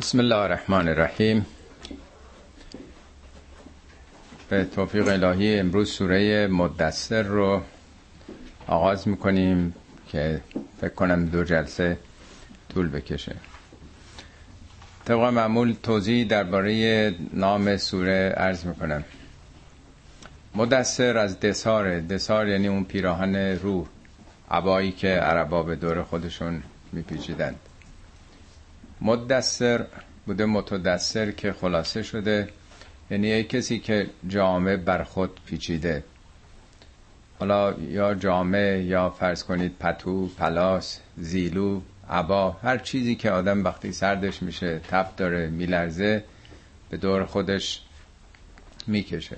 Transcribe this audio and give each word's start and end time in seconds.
بسم 0.00 0.18
الله 0.18 0.36
الرحمن 0.36 0.88
الرحیم 0.88 1.46
به 4.48 4.64
توفیق 4.64 5.08
الهی 5.08 5.58
امروز 5.58 5.90
سوره 5.90 6.46
مدثر 6.46 7.22
رو 7.22 7.62
آغاز 8.66 9.08
می‌کنیم 9.08 9.74
که 10.08 10.40
فکر 10.80 10.94
کنم 10.94 11.26
دو 11.26 11.44
جلسه 11.44 11.98
طول 12.74 12.88
بکشه. 12.88 13.36
طبق 15.04 15.18
معمول 15.18 15.76
توضیح 15.82 16.26
درباره 16.26 17.14
نام 17.32 17.76
سوره 17.76 18.34
عرض 18.36 18.64
می‌کنم. 18.66 19.04
مدثر 20.54 21.18
از 21.18 21.40
دسار 21.40 22.00
دسار 22.00 22.48
یعنی 22.48 22.68
اون 22.68 22.84
پیراهن 22.84 23.36
روح 23.36 23.86
عبایی 24.50 24.92
که 24.92 25.08
عربا 25.08 25.62
به 25.62 25.76
دور 25.76 26.02
خودشون 26.02 26.62
میپیچیدند. 26.92 27.60
مدثر 29.00 29.86
بوده 30.26 30.46
متدثر 30.46 31.30
که 31.30 31.52
خلاصه 31.52 32.02
شده. 32.02 32.48
یعنی 33.10 33.26
یک 33.26 33.48
کسی 33.48 33.78
که 33.78 34.10
جامعه 34.28 34.76
بر 34.76 35.02
خود 35.02 35.40
پیچیده. 35.46 36.04
حالا 37.38 37.72
یا 37.72 38.14
جامعه 38.14 38.82
یا 38.82 39.10
فرض 39.10 39.44
کنید 39.44 39.78
پتو 39.78 40.26
پلاس 40.38 41.00
زیلو 41.16 41.80
عبا 42.10 42.50
هر 42.50 42.78
چیزی 42.78 43.14
که 43.14 43.30
آدم 43.30 43.64
وقتی 43.64 43.92
سردش 43.92 44.42
میشه 44.42 44.78
تب 44.78 45.16
داره 45.16 45.48
میلرزه 45.48 46.24
به 46.90 46.96
دور 46.96 47.24
خودش 47.24 47.82
می‌کشه. 48.86 49.36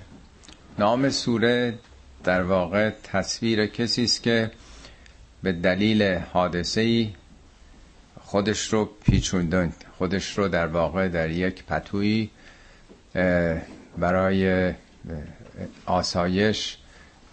نام 0.79 1.09
سوره 1.09 1.79
در 2.23 2.43
واقع 2.43 2.89
تصویر 2.89 3.65
کسی 3.65 4.03
است 4.03 4.23
که 4.23 4.51
به 5.43 5.51
دلیل 5.51 6.03
حادثه 6.03 6.81
ای 6.81 7.09
خودش 8.27 8.73
رو 8.73 8.85
پیچوندن 8.85 9.73
خودش 9.97 10.37
رو 10.37 10.47
در 10.47 10.67
واقع 10.67 11.07
در 11.07 11.29
یک 11.29 11.63
پتویی 11.65 12.31
برای 13.97 14.73
آسایش 15.85 16.77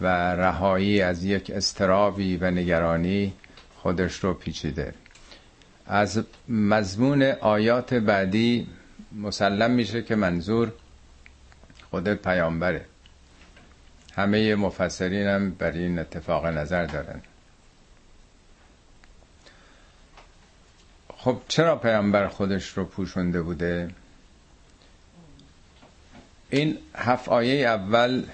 و 0.00 0.06
رهایی 0.34 1.00
از 1.00 1.24
یک 1.24 1.50
استرابی 1.50 2.36
و 2.36 2.50
نگرانی 2.50 3.32
خودش 3.76 4.24
رو 4.24 4.34
پیچیده. 4.34 4.94
از 5.86 6.22
مضمون 6.48 7.22
آیات 7.22 7.94
بعدی 7.94 8.66
مسلم 9.12 9.70
میشه 9.70 10.02
که 10.02 10.14
منظور 10.14 10.72
خود 11.90 12.14
پیامبره. 12.14 12.84
همه 14.16 14.54
مفسرین 14.54 15.26
هم 15.26 15.50
بر 15.50 15.70
این 15.72 15.98
اتفاق 15.98 16.46
نظر 16.46 16.86
دارن. 16.86 17.20
خب 21.24 21.36
چرا 21.48 21.76
پیامبر 21.76 22.28
خودش 22.28 22.68
رو 22.68 22.84
پوشونده 22.84 23.42
بوده؟ 23.42 23.90
این 26.50 26.78
هفت 26.94 27.28
آیه 27.28 27.66
اول 27.68 28.24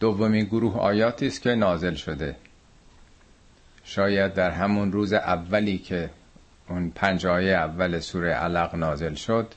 دومین 0.00 0.44
گروه 0.44 0.76
آیاتی 0.78 1.26
است 1.26 1.42
که 1.42 1.54
نازل 1.54 1.94
شده. 1.94 2.36
شاید 3.84 4.34
در 4.34 4.50
همون 4.50 4.92
روز 4.92 5.12
اولی 5.12 5.78
که 5.78 6.10
اون 6.68 6.90
پنج 6.94 7.26
آیه 7.26 7.52
اول 7.52 8.00
سوره 8.00 8.32
علق 8.32 8.74
نازل 8.74 9.14
شد 9.14 9.54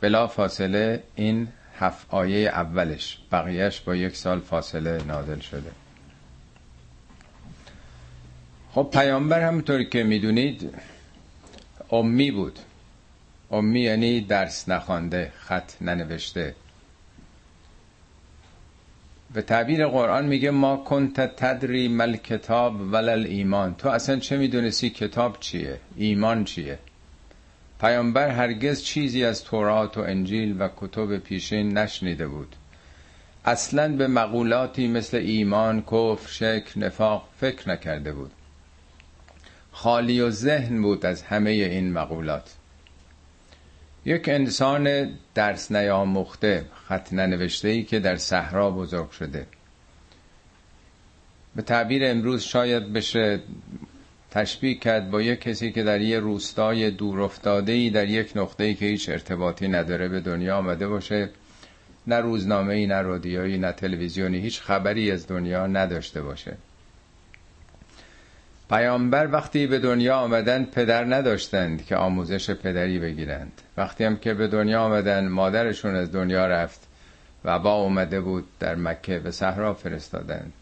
بلا 0.00 0.26
فاصله 0.26 1.02
این 1.14 1.48
هفت 1.78 2.06
آیه 2.10 2.48
اولش 2.48 3.18
بقیهش 3.32 3.80
با 3.80 3.94
یک 3.96 4.16
سال 4.16 4.40
فاصله 4.40 5.02
نازل 5.06 5.38
شده. 5.38 5.70
خب 8.72 8.90
پیامبر 8.92 9.40
همونطوری 9.40 9.88
که 9.88 10.02
می‌دونید 10.02 10.74
امی 11.90 12.30
بود. 12.30 12.58
امی 13.50 13.80
یعنی 13.80 14.20
درس 14.20 14.68
نخوانده 14.68 15.32
خط 15.38 15.72
ننوشته. 15.80 16.54
به 19.34 19.42
تعبیر 19.42 19.86
قرآن 19.86 20.26
میگه 20.26 20.50
ما 20.50 20.76
کنت 20.76 21.20
تدری 21.20 21.88
مل 21.88 22.16
کتاب 22.16 22.80
ولل 22.92 23.26
ایمان. 23.26 23.74
تو 23.74 23.88
اصلا 23.88 24.16
چه 24.18 24.36
می‌دونستی 24.36 24.90
کتاب 24.90 25.40
چیه؟ 25.40 25.80
ایمان 25.96 26.44
چیه؟ 26.44 26.78
پیامبر 27.80 28.28
هرگز 28.28 28.82
چیزی 28.82 29.24
از 29.24 29.44
تورات 29.44 29.98
و 29.98 30.00
انجیل 30.00 30.62
و 30.62 30.68
کتب 30.76 31.18
پیشین 31.18 31.78
نشنیده 31.78 32.28
بود. 32.28 32.56
اصلا 33.44 33.96
به 33.96 34.06
مقولاتی 34.06 34.88
مثل 34.88 35.16
ایمان، 35.16 35.82
کفر، 35.82 36.28
شک، 36.28 36.72
نفاق 36.76 37.28
فکر 37.40 37.70
نکرده 37.70 38.12
بود. 38.12 38.30
خالی 39.80 40.20
و 40.20 40.30
ذهن 40.30 40.82
بود 40.82 41.06
از 41.06 41.22
همه 41.22 41.50
این 41.50 41.92
مقولات. 41.92 42.54
یک 44.04 44.28
انسان 44.28 45.10
درس 45.34 45.72
نیاموخته 45.72 46.64
خط 46.88 47.12
ننوشته 47.12 47.68
ای 47.68 47.82
که 47.82 48.00
در 48.00 48.16
صحرا 48.16 48.70
بزرگ 48.70 49.10
شده. 49.10 49.46
به 51.56 51.62
تعبیر 51.62 52.02
امروز 52.04 52.42
شاید 52.42 52.92
بشه 52.92 53.40
تشبیه 54.30 54.74
کرد 54.74 55.10
با 55.10 55.22
یک 55.22 55.40
کسی 55.40 55.72
که 55.72 55.82
در 55.82 56.00
یه 56.00 56.18
روستای 56.18 56.90
دور 56.90 57.30
ای 57.66 57.90
در 57.90 58.08
یک 58.08 58.32
نقطه 58.34 58.64
ای 58.64 58.74
که 58.74 58.86
هیچ 58.86 59.08
ارتباطی 59.08 59.68
نداره 59.68 60.08
به 60.08 60.20
دنیا 60.20 60.56
آمده 60.56 60.88
باشه. 60.88 61.30
نه 62.06 62.16
روزنامه 62.16 62.74
ای 62.74 62.86
نه 62.86 63.00
رادیویی 63.00 63.58
نه 63.58 63.72
تلویزیونی 63.72 64.38
هیچ 64.38 64.60
خبری 64.60 65.10
از 65.10 65.26
دنیا 65.26 65.66
نداشته 65.66 66.22
باشه. 66.22 66.56
پیامبر 68.68 69.28
وقتی 69.32 69.66
به 69.66 69.78
دنیا 69.78 70.16
آمدن 70.16 70.64
پدر 70.64 71.04
نداشتند 71.04 71.86
که 71.86 71.96
آموزش 71.96 72.50
پدری 72.50 72.98
بگیرند. 72.98 73.52
وقتی 73.76 74.04
هم 74.04 74.16
که 74.16 74.34
به 74.34 74.48
دنیا 74.48 74.82
آمدن 74.82 75.28
مادرشون 75.28 75.96
از 75.96 76.12
دنیا 76.12 76.46
رفت 76.46 76.80
و 77.44 77.58
با 77.58 77.74
اومده 77.74 78.20
بود 78.20 78.48
در 78.60 78.74
مکه 78.74 79.18
به 79.18 79.30
صحرا 79.30 79.74
فرستادند. 79.74 80.52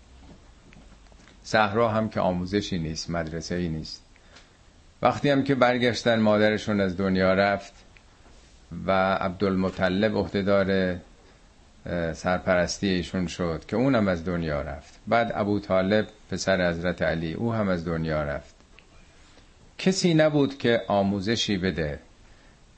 صحرا 1.42 1.88
هم 1.88 2.08
که 2.08 2.20
آموزشی 2.20 2.78
نیست 2.78 3.10
مدرسه 3.10 3.54
ای 3.54 3.68
نیست. 3.68 4.02
وقتی 5.02 5.30
هم 5.30 5.44
که 5.44 5.54
برگشتن 5.54 6.20
مادرشون 6.20 6.80
از 6.80 6.96
دنیا 6.96 7.34
رفت 7.34 7.72
و 8.86 9.14
عبدالمطلب 9.14 10.16
عهدهدار 10.16 10.96
سرپرستی 12.12 12.88
ایشون 12.88 13.26
شد 13.26 13.64
که 13.68 13.76
اونم 13.76 14.08
از 14.08 14.24
دنیا 14.24 14.62
رفت. 14.62 14.94
بعد 15.06 15.32
ابو 15.34 15.60
طالب 15.60 16.06
پسر 16.30 16.70
حضرت 16.70 17.02
علی 17.02 17.32
او 17.32 17.52
هم 17.52 17.68
از 17.68 17.84
دنیا 17.84 18.22
رفت. 18.22 18.54
کسی 19.78 20.14
نبود 20.14 20.58
که 20.58 20.82
آموزشی 20.88 21.56
بده 21.56 21.98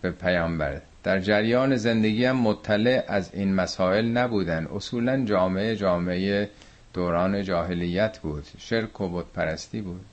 به 0.02 0.10
پیامبر. 0.10 0.80
در 1.02 1.20
جریان 1.20 1.76
زندگی 1.76 2.24
هم 2.24 2.36
مطلع 2.36 3.04
از 3.08 3.34
این 3.34 3.54
مسائل 3.54 4.08
نبودن. 4.08 4.66
اصولا 4.66 5.24
جامعه 5.24 5.76
جامعه 5.76 6.50
دوران 6.92 7.42
جاهلیت 7.42 8.18
بود. 8.18 8.46
شرک 8.58 9.00
و 9.00 9.22
پرستی 9.22 9.80
بود. 9.80 10.04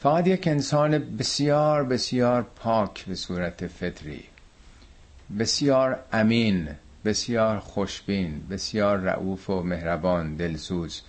فقط 0.00 0.26
یک 0.26 0.48
انسان 0.48 0.98
بسیار 0.98 1.84
بسیار 1.84 2.46
پاک 2.56 3.04
به 3.04 3.14
صورت 3.14 3.66
فطری. 3.66 4.24
بسیار 5.38 5.98
امین 6.12 6.68
بسیار 7.04 7.58
خوشبین 7.58 8.42
بسیار 8.50 8.98
رعوف 8.98 9.50
و 9.50 9.62
مهربان 9.62 10.36
دلسوز. 10.36 11.02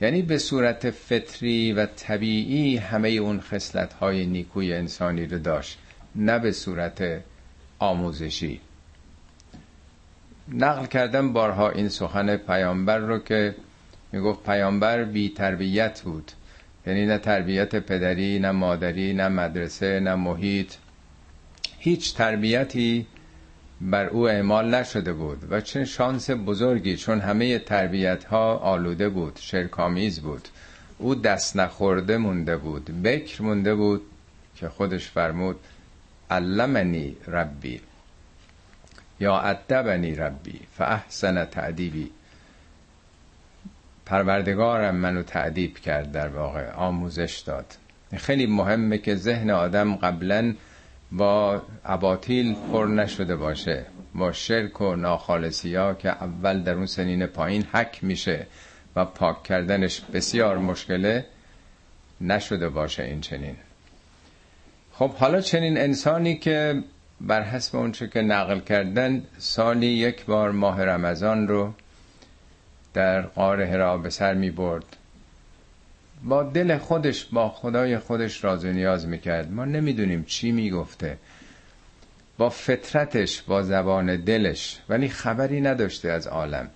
یعنی 0.00 0.22
به 0.22 0.38
صورت 0.38 0.90
فطری 0.90 1.72
و 1.72 1.86
طبیعی 1.86 2.76
همه 2.76 3.08
اون 3.08 3.40
خصلت 3.40 3.92
های 3.92 4.26
نیکوی 4.26 4.72
انسانی 4.72 5.26
رو 5.26 5.38
داشت 5.38 5.78
نه 6.14 6.38
به 6.38 6.52
صورت 6.52 7.22
آموزشی. 7.78 8.60
نقل 10.48 10.86
کردم 10.86 11.32
بارها 11.32 11.70
این 11.70 11.88
سخن 11.88 12.36
پیامبر 12.36 12.98
رو 12.98 13.18
که 13.18 13.54
می‌گفت 14.12 14.42
پیامبر 14.44 15.04
بی 15.04 15.28
تربیت 15.28 16.00
بود. 16.00 16.32
یعنی 16.86 17.06
نه 17.06 17.18
تربیت 17.18 17.74
پدری 17.76 18.38
نه 18.38 18.50
مادری 18.50 19.12
نه 19.12 19.28
مدرسه 19.28 20.00
نه 20.00 20.14
محیط. 20.14 20.74
هیچ 21.78 22.14
تربیتی 22.14 23.06
بر 23.80 24.06
او 24.06 24.28
اعمال 24.28 24.74
نشده 24.74 25.12
بود 25.12 25.46
و 25.50 25.60
چه 25.60 25.84
شانس 25.84 26.30
بزرگی 26.30 26.96
چون 26.96 27.20
همه 27.20 27.58
تربیت 27.58 28.24
ها 28.24 28.56
آلوده 28.56 29.08
بود 29.08 29.38
شرکامیز 29.40 30.20
بود. 30.20 30.48
او 30.98 31.14
دست 31.14 31.56
نخورده 31.56 32.16
مونده 32.16 32.56
بود 32.56 33.02
بکر 33.02 33.42
مونده 33.42 33.74
بود 33.74 34.02
که 34.56 34.68
خودش 34.68 35.08
فرمود 35.08 35.56
علمنی 36.30 37.16
ربی 37.26 37.80
یا 39.20 39.40
ادبنی 39.40 40.14
ربی 40.14 40.60
فاحسن 40.76 41.44
تعدیبی. 41.44 42.10
پروردگارم 44.06 44.96
منو 44.96 45.22
تعدیب 45.22 45.78
کرد 45.78 46.12
در 46.12 46.28
واقع 46.28 46.72
آموزش 46.72 47.38
داد. 47.38 47.66
خیلی 48.16 48.46
مهمه 48.46 48.98
که 48.98 49.14
ذهن 49.14 49.50
آدم 49.50 49.96
قبلا 49.96 50.54
با 51.12 51.62
اباطیل 51.84 52.54
پر 52.72 52.86
نشده 52.86 53.36
باشه 53.36 53.86
با 54.14 54.32
شرک 54.32 54.80
و 54.80 54.96
ناخالصی 54.96 55.74
ها 55.74 55.94
که 55.94 56.08
اول 56.08 56.62
در 56.62 56.74
اون 56.74 56.86
سنین 56.86 57.26
پایین 57.26 57.64
حک 57.72 58.04
میشه 58.04 58.46
و 58.96 59.04
پاک 59.04 59.42
کردنش 59.42 60.00
بسیار 60.00 60.58
مشکله 60.58 61.26
نشده 62.20 62.68
باشه 62.68 63.02
این 63.02 63.20
چنین. 63.20 63.56
خب 64.92 65.10
حالا 65.10 65.40
چنین 65.40 65.78
انسانی 65.78 66.36
که 66.36 66.82
بر 67.20 67.42
حسب 67.42 67.76
اونچه 67.76 68.08
که 68.08 68.22
نقل 68.22 68.60
کردن 68.60 69.22
سالی 69.38 69.86
یک 69.86 70.24
بار 70.24 70.50
ماه 70.50 70.84
رمضان 70.84 71.48
رو 71.48 71.72
در 72.94 73.20
قار 73.22 73.62
هرا 73.62 73.98
به 73.98 74.10
سر 74.10 74.34
می 74.34 74.50
برد 74.50 74.96
با 76.24 76.42
دل 76.42 76.78
خودش 76.78 77.24
با 77.24 77.48
خدای 77.48 77.98
خودش 77.98 78.44
راز 78.44 78.64
و 78.64 78.68
نیاز 78.68 79.06
می‌کرد. 79.06 79.52
ما 79.52 79.64
نمی‌دونیم 79.64 80.24
چی 80.24 80.52
می‌گفته. 80.52 81.18
با 82.38 82.50
فطرتش 82.50 83.42
با 83.42 83.62
زبان 83.62 84.16
دلش. 84.16 84.78
ولی 84.88 85.08
خبری 85.08 85.60
نداشته 85.60 86.10
از 86.10 86.26
عالم. 86.26 86.68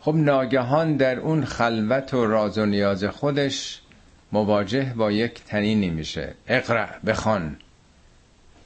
خب 0.00 0.14
ناگهان 0.14 0.96
در 0.96 1.18
اون 1.18 1.44
خلوت 1.44 2.14
و 2.14 2.26
راز 2.26 2.58
و 2.58 2.66
نیاز 2.66 3.04
خودش 3.04 3.80
مواجه 4.32 4.92
با 4.96 5.12
یک 5.12 5.44
تنینی 5.44 5.90
میشه. 5.90 6.34
اقرأ 6.48 6.86
بخوان. 7.06 7.56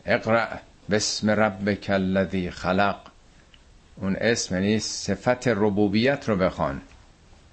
اقرأ 0.07 0.47
بسم 0.91 1.31
ربک 1.31 1.91
الذی 1.91 2.51
خلق. 2.51 2.97
اون 3.97 4.17
اسم 4.17 4.55
یعنی 4.55 4.79
صفت 4.79 5.49
ربوبیت 5.49 6.29
رو 6.29 6.37
بخوان. 6.37 6.81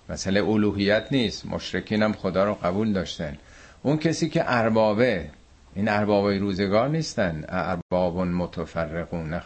مسئله 0.10 0.44
الوهیت 0.44 1.08
نیست. 1.12 1.46
مشرکین 1.46 2.04
هم 2.04 2.14
خدا 2.14 2.44
رو 2.44 2.54
قبول 2.54 2.94
داشتن. 2.94 3.38
اون 3.84 3.98
کسی 3.98 4.30
که 4.30 4.44
اربابه 4.48 5.30
این 5.76 5.90
اربابای 5.90 6.40
روزگار 6.40 6.90
نیستن. 6.90 7.46
ارباب 7.50 8.18
متفرقون. 8.18 9.42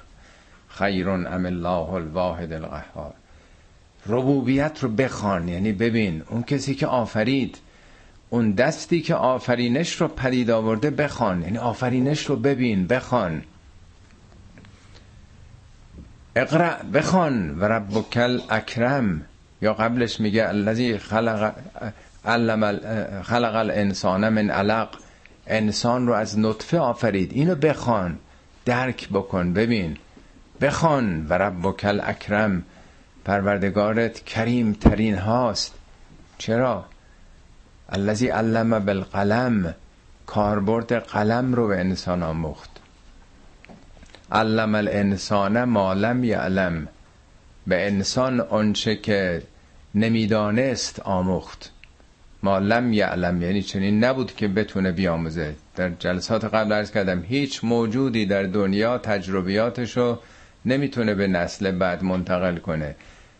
خیرون 0.69 1.27
ام 1.27 1.45
الله 1.45 1.93
الواحد 1.93 2.53
القهار. 2.53 3.13
ربوبیت 4.05 4.79
رو 4.83 4.89
بخوان. 4.89 5.47
یعنی 5.47 5.71
ببین 5.71 6.23
اون 6.29 6.43
کسی 6.43 6.75
که 6.75 6.87
آفرید 6.87 7.57
اون 8.29 8.51
دستی 8.51 9.01
که 9.01 9.15
آفرینش 9.15 10.01
رو 10.01 10.07
پدید 10.07 10.49
آورده 10.51 10.89
بخوان. 10.89 11.41
یعنی 11.41 11.57
آفرینش 11.57 12.25
رو 12.25 12.35
ببین 12.35 12.87
بخوان. 12.87 13.43
اقرأ 16.35 16.83
بخوان. 16.93 17.59
و 17.59 17.63
ربک 17.63 18.17
اکرم. 18.49 19.25
یا 19.63 19.73
قبلش 19.73 20.19
میگه 20.19 20.47
الذی 20.47 20.97
خلق 20.97 21.53
علم 22.25 22.79
خلق 23.21 23.55
الانسان 23.55 24.29
من 24.29 24.49
علق. 24.49 24.89
انسان 25.47 26.07
رو 26.07 26.13
از 26.13 26.39
نطفه 26.39 26.77
آفرید. 26.79 27.31
اینو 27.33 27.55
بخوان. 27.55 28.17
درک 28.65 29.09
بکن. 29.09 29.53
ببین. 29.53 29.97
بخوان. 30.61 31.27
و 31.27 31.33
ربک 31.33 31.85
اکرم 32.03 32.63
پروردگارت 33.25 34.25
کریم 34.25 34.73
ترین 34.73 35.17
هاست. 35.17 35.73
چرا؟ 36.37 36.85
الذی 37.89 38.27
علم 38.27 38.79
بالقلم. 38.79 39.73
کاربرد 40.25 40.93
قلم 40.93 41.53
رو 41.53 41.67
به 41.67 41.79
انسان 41.79 42.23
آموخت. 42.23 42.69
علم 44.31 44.75
الانسان 44.75 45.63
ما 45.63 45.93
لم 45.93 46.23
یعلم. 46.23 46.87
به 47.67 47.87
انسان 47.87 48.39
آنچه 48.39 48.95
که 48.95 49.41
نمی‌دانست 49.95 50.99
آموخت. 50.99 51.71
ما 52.43 52.59
لم 52.59 52.93
یعلم 52.93 53.41
یعنی 53.41 53.61
چنین 53.61 54.03
نبود 54.03 54.35
که 54.35 54.47
بتونه 54.47 54.91
بیاموزه. 54.91 55.55
در 55.75 55.89
جلسات 55.89 56.45
قبل 56.45 56.71
ارز 56.71 56.91
کردم 56.91 57.23
هیچ 57.23 57.63
موجودی 57.63 58.25
در 58.25 58.43
دنیا 58.43 58.97
تجربیاتشو 58.97 60.19
نمی‌تونه 60.65 61.13
به 61.13 61.27
نسل 61.27 61.71
بعد 61.71 62.03
منتقل 62.03 62.57
کنه. 62.57 62.95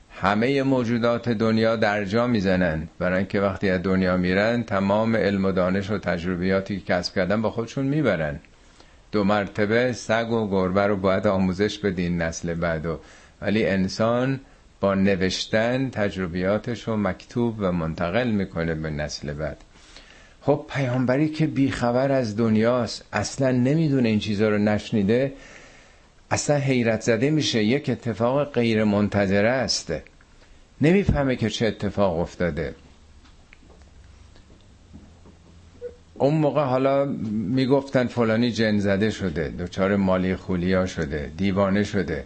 همه 0.10 0.64
موجودات 0.64 1.30
دنیا 1.30 1.76
در 1.76 2.06
جا 2.06 2.28
می‌زنن. 2.28 2.88
برای 3.00 3.18
اینکه 3.18 3.42
وقتی 3.42 3.70
از 3.70 3.84
دنیا 3.84 4.18
میرن 4.18 4.64
تمام 4.64 5.16
علم 5.16 5.46
و 5.46 5.52
دانش 5.52 5.92
و 5.92 5.98
تجربیاتی 5.98 6.80
که 6.80 6.94
کسب 6.94 7.16
کردن 7.16 7.42
با 7.42 7.50
خودشون 7.52 7.86
می‌برن. 7.86 8.40
دو 9.12 9.24
مرتبه 9.24 9.94
سگ 9.94 10.32
و 10.32 10.50
گربه 10.50 10.88
رو 10.88 10.98
باید 10.98 11.28
آموزش 11.28 11.80
بدین 11.80 12.22
نسل 12.22 12.54
بعدو 12.54 13.00
ولی 13.42 13.66
انسان 13.66 14.40
با 14.84 14.96
نوشتن 14.96 15.90
تجربیاتش 15.90 16.88
رو 16.88 16.98
مکتوب 16.98 17.56
و 17.60 17.72
منتقل 17.72 18.32
می‌کنه 18.32 18.76
به 18.76 18.90
نسل 18.90 19.34
بعد. 19.34 19.58
خب 20.42 20.66
پیامبری 20.70 21.30
که 21.30 21.48
بیخبر 21.48 22.12
از 22.12 22.38
دنیاست 22.38 23.06
اصلا 23.14 23.52
نمی‌دونه 23.52 24.10
این 24.10 24.20
چیزها 24.20 24.50
رو 24.50 24.58
نشنیده 24.58 25.34
اصلا 26.32 26.58
حیرت 26.58 27.02
زده 27.02 27.30
میشه. 27.30 27.64
یک 27.64 27.90
اتفاق 27.90 28.52
غیر 28.52 28.84
منتظره 28.84 29.50
است. 29.50 29.94
نمی‌فهمه 30.82 31.36
که 31.36 31.50
چه 31.50 31.68
اتفاق 31.68 32.20
افتاده. 32.20 32.76
اون 36.14 36.34
موقع 36.34 36.64
حالا 36.64 37.06
می‌گفتن 37.32 38.08
فلانی 38.08 38.52
جن 38.52 38.80
زده 38.80 39.10
شده 39.10 39.54
دچار 39.60 39.96
مالی 39.96 40.36
خولیا 40.36 40.86
شده 40.86 41.32
دیوانه 41.38 41.84
شده. 41.84 42.24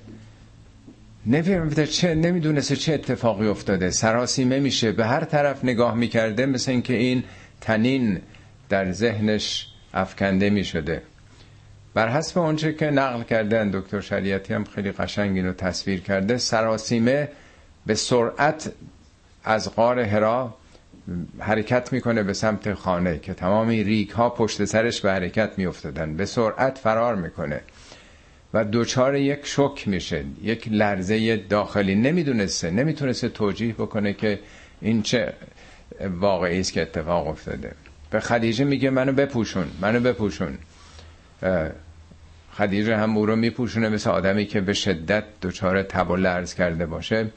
نمی‌دونه 1.28 1.86
چه 1.88 2.16
نمی‌دونسته 2.16 2.76
چه 2.76 2.94
اتفاقی 2.94 3.48
افتاده. 3.48 3.90
سراسیمه 3.90 4.60
میشه. 4.60 4.92
به 4.92 5.06
هر 5.06 5.24
طرف 5.24 5.64
نگاه 5.64 5.96
می‌کرده 5.96 6.46
مثل 6.46 6.72
اینکه 6.72 6.94
این 6.94 7.24
تنین 7.62 8.22
در 8.70 8.92
ذهنش 8.92 9.68
افکنده 9.94 10.50
می‌شده. 10.50 11.02
بر 11.94 12.10
حسب 12.10 12.40
اونچه 12.40 12.74
که 12.74 12.86
نقل 12.86 13.24
کردن 13.24 13.70
دکتر 13.70 14.02
شریعتی 14.02 14.54
هم 14.54 14.64
خیلی 14.64 14.92
قشنگ 14.92 15.38
اینو 15.38 15.54
تصویر 15.54 16.00
کرده 16.00 16.38
سراسیمه 16.38 17.30
به 17.86 17.96
سرعت 17.96 18.72
از 19.44 19.76
غار 19.76 20.00
هرا 20.00 20.56
حرکت 21.40 21.94
می‌کنه 21.94 22.24
به 22.24 22.34
سمت 22.34 22.74
خانه 22.74 23.20
که 23.20 23.34
تمامی 23.34 23.84
ریک 23.84 24.10
ها 24.10 24.30
پشت 24.30 24.66
سرش 24.66 25.02
به 25.02 25.12
حرکت 25.12 25.52
میافتادن. 25.58 26.16
به 26.16 26.26
سرعت 26.26 26.78
فرار 26.78 27.16
می‌کنه. 27.16 27.62
و 28.54 28.64
دوچار 28.64 29.16
یک 29.16 29.40
شک 29.44 29.88
میشه 29.88 30.24
یک 30.44 30.68
لرزه 30.72 31.38
داخلی. 31.38 31.96
نمی‌دونسته 31.96 32.72
نمی‌تونسته 32.72 33.30
توجیه 33.30 33.74
بکنه 33.74 34.14
که 34.14 34.40
این 34.82 35.02
چه 35.02 35.34
واقعی 36.20 36.60
است 36.60 36.74
که 36.74 36.82
اتفاق 36.82 37.28
افتاده. 37.28 37.72
به 38.12 38.20
خدیجه 38.20 38.66
میگه 38.66 38.90
منو 38.90 39.12
بپوشون 39.12 39.68
منو 39.82 40.00
بپوشون. 40.00 40.58
خدیجه 42.52 42.98
هم 42.98 43.18
او 43.18 43.26
رو 43.26 43.36
میپوشونه 43.36 43.90
مثل 43.90 44.10
آدمی 44.10 44.46
که 44.46 44.62
به 44.62 44.74
شدت 44.74 45.24
دچار 45.42 45.84
تب 45.84 46.10
و 46.10 46.16
لرز 46.16 46.54
کرده 46.54 46.86
باشه. 46.86 47.28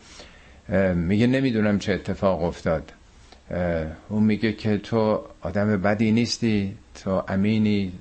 میگه 0.95 1.27
نمی‌دونم 1.27 1.79
چه 1.79 1.93
اتفاق 1.93 2.43
افتاد. 2.43 2.93
اون 4.09 4.23
میگه 4.23 4.53
که 4.53 4.79
تو 4.79 5.23
آدم 5.41 5.77
بدی 5.83 6.13
نیستی 6.13 6.77
تو 7.05 7.23
امینی 7.29 7.93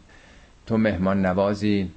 تو 0.68 0.78
مهمان 0.78 1.26
نوازی 1.26 1.92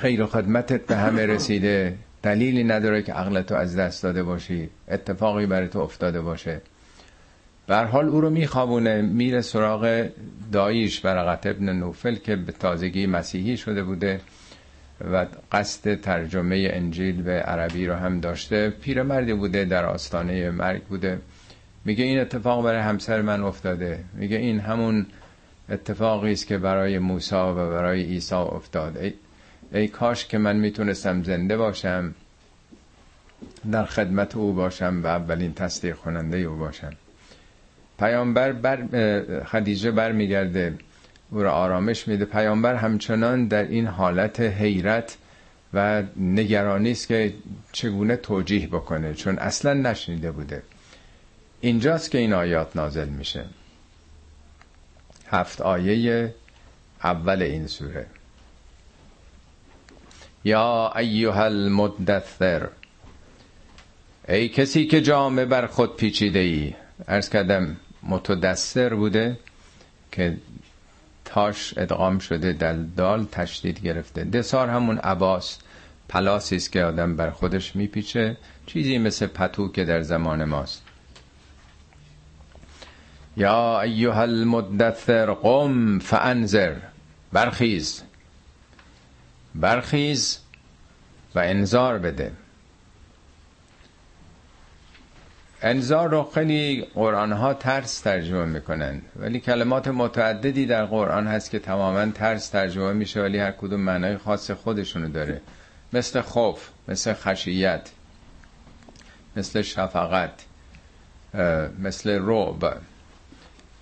خیر 0.00 0.22
و 0.22 0.26
خدمتت 0.26 0.86
به 0.86 0.96
همه 0.96 1.26
رسیده. 1.26 1.94
دلیلی 2.22 2.64
نداره 2.64 3.02
که 3.02 3.12
عقلتو 3.12 3.54
از 3.54 3.76
دست 3.76 4.02
داده 4.02 4.22
باشی. 4.22 4.70
اتفاقی 4.88 5.46
برای 5.46 5.68
تو 5.68 5.78
افتاده 5.78 6.20
باشه. 6.20 6.60
بر 7.66 7.84
حال 7.84 8.08
او 8.08 8.20
رو 8.20 8.30
میخوابونه. 8.30 9.02
میره 9.02 9.40
سراغ 9.40 10.08
داییش 10.52 11.00
برقت 11.00 11.46
ابن 11.46 11.68
نوفل 11.72 12.14
که 12.14 12.36
به 12.36 12.52
تازگی 12.52 13.06
مسیحی 13.06 13.56
شده 13.56 13.82
بوده 13.82 14.20
و 15.12 15.26
قصد 15.52 16.00
ترجمه 16.00 16.70
انجیل 16.72 17.22
به 17.22 17.32
عربی 17.32 17.86
رو 17.86 17.94
هم 17.94 18.20
داشته. 18.20 18.70
پیرمردی 18.70 19.34
بوده 19.34 19.64
در 19.64 19.84
آستانه 19.84 20.50
مرگ 20.50 20.82
بوده. 20.82 21.18
میگه 21.84 22.04
این 22.04 22.20
اتفاق 22.20 22.64
برای 22.64 22.80
همسر 22.80 23.22
من 23.22 23.42
افتاده. 23.42 24.04
میگه 24.14 24.36
این 24.36 24.60
همون 24.60 25.06
اتفاقی 25.70 26.32
است 26.32 26.46
که 26.46 26.58
برای 26.58 26.98
موسی 26.98 27.34
و 27.34 27.70
برای 27.70 28.02
عیسی 28.02 28.34
افتاد 28.34 28.96
ای, 29.72 29.88
کاش 29.88 30.26
که 30.26 30.38
من 30.38 30.56
می‌تونستم 30.56 31.22
زنده 31.22 31.56
باشم 31.56 32.14
در 33.72 33.84
خدمت 33.84 34.36
او 34.36 34.52
باشم 34.52 35.00
و 35.04 35.06
اولین 35.06 35.54
تصدیق 35.54 35.96
کننده 35.96 36.36
او 36.36 36.56
باشم. 36.56 36.92
پیامبر 37.98 38.52
بر 38.52 38.78
خدیجه 39.44 39.90
برمیگرده 39.90 40.78
او 41.30 41.42
را 41.42 41.52
آرامش 41.52 42.08
میده. 42.08 42.24
پیامبر 42.24 42.74
همچنان 42.74 43.46
در 43.46 43.62
این 43.62 43.86
حالت 43.86 44.40
حیرت 44.40 45.16
و 45.74 46.02
نگرانی 46.16 46.90
است 46.90 47.08
که 47.08 47.34
چگونه 47.72 48.16
توجیه 48.16 48.66
بکنه 48.66 49.14
چون 49.14 49.38
اصلا 49.38 49.74
نشنیده 49.74 50.30
بوده. 50.30 50.62
اینجاست 51.60 52.10
که 52.10 52.18
این 52.18 52.32
آیات 52.32 52.76
نازل 52.76 53.08
میشه. 53.08 53.44
هفت 55.26 55.60
آیه 55.60 56.34
اول 57.04 57.42
این 57.42 57.66
سوره. 57.66 58.06
یا 60.44 60.92
ایها 60.96 61.44
المدثر. 61.44 62.68
ای 64.28 64.48
کسی 64.48 64.86
که 64.86 65.00
جامعه 65.00 65.44
بر 65.44 65.66
خود 65.66 65.96
پیچیده 65.96 66.38
ای. 66.38 66.74
ارز 67.08 67.28
کردم 67.28 67.76
متدثر 68.02 68.94
بوده 68.94 69.38
که 70.12 70.36
تاش 71.24 71.74
ادغام 71.76 72.18
شده 72.18 72.52
در 72.52 72.72
دال 72.72 73.24
تشدید 73.32 73.80
گرفته. 73.80 74.24
دسار 74.24 74.68
همون 74.68 74.98
عباس 74.98 75.58
پلاسی 76.08 76.56
است 76.56 76.72
که 76.72 76.84
آدم 76.84 77.16
بر 77.16 77.30
خودش 77.30 77.76
میپیچه. 77.76 78.36
چیزی 78.66 78.98
مثل 78.98 79.26
پتو 79.26 79.72
که 79.72 79.84
در 79.84 80.02
زمان 80.02 80.44
ماست. 80.44 80.82
یا 83.36 83.80
ایها 83.80 84.22
المدثر 84.22 85.32
قم 85.32 85.98
فانذر. 85.98 86.76
برخیز. 87.32 88.02
برخیز 89.54 90.38
و 91.34 91.38
انذار 91.38 91.98
بده. 91.98 92.32
انذار 95.62 96.10
رو 96.10 96.30
خیلی 96.34 96.86
قرآن 96.94 97.32
ها 97.32 97.54
ترس 97.54 98.00
ترجمه 98.00 98.44
می‌کنن 98.44 99.02
ولی 99.16 99.40
کلمات 99.40 99.88
متعددی 99.88 100.66
در 100.66 100.84
قرآن 100.84 101.26
هست 101.26 101.50
که 101.50 101.58
تماما 101.58 102.06
ترس 102.06 102.48
ترجمه 102.48 102.92
میشه 102.92 103.22
ولی 103.22 103.38
هر 103.38 103.52
کدوم 103.52 103.80
معنای 103.80 104.16
خاص 104.16 104.50
خودشونو 104.50 105.08
داره. 105.08 105.40
مثل 105.92 106.20
خوف 106.20 106.68
مثل 106.88 107.14
خشیت 107.14 107.90
مثل 109.36 109.62
شفقت 109.62 110.44
مثل 111.78 112.18
رعب. 112.22 112.76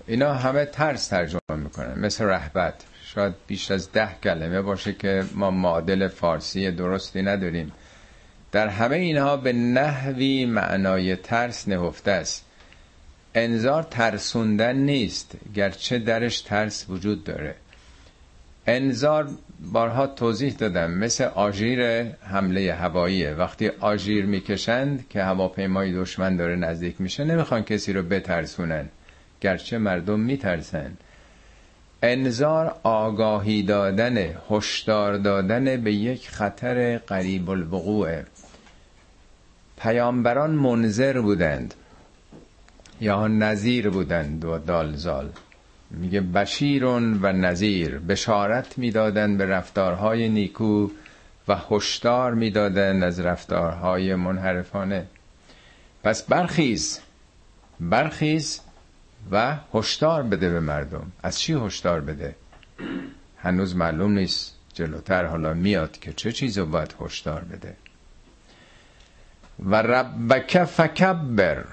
اینا 0.07 0.35
همه 0.35 0.65
ترس 0.65 1.09
ترجمه 1.09 1.41
می‌کنن 1.51 1.99
مثل 1.99 2.25
رهبت. 2.25 2.75
شاید 3.19 3.35
بیش 3.47 3.71
از 3.71 3.93
ده 3.93 4.09
کلمه 4.25 4.63
باشه 4.63 4.93
که 4.93 5.25
ما 5.35 5.51
معادل 5.51 6.09
فارسی 6.09 6.71
درستی 6.71 7.23
نداریم. 7.23 7.73
در 8.53 8.69
همه 8.69 8.97
اینها 8.97 9.37
به 9.37 9.53
نحوی 9.53 10.47
معنای 10.47 11.17
ترس 11.17 11.69
نهفته 11.69 12.11
است. 12.11 12.45
انذار 13.35 13.83
ترسوندن 13.83 14.77
نیست 14.77 15.33
گرچه 15.55 15.99
درش 15.99 16.41
ترس 16.41 16.87
وجود 16.89 17.25
داره. 17.25 17.55
انذار 18.67 19.29
بارها 19.73 20.07
توضیح 20.07 20.53
دادم 20.53 20.91
مثل 20.91 21.25
آژیر 21.25 22.03
حمله 22.03 22.75
هواییه. 22.75 23.35
وقتی 23.35 23.69
آژیر 23.69 24.27
می‌کشند 24.27 25.09
که 25.09 25.23
هواپیمای 25.23 25.93
دشمن 25.93 26.37
داره 26.37 26.57
نزدیک 26.57 27.01
میشه 27.01 27.25
نمی‌خوان 27.25 27.63
کسی 27.63 27.93
رو 27.93 28.03
بترسونن 28.03 28.89
گرچه 29.41 29.79
مردم 29.79 30.21
میترسن. 30.21 30.93
انذار 32.03 32.75
آگاهی 32.83 33.63
دادن 33.63 34.35
هشدار 34.51 35.17
دادن 35.17 35.77
به 35.77 35.93
یک 35.93 36.29
خطر 36.29 36.99
قریب 36.99 37.51
الوقوعه 37.51 38.25
پیامبران 39.79 40.51
منذر 40.51 41.21
بودند 41.21 41.75
یا 43.01 43.27
نظیر 43.27 43.91
بودند 43.91 44.45
و 44.45 44.59
دالزال. 44.59 45.31
میگه 45.91 46.21
بشیرون 46.21 47.19
و 47.23 47.33
نظیر 47.33 47.99
بشارت 47.99 48.79
می‌دادند 48.79 49.39
به 49.39 49.47
رفتارهای 49.47 50.29
نیکو 50.29 50.89
و 51.49 51.57
هشدار 51.71 52.35
می‌دادند 52.35 53.05
از 53.05 53.21
رفتارهای 53.21 54.15
منحرفانه. 54.15 55.07
پس 56.05 56.23
برخیز 56.23 57.01
برخیز 57.81 58.61
و 59.31 59.57
هشدار 59.75 60.23
بده 60.23 60.51
به 60.51 60.61
مردم. 60.61 61.13
از 61.23 61.41
چی 61.41 61.53
هشدار 61.55 62.01
بده؟ 62.01 62.37
هنوز 63.39 63.77
معلوم 63.77 64.13
نیست. 64.13 64.55
جلوتر 64.75 65.25
حالا 65.25 65.55
میاد 65.55 65.99
که 65.99 66.13
چه 66.13 66.33
چیزو 66.33 66.67
باید 66.67 66.95
هشدار 67.01 67.45
بده. 67.45 67.77
و 69.65 69.83
ربک 69.83 70.65
فکبر. 70.65 71.65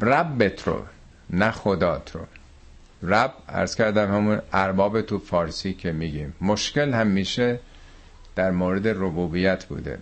ربت 0.00 0.68
رو 0.68 0.82
نه 1.30 1.50
خدات 1.50 2.14
رو. 2.14 2.20
رب 3.02 3.32
ارز 3.48 3.74
کردم 3.74 4.14
همون 4.14 4.42
ارباب 4.52 5.02
تو 5.02 5.18
فارسی 5.18 5.74
که 5.74 5.92
میگیم. 5.92 6.34
مشکل 6.40 6.94
هم 6.94 7.06
میشه 7.06 7.60
در 8.36 8.50
مورد 8.50 8.88
ربوبیت 8.88 9.64
بوده. 9.64 9.98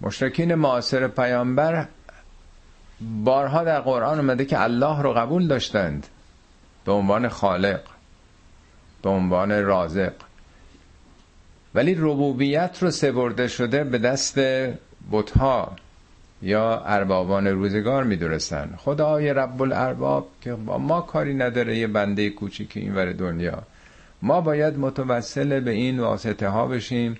مشرکین 0.00 0.54
معاصر 0.54 1.08
پیامبر 1.08 1.88
بارها 3.00 3.64
در 3.64 3.80
قرآن 3.80 4.18
اومده 4.18 4.44
که 4.44 4.60
الله 4.62 5.02
رو 5.02 5.12
قبول 5.12 5.46
داشتند. 5.46 6.06
به 6.84 6.92
عنوان 6.92 7.28
خالق. 7.28 7.80
به 9.02 9.10
عنوان 9.10 9.64
رازق. 9.64 10.12
ولی 11.74 11.94
ربوبیت 11.94 12.78
رو 12.80 12.90
سپرده 12.90 13.48
شده 13.48 13.84
به 13.84 13.98
دست 13.98 14.38
بتها 15.12 15.76
یا 16.42 16.80
اربابان 16.80 17.46
روزگار 17.46 18.04
می‌دونستن. 18.04 18.74
خدای 18.76 19.32
رب 19.32 19.62
الارباب 19.62 20.28
که 20.40 20.54
با 20.54 20.78
ما 20.78 21.00
کاری 21.00 21.34
نداره 21.34 21.78
یه 21.78 21.86
بنده 21.86 22.30
کوچیک 22.30 22.76
اینور 22.76 23.12
دنیا. 23.12 23.62
ما 24.22 24.40
باید 24.40 24.78
متوسل 24.78 25.60
به 25.60 25.70
این 25.70 26.00
واسطه 26.00 26.48
ها 26.48 26.66
بشیم. 26.66 27.16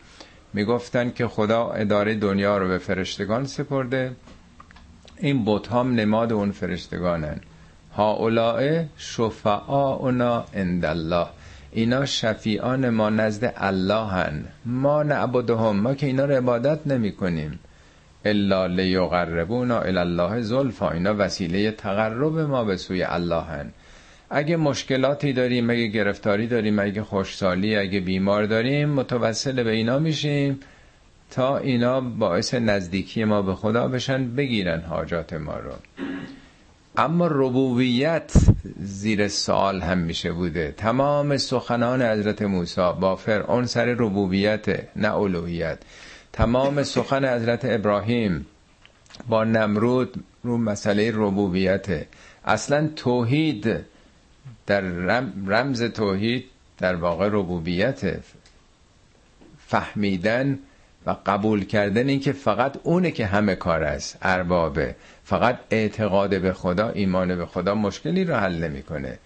می‌گفتن 0.52 1.10
که 1.10 1.26
خدا 1.26 1.70
اداره 1.70 2.14
دنیا 2.14 2.58
رو 2.58 2.68
به 2.68 2.78
فرشتگان 2.78 3.46
سپرده. 3.46 4.12
این 5.16 5.44
بت 5.44 5.68
هم 5.68 5.94
نماد 5.94 6.32
اون 6.32 6.50
فرشتگانن. 6.50 7.40
ها 7.96 8.30
شفعاؤنا 8.96 10.44
عند 10.54 10.84
الله 10.84 11.26
اینا 11.72 12.04
شفیعان 12.04 12.90
ما 12.90 13.10
نزد 13.10 13.52
الله 13.56 14.06
هن 14.06 14.44
ما 14.66 15.02
نعبدهم. 15.02 15.76
ما 15.76 15.94
که 15.94 16.06
اینا 16.06 16.24
رو 16.24 16.34
عبادت 16.34 16.86
نمی 16.86 17.12
کنیم 17.12 17.58
الا 18.24 18.66
لیقربونا 18.66 19.80
الی 19.80 19.98
الله 19.98 20.40
زلفا. 20.42 20.90
اینا 20.90 21.14
وسیله 21.18 21.70
تقرب 21.70 22.38
ما 22.38 22.64
به 22.64 22.76
سوی 22.76 23.02
الله 23.02 23.42
هن 23.42 23.72
اگه 24.30 24.56
مشکلاتی 24.56 25.32
داریم 25.32 25.70
اگه 25.70 25.86
گرفتاری 25.86 26.46
داریم 26.46 26.78
اگه 26.78 27.02
خوشسالی 27.02 27.76
اگه 27.76 28.00
بیمار 28.00 28.46
داریم 28.46 28.88
متوسل 28.88 29.62
به 29.62 29.70
اینا 29.70 29.98
میشیم. 29.98 30.60
تا 31.34 31.56
اینا 31.58 32.00
باعث 32.00 32.54
نزدیکی 32.54 33.24
ما 33.24 33.42
به 33.42 33.54
خدا 33.54 33.88
بشن 33.88 34.34
بگیرن 34.34 34.80
حاجات 34.80 35.32
ما 35.32 35.56
رو. 35.58 35.72
اما 36.96 37.26
ربوبیت 37.26 38.32
زیر 38.78 39.28
سوال 39.28 39.80
هم 39.80 39.98
میشه 39.98 40.32
بوده. 40.32 40.74
تمام 40.76 41.36
سخنان 41.36 42.02
حضرت 42.02 42.42
موسی 42.42 42.92
با 43.00 43.16
فرعون 43.16 43.66
سر 43.66 43.84
ربوبیت 43.84 44.96
نه 44.96 45.14
الوهیت. 45.14 45.78
تمام 46.32 46.82
سخن 46.82 47.24
حضرت 47.24 47.60
ابراهیم 47.64 48.46
با 49.28 49.44
نمرود 49.44 50.24
رو 50.42 50.58
مسئله 50.58 51.10
ربوبیت. 51.14 52.06
اصلا 52.44 52.88
توحید 52.96 53.76
در 54.66 54.80
رمز 55.46 55.82
توحید 55.82 56.44
در 56.78 56.94
واقع 56.94 57.28
ربوبیت. 57.32 58.00
فهمیدن 59.66 60.58
و 61.06 61.16
قبول 61.26 61.64
کردن 61.64 62.08
این 62.08 62.20
که 62.20 62.32
فقط 62.32 62.76
اونه 62.82 63.10
که 63.10 63.26
همه 63.26 63.54
کار 63.54 63.84
است 63.84 64.18
اربابه 64.22 64.94
فقط 65.24 65.58
اعتقاد 65.70 66.40
به 66.40 66.52
خدا 66.52 66.88
ایمان 66.88 67.36
به 67.36 67.46
خدا 67.46 67.74
مشکلی 67.74 68.24
رو 68.24 68.34
حل 68.34 68.54
نمی‌کنه. 68.54 69.18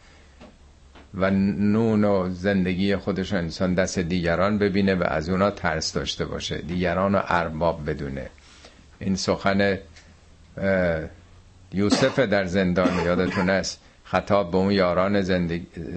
و 1.14 1.30
نون 1.30 2.04
و 2.04 2.30
زندگی 2.30 2.96
خودش 2.96 3.32
انسان 3.32 3.74
دست 3.74 3.98
دیگران 3.98 4.58
ببینه 4.58 4.94
و 4.94 5.02
از 5.06 5.28
اونا 5.28 5.50
ترس 5.50 5.92
داشته 5.92 6.24
باشه. 6.24 6.58
دیگران 6.58 7.12
رو 7.12 7.22
ارباب 7.28 7.90
بدونه. 7.90 8.30
این 8.98 9.16
سخن 9.16 9.78
یوسف 11.72 12.18
در 12.18 12.44
زندان 12.44 13.04
یادتون 13.04 13.50
است 13.50 13.80
خطاب 14.10 14.50
به 14.50 14.56
اون 14.56 14.70
یاران 14.70 15.20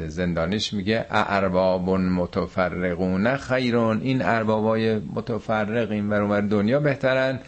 زندانیش 0.07 0.73
میگه 0.73 1.05
ارباب 1.09 1.89
متفرقون. 1.89 3.37
خیرون. 3.37 4.01
این 4.01 4.21
اربابای 4.21 4.99
متفرق 4.99 5.91
این 5.91 6.09
ور 6.09 6.41
دنیا 6.41 6.79
بهترن. 6.79 7.39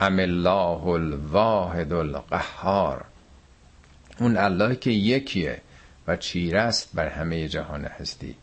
ام 0.00 0.18
الله 0.18 0.86
الواحد 0.86 1.92
القهار. 1.92 3.04
اون 4.20 4.36
الله 4.36 4.76
که 4.76 4.90
یکیه 4.90 5.60
و 6.06 6.16
چیره 6.16 6.60
است 6.60 6.90
بر 6.94 7.08
همه 7.08 7.48
جهان 7.48 7.84
هستی. 7.84 8.34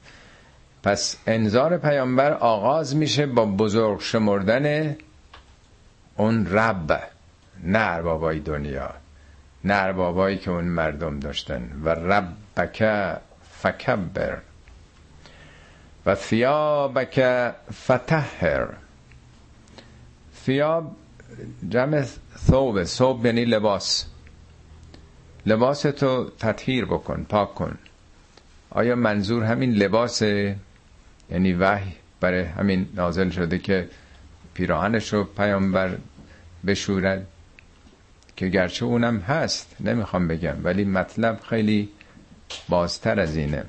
پس 0.83 1.17
انظار 1.27 1.77
پیامبر 1.77 2.33
آغاز 2.33 2.95
میشه 2.95 3.25
با 3.25 3.45
بزرگ 3.45 3.99
شمردن 4.01 4.95
اون 6.17 6.45
رب 6.45 7.03
نه 7.63 7.79
اربابای 7.79 8.39
دنیا. 8.39 9.04
نه 9.65 9.93
بابایی 9.93 10.37
که 10.37 10.51
اون 10.51 10.63
مردم 10.63 11.19
داشتن. 11.19 11.71
و 11.83 11.89
ربک 11.89 12.83
فکبر. 13.51 14.37
و 16.05 16.15
ثیابک 16.15 17.51
فتحر. 17.73 18.67
ثیاب 20.45 20.95
جمع 21.69 22.03
ثوب 22.37 22.83
ثوب 22.83 23.25
یعنی 23.25 23.45
لباس. 23.45 24.05
لباس 25.45 25.81
تو 25.81 26.29
تطهیر 26.39 26.85
بکن 26.85 27.25
پاک 27.29 27.55
کن. 27.55 27.77
آیا 28.69 28.95
منظور 28.95 29.43
همین 29.43 29.73
لباس 29.73 30.21
یعنی 30.21 31.53
وحی 31.53 31.93
برای 32.19 32.41
همین 32.43 32.89
نازل 32.93 33.29
شده 33.29 33.59
که 33.59 33.89
پیراهنش 34.53 35.13
رو 35.13 35.23
پیامبر 35.23 35.97
بشورد؟ 36.67 37.27
که 38.35 38.47
گرچه 38.47 38.85
اونم 38.85 39.17
هست 39.17 39.75
نمی‌خوام 39.79 40.27
بگم 40.27 40.55
ولی 40.63 40.83
مطلب 40.83 41.39
خیلی 41.49 41.89
بازتر 42.69 43.19
از 43.19 43.35
اینه. 43.35 43.63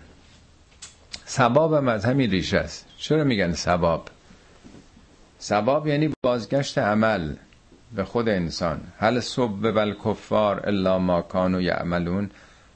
سبابم 1.24 1.88
از 1.88 2.04
همین 2.04 2.30
ریشه 2.30 2.58
است. 2.58 2.86
چرا 2.98 3.24
میگن 3.24 3.52
سباب 3.52 4.08
سباب 5.38 5.86
یعنی 5.86 6.10
بازگشت 6.22 6.78
عمل 6.78 7.34
به 7.94 8.04
خود 8.04 8.28
انسان. 8.28 8.80
هل 8.98 9.20
صبح 9.20 9.70
بل 9.70 9.94
کفار 10.04 10.66
الا 10.66 10.98
ما 10.98 11.22
کانوا 11.22 11.60
یعملون؟ 11.60 12.30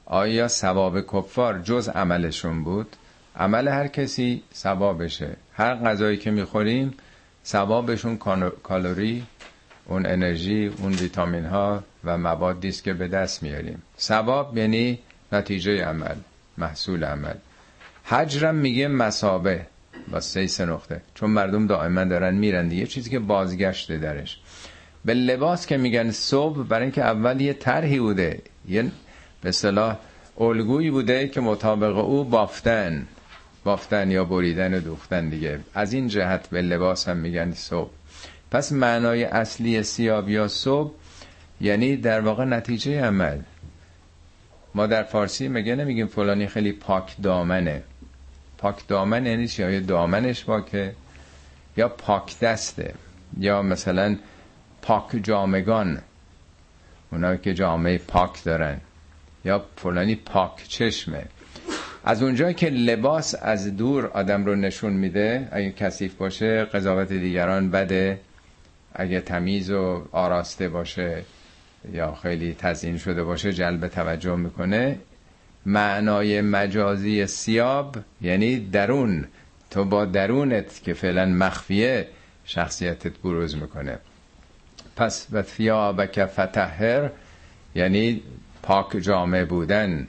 آیا 0.05 0.47
ثواب 0.47 1.01
کفار 1.01 1.59
جز 1.59 1.89
عملشون 1.89 2.63
بود؟ 2.63 2.95
عمل 3.35 3.67
هر 3.67 3.87
کسی 3.87 4.43
ثوابشه. 4.53 5.35
هر 5.53 5.75
غذایی 5.75 6.17
که 6.17 6.31
می‌خوریم 6.31 6.93
ثوابشون 7.45 8.17
کالری 8.63 9.23
اون 9.91 10.05
انرژی 10.05 10.71
اون 10.77 10.93
ویتامین 10.93 11.45
ها 11.45 11.83
و 12.03 12.17
موادی 12.17 12.67
است 12.69 12.83
که 12.83 12.93
به 12.93 13.07
دست 13.07 13.43
میاریم. 13.43 13.81
ثواب 13.99 14.57
یعنی 14.57 14.99
نتیجه 15.31 15.85
عمل 15.85 16.15
محصول 16.57 17.03
عمل. 17.03 17.33
حجرم 18.03 18.55
میگه 18.55 18.87
مسابه 18.87 19.65
با 20.11 20.19
سه 20.19 20.47
سه 20.47 20.65
نقطه. 20.65 21.01
چون 21.15 21.29
مردم 21.29 21.67
دائما 21.67 22.03
دارن 22.03 22.33
میرن 22.35 22.67
دیگه 22.67 22.85
چیزی 22.85 23.09
که 23.09 23.19
بازگشته 23.19 23.97
درش. 23.97 24.39
به 25.05 25.13
لباس 25.13 25.65
که 25.65 25.77
میگن 25.77 26.11
صبح 26.11 26.63
برای 26.63 26.83
اینکه 26.83 27.01
اول 27.03 27.41
یه 27.41 27.53
طرحی 27.53 27.99
بوده. 27.99 28.41
یه 28.67 28.91
به 29.41 29.51
صلاح 29.51 29.97
الگویی 30.39 30.91
بوده 30.91 31.27
که 31.27 31.41
مطابق 31.41 31.97
او 31.97 32.23
بافتن. 32.23 33.07
بافتن 33.63 34.11
یا 34.11 34.25
بریدن 34.25 34.73
و 34.73 34.79
دوختن 34.79 35.29
دیگه. 35.29 35.59
از 35.73 35.93
این 35.93 36.07
جهت 36.07 36.49
به 36.49 36.61
لباس 36.61 37.09
هم 37.09 37.17
میگن 37.17 37.53
صبح. 37.53 38.00
پس 38.51 38.71
معنای 38.71 39.23
اصلی 39.23 39.83
سیاب 39.83 40.29
یا 40.29 40.47
صبح 40.47 40.93
یعنی 41.61 41.97
در 41.97 42.21
واقع 42.21 42.45
نتیجه 42.45 43.01
عمل. 43.01 43.39
ما 44.75 44.87
در 44.87 45.03
فارسی 45.03 45.47
مگه 45.47 45.75
نمیگیم 45.75 46.07
فلانی 46.07 46.47
خیلی 46.47 46.71
پاک 46.71 47.15
دامنه. 47.23 47.83
پاک 48.57 48.87
دامن 48.87 49.25
یعنی 49.25 49.47
چی؟ 49.47 49.71
یا 49.71 49.79
دامنش 49.79 50.45
پاکه؟ 50.45 50.93
یا 51.77 51.89
پاک 51.89 52.39
دسته؟ 52.39 52.93
یا 53.39 53.61
مثلا 53.61 54.17
پاک 54.81 55.19
جامگان. 55.23 56.01
اونا 57.11 57.35
که 57.35 57.53
جامعه 57.53 57.97
پاک 57.97 58.43
دارن. 58.43 58.81
یا 59.45 59.65
فلانی 59.77 60.15
پاک 60.15 60.67
چشمه. 60.67 61.25
از 62.03 62.23
اونجا 62.23 62.51
که 62.51 62.69
لباس 62.69 63.35
از 63.41 63.77
دور 63.77 64.05
آدم 64.05 64.45
رو 64.45 64.55
نشون 64.55 64.93
میده 64.93 65.47
اگه 65.51 65.71
کثیف 65.71 66.15
باشه 66.15 66.65
قضاوت 66.65 67.13
دیگران 67.13 67.71
بده. 67.71 68.19
اگه 68.95 69.21
تمیز 69.21 69.71
و 69.71 70.07
آراسته 70.11 70.69
باشه 70.69 71.23
یا 71.93 72.15
خیلی 72.15 72.55
تزیین 72.59 72.97
شده 72.97 73.23
باشه 73.23 73.53
جلب 73.53 73.87
توجه 73.87 74.35
می‌کنه. 74.35 74.99
معنای 75.65 76.41
مجازی 76.41 77.27
سیاب 77.27 77.97
یعنی 78.21 78.59
درون. 78.59 79.27
تو 79.71 79.85
با 79.85 80.05
درونت 80.05 80.83
که 80.83 80.93
فعلا 80.93 81.25
مخفیه 81.25 82.07
شخصیتت 82.45 83.17
بروز 83.17 83.55
می‌کنه. 83.55 83.97
پس 84.95 85.27
و 85.31 85.41
ثیابک 85.41 86.25
فتحر 86.25 87.09
یعنی 87.75 88.21
پاک 88.63 88.97
جامعه 88.97 89.45
بودن 89.45 90.07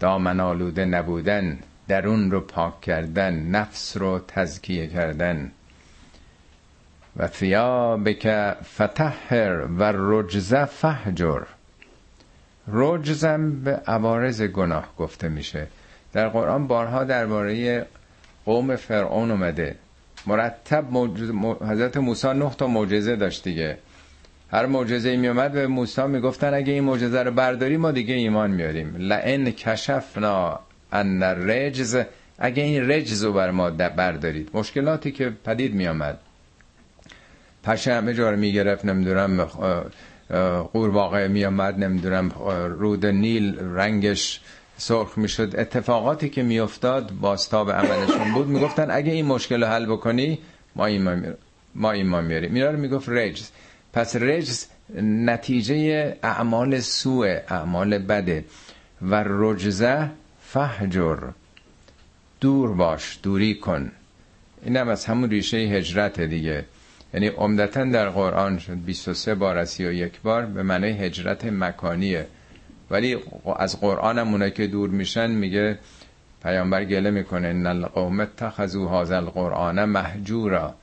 دامن 0.00 0.40
آلوده 0.40 0.84
نبودن 0.84 1.58
درون 1.88 2.30
رو 2.30 2.40
پاک 2.40 2.80
کردن 2.80 3.34
نفس 3.34 3.96
رو 3.96 4.20
تزکیه 4.28 4.86
کردن. 4.86 5.52
و 7.16 7.26
ثیابک 7.26 8.54
فتحر 8.76 9.66
و 9.78 9.92
رجز 9.96 10.54
فهجر. 10.54 11.42
رجزم 12.68 13.50
به 13.64 13.70
عوارض 13.86 14.42
گناه 14.42 14.88
گفته 14.98 15.28
میشه. 15.28 15.66
در 16.12 16.28
قرآن 16.28 16.66
بارها 16.66 17.04
درباره 17.04 17.86
قوم 18.44 18.76
فرعون 18.76 19.30
اومده. 19.30 19.76
مرتب 20.26 20.84
حضرت 21.70 21.96
موسی 21.96 22.28
نه 22.28 22.50
تا 22.50 22.66
معجزه 22.66 23.16
داشت 23.16 23.44
دیگه. 23.44 23.78
هر 24.50 24.66
معجزه 24.66 25.16
می 25.16 25.28
اومد 25.28 25.52
به 25.52 25.66
موسی 25.66 26.06
می‌گفتن 26.06 26.54
اگه 26.54 26.72
این 26.72 26.84
معجزه 26.84 27.22
رو 27.22 27.30
برداری 27.30 27.76
ما 27.76 27.90
دیگه 27.90 28.14
ایمان 28.14 28.50
میاریم. 28.50 28.96
لئن 28.98 29.50
کشفنا 29.50 30.60
ان 30.92 31.22
رجز 31.22 31.98
اگه 32.38 32.62
این 32.62 32.90
رجز 32.90 33.24
رو 33.24 33.32
بر 33.32 33.50
ما 33.50 33.70
بردارید. 33.70 34.50
مشکلاتی 34.54 35.12
که 35.12 35.32
پدید 35.44 35.74
می 35.74 35.88
آمد 35.88 36.18
پشه 37.64 37.94
همه 37.94 38.14
جا 38.14 38.30
رو 38.30 38.36
می‌گرفت 38.36 38.84
نمی‌دونم 38.84 39.44
قورباغه 40.72 41.28
می 41.28 41.44
آمد 41.44 41.78
نمی‌دونم 41.78 42.28
رود 42.78 43.06
نیل 43.06 43.58
رنگش 43.58 44.40
سرخ 44.76 45.18
می‌شد. 45.18 45.54
اتفاقاتی 45.58 46.28
که 46.28 46.42
میافتاد 46.42 47.12
باستاب 47.20 47.70
عملشون 47.70 48.34
بود. 48.34 48.48
می‌گفتن 48.48 48.90
اگه 48.90 49.12
این 49.12 49.26
مشکل 49.26 49.62
رو 49.62 49.68
حل 49.68 49.86
بکنی 49.86 50.38
ما 50.76 50.86
ایمان 50.86 51.34
ما 51.74 52.20
میاریم 52.20 52.52
میرا 52.52 52.70
رو 52.70 52.78
می‌گفت 52.78 53.08
رجز. 53.08 53.50
پس 53.92 54.16
رجز 54.16 54.66
نتیجه 55.02 56.16
اعمال 56.22 56.80
سوء 56.80 57.38
اعمال 57.48 57.98
بده. 57.98 58.44
و 59.02 59.24
رجزه 59.26 60.10
فهجر 60.40 61.18
دور 62.40 62.74
باش 62.74 63.18
دوری 63.22 63.54
کن. 63.54 63.92
اینم 64.64 64.88
از 64.88 65.04
همون 65.04 65.30
ریشه 65.30 65.56
هجرت 65.56 66.20
دیگه. 66.20 66.64
یعنی 67.14 67.26
عمدتا 67.26 67.84
در 67.84 68.08
قرآن 68.08 68.58
شد. 68.58 68.76
23 68.86 69.34
بار 69.34 69.58
از 69.58 69.80
یک 69.80 70.20
بار 70.20 70.46
به 70.46 70.62
معنی 70.62 70.86
هجرت 70.86 71.44
مکانیه. 71.44 72.26
ولی 72.90 73.16
از 73.56 73.80
قرآن 73.80 74.18
هم 74.18 74.28
اونایی 74.28 74.50
که 74.50 74.66
دور 74.66 74.90
میشن 74.90 75.30
میگه 75.30 75.78
پیامبر 76.42 76.84
گله 76.84 77.10
می‌کنه 77.10 77.48
ان 77.48 77.66
القوم 77.66 78.20
اتخذوا 78.20 79.00
هذا 79.00 79.16
القرآن 79.16 79.84
محجورا. 79.84 80.74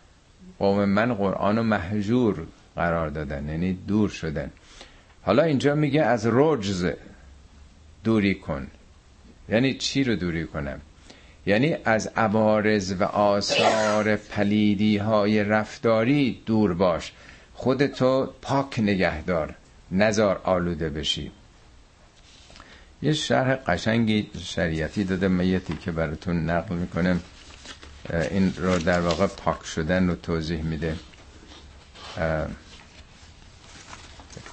قوم 0.59 0.85
من 0.85 1.13
قرآن 1.13 1.57
و 1.57 1.63
محجور 1.63 2.47
قرار 2.75 3.09
دادن 3.09 3.49
یعنی 3.49 3.73
دور 3.87 4.09
شدن. 4.09 4.51
حالا 5.21 5.43
اینجا 5.43 5.75
میگه 5.75 6.01
از 6.01 6.27
رجز 6.31 6.91
دوری 8.03 8.35
کن. 8.35 8.67
یعنی 9.49 9.73
چی 9.73 10.03
رو 10.03 10.15
دوری 10.15 10.45
کنم؟ 10.45 10.81
یعنی 11.45 11.77
از 11.85 12.07
عوارض 12.07 12.95
و 12.99 13.03
آثار 13.03 14.15
پلیدی 14.15 14.97
های 14.97 15.43
رفتاری 15.43 16.41
دور 16.45 16.73
باش. 16.73 17.11
خودتو 17.53 18.33
پاک 18.41 18.79
نگهدار 18.79 19.55
نزار 19.91 20.41
آلوده 20.43 20.89
بشی. 20.89 21.31
یه 23.01 23.13
شرح 23.13 23.55
قشنگی 23.55 24.29
شریعتی 24.43 25.03
داده 25.03 25.27
میتی 25.27 25.77
که 25.77 25.91
براتون 25.91 26.49
نقل 26.49 26.75
می‌کنم. 26.75 27.21
این 28.31 28.53
رو 28.57 28.77
در 28.77 29.01
واقع 29.01 29.27
پاک 29.27 29.65
شدن 29.65 30.07
رو 30.07 30.15
توضیح 30.15 30.61
میده. 30.61 30.95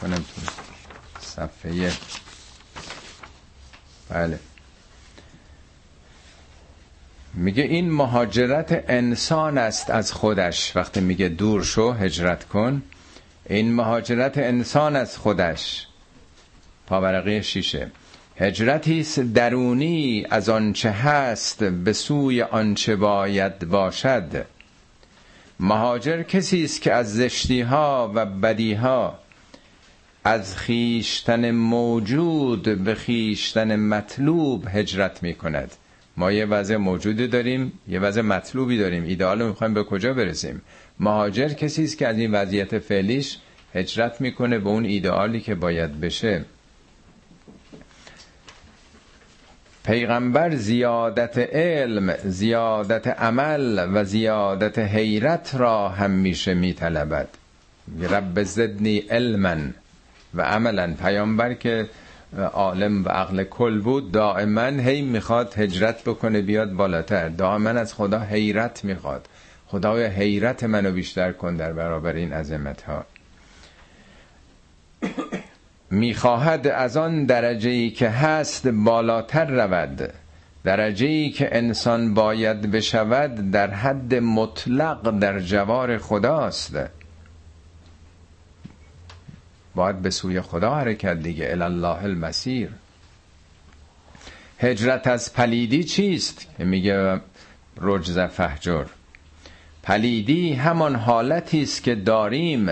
کنم 0.00 0.16
تو 0.16 0.40
صفحه 1.20 1.92
بله. 4.08 4.38
میگه 7.34 7.62
این 7.62 7.90
مهاجرت 7.90 8.84
انسان 8.88 9.58
است 9.58 9.90
از 9.90 10.12
خودش. 10.12 10.76
وقتی 10.76 11.00
میگه 11.00 11.28
دور 11.28 11.62
شو 11.64 11.92
هجرت 11.92 12.44
کن. 12.44 12.82
این 13.48 13.74
مهاجرت 13.74 14.38
انسان 14.38 14.96
از 14.96 15.16
خودش. 15.18 15.86
پاورقی 16.86 17.42
شیشه. 17.42 17.90
هجرتی 18.36 19.02
درونی 19.34 20.26
از 20.30 20.48
آنچه 20.48 20.90
هست 20.90 21.64
به 21.64 21.92
سوی 21.92 22.42
آنچه 22.42 22.96
باید 22.96 23.58
باشد. 23.58 24.46
مهاجر 25.60 26.22
کسی 26.22 26.64
است 26.64 26.82
که 26.82 26.92
از 26.92 27.14
زشتی 27.14 27.60
ها 27.60 28.12
و 28.14 28.26
بدی 28.26 28.74
ها 28.74 29.18
از 30.24 30.56
خیشتن 30.56 31.50
موجود 31.50 32.84
به 32.84 32.94
خیشتن 32.94 33.76
مطلوب 33.76 34.66
هجرت 34.68 35.22
می 35.22 35.34
کند 35.34 35.70
ما 36.18 36.32
یه 36.32 36.46
وضع 36.46 36.76
موجودی 36.76 37.26
داریم 37.26 37.72
یه 37.88 38.00
وضع 38.00 38.20
مطلوبی 38.20 38.78
داریم. 38.78 39.04
ایدئال 39.04 39.46
می‌خوایم 39.46 39.74
به 39.74 39.84
کجا 39.84 40.14
برسیم؟ 40.14 40.62
مهاجر 41.00 41.48
کسی 41.48 41.84
است 41.84 41.98
که 41.98 42.08
از 42.08 42.18
این 42.18 42.32
وضعیت 42.32 42.78
فعلیش 42.78 43.38
هجرت 43.74 44.20
می‌کنه 44.20 44.58
به 44.58 44.68
اون 44.68 44.84
ایدئالی 44.84 45.40
که 45.40 45.54
باید 45.54 46.00
بشه. 46.00 46.44
پیغمبر 49.84 50.54
زیادت 50.54 51.38
علم 51.38 52.14
زیادت 52.24 53.06
عمل 53.06 53.88
و 53.94 54.04
زیادت 54.04 54.78
حیرت 54.78 55.54
را 55.54 55.88
همیشه 55.88 56.54
میطلبد. 56.54 57.28
رب 58.10 58.42
زدنی 58.42 58.98
علما 58.98 59.56
و 60.34 60.42
عملا. 60.42 60.94
پیامبر 61.02 61.54
که 61.54 61.88
عالم 62.36 63.04
و 63.04 63.08
عقل 63.08 63.44
کل 63.44 63.80
بود 63.80 64.12
دائما 64.12 64.66
هی 64.66 65.02
می‌خواد 65.02 65.54
هجرت 65.58 66.02
بکنه 66.02 66.40
بیاد 66.40 66.72
بالاتر. 66.72 67.28
دائما 67.28 67.70
از 67.70 67.94
خدا 67.94 68.18
حیرت 68.18 68.84
می‌خواد. 68.84 69.28
خدای 69.66 70.04
حیرت 70.04 70.64
منو 70.64 70.92
بیشتر 70.92 71.32
کن 71.32 71.56
در 71.56 71.72
برابر 71.72 72.12
این 72.12 72.32
عظمت 72.32 72.82
ها 72.82 73.04
می‌خواهد 75.90 76.66
از 76.66 76.96
آن 76.96 77.24
درجه 77.24 77.70
ای 77.70 77.90
که 77.90 78.08
هست 78.08 78.68
بالاتر 78.68 79.44
رود. 79.44 80.10
درجه 80.64 81.06
ای 81.06 81.30
که 81.30 81.56
انسان 81.56 82.14
باید 82.14 82.70
بشود 82.70 83.50
در 83.50 83.70
حد 83.70 84.14
مطلق 84.14 85.18
در 85.18 85.40
جوار 85.40 85.98
خداست. 85.98 86.76
باید 89.78 90.02
به 90.02 90.10
سوی 90.10 90.40
خدا 90.40 90.74
حرکت 90.74 91.16
دیگه 91.16 91.50
الله 91.62 92.02
المسیر. 92.04 92.68
هجرت 94.58 95.06
از 95.06 95.32
پلیدی 95.32 95.84
چیست؟ 95.84 96.46
که 96.58 96.64
میگه 96.64 97.20
رجز 97.80 98.18
فهجر. 98.18 98.84
پلیدی 99.82 100.52
همان 100.52 100.94
حالتی 100.94 101.62
است 101.62 101.82
که 101.82 101.94
داریم. 101.94 102.70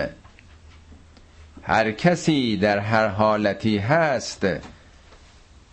هر 1.63 1.91
کسی 1.91 2.57
در 2.57 2.79
هر 2.79 3.07
حالتی 3.07 3.77
هست 3.77 4.47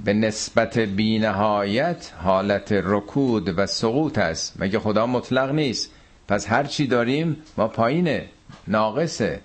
به 0.04 0.12
نسبت 0.12 0.78
بینهایت 0.78 2.12
حالت 2.18 2.72
رکود 2.72 3.58
و 3.58 3.66
سقوط 3.66 4.18
است. 4.18 4.52
مگه 4.58 4.78
خدا 4.78 5.06
مطلق 5.06 5.50
نیست؟ 5.50 5.90
پس 6.28 6.48
هر 6.48 6.64
چی 6.64 6.86
داریم 6.86 7.36
ما 7.56 7.68
پایینه 7.68 8.28
ناقصه. 8.68 9.40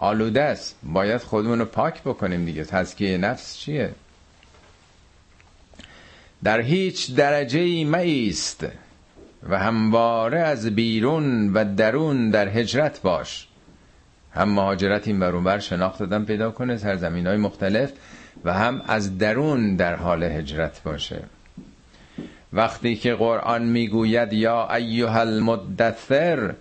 آلوده 0.00 0.42
است. 0.42 0.76
باید 0.82 1.20
خودمون 1.20 1.58
رو 1.58 1.64
پاک 1.64 2.02
بکنیم 2.02 2.44
دیگه. 2.44 2.64
تزکیه 2.64 3.18
نفس 3.18 3.56
چیه؟ 3.56 3.90
در 6.44 6.60
هیچ 6.60 7.14
درجه 7.14 7.60
ای 7.60 8.28
است 8.28 8.66
و 9.48 9.58
همواره 9.58 10.40
از 10.40 10.66
بیرون 10.66 11.52
و 11.52 11.74
درون 11.74 12.30
در 12.30 12.48
هجرت 12.48 13.02
باش. 13.02 13.46
هم 14.34 14.48
مهاجرت 14.48 15.08
این 15.08 15.20
برون 15.20 15.44
بر 15.44 15.58
شناخت 15.58 15.98
دادن 15.98 16.24
پیدا 16.24 16.50
کنه 16.50 16.76
سرزمین 16.76 17.26
های 17.26 17.36
مختلف 17.36 17.92
و 18.44 18.52
هم 18.52 18.82
از 18.86 19.18
درون 19.18 19.76
در 19.76 19.94
حال 19.94 20.22
هجرت 20.22 20.82
باشه. 20.82 21.22
وقتی 22.52 22.96
که 22.96 23.14
قرآن 23.14 23.62
می‌گوید 23.62 24.32
یا 24.32 24.74
ایها 24.74 25.20
المدثر 25.20 26.54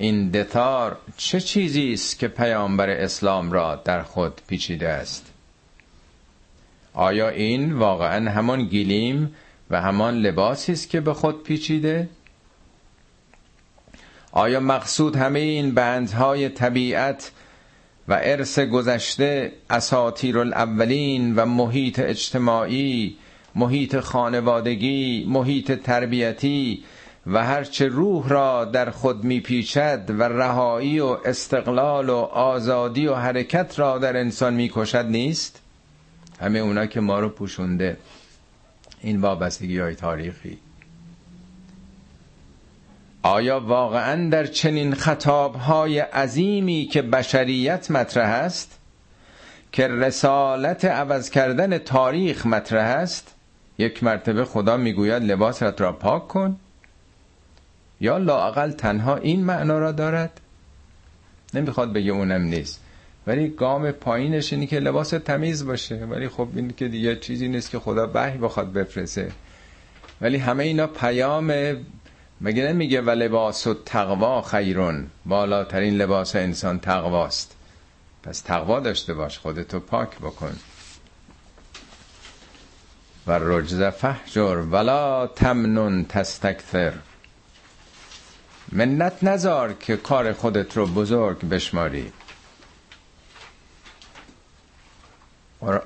این 0.00 0.30
دتار 0.30 0.96
چه 1.16 1.40
چیزی 1.40 1.92
است 1.92 2.18
که 2.18 2.28
پیامبر 2.28 2.90
اسلام 2.90 3.52
را 3.52 3.76
در 3.84 4.02
خود 4.02 4.40
پیچیده 4.46 4.88
است؟ 4.88 5.26
آیا 6.94 7.28
این 7.28 7.72
واقعا 7.72 8.30
همان 8.30 8.64
گیلیم 8.64 9.34
و 9.70 9.80
همان 9.80 10.14
لباسی 10.18 10.72
است 10.72 10.90
که 10.90 11.00
به 11.00 11.14
خود 11.14 11.42
پیچیده؟ 11.42 12.08
آیا 14.32 14.60
مقصود 14.60 15.16
همه 15.16 15.38
این 15.38 15.74
بندهای 15.74 16.48
طبیعت 16.48 17.30
و 18.08 18.18
ارث 18.22 18.58
گذشته 18.58 19.52
اساتیر 19.70 20.38
الاولین 20.38 21.34
و 21.36 21.44
محیط 21.44 21.98
اجتماعی 21.98 23.16
محیط 23.54 24.00
خانوادگی 24.00 25.24
محیط 25.28 25.72
تربیتی 25.72 26.84
و 27.26 27.44
هرچه 27.44 27.86
روح 27.86 28.28
را 28.28 28.64
در 28.64 28.90
خود 28.90 29.24
میپیچد 29.24 30.04
و 30.08 30.22
رهایی 30.22 31.00
و 31.00 31.16
استقلال 31.24 32.08
و 32.08 32.16
آزادی 32.16 33.06
و 33.06 33.14
حرکت 33.14 33.78
را 33.78 33.98
در 33.98 34.16
انسان 34.16 34.54
می‌کشد 34.54 35.06
نیست؟ 35.06 35.60
همه 36.40 36.58
اونا 36.58 36.86
که 36.86 37.00
ما 37.00 37.20
رو 37.20 37.28
پوشونده. 37.28 37.96
این 39.00 39.20
وابستگی 39.20 39.78
های 39.78 39.94
تاریخی. 39.94 40.58
آیا 43.22 43.60
واقعا 43.60 44.30
در 44.30 44.46
چنین 44.46 44.94
خطاب 44.94 45.54
های 45.54 45.98
عظیمی 45.98 46.88
که 46.92 47.02
بشریت 47.02 47.90
مطرح 47.90 48.28
است 48.28 48.78
که 49.72 49.88
رسالت 49.88 50.84
عوض 50.84 51.30
کردن 51.30 51.78
تاریخ 51.78 52.46
مطرح 52.46 52.88
است 52.88 53.34
یک 53.78 54.04
مرتبه 54.04 54.44
خدا 54.44 54.76
می‌گوید 54.76 55.22
لباست 55.22 55.80
را 55.80 55.92
پاک 55.92 56.28
کن؟ 56.28 56.56
یا 58.00 58.18
لاقل 58.18 58.70
تنها 58.70 59.16
این 59.16 59.44
معنا 59.44 59.78
را 59.78 59.92
دارد؟ 59.92 60.40
نمی‌خواد 61.54 61.92
بگه 61.92 62.12
اونم 62.12 62.42
نیست. 62.42 62.80
ولی 63.26 63.48
گام 63.48 63.90
پایینش 63.90 64.52
اینی 64.52 64.66
که 64.66 64.80
لباس 64.80 65.10
تمیز 65.10 65.66
باشه. 65.66 65.96
ولی 65.96 66.28
خب 66.28 66.48
این 66.54 66.74
که 66.76 66.88
دیگه 66.88 67.16
چیزی 67.16 67.48
نیست 67.48 67.70
که 67.70 67.78
خدا 67.78 68.10
وحی 68.14 68.38
بخواد 68.38 68.72
بفرسه. 68.72 69.32
ولی 70.20 70.36
همه 70.36 70.64
اینا 70.64 70.86
پیام 70.86 71.76
مگه 72.40 72.72
نمیگه 72.72 73.00
و 73.00 73.10
لباس 73.10 73.66
و 73.66 73.74
تقوا 73.74 74.42
خیرون؟ 74.42 75.06
بالاترین 75.26 75.96
لباس 75.96 76.36
انسان 76.36 76.80
تقواست. 76.80 77.56
پس 78.22 78.40
تقوا 78.40 78.80
داشته 78.80 79.14
باش 79.14 79.38
خودتو 79.38 79.80
پاک 79.80 80.18
بکن. 80.18 80.56
و 83.26 83.38
رجز 83.42 83.82
فحجر 83.82 84.56
ولا 84.56 85.26
تمنون 85.26 86.04
تستکثر. 86.04 86.92
منت 88.72 89.24
نزار 89.24 89.72
که 89.72 89.96
کار 89.96 90.32
خودت 90.32 90.76
رو 90.76 90.86
بزرگ 90.86 91.48
بشماری. 91.48 92.12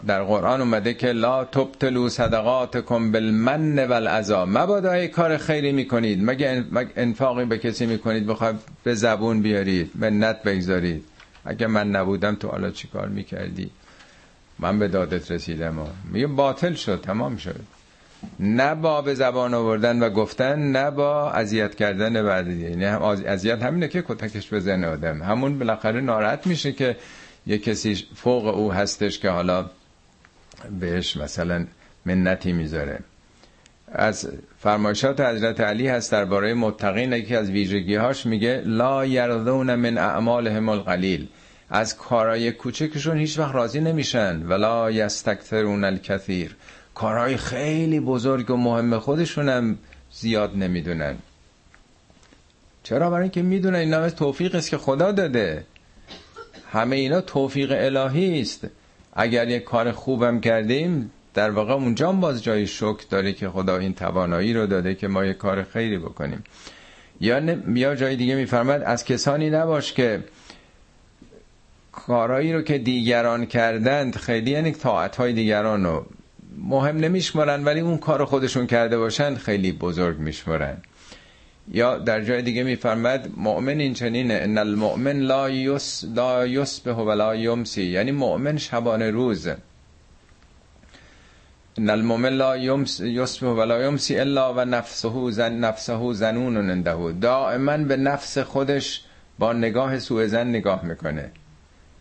در 0.06 0.22
قرآن 0.22 0.60
اومده 0.60 0.94
که 0.94 1.12
لا 1.12 1.44
تبتلو 1.44 2.08
صدقاتکم 2.08 3.12
بالمن 3.12 3.78
والعذا 3.86 4.46
مبادا 4.46 5.06
کار 5.06 5.36
خیری 5.36 5.72
می‌کنید. 5.72 6.24
مگه 6.24 6.64
انفاقی 6.96 7.44
به 7.44 7.58
کسی 7.58 7.86
می‌کنید؟ 7.86 8.26
بخواید 8.26 8.56
به 8.84 8.94
زبون 8.94 9.42
بیارید 9.42 9.90
منت 9.94 10.42
بگذارید. 10.42 11.04
اگه 11.44 11.66
من 11.66 11.90
نبودم 11.90 12.34
تو 12.34 12.48
حالا 12.48 12.70
چی 12.70 12.88
کار 12.88 13.08
می‌کردی؟ 13.08 13.70
من 14.58 14.78
به 14.78 14.88
دادت 14.88 15.30
رسیدم 15.30 15.78
و 15.78 15.86
میگه 16.12 16.26
باطل 16.26 16.74
شد 16.74 17.00
تمام 17.00 17.36
شد. 17.36 17.60
نه 18.40 18.74
با 18.74 19.02
به 19.02 19.14
زبان 19.14 19.54
آوردن 19.54 20.02
و 20.02 20.10
گفتن 20.10 20.58
نه 20.72 20.90
با 20.90 21.30
اذیت 21.30 21.74
کردن 21.74 22.22
بعد. 22.22 22.48
یعنی 22.48 22.84
اذیت 22.84 23.62
همینه 23.62 23.88
که 23.88 24.04
کتکش 24.08 24.52
بزنه 24.52 24.86
آدم. 24.86 25.22
همون 25.22 25.58
بالاخره 25.58 26.00
ناراحت 26.00 26.46
میشه 26.46 26.72
که 26.72 26.96
یه 27.46 27.58
کسی 27.58 28.06
فوق 28.14 28.46
او 28.46 28.72
هستش 28.72 29.18
که 29.18 29.30
حالا 29.30 29.70
بهش 30.80 31.16
مثلا 31.16 31.66
منتی 32.06 32.52
می‌ذاره. 32.52 32.98
از 33.92 34.28
فرمایشات 34.58 35.20
حضرت 35.20 35.60
علی 35.60 35.88
هست 35.88 36.12
درباره 36.12 36.54
متقین. 36.54 37.12
یکی 37.12 37.36
از 37.36 37.50
ویژگی 37.50 37.94
هاش 37.94 38.26
میگه 38.26 38.62
لا 38.66 39.06
یرضون 39.06 39.74
من 39.74 39.98
اعمالهم 39.98 40.68
القلیل. 40.68 41.28
از 41.70 41.96
کارهای 41.96 42.52
کوچکشون 42.52 43.18
هیچ 43.18 43.38
وقت 43.38 43.54
راضی 43.54 43.80
نمیشن. 43.80 44.42
ولا 44.46 44.90
یستکثرون 44.90 45.84
الکثیر. 45.84 46.56
کارهای 46.94 47.36
خیلی 47.36 48.00
بزرگ 48.00 48.50
و 48.50 48.56
مهم 48.56 48.98
خودشون 48.98 49.48
هم 49.48 49.78
زیاد 50.12 50.56
نمی‌دونن. 50.56 51.16
چرا؟ 52.82 53.10
برای 53.10 53.22
اینکه 53.22 53.42
می‌دونن 53.42 53.78
این 53.78 53.90
نام 53.90 54.08
توفیق 54.08 54.54
است 54.54 54.70
که 54.70 54.78
خدا 54.78 55.12
داده. 55.12 55.64
همه 56.72 56.96
اینا 56.96 57.20
توفیق 57.20 57.72
الهی 57.76 58.40
است. 58.40 58.66
اگر 59.12 59.48
یک 59.48 59.64
کار 59.64 59.92
خوبم 59.92 60.40
کردیم 60.40 61.10
در 61.34 61.50
واقع 61.50 61.72
اونجا 61.72 62.12
باز 62.12 62.42
جای 62.42 62.66
شکر 62.66 63.04
داره 63.10 63.32
که 63.32 63.48
خدا 63.48 63.78
این 63.78 63.94
توانایی 63.94 64.54
رو 64.54 64.66
داده 64.66 64.94
که 64.94 65.08
ما 65.08 65.24
یک 65.24 65.36
کار 65.36 65.62
خیری 65.62 65.98
بکنیم. 65.98 66.44
یا, 67.20 67.56
یا 67.74 67.94
جای 67.94 68.16
دیگه 68.16 68.34
میفرماد 68.34 68.82
از 68.82 69.04
کسانی 69.04 69.50
نباش 69.50 69.92
که 69.92 70.24
کارهایی 71.92 72.52
رو 72.52 72.62
که 72.62 72.78
دیگران 72.78 73.46
کردند 73.46 74.16
خیلی 74.16 74.50
یعنی 74.50 74.72
طاعت 74.72 75.22
دیگران 75.22 75.84
رو 75.84 76.06
مهم 76.58 76.96
نمیشمارن 76.96 77.64
ولی 77.64 77.80
اون 77.80 77.98
کار 77.98 78.24
خودشون 78.24 78.66
کرده 78.66 78.98
باشن 78.98 79.34
خیلی 79.34 79.72
بزرگ 79.72 80.18
میشمارن. 80.18 80.76
یا 81.72 81.98
در 81.98 82.24
جای 82.24 82.42
دیگه 82.42 82.62
میفرماد 82.62 83.28
مؤمن 83.36 83.78
این 83.80 83.94
چنینه 83.94 84.34
ان 84.42 84.58
المؤمن 84.58 85.20
لا 85.20 85.50
یس 85.50 86.04
لا 86.14 86.46
یصبح 86.46 86.92
ولا 86.92 87.36
یمسی. 87.36 87.82
یعنی 87.82 88.12
مؤمن 88.12 88.56
شبانه 88.56 89.10
روز 89.10 89.48
ان 91.78 91.90
المؤمن 91.90 92.28
لا 92.28 92.56
یصبح 93.00 93.48
ولا 93.48 93.82
یمسی 93.82 94.18
الا 94.18 94.54
و 94.54 94.64
نفسه 94.64 95.30
زن 95.30 95.52
نفسه 95.52 96.12
زنون 96.12 96.70
عنده. 96.70 97.12
دائما 97.12 97.76
به 97.76 97.96
نفس 97.96 98.38
خودش 98.38 99.04
با 99.38 99.52
نگاه 99.52 99.98
سوء 99.98 100.26
زن 100.26 100.46
نگاه 100.48 100.84
می‌کنه. 100.84 101.30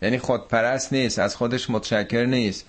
یعنی 0.02 0.18
خودپرست 0.18 0.94
نیست 0.94 1.20
از 1.20 1.36
خودش 1.36 1.70
متشکر 1.70 2.26
نیست. 2.26 2.66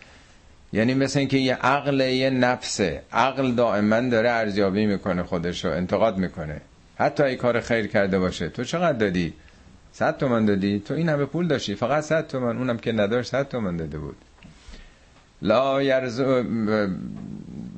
یعنی 0.75 0.95
مثل 0.95 1.19
اینکه 1.19 1.39
یه 1.39 1.55
عقل 1.55 2.01
یه 2.01 2.31
نفسه. 2.31 3.03
عقل 3.13 3.53
دائما 3.53 4.01
داره 4.01 4.31
ارزیابی 4.31 4.87
می‌کنه 4.87 5.23
خودش 5.23 5.65
رو 5.65 5.71
انتقاد 5.71 6.19
می‌کنه. 6.19 6.61
حتی 6.99 7.23
ای 7.23 7.37
کار 7.37 7.61
خیر 7.61 7.87
کرده 7.87 8.19
باشه. 8.19 8.49
تو 8.49 8.65
چقدر 8.65 8.99
دادی؟ 8.99 9.33
صد 9.93 10.19
تومن 10.19 10.45
دادی؟ 10.45 10.79
تو 10.79 10.95
این 10.95 11.09
همه 11.09 11.25
پول 11.25 11.49
داشتی. 11.49 11.75
فقط 11.75 12.05
صد 12.05 12.27
تومن 12.27 12.59
اونم 12.59 12.79
که 12.79 12.93
نداشت 12.93 13.31
صد 13.31 13.49
تومن 13.49 13.77
داده 13.77 13.99
بود. 13.99 14.17
لا 15.43 15.83
یرز 15.83 16.21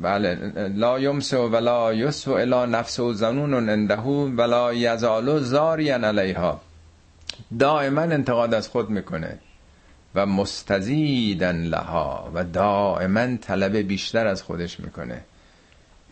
بله. 0.02 0.34
لا 0.74 1.00
یمسو 1.00 1.48
ولا 1.48 1.94
یسو 1.94 2.32
الا 2.32 2.66
نفس 2.66 3.00
و 3.00 3.12
زنون 3.12 3.68
اندهو 3.68 4.28
ولا 4.36 4.74
یزالو 4.74 5.38
زارین 5.38 6.04
علیها. 6.04 6.60
دائما 7.58 8.00
انتقاد 8.00 8.54
از 8.54 8.68
خود 8.68 8.90
می‌کنه. 8.90 9.38
و 10.16 10.26
مستزیدن 10.26 11.56
لها 11.56 12.30
و 12.34 12.44
دائما 12.44 13.36
طلب 13.36 13.76
بیشتر 13.76 14.26
از 14.26 14.42
خودش 14.42 14.80
می‌کنه. 14.80 15.20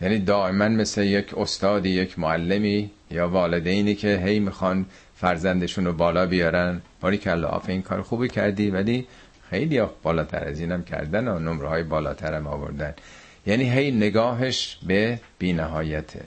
یعنی 0.01 0.19
دائما 0.19 0.69
مثل 0.69 1.03
یک 1.03 1.39
استادی 1.39 1.89
یک 1.89 2.19
معلمی 2.19 2.91
یا 3.11 3.29
والدینی 3.29 3.95
که 3.95 4.23
هی 4.25 4.41
می‌خوان 4.41 4.87
فرزندشون 5.17 5.85
رو 5.85 5.93
بالا 5.93 6.27
بیارن. 6.27 6.83
باری 7.01 7.21
الله 7.27 7.69
این 7.69 7.83
کار 7.83 8.03
خوبی 8.03 8.29
کردی 8.29 8.71
ولی 8.71 9.07
خیلی 9.51 9.83
بالاتر 10.03 10.45
از 10.45 10.61
اینم 10.61 10.83
کردن 10.83 11.29
و 11.29 11.39
نمره 11.39 11.69
های 11.69 11.83
بالاتر 11.83 12.35
هم 12.35 12.47
آوردن. 12.47 12.95
یعنی 13.47 13.71
هی 13.71 13.91
نگاهش 13.91 14.79
به 14.87 15.21
بینهایته 15.39 16.21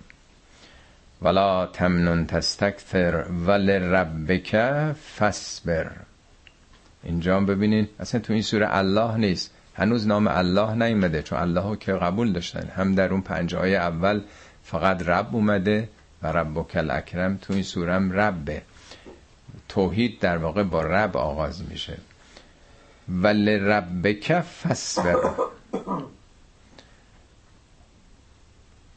ولا 1.22 1.66
تمنن 1.66 2.26
تستکثر 2.26 3.26
ول 3.48 4.04
فصبر 5.18 5.92
اینجا 7.08 7.40
ببینین 7.40 7.88
اصلا 8.00 8.22
تو 8.22 8.34
این 8.34 8.42
سوره 8.42 8.68
الله 8.70 9.18
نیست. 9.18 9.52
هنوز 9.74 10.08
نام 10.08 10.28
الله 10.28 10.74
نیومده 10.74 11.22
چون 11.22 11.40
الله 11.40 11.78
که 11.78 11.94
قبول 11.94 12.34
داشتن. 12.34 12.68
هم 12.76 12.96
در 12.96 13.12
اون 13.12 13.22
پنجه 13.22 13.58
های 13.58 13.76
اول 13.76 14.22
فقط 14.64 15.08
رب 15.08 15.36
اومده 15.36 15.90
و 16.24 16.28
رب 16.28 16.68
کل 16.68 16.92
اکرم 16.92 17.38
تو 17.38 17.54
این 17.54 17.64
سورم 17.64 18.12
ربه. 18.12 18.62
توحید 19.70 20.20
در 20.20 20.38
واقع 20.38 20.64
با 20.64 20.82
رب 20.82 21.18
آغاز 21.18 21.70
میشه. 21.70 21.98
ول 23.10 23.50
ربک 23.50 24.40
فصبر 24.40 25.18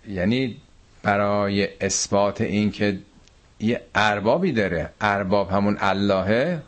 یعنی 0.09 0.57
برای 1.03 1.69
اثبات 1.81 2.41
این 2.41 2.71
که 2.71 2.99
یه 3.61 3.81
اربابی 3.95 4.53
داره. 4.53 4.91
ارباب 5.01 5.51
همون 5.51 5.77
اللهه. 5.81 6.63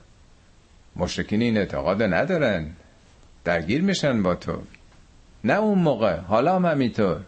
مشرکین 0.96 1.42
این 1.42 1.56
اعتقاد 1.56 2.02
ندارن. 2.02 2.70
درگیر 3.44 3.82
میشن 3.82 4.22
با 4.22 4.34
تو. 4.34 4.62
نه 5.44 5.54
اون 5.54 5.78
موقع 5.78 6.16
حالا 6.16 6.56
هم 6.56 6.66
همینطور. 6.66 7.20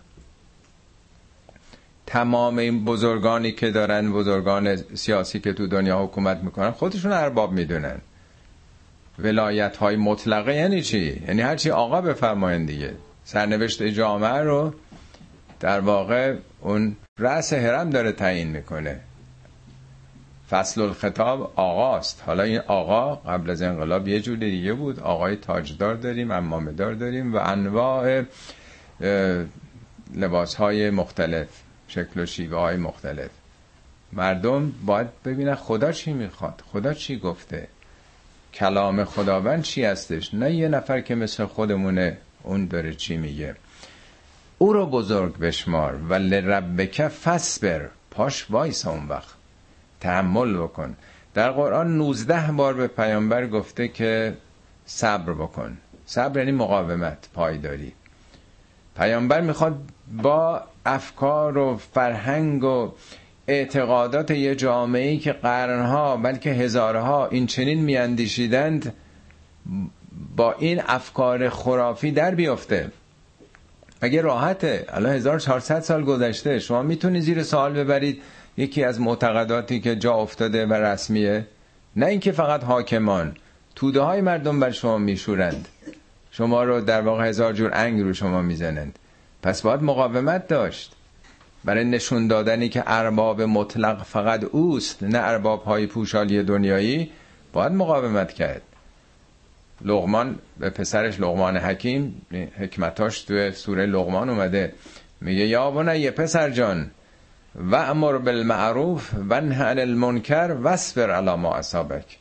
تمام 2.07 2.59
این 2.59 2.85
بزرگانی 2.85 3.53
که 3.53 3.71
دارن 3.71 4.13
بزرگان 4.13 4.77
سیاسی 4.77 5.41
که 5.41 5.53
تو 5.53 5.67
دنیا 5.67 6.03
حکومت 6.03 6.39
می‌کنن 6.39 6.71
خودشون 6.71 7.13
ارباب 7.13 7.53
می‌دونن. 7.53 8.01
ولایت 9.19 9.77
های 9.77 9.97
مطلقه 9.97 10.55
یعنی 10.55 10.83
چی؟ 10.83 11.23
یعنی 11.29 11.43
هرچی 11.43 11.71
آقا 11.71 12.01
بفرماین 12.01 12.65
دیگه. 12.65 12.95
سرنوشت 13.25 13.83
جامعه 13.83 14.41
رو 14.41 14.75
در 15.61 15.81
واقع 15.81 16.35
اون 16.61 16.97
رأس 17.19 17.53
حرم 17.53 17.91
داره 17.91 18.13
تعیین 18.13 18.49
می‌کنه. 18.49 19.01
فصل 20.51 20.81
الخطاب 20.81 21.53
آقاست. 21.57 22.23
حالا 22.27 22.43
این 22.43 22.59
آقا 22.59 23.15
قبل 23.15 23.51
از 23.51 23.63
انقلاب 23.63 24.09
یه 24.09 24.21
جور 24.21 24.37
دیگه 24.37 24.73
بود. 24.73 25.01
آقای 25.01 25.37
تاجدار 25.37 25.95
داریم 25.95 26.31
امامدار 26.31 26.95
داریم 26.95 27.35
و 27.35 27.39
انواع 27.39 28.23
لباس 30.15 30.55
های 30.55 30.91
مختلف 30.91 31.49
شکل 31.89 32.21
و 32.21 32.27
شیوه 32.27 32.59
های 32.59 32.77
مختلف. 32.77 33.31
مردم 34.13 34.73
باید 34.87 35.07
ببینن 35.25 35.55
خدا 35.55 35.93
چی 35.93 36.13
می‌خواد 36.13 36.63
خدا 36.73 36.95
چی 36.95 37.19
گفته. 37.19 37.69
کلام 38.55 39.05
خداوند 39.05 39.63
چی 39.63 39.85
هستش؟ 39.85 40.35
نه 40.35 40.55
یه 40.55 40.69
نفر 40.69 41.01
که 41.01 41.15
مثل 41.15 41.45
خودمونه 41.45 42.19
اون 42.43 42.67
داره 42.67 42.95
چی 42.95 43.17
میگه. 43.17 43.57
او 44.59 44.73
رو 44.73 44.87
بزرگ 44.87 45.39
بشمار. 45.39 45.95
و 46.09 46.15
لربک 46.15 47.09
فسبر 47.09 47.89
پاش 48.11 48.51
وایس 48.51 48.87
اون 48.87 49.09
وقت. 49.09 49.35
تحمل 50.05 50.57
بکن. 50.57 50.97
در 51.35 51.51
قرآن 51.51 51.97
19 51.97 52.53
بار 52.53 52.75
به 52.75 52.87
پیامبر 52.87 53.47
گفته 53.47 53.89
که 53.89 54.37
صبر 54.87 55.33
بکن. 55.33 55.79
صبر 56.07 56.39
یعنی 56.39 56.53
مقاومت 56.53 57.29
پایداری. 57.35 57.93
پیامبر 58.97 59.41
می‌خواد 59.41 59.77
با 60.23 60.63
افکار 60.87 61.59
و 61.59 61.77
فرهنگ 61.77 62.65
و 62.65 62.93
اعتقادات 63.49 64.31
یه 64.31 64.55
جامعه 64.55 65.17
که 65.17 65.33
قرنها 65.33 66.17
بلکه 66.17 66.51
هزارها 66.51 67.27
این 67.27 67.47
چنین 67.47 67.81
میاندیشیدند 67.81 68.95
با 70.37 70.53
این 70.53 70.83
افکار 70.87 71.49
خرافی 71.49 72.13
در 72.13 72.35
بیفته. 72.35 72.91
اگه 74.01 74.21
راحته 74.21 74.85
الان 74.89 75.13
1400 75.13 75.81
سال 75.81 76.05
گذشته 76.05 76.59
شما 76.59 76.83
می‌تونی 76.83 77.21
زیر 77.21 77.43
سوال 77.43 77.73
ببرید 77.73 78.23
یکی 78.57 78.85
از 78.85 79.01
معتقداتی 79.01 79.81
که 79.81 79.97
جا 79.97 80.15
افتاده 80.15 80.67
و 80.67 80.73
رسمیه 80.73 81.47
نه 81.97 82.07
اینکه 82.07 82.33
فقط 82.33 82.65
حاکمان 82.65 83.37
توده 83.75 84.01
های 84.01 84.21
مردم 84.21 84.61
بر 84.61 84.71
شما 84.71 84.99
میشورند. 84.99 85.69
شما 86.31 86.65
رو 86.65 86.81
در 86.81 87.01
واقع 87.01 87.29
هزار 87.29 87.53
جور 87.53 87.71
انگ 87.75 88.01
رو 88.01 88.15
شما 88.15 88.43
می‌زنند. 88.43 88.99
پس 89.43 89.63
باید 89.63 89.83
مقاومت 89.83 90.49
داشت. 90.49 90.93
برای 91.65 91.85
نشون 91.85 92.29
دادنی 92.29 92.69
که 92.69 92.83
ارباب 92.87 93.43
مطلق 93.43 94.03
فقط 94.03 94.45
اوست 94.45 95.03
نه 95.03 95.19
ارباب 95.19 95.65
های 95.65 95.87
پوشالی 95.87 96.43
دنیایی 96.43 97.11
باید 97.53 97.73
مقاومت 97.73 98.33
کرد. 98.33 98.63
لغمان 99.85 100.39
به 100.59 100.71
پسرش 100.71 101.21
لغمان 101.21 101.57
حکیم 101.57 102.23
حکمتاش 102.59 103.23
توی 103.23 103.53
سوره 103.53 103.87
لغمان 103.87 104.31
اومده. 104.31 104.73
میگه 105.21 105.47
یا 105.47 105.95
یه 105.95 106.11
پسر 106.11 106.51
جان 106.51 106.91
و 107.55 107.77
امر 107.77 108.19
بالمعروف 108.19 109.11
و 109.29 109.35
عن 109.35 109.79
المنکر 109.79 110.57
وصبر 110.63 111.11
علی 111.11 111.35
ما 111.35 111.55
اصابک. 111.55 112.19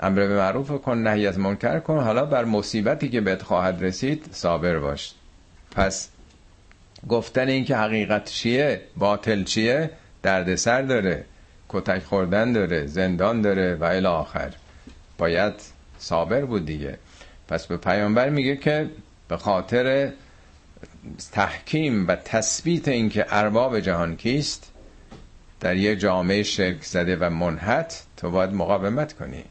امر 0.00 0.26
به 0.26 0.36
معروف 0.36 0.70
کن 0.70 0.98
نهی 0.98 1.26
از 1.26 1.38
منکر 1.38 1.78
کن. 1.80 1.98
حالا 1.98 2.24
بر 2.24 2.44
مصیبتی 2.44 3.08
که 3.08 3.20
بهت 3.20 3.42
خواهد 3.42 3.84
رسید 3.84 4.28
صابر 4.32 4.78
باش. 4.78 5.14
پس 5.70 6.08
گفتن 7.08 7.48
این 7.48 7.64
که 7.64 7.76
حقیقت 7.76 8.24
چیه 8.24 8.80
باطل 8.96 9.44
چیه 9.44 9.90
دردسر 10.22 10.82
داره 10.82 11.24
کتک 11.68 12.02
خوردن 12.02 12.52
داره 12.52 12.86
زندان 12.86 13.42
داره 13.42 13.74
و 13.74 13.84
الی 13.84 14.06
آخر. 14.06 14.52
باید 15.18 15.54
صابر 15.98 16.44
بود 16.44 16.66
دیگه. 16.66 16.98
پس 17.48 17.66
به 17.66 17.76
پیامبر 17.76 18.28
میگه 18.28 18.56
که 18.56 18.90
به 19.28 19.36
خاطر 19.36 20.12
تحکیم 21.32 22.08
و 22.08 22.16
تثبیت 22.16 22.88
اینکه 22.88 23.26
ارباب 23.28 23.80
جهان 23.80 24.16
کیست؟ 24.16 24.72
در 25.60 25.76
یک 25.76 25.98
جامعه 25.98 26.42
شرک 26.42 26.84
زده 26.84 27.16
و 27.16 27.30
منحت 27.30 28.02
تو 28.16 28.30
باید 28.30 28.50
مقاومت 28.50 29.12
کنی. 29.12 29.44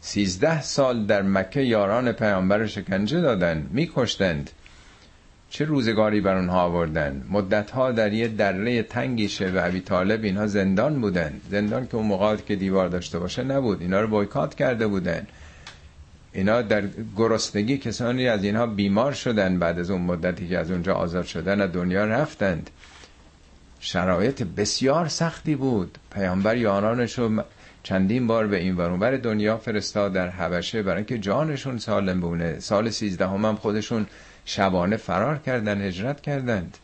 سیزده 0.00 0.62
سال 0.62 1.06
در 1.06 1.22
مکه 1.22 1.60
یاران 1.60 2.12
پیامبر 2.12 2.66
شکنجه 2.66 3.20
دادن 3.20 3.66
میکشتند. 3.70 4.50
چه 5.50 5.64
روزگاری 5.64 6.20
بر 6.20 6.36
اونها 6.36 6.62
آوردن؟ 6.62 7.24
مدت 7.30 7.70
ها 7.70 7.92
در 7.92 8.12
یه 8.12 8.28
دره 8.28 8.82
تنگی 8.82 9.30
و 9.54 9.60
ابی 9.64 9.80
طالب 9.80 10.24
اینها 10.24 10.46
زندان 10.46 11.00
بودن. 11.00 11.40
زندان 11.50 11.86
که 11.86 11.94
اون 11.94 12.06
موقعات 12.06 12.46
که 12.46 12.56
دیوار 12.56 12.88
داشته 12.88 13.18
باشه 13.18 13.42
نبود. 13.42 13.82
اینا 13.82 14.00
رو 14.00 14.08
بایکات 14.08 14.54
کرده 14.54 14.86
بودن. 14.86 15.26
اینا 16.36 16.62
در 16.62 16.84
گرسنگی 17.16 17.78
کسانی 17.78 18.28
از 18.28 18.44
اینها 18.44 18.66
بیمار 18.66 19.12
شدن 19.12 19.58
بعد 19.58 19.78
از 19.78 19.90
اون 19.90 20.00
مدتی 20.02 20.48
که 20.48 20.58
از 20.58 20.70
اونجا 20.70 20.94
آزاد 20.94 21.24
شدن 21.24 21.60
از 21.60 21.72
دنیا 21.72 22.04
رفتند. 22.04 22.70
شرایط 23.80 24.42
بسیار 24.42 25.08
سختی 25.08 25.54
بود. 25.56 25.98
پیامبر 26.12 26.56
یارانش 26.56 27.18
رو 27.18 27.42
چندین 27.82 28.26
بار 28.26 28.46
به 28.46 28.56
این 28.56 28.76
ورانور 28.76 29.16
دنیا 29.16 29.56
فرستاد 29.56 30.12
در 30.12 30.28
حبشه 30.28 30.82
برای 30.82 30.96
اینکه 30.96 31.18
جانشون 31.18 31.78
سالم 31.78 32.20
بونه 32.20 32.60
سال 32.60 32.90
سیزده 32.90 33.26
هم, 33.26 33.44
هم 33.44 33.56
خودشون 33.56 34.06
شبانه 34.44 34.96
فرار 34.96 35.38
کردن 35.38 35.80
هجرت 35.80 36.20
کردند. 36.20 36.78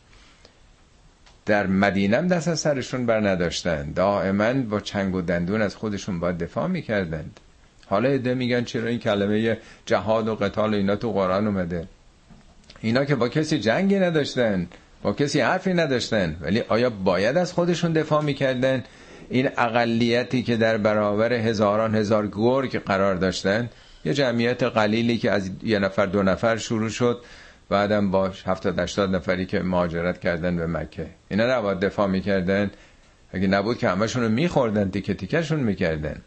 در 1.45 1.67
مدینه 1.67 2.21
دست 2.21 2.47
از 2.47 2.59
سرشون 2.59 3.05
بر 3.05 3.29
نداشتن 3.29 3.91
دائما 3.91 4.53
با 4.53 4.79
چنگ 4.79 5.15
و 5.15 5.21
دندون 5.21 5.61
از 5.61 5.75
خودشون 5.75 6.19
باید 6.19 6.37
دفاع 6.37 6.67
می‌کردند. 6.67 7.39
حالا 7.85 8.09
ایده 8.09 8.33
میگن 8.33 8.63
چرا 8.63 8.87
این 8.87 8.99
کلمه 8.99 9.57
جهاد 9.85 10.27
و 10.27 10.35
قتال 10.35 10.73
اینا 10.73 10.95
تو 10.95 11.11
قرآن 11.11 11.47
اومده. 11.47 11.87
اینا 12.81 13.05
که 13.05 13.15
با 13.15 13.29
کسی 13.29 13.59
جنگی 13.59 13.99
نداشتن 13.99 14.67
با 15.03 15.13
کسی 15.13 15.39
حرفی 15.39 15.73
نداشتن 15.73 16.37
ولی 16.41 16.59
آیا 16.59 16.89
باید 16.89 17.37
از 17.37 17.53
خودشون 17.53 17.93
دفاع 17.93 18.21
می‌کردن؟ 18.23 18.83
این 19.29 19.49
اقلیتی 19.57 20.43
که 20.43 20.57
در 20.57 20.77
برابر 20.77 21.33
هزاران 21.33 21.95
هزار 21.95 22.27
گرگ 22.27 22.79
قرار 22.83 23.15
داشتن 23.15 23.69
یه 24.05 24.13
جمعیت 24.13 24.63
قلیلی 24.63 25.17
که 25.17 25.31
از 25.31 25.51
یه 25.63 25.79
نفر 25.79 26.05
دو 26.05 26.23
نفر 26.23 26.57
شروع 26.57 26.89
شد 26.89 27.21
بعدم 27.69 28.11
با 28.11 28.31
70 28.45 28.79
80 28.79 29.15
نفری 29.15 29.45
که 29.45 29.59
مهاجرت 29.59 30.19
کردن 30.19 30.57
به 30.57 30.67
مکه. 30.67 31.07
اینا 31.29 31.57
نباید 31.57 31.79
دفاع 31.79 32.07
می‌کردن. 32.07 32.71
اگه 33.31 33.47
نبود 33.47 33.77
که 33.77 33.89
همشون 33.89 34.23
رو 34.23 34.29
میخوردن 34.29 34.89
تیکه 34.91 35.13
تیکشون 35.13 35.59
می‌کردن. 35.59 36.21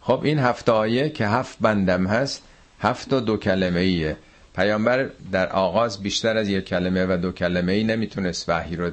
خب 0.00 0.20
این 0.24 0.38
هفت 0.38 0.68
آیه 0.68 1.10
که 1.10 1.26
هفت 1.26 1.58
بندم 1.60 2.06
هست 2.06 2.42
هفت 2.80 3.12
و 3.12 3.20
دو 3.20 3.36
کلمه 3.36 3.80
ایه. 3.80 4.16
پیامبر 4.56 5.10
در 5.32 5.48
آغاز 5.48 6.02
بیشتر 6.02 6.36
از 6.36 6.48
یک 6.48 6.64
کلمه 6.64 7.06
و 7.06 7.16
دو 7.16 7.32
کلمه 7.32 7.72
ای 7.72 7.84
نمی‌تونست 7.84 8.48
وحی 8.48 8.76
رو 8.76 8.90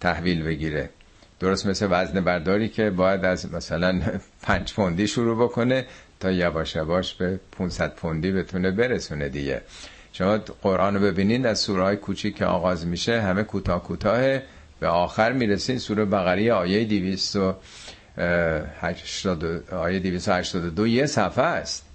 تحویل 0.00 0.42
بگیره. 0.42 0.90
درست 1.40 1.66
مثل 1.66 1.88
وزن 1.90 2.20
برداری 2.20 2.68
که 2.68 2.90
باید 2.90 3.24
از 3.24 3.52
مثلا 3.52 4.00
پنج 4.42 4.72
پوندی 4.72 5.06
شروع 5.06 5.44
بکنه 5.44 5.86
تا 6.20 6.30
یواش 6.30 6.76
یواش 6.76 7.14
به 7.14 7.40
500 7.52 7.94
پوندی 7.94 8.32
بتونه 8.32 8.70
برسونه 8.70 9.28
دیگه. 9.28 9.62
شما 10.12 10.38
قرآن 10.62 10.94
رو 10.94 11.00
ببینین 11.00 11.46
از 11.46 11.58
سوره 11.58 11.82
های 11.82 11.96
کوچیک 11.96 12.36
که 12.36 12.46
آغاز 12.46 12.86
میشه 12.86 13.22
همه 13.22 13.42
کوتاه 13.42 13.82
کوتاه 13.82 14.38
به 14.80 14.88
آخر 14.88 15.32
می‌رسین 15.32 15.78
سوره 15.78 16.04
بقری 16.04 16.50
آیه 16.50 16.84
200 16.84 17.36
آیه 19.72 19.98
282 19.98 20.86
یه 20.86 21.06
صفحه 21.06 21.44
است. 21.44 21.86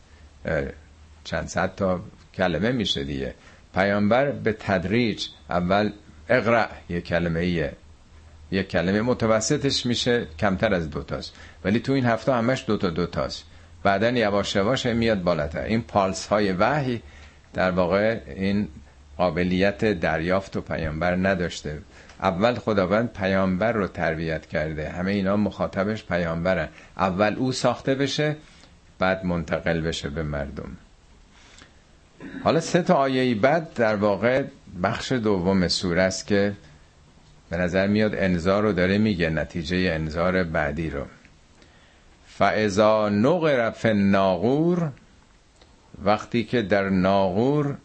چند 1.23 1.47
صد 1.47 1.75
تا 1.75 2.01
کلمه 2.33 2.71
میشه 2.71 3.03
دیگه. 3.03 3.33
پیامبر 3.73 4.31
به 4.31 4.53
تدریج 4.53 5.27
اول 5.49 5.91
اقرا 6.29 6.65
یه 6.89 7.01
کلمه 7.01 7.39
ایه 7.39 7.73
یک 8.51 8.67
کلمه 8.67 9.01
متوسطش 9.01 9.85
میشه 9.85 10.27
کمتر 10.39 10.73
از 10.73 10.89
دوتاست 10.89 11.33
ولی 11.65 11.79
تو 11.79 11.93
این 11.93 12.05
هفته 12.05 12.33
همش 12.33 12.63
دوتا 12.67 12.89
دوتاست 12.89 13.43
بعدا 13.83 14.09
یواش 14.09 14.55
یواش 14.55 14.85
میاد 14.85 15.21
بالاتر. 15.23 15.63
این 15.63 15.81
پالس 15.81 16.27
های 16.27 16.51
وحی 16.51 17.01
در 17.53 17.71
واقع 17.71 18.19
این 18.35 18.67
قابلیت 19.17 19.85
دریافت 19.85 20.57
و 20.57 20.61
پیامبر 20.61 21.15
نداشته. 21.15 21.79
اول 22.21 22.55
خداوند 22.55 23.13
پیامبر 23.13 23.71
رو 23.71 23.87
تربیت 23.87 24.45
کرده. 24.45 24.89
همه 24.89 25.11
اینا 25.11 25.37
مخاطبش 25.37 26.03
پیامبرن. 26.03 26.67
اول 26.97 27.35
او 27.37 27.51
ساخته 27.51 27.95
بشه 27.95 28.35
بعد 28.99 29.25
منتقل 29.25 29.81
بشه 29.81 30.09
به 30.09 30.23
مردم. 30.23 30.77
حالا 32.43 32.59
سه 32.59 32.81
تا 32.81 32.95
آیه 32.95 33.35
بعد 33.35 33.73
در 33.73 33.95
واقع 33.95 34.43
بخش 34.83 35.11
دوم 35.11 35.67
سوره 35.67 36.01
است 36.01 36.27
که 36.27 36.53
به 37.49 37.57
نظر 37.57 37.87
میاد 37.87 38.15
انذار 38.15 38.63
رو 38.63 38.73
داره 38.73 38.97
میگه 38.97 39.29
نتیجه 39.29 39.77
انذار 39.77 40.43
بعدی 40.43 40.89
رو. 40.89 41.05
فعضا 42.27 43.09
نقر 43.09 43.69
فی 43.69 43.93
ناغور 43.93 44.91
وقتی 46.03 46.43
که 46.43 46.61
در 46.61 46.89
ناغور 46.89 47.77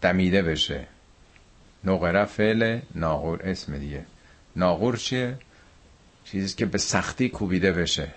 دمیده 0.00 0.42
بشه. 0.42 0.86
نقره 1.86 2.24
فعل 2.24 2.78
ناغور 2.94 3.42
اسم 3.42 3.78
دیگه. 3.78 4.04
ناغور 4.56 4.96
چیه؟ 4.96 5.34
چیزی 6.24 6.56
که 6.56 6.66
به 6.66 6.78
سختی 6.78 7.28
کوبیده 7.28 7.72
بشه. 7.72 8.08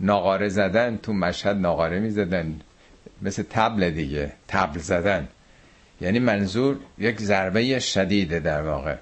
ناغاره 0.00 0.48
زدن 0.48 0.96
تو 0.96 1.12
مشهد 1.12 1.56
ناغاره 1.56 1.98
می‌زدن. 1.98 2.60
مثل 3.22 3.42
تبل 3.42 3.90
دیگه 3.90 4.32
تبل 4.48 4.78
زدن. 4.78 5.28
یعنی 6.00 6.18
منظور 6.18 6.76
یک 6.98 7.20
ضربه 7.20 7.78
شدیده 7.78 8.40
در 8.40 8.62
واقع. 8.62 8.96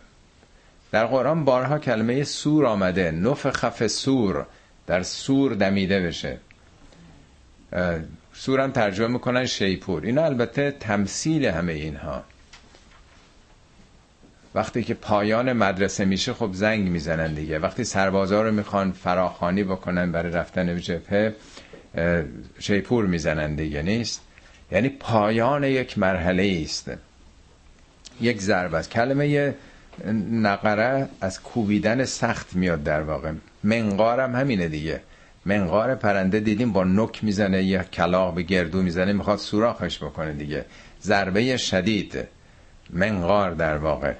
در 0.92 1.06
قرآن 1.06 1.44
بارها 1.44 1.78
کلمه 1.78 2.24
سور 2.24 2.66
آمده. 2.66 3.10
نف 3.10 3.50
خف 3.50 3.86
سور 3.86 4.46
در 4.86 5.02
سور 5.02 5.54
دمیده 5.54 6.00
بشه. 6.00 6.38
سورم 8.34 8.70
ترجمه 8.70 9.08
می‌کنن 9.08 9.46
شیپور. 9.46 10.02
اینا 10.04 10.24
البته 10.24 10.70
تمثیل 10.70 11.46
همه 11.46 11.72
اینها. 11.72 12.24
وقتی 14.54 14.82
که 14.82 14.94
پایان 14.94 15.52
مدرسه 15.52 16.04
میشه 16.04 16.32
خب 16.34 16.50
زنگ 16.52 16.88
می‌زنن 16.88 17.34
دیگه. 17.34 17.58
وقتی 17.58 17.84
سربازا 17.84 18.42
رو 18.42 18.52
می‌خوان 18.52 18.92
فراخانی 18.92 19.64
بکنن 19.64 20.12
برای 20.12 20.32
رفتن 20.32 20.66
به 20.66 20.80
جبهه 20.80 21.34
شیپور 22.58 23.06
می‌زنن 23.06 23.54
دیگه 23.54 23.82
نیست؟ 23.82 24.20
یعنی 24.72 24.88
پایان 24.88 25.64
یک 25.64 25.98
مرحله 25.98 26.60
است 26.64 26.90
یک 28.20 28.40
ضرب 28.40 28.74
است. 28.74 28.90
کلمه 28.90 29.54
نقره 30.32 31.08
از 31.20 31.42
کوبیدن 31.42 32.04
سخت 32.04 32.56
میاد 32.56 32.82
در 32.82 33.02
واقع. 33.02 33.32
منقار 33.64 34.20
هم 34.20 34.34
همینه 34.34 34.68
دیگه. 34.68 35.00
منقار 35.46 35.94
پرنده 35.94 36.40
دیدیم 36.40 36.72
با 36.72 36.84
نک 36.84 37.24
می‌زنه 37.24 37.62
یا 37.62 37.82
کلاق 37.82 38.34
به 38.34 38.42
گردو 38.42 38.82
می‌زنه 38.82 39.12
می‌خواد 39.12 39.38
سوراخش 39.38 39.98
بکنه 39.98 40.32
دیگه. 40.32 40.64
ضربه 41.02 41.56
شدید. 41.56 42.18
منقار 42.90 43.50
در 43.50 43.76
واقع. 43.76 44.12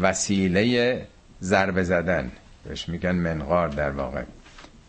وسیله 0.00 1.06
ضربه 1.42 1.82
زدن. 1.82 2.32
بهش 2.64 2.88
میگن 2.88 3.12
منقار 3.14 3.68
در 3.68 3.90
واقع. 3.90 4.22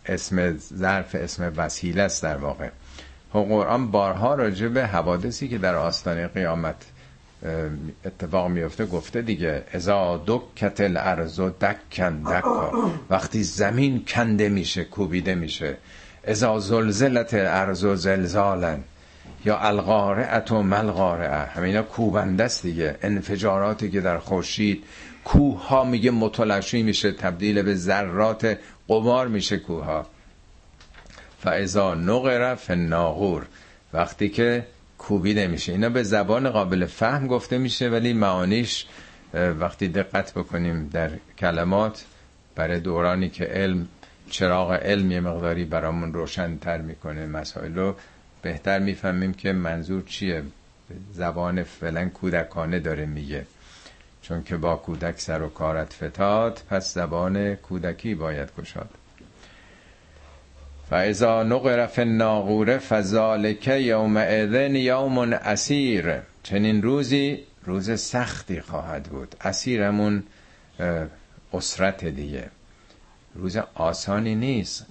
اسم 0.06 0.58
ظرف 0.58 1.16
اسم 1.16 1.54
وسیله 1.58 2.02
است 2.02 2.24
در 2.24 2.38
واقع. 2.38 2.70
قرآن 3.34 3.92
بارها 3.92 4.36
راجع 4.36 4.68
به 4.68 4.88
حوادثی 4.88 5.48
که 5.48 5.58
در 5.58 5.76
آستانه 5.76 6.28
قیامت 6.28 6.76
اتفاق 8.06 8.50
میفته 8.50 8.86
گفته 8.86 9.22
دیگه 9.22 9.64
ازا 9.74 10.24
دکت 10.28 10.82
الارض 10.82 11.40
و 11.40 11.50
دکن 11.50 12.24
دکا. 12.24 12.72
وقتی 13.10 13.44
زمین 13.44 14.06
کنده 14.08 14.50
میشه 14.50 14.84
کوبیده 14.84 15.36
میشه. 15.36 15.78
ازا 16.28 16.60
زلزلت 16.60 17.34
الارض 17.34 17.84
و 17.84 17.96
زلزالن 17.96 18.84
یا 19.46 19.58
القارعت 19.60 20.52
و 20.52 20.64
ملقارعه 20.64 21.46
همینا 21.46 21.82
کوبنده 21.82 22.44
است 22.44 22.64
دیگه. 22.64 22.98
انفجاراتی 23.02 23.92
که 23.92 24.02
در 24.02 24.18
خورشید 24.18 24.84
کوه 25.26 25.68
ها 25.68 25.84
میگه 25.84 26.12
متلاشی 26.12 26.84
میشه 26.84 27.12
تبدیل 27.12 27.62
به 27.62 27.76
ذرات 27.76 28.58
قمار 28.88 29.28
میشه 29.28 29.58
کوه 29.58 29.86
ها 29.86 30.06
فاذا 31.40 31.94
نقر 31.94 32.56
فی 32.56 32.90
وقتی 33.94 34.30
که 34.30 34.66
کوبیده 34.98 35.48
میشه. 35.48 35.72
اینا 35.72 35.90
به 35.90 36.04
زبان 36.04 36.50
قابل 36.50 36.86
فهم 36.86 37.28
گفته 37.28 37.58
میشه 37.58 37.90
ولی 37.90 38.14
معانیش 38.14 38.86
وقتی 39.34 39.88
دقت 39.88 40.34
بکنیم 40.34 40.90
در 40.94 41.12
کلمات 41.38 42.06
برای 42.56 42.80
دورانی 42.80 43.30
که 43.30 43.46
علم 43.46 43.88
چراغ 44.30 44.72
علم 44.72 45.12
یه 45.12 45.20
مقداری 45.20 45.66
برامون 45.66 46.14
روشنتر 46.14 46.78
می‌کنه 46.78 47.26
مسائل 47.26 47.76
رو 47.76 47.96
بهتر 48.44 48.80
می‌فهمیم 48.80 49.34
که 49.34 49.52
منظور 49.52 50.04
چیه. 50.04 50.44
زبان 51.14 51.64
فعلا 51.64 52.10
کودکانه 52.10 52.80
داره 52.80 53.06
میگه. 53.06 53.46
چون 54.22 54.44
که 54.44 54.58
با 54.58 54.76
کودک 54.76 55.20
سر 55.20 55.42
و 55.42 55.50
کارت 55.50 55.94
فتاد 55.94 56.62
پس 56.70 56.94
زبان 56.94 57.56
کودکی 57.56 58.16
باید 58.16 58.50
گشاد. 58.58 58.90
فاذا 60.90 61.44
نقر 61.44 61.86
فی 61.88 62.02
الناقور 62.02 62.78
فذلک 62.78 63.68
یومئذ 63.68 64.54
یوم 64.76 65.18
اسیر 65.34 66.14
چنین 66.44 66.82
روزی 66.82 67.40
روز 67.66 68.00
سختی 68.00 68.62
خواهد 68.62 69.04
بود. 69.04 69.36
اسیرمون 69.42 70.24
اسرت 71.54 72.06
دیگه. 72.06 72.50
روز 73.36 73.58
آسانی 73.76 74.36
نیست. 74.36 74.86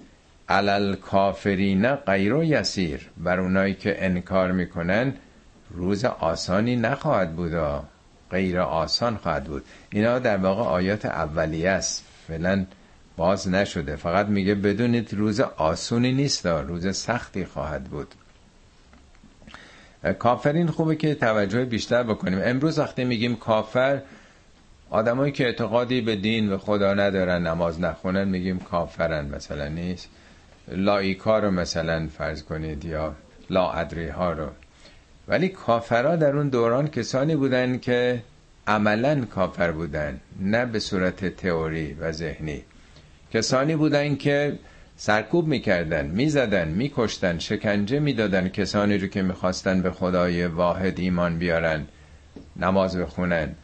علل 0.52 0.94
کافرین 0.94 1.94
غیر 1.94 2.34
و 2.34 2.44
یسیر. 2.44 3.10
بر 3.16 3.40
اونایی 3.40 3.74
که 3.74 4.04
انکار 4.04 4.52
می‌کنن 4.52 5.14
روز 5.70 6.04
آسانی 6.04 6.76
نخواهد 6.76 7.36
بود 7.36 7.52
غیر 8.30 8.60
آسان 8.60 9.16
خواهد 9.16 9.44
بود. 9.44 9.64
اینا 9.90 10.18
در 10.18 10.36
واقع 10.36 10.62
آیات 10.62 11.06
اولیه 11.06 11.70
است. 11.70 12.04
فعلا 12.28 12.66
باز 13.16 13.48
نشده. 13.48 13.96
فقط 13.96 14.26
میگه 14.26 14.54
بدونید 14.54 15.14
روز 15.14 15.40
آسونی 15.40 16.12
نیست 16.12 16.46
روز 16.46 16.96
سختی 16.96 17.44
خواهد 17.44 17.84
بود. 17.84 18.14
کافرین 20.18 20.66
خوبه 20.66 20.96
که 20.96 21.14
توجه 21.14 21.64
بیشتر 21.64 22.02
بکنیم. 22.02 22.40
امروز 22.44 22.78
وقتی 22.78 23.04
میگیم 23.04 23.36
کافر 23.36 24.02
آدمایی 24.90 25.32
که 25.32 25.44
اعتقادی 25.44 26.00
به 26.00 26.16
دین 26.16 26.52
و 26.52 26.58
خدا 26.58 26.94
ندارن 26.94 27.46
نماز 27.46 27.80
نخونن 27.80 28.28
میگیم 28.28 28.58
کافرن 28.58 29.34
مثلا 29.34 29.68
نیست. 29.68 30.08
لایکا 30.68 31.38
رو 31.38 31.50
مثلا 31.50 32.08
فرض 32.18 32.42
کنید 32.42 32.84
یا 32.84 33.14
لا 33.50 33.72
ادری 33.72 34.08
ها 34.08 34.32
رو. 34.32 34.48
ولی 35.28 35.48
کافرها 35.48 36.16
در 36.16 36.36
اون 36.36 36.48
دوران 36.48 36.88
کسانی 36.88 37.36
بودن 37.36 37.78
که 37.78 38.22
عملا 38.66 39.24
کافر 39.24 39.70
بودن 39.70 40.20
نه 40.40 40.66
به 40.66 40.78
صورت 40.78 41.36
تئوری 41.36 41.92
و 41.92 42.12
ذهنی. 42.12 42.62
کسانی 43.32 43.76
بودن 43.76 44.16
که 44.16 44.58
سرکوب 44.96 45.46
می‌کردن 45.46 46.06
می‌زدن 46.06 46.68
میکشتن 46.68 47.38
شکنجه 47.38 47.98
می‌دادن 47.98 48.48
کسانی 48.48 48.98
رو 48.98 49.06
که 49.06 49.22
می‌خواستن 49.22 49.82
به 49.82 49.90
خدای 49.90 50.46
واحد 50.46 51.00
ایمان 51.00 51.38
بیارن 51.38 51.86
نماز 52.56 52.96
بخونن. 52.96 53.54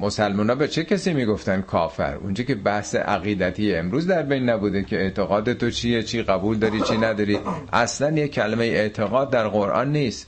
مسلمان 0.00 0.48
ها 0.48 0.54
به 0.54 0.68
چه 0.68 0.84
کسی 0.84 1.12
می‌گفتن 1.12 1.60
کافر؟ 1.60 2.14
اونجا 2.14 2.44
که 2.44 2.54
بحث 2.54 2.94
عقیدتی 2.94 3.74
امروز 3.74 4.06
در 4.06 4.22
بین 4.22 4.48
نبوده 4.48 4.82
که 4.82 4.96
اعتقاد 4.96 5.52
تو 5.52 5.70
چیه 5.70 6.02
چی 6.02 6.22
قبول 6.22 6.58
داری 6.58 6.80
چی 6.80 6.96
نداری. 6.96 7.38
اصلا 7.72 8.18
یه 8.18 8.28
کلمه 8.28 8.64
اعتقاد 8.64 9.30
در 9.30 9.48
قرآن 9.48 9.92
نیست. 9.92 10.26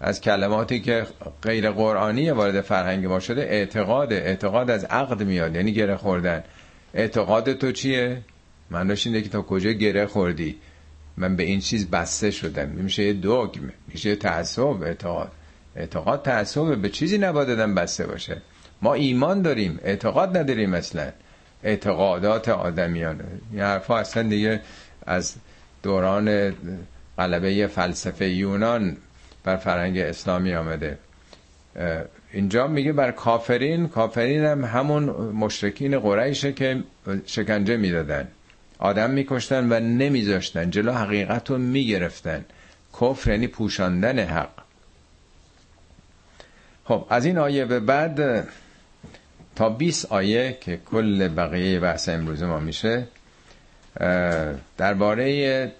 از 0.00 0.20
کلماتی 0.20 0.80
که 0.80 1.06
غیر 1.42 1.70
قرآنی 1.70 2.30
وارد 2.30 2.60
فرهنگ 2.60 3.06
ما 3.06 3.20
شده 3.20 3.42
اعتقاد 3.42 4.12
اعتقاد 4.12 4.70
از 4.70 4.84
عقد 4.84 5.22
میاد 5.22 5.54
یعنی 5.54 5.72
گره 5.72 5.96
خوردن. 5.96 6.44
اعتقاد 6.94 7.52
تو 7.52 7.72
چیه؟ 7.72 8.22
معناش 8.70 9.06
اینه 9.06 9.22
که 9.22 9.28
تا 9.28 9.42
کجا 9.42 9.70
گره 9.72 10.06
خوردی؟ 10.06 10.56
من 11.16 11.36
به 11.36 11.42
این 11.42 11.60
چیز 11.60 11.90
بسته 11.90 12.30
شدم. 12.30 12.68
میشه 12.68 13.02
یه 13.02 13.12
دوگم 13.12 13.62
میشه 13.88 14.16
تعصب 14.16 14.82
اعتقاد. 14.82 15.32
اعتقاد 15.76 16.22
تعصب 16.22 16.76
به 16.76 16.88
چیزی 16.88 17.18
نباید 17.18 17.48
بسته 17.48 18.06
باشه. 18.06 18.42
ما 18.86 18.94
ایمان 18.94 19.42
داریم 19.42 19.78
اعتقاد 19.84 20.36
نداریم 20.36 20.74
اصلا 20.74 21.12
اعتقادات 21.64 22.48
آدمیان. 22.48 23.20
این 23.52 23.60
حرفا 23.60 23.98
اصلا 23.98 24.22
دیگه 24.22 24.60
از 25.06 25.34
دوران 25.82 26.54
غلبه 27.18 27.66
فلسفه 27.66 28.28
یونان 28.28 28.96
بر 29.44 29.56
فرهنگ 29.56 29.98
اسلامی 29.98 30.54
آمده. 30.54 30.98
اینجا 32.32 32.66
میگه 32.66 32.92
بر 32.92 33.10
کافرین 33.10 33.88
کافرین 33.88 34.44
هم 34.44 34.64
همون 34.64 35.04
مشرکین 35.14 35.98
قریشه 35.98 36.52
که 36.52 36.82
شکنجه 37.26 37.76
می‌دادن. 37.76 38.28
آدم 38.78 39.10
میکشتن 39.10 39.72
و 39.72 39.80
نمیذاشتن 39.80 40.70
جلو 40.70 40.92
حقیقت 40.92 41.50
رو 41.50 41.58
می‌گرفتن. 41.58 42.44
کفر 43.00 43.30
یعنی 43.30 43.46
پوشاندن 43.46 44.18
حق. 44.18 44.50
خب 46.84 47.06
از 47.10 47.24
این 47.24 47.38
آیه 47.38 47.64
به 47.64 47.80
بعد 47.80 48.48
تا 49.56 49.68
20 49.68 50.12
آیه 50.12 50.58
که 50.60 50.76
کل 50.76 51.28
بقیه 51.28 51.80
بحث 51.80 52.08
امروز 52.08 52.42
ما 52.42 52.60
میشه 52.60 53.06
درباره 54.78 55.72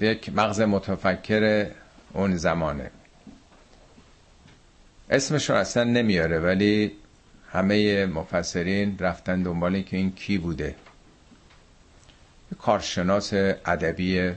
یک 0.00 0.32
مغز 0.34 0.60
متفکر 0.60 1.66
اون 2.12 2.36
زمانه. 2.36 2.90
اسمش 5.10 5.50
رو 5.50 5.56
اصلا 5.56 5.84
نمیاره 5.84 6.38
ولی 6.38 6.92
همه 7.52 8.06
مفسرین 8.06 8.96
رفتن 8.98 9.42
دنبال 9.42 9.82
که 9.82 9.96
این 9.96 10.12
کی 10.14 10.38
بوده. 10.38 10.74
کارشناس 12.58 13.32
ادبی 13.66 14.32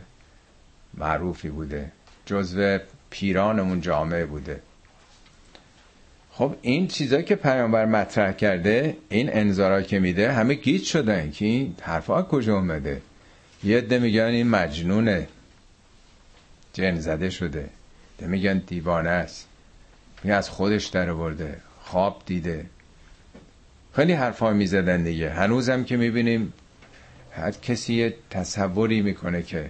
معروفی 0.94 1.50
بوده 1.50 1.92
جزو 2.26 2.78
پیران 3.10 3.60
اون 3.60 3.82
جامعه 3.82 4.26
بوده. 4.26 4.62
خب 6.36 6.56
این 6.62 6.88
چیزایی 6.88 7.24
که 7.24 7.36
پیامبر 7.36 7.86
مطرح 7.86 8.32
کرده 8.32 8.98
این 9.10 9.30
انذارا 9.34 9.82
که 9.82 10.00
میده 10.00 10.32
همه 10.32 10.54
گیج 10.54 10.84
شدن 10.84 11.32
که 11.32 11.46
این 11.46 11.76
حرفا 11.82 12.24
کجا 12.24 12.56
اومده؟ 12.56 13.02
یه 13.64 13.78
عده 13.78 14.00
میگن 14.00 14.24
این 14.24 14.48
مجنونه. 14.48 15.28
جن 16.74 17.00
زده 17.00 17.30
شده. 17.30 17.70
ده 18.18 18.28
میگن 18.28 18.58
دیوانه 18.58 19.10
است. 19.10 19.48
میگن 20.24 20.36
از 20.36 20.50
خودش 20.50 20.86
در 20.86 21.14
برده 21.14 21.58
خواب 21.82 22.22
دیده. 22.26 22.66
خیلی 23.96 24.14
حرفا 24.14 24.54
می‌زدن 24.54 25.04
دیگه. 25.04 25.30
هنوزم 25.30 25.84
که 25.84 25.98
می‌بینیم 25.98 26.54
هر 27.32 27.52
کسی 27.52 27.94
یه 27.94 28.14
تصوری 28.30 29.02
می‌کنه 29.02 29.42
که 29.42 29.70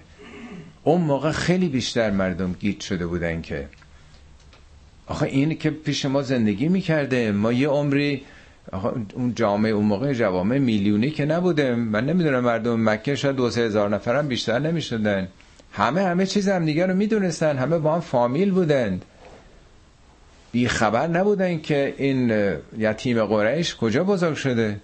اون 0.82 1.00
موقع 1.00 1.32
خیلی 1.32 1.68
بیشتر 1.68 2.10
مردم 2.10 2.52
گیت 2.52 2.80
شده 2.80 3.06
بودن 3.06 3.42
که 3.42 3.68
آخه 5.06 5.26
این 5.26 5.58
که 5.58 5.70
پیش 5.70 6.04
ما 6.04 6.22
زندگی 6.22 6.68
می‌کرده 6.68 7.32
ما 7.32 7.52
یه 7.52 7.68
عمری 7.68 8.22
اون 9.14 9.34
جامعه 9.34 9.72
اون 9.72 9.84
موقع 9.84 10.12
جوامع 10.12 10.58
میلیونی 10.58 11.10
که 11.10 11.24
نبوده 11.24 11.74
من 11.74 12.06
نمی‌دونم 12.06 12.40
مردم 12.40 12.88
مکه 12.88 13.14
شاید 13.14 13.36
دو 13.36 13.50
سه 13.50 13.60
هزار 13.60 13.88
نفرم 13.88 14.28
بیشتر 14.28 14.58
نمی‌شدن. 14.58 15.28
همه 15.72 16.02
همه 16.02 16.26
چیز 16.26 16.48
هم 16.48 16.64
دیگه 16.64 16.86
رو 16.86 16.94
می‌دونستن. 16.94 17.56
همه 17.58 17.78
با 17.78 17.94
هم 17.94 18.00
فامیل 18.00 18.50
بودند. 18.50 19.04
بی 20.52 20.68
خبر 20.68 21.06
نبودن 21.06 21.60
که 21.60 21.94
این 21.98 22.52
یتیم 22.78 23.24
قریش 23.24 23.76
کجا 23.76 24.04
بزرگ 24.04 24.34
شده. 24.34 24.80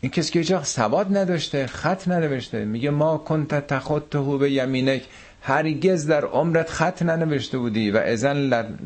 این 0.00 0.10
کسی 0.12 0.32
که 0.32 0.38
هیچ 0.38 0.54
سواد 0.54 1.16
نداشته 1.16 1.66
خط 1.66 2.08
ننوشته 2.08 2.64
میگه 2.64 2.90
ما 2.90 3.18
کنت 3.18 3.66
تخطه 3.66 4.18
به 4.18 4.50
یمینک. 4.50 5.02
هرگز 5.42 6.06
در 6.06 6.24
عمرت 6.24 6.70
خط 6.70 7.02
ننوشته 7.02 7.58
بودی 7.58 7.90
و 7.90 7.96
ازن 7.96 8.36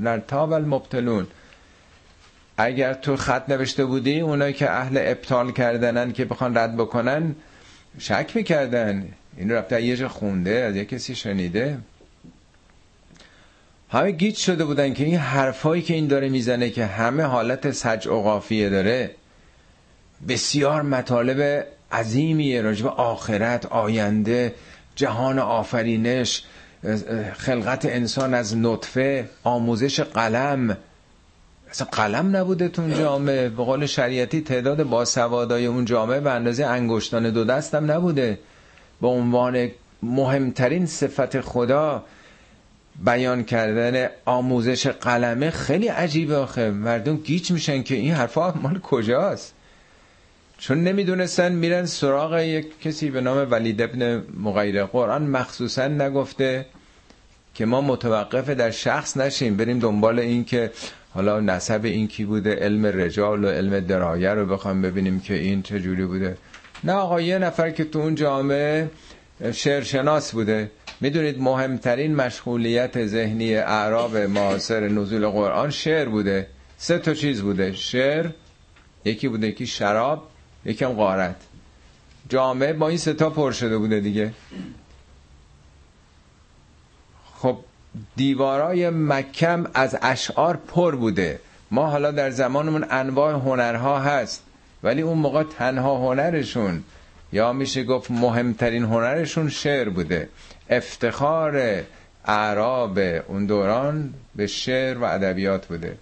لرتاب 0.00 0.52
المبتلون. 0.52 1.26
اگر 2.58 2.94
تو 2.94 3.16
خط 3.16 3.48
نوشته 3.48 3.84
بودی 3.84 4.20
اونایی 4.20 4.52
که 4.52 4.70
اهل 4.70 4.98
ابطال 5.00 5.52
کردنن 5.52 6.12
که 6.12 6.24
بخوان 6.24 6.56
رد 6.56 6.76
بکنن 6.76 7.34
شک 7.98 8.32
می‌کردن. 8.34 9.08
این 9.36 9.50
رفته 9.52 9.82
یه 9.82 10.08
خونده 10.08 10.50
از 10.50 10.76
یه 10.76 10.84
کسی 10.84 11.14
شنیده. 11.14 11.78
همه 13.90 14.10
گیت 14.10 14.36
شده 14.36 14.64
بودن 14.64 14.94
که 14.94 15.04
این 15.04 15.16
حرفایی 15.16 15.82
که 15.82 15.94
این 15.94 16.06
داره 16.06 16.28
می‌زنه 16.28 16.70
که 16.70 16.86
همه 16.86 17.22
حالت 17.22 17.70
سج 17.70 18.06
و 18.06 18.22
قافیه 18.22 18.68
داره 18.70 19.10
بسیار 20.28 20.82
مطالب 20.82 21.66
عظیمیه 21.92 22.62
راجب 22.62 22.86
آخرت 22.86 23.66
آینده. 23.66 24.54
جهان 24.96 25.38
آفرینش 25.38 26.44
خلقت 27.36 27.84
انسان 27.84 28.34
از 28.34 28.56
نطفه 28.56 29.28
آموزش 29.44 30.00
قلم. 30.00 30.76
اصلا 31.70 31.86
قلم 31.92 32.36
نبوده 32.36 32.68
تو 32.68 32.82
اون 32.82 32.94
جامعه. 32.94 33.48
به 33.48 33.64
قول 33.64 33.86
شریعتی 33.86 34.40
تعداد 34.40 34.82
باسوادای 34.82 35.66
اون 35.66 35.84
جامعه 35.84 36.20
به 36.20 36.30
اندازه 36.30 36.66
انگشتان 36.66 37.30
دو 37.30 37.44
دستم 37.44 37.90
نبوده. 37.90 38.38
به 39.00 39.08
عنوان 39.08 39.70
مهمترین 40.02 40.86
صفت 40.86 41.40
خدا 41.40 42.04
بیان 43.04 43.44
کردن 43.44 44.08
آموزش 44.24 44.86
قلمه 44.86 45.50
خیلی 45.50 45.88
عجیبه 45.88 46.36
آخه. 46.36 46.70
مردم 46.70 47.16
گیج 47.16 47.52
میشن 47.52 47.82
که 47.82 47.94
این 47.94 48.14
حرفا 48.14 48.52
مال 48.52 48.78
کجاست؟ 48.78 49.55
چون 50.58 50.84
نمی‌دونستن 50.84 51.52
میرن 51.52 51.86
سراغ 51.86 52.38
یک 52.38 52.80
کسی 52.80 53.10
به 53.10 53.20
نام 53.20 53.46
ولید 53.50 53.82
ابن 53.82 54.24
مغیره. 54.40 54.84
قرآن 54.84 55.22
مخصوصا 55.22 55.88
نگفته 55.88 56.66
که 57.54 57.66
ما 57.66 57.80
متوقف 57.80 58.50
در 58.50 58.70
شخص 58.70 59.16
نشیم 59.16 59.56
بریم 59.56 59.78
دنبال 59.78 60.18
این 60.18 60.44
که 60.44 60.70
حالا 61.14 61.40
نسب 61.40 61.80
این 61.84 62.08
کی 62.08 62.24
بوده 62.24 62.54
علم 62.54 62.86
رجال 62.86 63.44
و 63.44 63.48
علم 63.48 63.80
درایه 63.80 64.30
رو 64.30 64.46
بخوام 64.46 64.82
ببینیم 64.82 65.20
که 65.20 65.34
این 65.34 65.62
چه 65.62 65.80
جوری 65.80 66.06
بوده. 66.06 66.36
نه 66.84 66.92
آقا 66.92 67.20
یه 67.20 67.38
نفر 67.38 67.70
که 67.70 67.84
تو 67.84 67.98
اون 67.98 68.14
جامعه 68.14 68.90
شعرشناس 69.52 70.32
بوده. 70.32 70.70
می‌دونید 71.00 71.40
مهمترین 71.40 72.14
مشغولیت 72.14 73.06
ذهنی 73.06 73.54
اعراب 73.56 74.16
معاصر 74.16 74.88
نزول 74.88 75.28
قرآن 75.28 75.70
شعر 75.70 76.08
بوده. 76.08 76.46
سه 76.76 76.98
تا 76.98 77.14
چیز 77.14 77.42
بوده. 77.42 77.72
شعر 77.72 78.26
یکی 79.04 79.28
بوده 79.28 79.46
یکی 79.46 79.66
شراب 79.66 80.28
یکم 80.66 80.92
غارت. 80.92 81.36
جامعه 82.28 82.72
با 82.72 82.88
این 82.88 82.98
ستا 82.98 83.30
پر 83.30 83.52
شده 83.52 83.78
بوده 83.78 84.00
دیگه. 84.00 84.32
خب 87.34 87.58
دیوارای 88.16 88.90
مکم 88.90 89.66
از 89.74 89.96
اشعار 90.02 90.56
پر 90.56 90.96
بوده. 90.96 91.40
ما 91.70 91.86
حالا 91.86 92.10
در 92.10 92.30
زمانمون 92.30 92.86
انواع 92.90 93.32
هنرها 93.32 93.98
هست 94.00 94.42
ولی 94.82 95.02
اون 95.02 95.18
موقع 95.18 95.42
تنها 95.42 95.98
هنرشون 95.98 96.84
یا 97.32 97.52
میشه 97.52 97.84
گفت 97.84 98.10
مهمترین 98.10 98.84
هنرشون 98.84 99.48
شعر 99.48 99.88
بوده. 99.88 100.28
افتخار 100.70 101.82
اعراب 102.24 102.98
اون 103.28 103.46
دوران 103.46 104.14
به 104.36 104.46
شعر 104.46 104.98
و 104.98 105.04
ادبیات 105.04 105.66
بوده. 105.66 105.98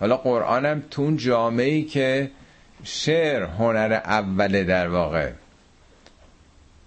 حالا 0.00 0.16
قرآنم 0.16 0.82
تو 0.90 1.02
اون 1.02 1.16
جامعه 1.16 1.82
که 1.82 2.30
شعر 2.84 3.42
هنر 3.42 4.00
اوله 4.04 4.64
در 4.64 4.88
واقع. 4.88 5.30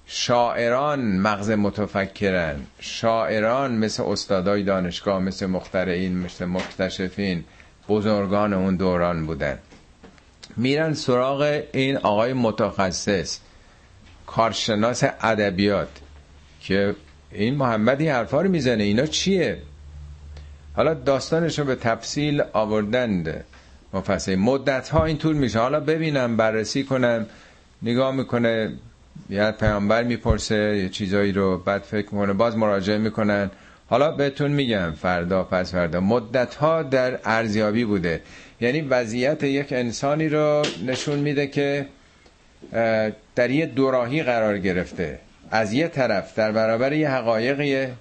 شاعران 0.05 0.99
مغز 0.99 1.51
متفکرن. 1.51 2.59
شاعران 2.79 3.71
مثل 3.71 4.03
استادای 4.03 4.63
دانشگاه 4.63 5.19
مثل 5.19 5.45
مخترعین 5.45 6.17
مثل 6.17 6.45
مکتشفین 6.45 7.43
بزرگان 7.89 8.53
اون 8.53 8.75
دوران 8.75 9.25
بودن. 9.25 9.59
میرن 10.57 10.93
سراغ 10.93 11.61
این 11.73 11.97
آقای 11.97 12.33
متخصص 12.33 13.39
کارشناس 14.27 15.03
ادبیات 15.21 15.89
که 16.61 16.95
این 17.31 17.55
محمدی 17.55 18.07
حرفا 18.07 18.41
رو 18.41 18.49
می‌زنه. 18.49 18.83
اینا 18.83 19.05
چیه؟ 19.05 19.57
حالا 20.75 20.93
داستانش 20.93 21.59
رو 21.59 21.65
به 21.65 21.75
تفصیل 21.75 22.43
آوردند. 22.53 23.43
مفصل 23.93 24.35
مدت 24.35 24.89
ها 24.89 25.05
این 25.05 25.17
طول 25.17 25.35
میشه 25.35 25.59
حالا 25.59 25.79
ببینم 25.79 26.37
بررسی 26.37 26.83
کنم. 26.83 27.25
نگاه 27.81 28.15
می‌کنه 28.15 28.73
یه 29.29 29.51
پیامبر 29.51 30.03
می‌پرسه 30.03 30.77
یه 30.77 30.89
چیزایی 30.89 31.31
رو 31.31 31.57
بعد 31.57 31.81
فکر 31.81 32.05
می‌کنه. 32.15 32.33
باز 32.33 32.57
مراجعه 32.57 32.97
می‌کنن. 32.97 33.51
حالا 33.89 34.11
بهتون 34.11 34.51
میگم 34.51 34.91
فردا 35.01 35.43
پس 35.43 35.71
فردا. 35.71 35.99
مدت 35.99 36.55
ها 36.55 36.83
در 36.83 37.19
ارزیابی 37.25 37.85
بوده. 37.85 38.21
یعنی 38.61 38.81
وضعیت 38.81 39.43
یک 39.43 39.73
انسانی 39.73 40.29
رو 40.29 40.61
نشون 40.85 41.19
میده 41.19 41.47
که 41.47 41.85
در 43.35 43.49
یه 43.49 43.65
دوراهی 43.65 44.23
قرار 44.23 44.57
گرفته. 44.57 45.19
از 45.51 45.73
یه 45.73 45.87
طرف 45.87 46.35
در 46.35 46.51
برابر 46.51 46.93
یه 46.93 47.09
حقایقیه. 47.09 47.91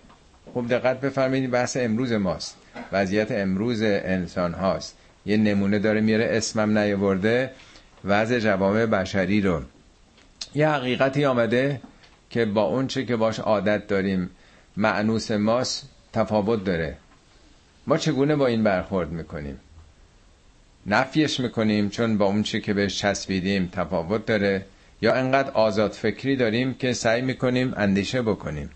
خوب 0.53 0.69
دقت 0.69 1.01
بفرمایید 1.01 1.51
بحث 1.51 1.77
امروز 1.77 2.13
ماست. 2.13 2.57
وضعیت 2.93 3.33
امروز 3.33 3.83
انسان 3.83 4.55
هاست. 4.55 4.97
یه 5.27 5.37
نمونه 5.37 5.79
داره 5.79 6.01
میاره 6.01 6.29
اسمم 6.31 6.79
نیاورده. 6.79 7.51
وضع 8.05 8.39
جوامع 8.39 8.87
بشری 8.87 9.41
رو. 9.41 9.63
یه 10.55 10.69
حقیقتی 10.69 11.25
آمده 11.25 11.81
که 12.31 12.45
با 12.45 12.63
اون 12.63 12.87
چه 12.87 13.05
که 13.05 13.17
باش 13.17 13.39
عادت 13.39 13.87
داریم 13.87 14.31
معنوس 14.77 15.31
ماست 15.31 15.89
تفاوت 16.13 16.65
داره. 16.65 16.97
ما 17.87 17.97
چگونه 17.97 18.37
با 18.37 18.47
این 18.47 18.65
برخورد 18.65 19.11
می‌کنیم؟ 19.11 19.61
نفیش 20.87 21.41
می‌کنیم 21.41 21.89
چون 21.89 22.19
با 22.19 22.25
اون 22.27 22.43
چه 22.43 22.61
که 22.61 22.75
بهش 22.75 22.99
چسبیدیم 22.99 23.71
تفاوت 23.73 24.27
داره 24.27 24.65
یا 25.03 25.15
انقدر 25.15 25.51
آزاد 25.51 25.93
فکری 25.93 26.37
داریم 26.37 26.75
که 26.75 26.93
سعی 26.93 27.23
می‌کنیم 27.23 27.75
اندیشه 27.77 28.23
بکنیم؟ 28.23 28.71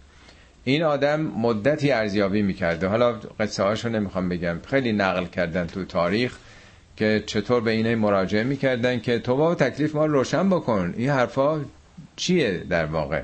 این 0.64 0.82
آدم 0.82 1.20
مدتی 1.20 1.92
ارزیابی 1.92 2.42
می‌کرده. 2.42 2.86
حالا 2.86 3.12
قصه 3.40 3.62
هاشو 3.62 3.88
نمی‌خوام 3.88 4.28
بگم. 4.28 4.56
خیلی 4.66 4.92
نقل 4.92 5.24
کردن 5.26 5.66
تو 5.66 5.84
تاریخ 5.84 6.36
که 6.96 7.22
چطور 7.26 7.60
به 7.60 7.70
اینه 7.70 7.94
مراجعه 7.94 8.44
می‌کردن 8.44 9.00
که 9.00 9.18
تو 9.18 9.36
با 9.36 9.54
تکلیف 9.54 9.94
ما 9.94 10.06
روشن 10.06 10.50
بکن. 10.50 10.94
این 10.96 11.10
حرفا 11.10 11.60
چیه 12.16 12.58
در 12.70 12.84
واقع؟ 12.84 13.22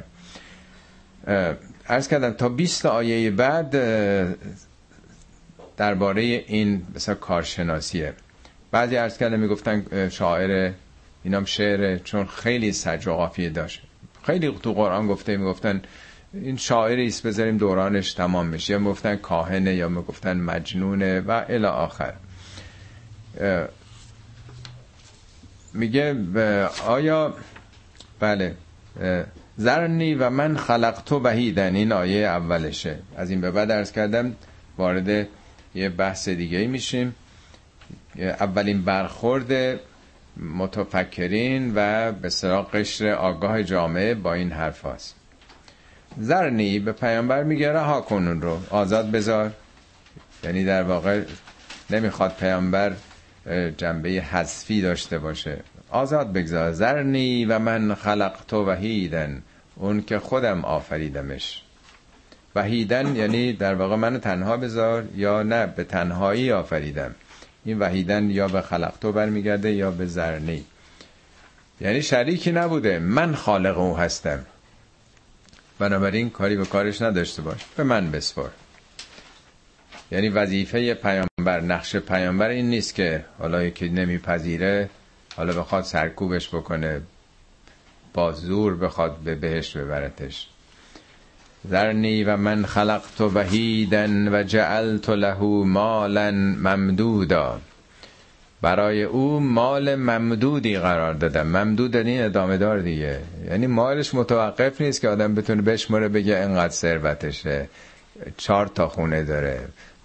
ارز 1.88 2.08
کردم 2.08 2.30
تا 2.30 2.48
20 2.48 2.86
آیه 2.86 3.30
بعد 3.30 3.70
درباره 5.76 6.22
این 6.22 6.82
مثلا 6.94 7.14
کارشناسیه. 7.14 8.12
بعضی 8.70 8.96
ارز 8.96 9.18
کردم 9.18 9.40
می‌گفتن 9.40 10.08
شاعر 10.08 10.72
اینام 11.24 11.44
شعره 11.44 12.00
چون 12.04 12.26
خیلی 12.26 12.72
سج 12.72 13.06
و 13.06 13.12
قافیه 13.12 13.50
داشت. 13.50 13.82
خیلی 14.22 14.58
تو 14.62 14.72
قرآن 14.72 15.06
گفته 15.06 15.36
می‌گفتن 15.36 15.82
این 16.34 16.56
شاعری 16.56 17.06
است 17.06 17.26
بذاریم 17.26 17.56
دورانش 17.58 18.12
تمام 18.12 18.50
بشه. 18.50 18.72
یا 18.72 18.78
می‌گفتن 18.78 19.16
کاهنه 19.16 19.74
یا 19.74 19.88
می‌گفتن 19.88 20.36
مجنونه 20.36 21.20
و 21.20 21.44
الی 21.48 21.66
آخر. 21.66 22.14
میگه 25.74 26.16
آیا 26.86 27.34
بله 28.20 28.54
زرنی 29.56 30.14
و 30.14 30.30
من 30.30 30.56
خلق 30.56 31.02
تو 31.06 31.18
وحیدن. 31.18 31.74
این 31.74 31.92
آیه 31.92 32.26
اولشه. 32.26 32.98
از 33.16 33.30
این 33.30 33.40
به 33.40 33.50
بعد 33.50 33.70
ارز 33.70 33.92
کردم 33.92 34.34
وارد 34.78 35.28
یه 35.74 35.88
بحث 35.88 36.28
دیگه 36.28 36.66
میشیم. 36.66 37.14
اولین 38.16 38.82
برخورد 38.82 39.80
متفکرین 40.58 41.72
و 41.74 42.12
به 42.12 42.28
سراغ 42.28 42.70
قشر 42.70 43.08
آگاه 43.08 43.62
جامعه 43.62 44.14
با 44.14 44.34
این 44.34 44.52
حرف 44.52 44.80
هاست 44.80 45.19
زرنی 46.18 46.78
به 46.78 46.92
پیامبر 46.92 47.42
میگه 47.42 47.72
رها 47.72 48.00
کنون 48.00 48.42
رو 48.42 48.58
آزاد 48.70 49.10
بذار. 49.10 49.52
یعنی 50.44 50.64
در 50.64 50.82
واقع 50.82 51.22
نمی‌خواد 51.90 52.36
پیامبر 52.40 52.92
جنبه 53.76 54.08
حذفی 54.08 54.82
داشته 54.82 55.18
باشه. 55.18 55.58
آزاد 55.90 56.32
بگذار. 56.32 56.72
زرنی 56.72 57.44
و 57.44 57.58
من 57.58 57.94
خلق 57.94 58.32
تو 58.48 58.66
وحیدن. 58.66 59.42
اون 59.76 60.02
که 60.02 60.18
خودم 60.18 60.64
آفریدمش. 60.64 61.62
وحیدن 62.54 63.16
یعنی 63.16 63.52
در 63.52 63.74
واقع 63.74 63.96
منو 63.96 64.18
تنها 64.18 64.56
بذار 64.56 65.04
یا 65.16 65.42
نه 65.42 65.66
به 65.66 65.84
تنهایی 65.84 66.52
آفریدم. 66.52 67.14
این 67.64 67.78
وحیدن 67.78 68.30
یا 68.30 68.48
به 68.48 68.60
خلقتو 68.60 69.12
برمیگرده 69.12 69.72
یا 69.72 69.90
به 69.90 70.06
زرنی 70.06 70.64
یعنی 71.80 72.02
شریکی 72.02 72.52
نبوده. 72.52 72.98
من 72.98 73.34
خالق 73.34 73.78
او 73.78 73.98
هستم. 73.98 74.38
بنابراین 75.80 76.30
کاری 76.30 76.56
به 76.56 76.64
کارش 76.64 77.02
نداشته 77.02 77.42
باش. 77.42 77.60
به 77.76 77.82
من 77.82 78.10
بسپار. 78.10 78.50
یعنی 80.12 80.28
وظیفه 80.28 80.94
پیامبر 80.94 81.60
نقش 81.60 81.96
پیامبر 81.96 82.48
این 82.48 82.70
نیست 82.70 82.94
که 82.94 83.24
حالا 83.38 83.62
یکی 83.62 83.88
نمیپذیره 83.88 84.90
حالا 85.36 85.60
بخواد 85.60 85.84
سرکوبش 85.84 86.48
بکنه 86.48 87.00
با 88.14 88.32
زور 88.32 88.76
بخواد 88.76 89.16
به 89.16 89.34
بهش 89.34 89.76
ببرتش. 89.76 90.48
ذرنی 91.68 92.24
و 92.24 92.36
من 92.36 92.64
خلقت 92.66 93.20
وحیدن 93.20 94.34
و 94.34 94.42
جعلت 94.42 95.08
له 95.08 95.38
مالا 95.64 96.30
ممدودا. 96.30 97.60
برای 98.62 99.02
او 99.02 99.40
مال 99.40 99.94
ممدودی 99.94 100.78
قرار 100.78 101.14
دادم. 101.14 101.46
ممدود 101.46 101.96
این 101.96 102.22
ادامه 102.22 102.56
دار 102.56 102.78
دیگه. 102.78 103.18
یعنی 103.48 103.66
مالش 103.66 104.14
متوقف 104.14 104.80
نیست 104.80 105.00
که 105.00 105.08
آدم 105.08 105.34
بتونه 105.34 105.62
بشمره 105.62 106.08
بگه 106.08 106.36
انقدر 106.36 106.72
ثروتشه. 106.72 107.68
چهار 108.36 108.66
تا 108.66 108.88
خونه 108.88 109.24
داره 109.24 109.60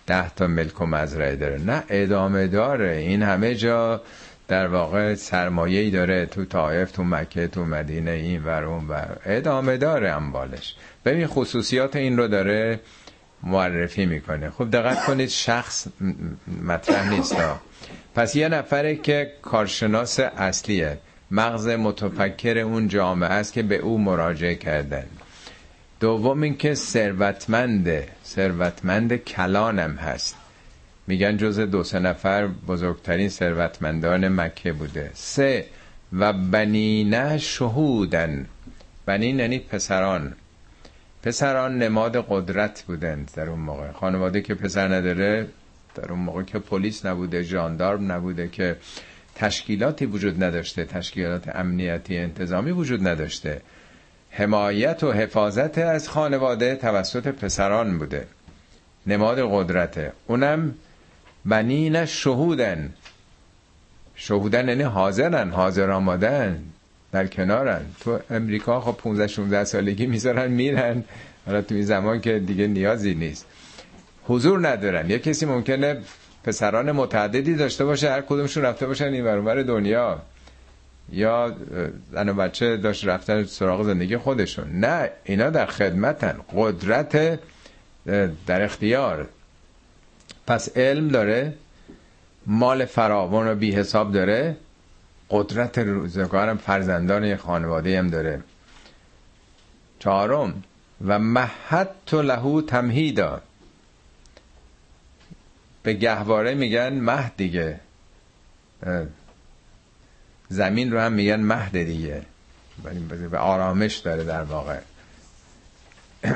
ده 0.07 0.29
تا 0.29 0.47
ملک 0.47 0.81
و 0.81 0.85
مزرعه 0.85 1.35
داره. 1.35 1.61
نه 1.61 1.83
ادامه 1.89 2.47
داره. 2.47 2.95
این 2.95 3.23
همه 3.23 3.55
جا 3.55 4.01
در 4.47 4.67
واقع 4.67 5.15
سرمایه 5.15 5.89
داره. 5.89 6.25
تو 6.25 6.45
طائف 6.45 6.91
تو 6.91 7.03
مکه 7.03 7.47
تو 7.47 7.65
مدینه 7.65 8.11
این 8.11 8.43
ور 8.43 8.63
اون 8.63 8.87
ور. 8.87 9.17
ادامه 9.25 9.77
داره 9.77 10.11
اموالش 10.11 10.75
ببین 11.05 11.27
خصوصیات 11.27 11.95
این 11.95 12.17
رو 12.17 12.27
داره 12.27 12.79
معرفی 13.43 14.05
می‌کنه. 14.05 14.49
خب 14.49 14.71
دقت 14.71 15.05
کنید 15.05 15.29
شخص 15.29 15.87
مطرح 16.63 17.09
نیست. 17.09 17.35
پس 18.15 18.35
یه 18.35 18.47
نفره 18.47 18.95
که 18.95 19.31
کارشناس 19.41 20.19
اصلیه 20.19 20.97
مغز 21.31 21.67
متفکر 21.67 22.57
اون 22.57 22.87
جامعه 22.87 23.29
است 23.29 23.53
که 23.53 23.63
به 23.63 23.75
او 23.75 23.97
مراجعه 23.97 24.55
کردن. 24.55 25.05
دوم 25.99 26.41
اینکه 26.41 26.75
ثروتمنده 26.75 28.07
ثروتمند 28.25 29.15
کلانم 29.15 29.95
هست. 29.95 30.35
میگن 31.07 31.37
جز 31.37 31.59
دو 31.59 31.83
سه 31.83 31.99
نفر 31.99 32.47
بزرگترین 32.47 33.29
ثروتمندان 33.29 34.27
مکه 34.27 34.73
بوده. 34.73 35.11
سه 35.13 35.65
و 36.13 36.33
بنینه 36.33 37.37
شهودن. 37.37 38.45
بنین 39.05 39.39
یعنی 39.39 39.59
پسران. 39.59 40.33
پسران 41.23 41.77
نماد 41.77 42.25
قدرت 42.29 42.83
بودند 42.87 43.31
در 43.35 43.49
اون 43.49 43.59
موقع. 43.59 43.91
خانواده 43.91 44.41
که 44.41 44.55
پسر 44.55 44.87
نداره 44.87 45.47
در 45.95 46.11
اون 46.11 46.19
موقع 46.19 46.43
که 46.43 46.59
پلیس 46.59 47.05
نبوده 47.05 47.43
جاندارم 47.43 48.11
نبوده 48.11 48.47
که 48.47 48.75
تشکیلاتی 49.35 50.05
وجود 50.05 50.43
نداشته 50.43 50.85
تشکیلات 50.85 51.55
امنیتی 51.55 52.17
انتظامی 52.17 52.71
وجود 52.71 53.07
نداشته. 53.07 53.61
حمایت 54.29 55.03
و 55.03 55.11
حفاظت 55.11 55.77
از 55.77 56.09
خانواده 56.09 56.75
توسط 56.75 57.27
پسران 57.27 57.97
بوده. 57.97 58.27
نماد 59.07 59.39
قدرته. 59.51 60.11
اونم 60.27 60.75
بنین 61.45 62.05
شهودن. 62.05 62.93
شهودن 64.15 64.67
یعنی 64.69 64.83
حاضرن 64.83 65.49
حاضر 65.49 65.91
آمادن 65.91 66.63
در 67.11 67.27
کنارن. 67.27 67.81
تو 67.99 68.19
امریکا 68.29 68.81
خب 68.81 68.97
15 68.97 69.27
16 69.27 69.63
سالگی 69.63 70.05
می‌ذارن 70.05 70.51
میرن. 70.51 71.03
حالا 71.45 71.61
تو 71.61 71.75
این 71.75 71.85
زمان 71.85 72.21
که 72.21 72.39
دیگه 72.39 72.67
نیازی 72.67 73.13
نیست. 73.13 73.45
حضور 74.27 74.67
ندارن 74.67 75.09
یه 75.09 75.19
کسی 75.19 75.45
ممکنه 75.45 76.01
پسران 76.43 76.91
متعددی 76.91 77.55
داشته 77.55 77.85
باشه 77.85 78.11
هر 78.11 78.21
کدومشون 78.21 78.63
رفته 78.63 78.87
باشن 78.87 79.13
این 79.13 79.25
ورانور 79.25 79.63
دنیا. 79.63 80.21
یا 81.11 81.55
زن 82.11 82.29
و 82.29 82.33
بچه 82.33 82.77
داشت 82.77 83.07
رفتن 83.07 83.43
سراغ 83.43 83.83
زندگی 83.83 84.17
خودشون. 84.17 84.71
نه 84.71 85.09
اینا 85.23 85.49
در 85.49 85.65
خدمتن. 85.65 86.39
قدرت 86.55 87.39
در 88.47 88.61
اختیار. 88.61 89.27
پس 90.47 90.77
علم 90.77 91.07
داره 91.07 91.53
مال 92.45 92.85
فراوان 92.85 93.47
و 93.47 93.55
بی 93.55 93.71
حساب 93.71 94.11
داره. 94.11 94.57
قدرت 95.29 95.77
روزگارم 95.77 96.57
فرزندان 96.57 97.35
خانواده 97.35 97.99
هم 97.99 98.09
داره. 98.09 98.41
چهارم 99.99 100.63
و 101.05 101.19
محت 101.19 102.13
لهو 102.13 102.61
تمهیدا. 102.61 103.41
به 105.85 105.93
گهواره 105.93 106.53
میگن 106.53 106.93
مهد 106.93 107.33
دیگه. 107.37 107.79
زمین 110.49 110.91
رو 110.91 110.99
هم 110.99 111.13
میگن 111.13 111.39
مهد 111.39 111.83
دیگه. 111.83 112.21
به 113.31 113.37
آرامش 113.37 113.95
داره 113.95 114.23
در 114.23 114.43
واقع. 114.43 114.77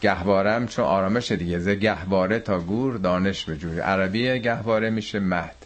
گهوارم 0.00 0.66
چون 0.66 0.84
آرامش 0.84 1.32
دیگه. 1.32 1.58
ز 1.58 1.68
گهواره 1.68 2.38
تا 2.38 2.60
گور 2.60 2.96
دانش 2.96 3.44
به 3.44 3.56
جوی 3.56 3.80
عربی 3.80 4.40
گهواره 4.40 4.90
میشه 4.90 5.20
مهد. 5.20 5.56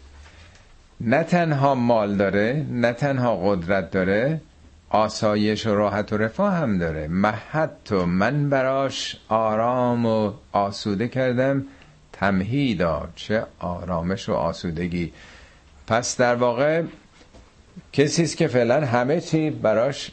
نه 1.01 1.23
تنها 1.23 1.75
مال 1.75 2.15
داره 2.15 2.65
نه 2.69 2.93
تنها 2.93 3.37
قدرت 3.37 3.91
داره 3.91 4.41
آسایش 4.89 5.67
و 5.67 5.75
راحت 5.75 6.13
و 6.13 6.17
رفاه 6.17 6.53
هم 6.53 6.77
داره. 6.77 7.07
محت 7.07 7.91
و 7.91 8.05
من 8.05 8.49
براش 8.49 9.17
آرام 9.29 10.05
و 10.05 10.33
آسوده 10.51 11.07
کردم. 11.07 11.65
تمهیدا 12.21 13.09
چه 13.15 13.45
آرامش 13.59 14.29
و 14.29 14.33
آسودگی. 14.33 15.13
پس 15.87 16.17
در 16.17 16.35
واقع 16.35 16.83
کسی 17.93 18.23
است 18.23 18.37
که 18.37 18.47
فعلا 18.47 18.85
همه 18.85 19.21
چی 19.21 19.49
براش 19.49 20.11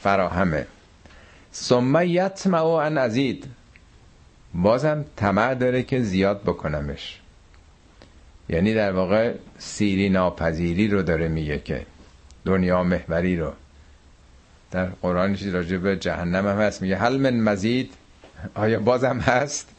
فراهمه. 0.00 0.66
ثم 1.54 2.02
یطمع 2.04 2.64
ان 2.64 2.98
ازید. 2.98 3.46
بازم 4.54 5.04
طمع 5.16 5.54
داره 5.54 5.82
که 5.82 6.02
زیاد 6.02 6.42
بکنمش. 6.42 7.20
یعنی 8.48 8.74
در 8.74 8.92
واقع 8.92 9.34
سیری 9.58 10.08
ناپذیری 10.08 10.88
رو 10.88 11.02
داره 11.02 11.28
میگه 11.28 11.58
که 11.58 11.86
دنیا 12.44 12.82
محوری 12.82 13.36
رو. 13.36 13.52
در 14.70 14.86
قرآن 14.86 15.38
راجع 15.52 15.76
به 15.76 15.96
جهنم 15.96 16.46
هم 16.48 16.60
هست. 16.60 16.82
میگه 16.82 16.96
هل 16.96 17.16
من 17.16 17.40
مزید؟ 17.40 17.92
آیا 18.54 18.80
بازم 18.80 19.18
هست؟ 19.18 19.71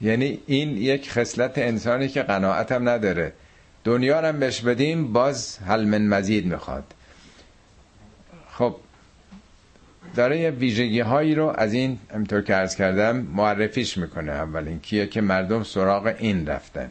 یعنی 0.00 0.38
این 0.46 0.76
یک 0.76 1.10
خصلت 1.10 1.58
انسانی 1.58 2.08
که 2.08 2.22
قناعت 2.22 2.72
هم 2.72 2.88
نداره. 2.88 3.32
دنیا 3.84 4.20
هم 4.20 4.40
بهش 4.40 4.60
بدیم 4.60 5.12
باز 5.12 5.58
هل 5.58 5.84
من 5.84 6.06
مزید 6.06 6.46
می‌خواد. 6.46 6.84
خب 8.50 8.76
داره 10.16 10.38
یه 10.40 10.50
ویژگی 10.50 11.00
هایی 11.00 11.34
رو 11.34 11.52
از 11.56 11.72
این 11.72 11.98
همطور 12.14 12.40
که 12.42 12.56
ارز 12.56 12.76
کردم 12.76 13.16
معرفیش 13.16 13.96
می‌کنه 13.96 14.32
اولین 14.32 14.80
کیه 14.80 15.06
که 15.06 15.20
مردم 15.20 15.62
سراغ 15.62 16.14
این 16.18 16.46
رفتن. 16.46 16.90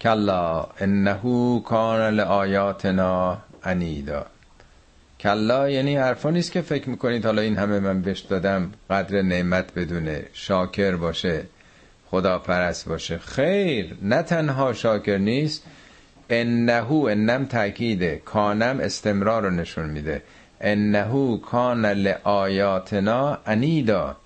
کلا 0.00 0.66
انه 0.78 1.60
کان 1.64 2.14
لآیاتنا 2.14 3.38
انیدا 3.64 4.26
کلا 5.22 5.70
یعنی 5.70 5.96
حرفا 5.96 6.30
نیست 6.30 6.52
که 6.52 6.60
فکر 6.60 6.90
می‌کنید 6.90 7.24
حالا 7.24 7.42
این 7.42 7.56
همه 7.56 7.80
من 7.80 8.02
بهش 8.02 8.20
دادم 8.20 8.72
قدر 8.90 9.22
نعمت 9.22 9.74
بدونه 9.74 10.24
شاکر 10.32 10.96
باشه 10.96 11.44
خدا 12.10 12.38
پرست 12.38 12.88
باشه. 12.88 13.18
خیر 13.18 13.96
نه 14.02 14.22
تنها 14.22 14.72
شاکر 14.72 15.18
نیست 15.18 15.62
انهو 16.30 17.06
انم 17.10 17.44
تاکیده 17.44 18.22
کانم 18.24 18.80
استمرار 18.80 19.42
رو 19.42 19.50
نشون 19.50 19.90
میده. 19.90 20.22
انهو 20.60 21.36
کان 21.36 21.86
لآیاتنا 21.86 23.38
انیدا. 23.46 24.16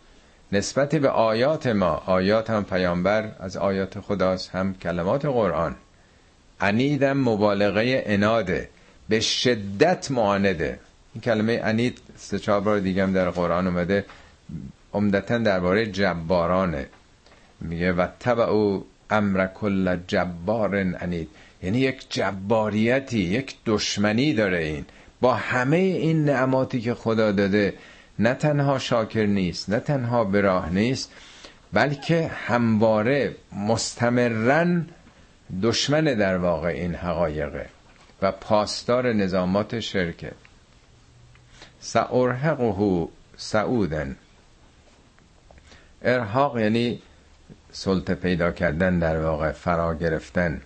نسبت 0.52 0.94
به 0.94 1.08
آیات 1.08 1.66
ما 1.66 2.02
آیات 2.06 2.50
هم 2.50 2.64
پیامبر 2.64 3.30
از 3.40 3.56
آیات 3.56 4.00
خداست 4.00 4.50
هم 4.50 4.74
کلمات 4.74 5.26
قرآن. 5.26 5.76
انیدم 6.60 7.16
مبالغه 7.16 8.02
اناده 8.06 8.68
به 9.08 9.20
شدت 9.20 10.10
معانده. 10.10 10.78
این 11.16 11.20
کلمه 11.20 11.60
انید 11.64 11.98
سه 12.16 12.38
چهار 12.38 12.60
بار 12.60 12.78
دیگه 12.78 13.02
هم 13.02 13.12
در 13.12 13.30
قرآن 13.30 13.66
اومده. 13.66 14.04
عمدتا 14.92 15.38
درباره 15.38 15.86
جبارانه. 15.86 16.86
میگه 17.60 17.92
و 17.92 18.06
تبعو 18.20 18.82
امر 19.10 19.46
کل 19.46 19.96
جبار 20.06 20.76
انید 20.76 21.28
یعنی 21.62 21.78
یک 21.78 22.06
جباریتی 22.10 23.18
یک 23.18 23.56
دشمنی 23.66 24.34
داره 24.34 24.58
این. 24.58 24.84
با 25.20 25.34
همه 25.34 25.76
این 25.76 26.24
نعماتی 26.24 26.80
که 26.80 26.94
خدا 26.94 27.32
داده 27.32 27.74
نه 28.18 28.34
تنها 28.34 28.78
شاکر 28.78 29.26
نیست 29.26 29.70
نه 29.70 29.80
تنها 29.80 30.24
به 30.24 30.40
راه 30.40 30.70
نیست 30.70 31.12
بلکه 31.72 32.26
همواره 32.26 33.34
مستمرن 33.52 34.86
دشمن 35.62 36.04
در 36.04 36.36
واقع 36.36 36.68
این 36.68 36.94
حقایقه 36.94 37.66
و 38.22 38.32
پاسدار 38.32 39.12
نظامات 39.12 39.80
شرکه 39.80 40.32
سأرهقه 41.80 43.08
سعودن 43.36 44.16
ارهاق 46.02 46.58
یعنی 46.58 47.02
سلطه 47.72 48.14
پیدا 48.14 48.52
کردن 48.52 48.98
در 48.98 49.20
واقع 49.20 49.52
فرا 49.52 49.94
گرفتن. 49.94 50.60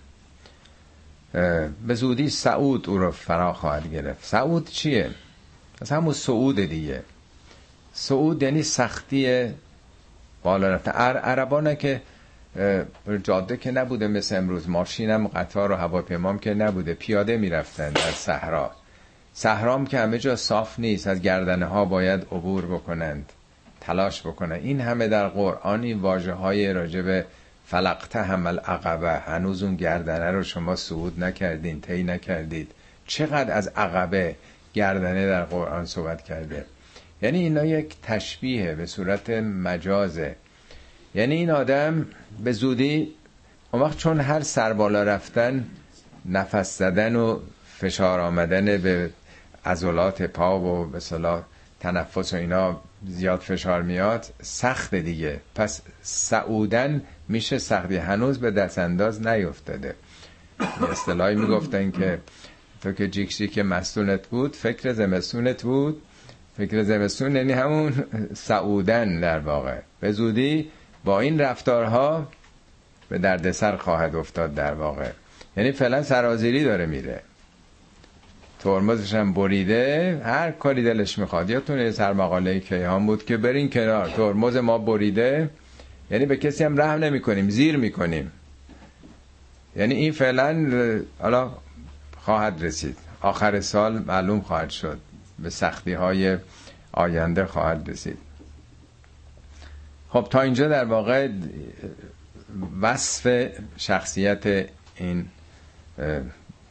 به 1.87 1.93
زودی 1.93 2.29
سعود 2.29 2.89
او 2.89 2.97
رو 2.97 3.11
فرا 3.11 3.53
خواهد 3.53 3.91
گرفت. 3.93 4.25
سعود 4.25 4.69
چیه؟ 4.69 5.09
از 5.81 5.91
همون 5.91 6.13
سعود 6.13 6.55
دیگه. 6.55 7.03
سعود 7.93 8.43
یعنی 8.43 8.63
سختی 8.63 9.53
بالا 10.43 10.67
رفته. 10.73 10.91
عربانه 10.91 11.75
که 11.75 12.01
جاده 13.23 13.57
که 13.57 13.71
نبوده 13.71 14.07
مثل 14.07 14.35
امروز 14.37 14.69
ماشینم 14.69 15.27
قطار 15.27 15.71
و 15.71 15.75
هواپیمام 15.75 16.39
که 16.39 16.53
نبوده 16.53 16.93
پیاده 16.93 17.37
می‌رفتن 17.37 17.89
در 17.89 18.11
صحرا. 18.11 18.71
صحرام 19.33 19.85
که 19.85 19.99
همه 19.99 20.19
جا 20.19 20.35
صاف 20.35 20.79
نیست 20.79 21.07
از 21.07 21.21
گردنه 21.21 21.65
ها 21.65 21.85
باید 21.85 22.21
عبور 22.21 22.65
بکنند 22.65 23.33
تلاش 23.81 24.21
بکنن 24.21 24.55
این 24.55 24.81
همه 24.81 25.07
در 25.07 25.27
قرآنی 25.27 25.93
واجه 25.93 26.33
های 26.33 26.73
راجب 26.73 27.25
فلقته 27.67 28.21
همل 28.21 28.59
عقبه 28.59 29.11
هنوز 29.11 29.63
اون 29.63 29.75
گردنه 29.75 30.31
رو 30.31 30.43
شما 30.43 30.75
صعود 30.75 31.23
نکردین 31.23 31.81
طی 31.81 32.03
نکردید. 32.03 32.71
چقدر 33.07 33.53
از 33.53 33.67
عقبه 33.67 34.35
گردنه 34.73 35.27
در 35.27 35.43
قرآن 35.43 35.85
صحبت 35.85 36.21
کرده؟ 36.21 36.65
یعنی 37.21 37.39
اینا 37.39 37.65
یک 37.65 37.95
تشبیه 38.03 38.75
به 38.75 38.85
صورت 38.85 39.29
مجازه. 39.29 40.35
یعنی 41.15 41.35
این 41.35 41.51
آدم 41.51 42.07
به 42.43 42.51
زودی 42.51 43.11
اون 43.71 43.81
وقت 43.81 43.97
چون 43.97 44.19
هر 44.19 44.41
سر 44.41 44.73
بالا 44.73 45.03
رفتن 45.03 45.65
نفس 46.25 46.77
زدن 46.77 47.15
و 47.15 47.39
فشار 47.77 48.19
آمدن 48.19 48.77
به 48.77 49.09
عضلات 49.65 50.21
پا 50.21 50.59
و 50.59 50.85
به 50.85 50.99
صلاح 50.99 51.43
تنفس 51.79 52.33
و 52.33 52.35
اینا 52.35 52.81
زیاد 53.07 53.39
فشار 53.39 53.81
میاد 53.81 54.25
سخت 54.41 54.95
دیگه. 54.95 55.39
پس 55.55 55.81
سعودن 56.01 57.01
میشه 57.27 57.57
سختی. 57.57 57.97
هنوز 57.97 58.39
به 58.39 58.51
دست 58.51 58.77
انداز 58.77 59.27
نیفتاده 59.27 59.95
اصطلاحی 60.91 61.35
می‌گفتن 61.35 61.91
که 61.91 62.19
تو 62.81 62.91
که 62.91 63.07
جیکشی 63.07 63.47
که 63.47 63.63
مستونت 63.63 64.27
بود 64.27 64.55
فکر 64.55 64.93
زمستونت 64.93 65.63
بود. 65.63 66.01
فکر 66.57 66.83
زمستون 66.83 67.35
یعنی 67.35 67.53
همون 67.53 67.93
سعودن 68.33 69.19
در 69.19 69.39
واقع. 69.39 69.79
به 69.99 70.11
زودی 70.11 70.71
با 71.03 71.19
این 71.19 71.41
رفتارها 71.41 72.27
به 73.09 73.17
دردسر 73.17 73.75
خواهد 73.77 74.15
افتاد 74.15 74.55
در 74.55 74.73
واقع. 74.73 75.09
یعنی 75.57 75.71
فعلا 75.71 76.03
سرازیری 76.03 76.63
داره 76.63 76.85
میره. 76.85 77.21
ترمزش 78.63 79.13
هم 79.13 79.33
بریده 79.33 80.21
هر 80.25 80.51
کاری 80.51 80.83
دلش 80.83 81.17
می‌خواد. 81.17 81.49
یادتون 81.49 81.79
یه 81.79 81.91
سر 81.91 82.13
مقاله 82.13 82.59
کیهان 82.59 83.05
بود 83.05 83.25
که 83.25 83.37
برین 83.37 83.69
کنار 83.69 84.09
ترمز 84.09 84.57
ما 84.57 84.77
بریده. 84.77 85.49
یعنی 86.11 86.25
به 86.25 86.37
کسی 86.37 86.63
هم 86.63 86.81
رحم 86.81 87.03
نمی 87.03 87.21
کنیم 87.21 87.49
زیر 87.49 87.77
می‌کنیم. 87.77 88.31
یعنی 89.75 89.93
این 89.93 90.11
فعلا 90.11 90.71
حالا 91.19 91.51
خواهد 92.17 92.63
رسید. 92.63 92.97
آخر 93.21 93.61
سال 93.61 93.99
معلوم 93.99 94.41
خواهد 94.41 94.69
شد. 94.69 94.99
به 95.39 95.49
سختی 95.49 95.93
های 95.93 96.37
آینده 96.91 97.45
خواهد 97.45 97.89
رسید. 97.89 98.17
خب 100.09 100.27
تا 100.29 100.41
اینجا 100.41 100.67
در 100.67 100.85
واقع 100.85 101.29
وصف 102.81 103.47
شخصیت 103.77 104.65
این 104.95 105.25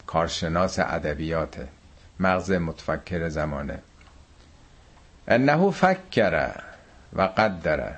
کارشناس 0.07 0.79
ادبیات 0.79 1.67
مغز 2.21 2.51
متفکر 2.51 3.29
زمانه. 3.29 3.79
انه 5.27 5.71
فکر 5.71 6.51
و 7.13 7.21
قدره 7.21 7.97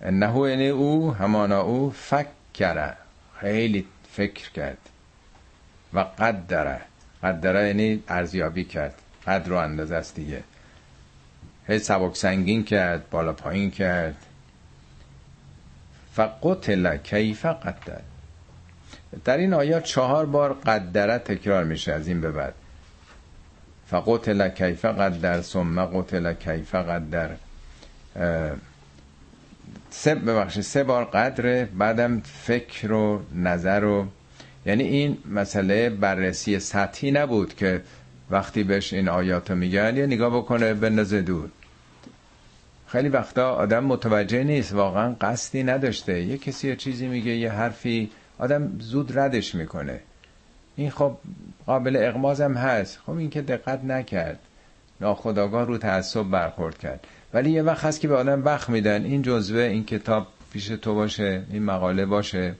انه 0.00 0.50
یعنی 0.50 0.68
او 0.68 1.14
همانا 1.14 1.60
او 1.60 1.90
فکر. 1.90 2.94
خیلی 3.40 3.86
فکر 4.12 4.50
کرد. 4.50 4.78
و 5.94 6.00
قدره 6.00 6.80
قدره 7.22 7.66
یعنی 7.66 8.02
ارزیابی 8.08 8.64
کرد. 8.64 8.94
قدر 9.26 9.52
و 9.52 9.56
اندازه 9.56 9.94
است 9.94 10.14
دیگه. 10.14 10.44
هی 11.66 11.78
سبک 11.78 12.16
سنگین 12.16 12.64
کرد 12.64 13.10
بالا 13.10 13.32
پایین 13.32 13.70
کرد. 13.70 14.16
فقتل 16.12 16.96
کیف 16.96 17.46
قدر. 17.46 18.00
در 19.24 19.36
این 19.36 19.54
آیات 19.54 19.84
چهار 19.84 20.26
بار 20.26 20.52
قدره 20.54 21.18
تکرار 21.18 21.64
میشه 21.64 21.92
از 21.92 22.08
این 22.08 22.20
به 22.20 22.30
بعد. 22.30 22.54
فقتل 23.86 24.48
کیف 24.48 24.84
قدر 24.84 25.42
ثم 25.42 25.84
قتل 25.84 26.32
کیف 26.32 26.74
قدر. 26.74 27.30
سه 29.90 30.14
ببخشید 30.14 30.62
سه 30.62 30.84
بار 30.84 31.04
قدره 31.04 31.68
بعدم 31.78 32.20
فکر 32.20 32.92
و 32.92 33.22
نظر 33.34 33.84
و 33.84 34.06
یعنی 34.66 34.84
این 34.84 35.18
مسئله 35.30 35.90
بررسی 35.90 36.58
سطحی 36.58 37.10
نبود 37.10 37.54
که 37.54 37.82
وقتی 38.30 38.62
بهش 38.64 38.92
این 38.92 39.08
آیاتو 39.08 39.54
میگن 39.54 39.96
یه 39.96 40.06
نگاه 40.06 40.36
بکنه 40.36 40.74
به 40.74 40.90
دور 41.22 41.48
خیلی 42.86 43.08
وقتا 43.08 43.50
آدم 43.54 43.84
متوجه 43.84 44.44
نیست 44.44 44.72
واقعا 44.72 45.16
قصدی 45.20 45.62
نداشته. 45.62 46.22
یه 46.22 46.38
کسی 46.38 46.68
یه 46.68 46.76
چیزی 46.76 47.06
میگه 47.08 47.30
یه 47.32 47.52
حرفی 47.52 48.10
آدم 48.38 48.78
زود 48.78 49.18
ردش 49.18 49.54
می‌کنه. 49.54 50.00
این 50.76 50.90
خب 50.90 51.16
قابل 51.66 51.96
اقمازم 51.96 52.54
هست. 52.54 52.98
خب 53.06 53.12
این 53.12 53.30
که 53.30 53.42
دقت 53.42 53.84
نکرد. 53.84 54.38
ناخداگاه 55.00 55.66
رو 55.66 55.78
تعصب 55.78 56.22
برخورد 56.22 56.78
کرد. 56.78 57.06
ولی 57.34 57.50
یه 57.50 57.62
وقت 57.62 57.84
هست 57.84 58.00
که 58.00 58.08
به 58.08 58.16
آدم 58.16 58.44
وقت 58.44 58.68
میدن. 58.68 59.04
این 59.04 59.22
جزوه 59.22 59.60
این 59.60 59.84
کتاب 59.84 60.26
پیش 60.52 60.66
تو 60.66 60.94
باشه 60.94 61.42
این 61.50 61.62
مقاله 61.62 62.06
باشه. 62.06 62.54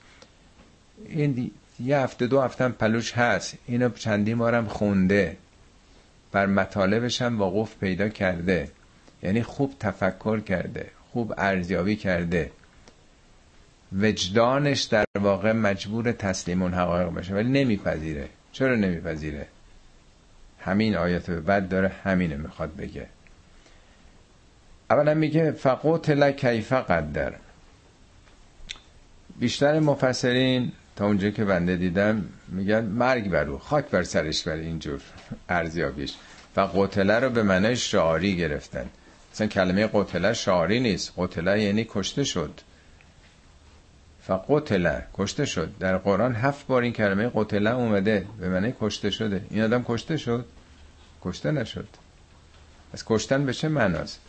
این 1.09 1.51
یه 1.81 1.99
هفته 1.99 2.26
دو 2.26 2.41
هفته 2.41 2.68
پلوش 2.68 3.12
هست. 3.12 3.55
اینو 3.66 3.89
چندی 3.89 4.35
مارم 4.35 4.66
خونده. 4.66 5.37
بر 6.33 6.47
مطالبش 6.47 7.22
هم 7.22 7.41
وقوف 7.41 7.76
پیدا 7.76 8.09
کرده. 8.09 8.68
یعنی 9.22 9.43
خوب 9.43 9.74
تفکر 9.81 10.41
کرده. 10.41 10.87
خوب 11.12 11.35
ارزیابی 11.39 11.97
کرده. 11.97 12.51
وجدانش 13.93 14.82
در 14.82 15.05
واقع 15.20 15.53
مجبور 15.53 16.12
تسلیم 16.12 16.62
اون 16.62 16.74
حقایق 16.74 17.09
باشه 17.09 17.34
ولی 17.34 17.49
نمیپذیره. 17.49 18.28
چرا 18.53 18.74
نمیپذیره؟ 18.74 19.47
همین 20.61 20.97
آیت 20.97 21.30
به 21.30 21.41
بعد 21.41 21.68
داره 21.68 21.93
همینه 22.05 22.36
می‌خواد 22.36 22.76
بگه. 22.76 23.07
اولا 24.91 25.14
میگه 25.14 25.53
فقوت 25.53 26.30
کیف 26.30 26.72
قدر. 26.72 27.32
بیشتر 29.39 29.80
مفسرین 29.80 30.72
تا 30.97 31.07
اونجا 31.07 31.30
که 31.30 31.45
بنده 31.45 31.76
دیدم 31.76 32.24
میگن 32.49 32.84
مرگ 32.84 33.30
برو 33.30 33.59
خاک 33.59 33.86
بر 33.91 34.03
سرش 34.03 34.43
بر 34.43 34.53
اینجور 34.53 35.01
ارزیابیش. 35.49 36.14
و 36.57 36.61
قتله 36.61 37.18
رو 37.18 37.30
به 37.30 37.43
معنای 37.43 37.76
شعاری 37.76 38.36
گرفتن. 38.36 38.86
مثلا 39.32 39.47
کلمه 39.47 39.91
قتله 39.93 40.32
شعاری 40.32 40.80
نیست. 40.80 41.12
قتله 41.16 41.62
یعنی 41.62 41.86
کشته 41.91 42.24
شد. 42.24 42.61
فقتله 44.29 45.05
کشته 45.14 45.45
شد. 45.45 45.74
در 45.81 45.99
قرآن 45.99 46.35
هفت 46.35 46.66
بار 46.66 46.83
این 46.83 46.93
کلمه 46.93 47.31
قتله 47.35 47.70
اومده 47.70 48.26
به 48.41 48.49
معنی 48.49 48.74
کشته 48.81 49.11
شده. 49.11 49.45
این 49.51 49.62
آدم 49.62 49.85
کشته 49.89 50.16
شد؟ 50.16 50.45
کشته 51.22 51.51
نشد. 51.51 51.89
از 52.93 53.05
کشتن 53.07 53.47
به 53.47 53.53
چه 53.53 53.68
معناست؟ 53.68 54.20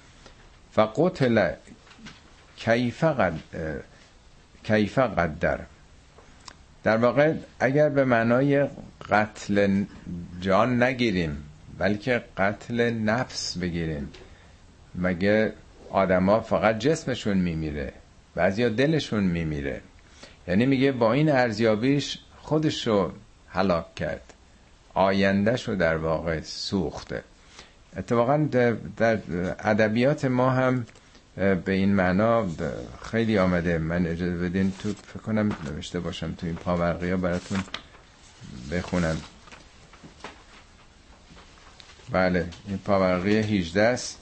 فقتل 0.71 1.51
کیف 2.55 3.03
قد 3.03 3.39
کیف 4.63 4.99
قدر. 4.99 5.59
در 6.83 6.97
واقع 6.97 7.33
اگر 7.59 7.89
به 7.89 8.05
معنای 8.05 8.67
قتل 9.09 9.83
جان 10.41 10.83
نگیریم 10.83 11.43
بلکه 11.77 12.23
قتل 12.37 12.89
نفس 12.89 13.57
بگیریم 13.57 14.09
مگه 14.95 15.53
آدما 15.89 16.39
فقط 16.39 16.79
جسمشون 16.79 17.37
میمیره؟ 17.37 17.93
بعضیا 18.35 18.69
دلشون 18.69 19.23
میمیره. 19.23 19.81
یعنی 20.49 20.65
میگه 20.65 20.91
با 20.91 21.13
این 21.13 21.29
ارزیابیش 21.31 22.19
خودش 22.37 22.87
رو 22.87 23.11
هلاک 23.49 23.95
کرد. 23.95 24.33
آیندهش 24.93 25.67
رو 25.67 25.75
در 25.75 25.97
واقع 25.97 26.41
سوخته. 26.41 27.23
اتفاقا 27.97 28.37
در 28.97 29.17
ادبیات 29.59 30.25
ما 30.25 30.49
هم 30.49 30.85
به 31.35 31.71
این 31.71 31.95
معنا 31.95 32.47
خیلی 33.11 33.37
آمده. 33.37 33.77
من 33.77 34.07
اجازه 34.07 34.37
بدین 34.37 34.73
تو 34.79 34.93
فکر 34.93 35.19
کنم 35.19 35.51
نوشته 35.65 35.99
باشم 35.99 36.33
تو 36.33 36.47
این 36.47 36.55
پاورقی 36.55 37.11
ها 37.11 37.17
براتون 37.17 37.59
بخونم. 38.71 39.17
بله 42.11 42.45
این 42.67 42.77
پاورقی 42.77 43.37
18 43.37 43.81
است. 43.81 44.17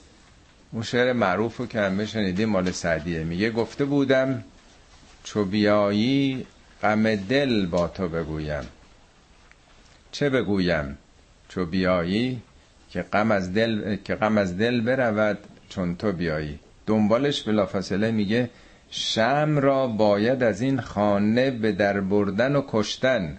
اون 0.71 0.84
شعر 0.84 1.13
معروف 1.13 1.57
رو 1.57 1.65
که 1.65 1.80
همه 1.80 2.05
شنیدیم 2.05 2.49
مال 2.49 2.71
سعدیه. 2.71 3.23
میگه 3.23 3.51
گفته 3.51 3.86
بودم 3.86 4.43
چو 5.28 5.45
بیایی 5.45 6.45
غم 6.82 7.15
دل 7.15 7.65
با 7.65 7.88
تو 7.88 8.07
بگویم. 8.07 8.63
چه 10.11 10.30
بگویم؟ 10.30 10.97
چو 11.49 11.65
بیایی 11.65 12.41
که 12.89 13.01
غم 13.01 13.32
از 13.32 13.53
دل 13.53 13.95
که 13.95 14.15
غم 14.15 14.38
از 14.38 14.57
دل 14.57 14.82
برود 14.82 15.38
چون 15.69 15.95
تو 15.95 16.11
بیایی. 16.11 16.59
دنبالش 16.86 17.43
بلافاصله 17.43 18.11
میگه 18.11 18.49
شم 18.89 19.57
را 19.57 19.88
باید 19.88 20.43
از 20.43 20.61
این 20.61 20.82
خانه 20.82 21.51
به 21.51 21.71
در 21.71 21.99
بردن 21.99 22.55
و 22.55 22.63
کشتن. 22.67 23.38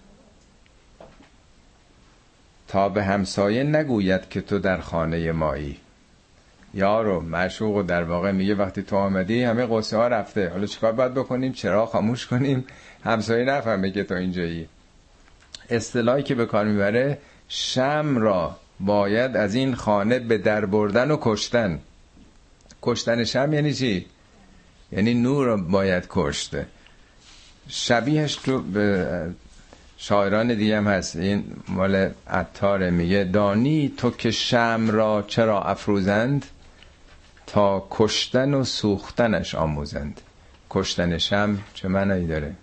تا 2.69 2.89
به 2.89 3.05
همسایه 3.05 3.63
نگوید 3.63 4.29
که 4.29 4.41
تو 4.41 4.59
در 4.59 4.81
خانه 4.81 5.33
مایی. 5.33 5.77
یارو 6.75 7.21
معشوق 7.21 7.77
و 7.77 7.83
در 7.83 8.03
واقع 8.03 8.33
میگه 8.33 8.55
وقتی 8.55 8.83
تو 8.83 8.97
آمدی 8.97 9.43
همه 9.43 9.67
قصه 9.71 9.97
ها 9.97 10.09
رفته. 10.09 10.49
حالا 10.49 10.67
چیکار 10.67 10.93
باید 10.93 11.15
بکنیم؟ 11.15 11.53
چرا 11.53 11.87
خاموش 11.87 12.27
کنیم؟ 12.27 12.65
همسایه 13.05 13.45
نفهمه 13.45 13.91
که 13.91 14.05
تو 14.05 14.15
اینجایی. 14.15 14.69
اصطلاحی 15.71 16.23
که 16.23 16.35
به 16.35 16.47
کار 16.47 16.65
می‌بره 16.65 17.19
شم 17.49 18.19
را 18.19 18.57
باید 18.81 19.37
از 19.37 19.55
این 19.55 19.75
خانه 19.75 20.19
به 20.19 20.39
در 20.39 20.67
بردن 20.67 21.11
و 21.11 21.17
کشتن. 21.21 21.79
کشتن 22.83 23.25
شم 23.25 23.53
یعنی 23.53 23.75
چی؟ 23.75 24.07
یعنی 24.93 25.15
نور 25.15 25.57
باید 25.57 26.07
کشته 26.11 26.67
شبیهش 27.69 28.35
تو 28.37 28.63
شاعران 29.99 30.55
دیگه 30.55 30.77
هم 30.77 30.87
هست. 30.87 31.17
این 31.17 31.45
مال 31.69 32.11
عطاره 32.27 32.91
میگه 32.91 33.25
دانی 33.25 33.93
تو 33.97 34.11
که 34.11 34.31
شم 34.31 34.91
را 34.91 35.25
چرا 35.29 35.63
افروزند؟ 35.63 36.47
تا 37.49 37.87
کشتن 37.91 38.55
و 38.55 38.65
سوختنش 38.65 39.55
آموزند. 39.55 40.21
کشتن 40.71 41.19
شم 41.19 41.59
چه 41.75 41.89
معنی 41.89 42.27
داره؟ 42.27 42.55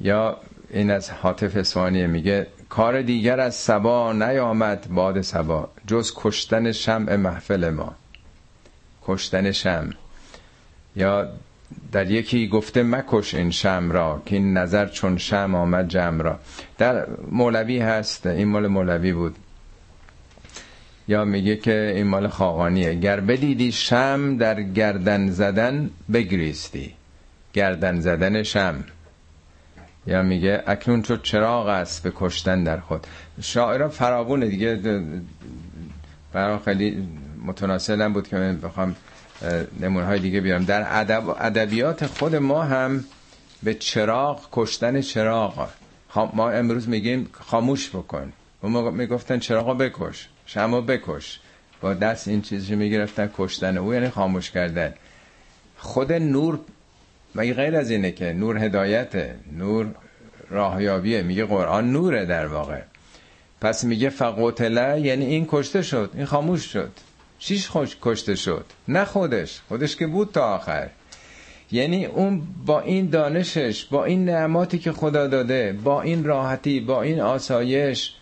یا 0.00 0.36
این 0.70 0.90
از 0.90 1.10
حاطف 1.10 1.56
اسوانیه 1.56 2.06
میگه 2.06 2.46
کار 2.68 3.02
دیگر 3.02 3.40
از 3.40 3.54
سبا 3.54 4.12
نیامد 4.12 4.88
باد 4.90 5.20
سبا 5.20 5.68
جز 5.86 6.12
کشتن 6.16 6.72
شمع 6.72 7.16
محفل 7.16 7.70
ما. 7.70 7.94
کشتن 9.06 9.52
شم 9.52 9.90
یا 10.96 11.28
در 11.92 12.10
یکی 12.10 12.48
گفته 12.48 12.82
مکش 12.82 13.34
این 13.34 13.50
شم 13.50 13.90
را 13.92 14.22
که 14.26 14.36
این 14.36 14.56
نظر 14.58 14.86
چون 14.86 15.18
شم 15.18 15.54
آمد 15.54 15.88
جمع 15.88 16.22
را. 16.22 16.38
در 16.78 17.06
مولوی 17.30 17.78
هست 17.78 18.26
این 18.26 18.48
مال 18.48 18.66
مولوی 18.66 19.12
بود. 19.12 19.36
یا 21.08 21.24
میگه 21.24 21.56
که 21.56 21.92
این 21.96 22.06
مال 22.06 22.28
خاقانیه. 22.28 22.94
گر 22.94 23.20
بدیدی 23.20 23.72
شم 23.72 24.36
در 24.36 24.62
گردن 24.62 25.30
زدن 25.30 25.90
بگریستی. 26.12 26.94
گردن 27.52 28.00
زدن 28.00 28.42
شم. 28.42 28.84
یا 30.06 30.22
میگه 30.22 30.62
اکنون 30.66 31.02
چو 31.02 31.16
چراغ 31.16 31.66
است 31.68 32.02
به 32.02 32.12
کشتن 32.16 32.64
در 32.64 32.80
خود. 32.80 33.06
شاعرها 33.40 33.88
فراوونه 33.88 34.48
دیگه. 34.48 34.80
برای 36.32 36.58
خیلی 36.64 37.08
متناسب 37.46 38.08
بود 38.08 38.28
که 38.28 38.36
من 38.36 38.56
بخوام 38.60 38.96
نمونه 39.80 40.06
های 40.06 40.18
دیگه 40.18 40.40
بیارم. 40.40 40.64
در 40.64 41.00
ادب 41.00 41.28
ادبیات 41.28 42.06
خود 42.06 42.36
ما 42.36 42.62
هم 42.62 43.04
به 43.62 43.74
چراغ 43.74 44.48
کشتن 44.52 45.00
چراغ. 45.00 45.68
ما 46.34 46.50
امروز 46.50 46.88
میگیم 46.88 47.28
خاموش 47.32 47.90
بکن. 47.90 48.32
ما 48.62 48.90
می‌گفتن 48.90 49.38
چراغ 49.38 49.78
بکش. 49.78 50.28
شما 50.46 50.80
بکش. 50.80 51.40
با 51.80 51.94
دست 51.94 52.28
این 52.28 52.42
چیزی 52.42 52.74
می‌گرفتن 52.74 53.30
کشتن 53.36 53.78
او 53.78 53.94
یعنی 53.94 54.08
خاموش 54.08 54.50
کردن. 54.50 54.94
خود 55.78 56.12
نور 56.12 56.58
مگه 57.34 57.54
غیر 57.54 57.76
از 57.76 57.90
اینه 57.90 58.12
که 58.12 58.32
نور 58.32 58.58
هدایته 58.58 59.34
نور 59.52 59.86
راهیابیه. 60.50 61.22
میگه 61.22 61.44
قرآن 61.44 61.92
نوره 61.92 62.26
در 62.26 62.46
واقع. 62.46 62.80
پس 63.60 63.84
میگه 63.84 64.08
فقوتله 64.08 65.00
یعنی 65.00 65.24
این 65.24 65.46
کشته 65.50 65.82
شد 65.82 66.10
این 66.14 66.24
خاموش 66.24 66.72
شد. 66.72 66.90
چیش 67.38 67.68
خوش 67.68 67.96
کشته 68.02 68.34
شد 68.34 68.64
نه 68.88 69.04
خودش. 69.04 69.60
خودش 69.68 69.96
که 69.96 70.06
بود 70.06 70.30
تا 70.32 70.54
آخر. 70.54 70.88
یعنی 71.72 72.06
اون 72.06 72.42
با 72.66 72.80
این 72.80 73.10
دانشش 73.10 73.84
با 73.84 74.04
این 74.04 74.24
نعماتی 74.24 74.78
که 74.78 74.92
خدا 74.92 75.26
داده 75.26 75.72
با 75.84 76.02
این 76.02 76.24
راحتی 76.24 76.80
با 76.80 77.02
این 77.02 77.20
آسایش 77.20 78.14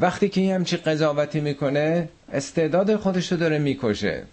وقتی 0.00 0.28
که 0.28 0.40
این 0.40 0.52
همچی 0.52 0.76
قضاوتی 0.76 1.40
می‌کنه 1.40 2.08
استعداد 2.32 2.96
خودش 2.96 3.32
رو 3.32 3.38
داره 3.38 3.58
می‌کشه. 3.58 4.24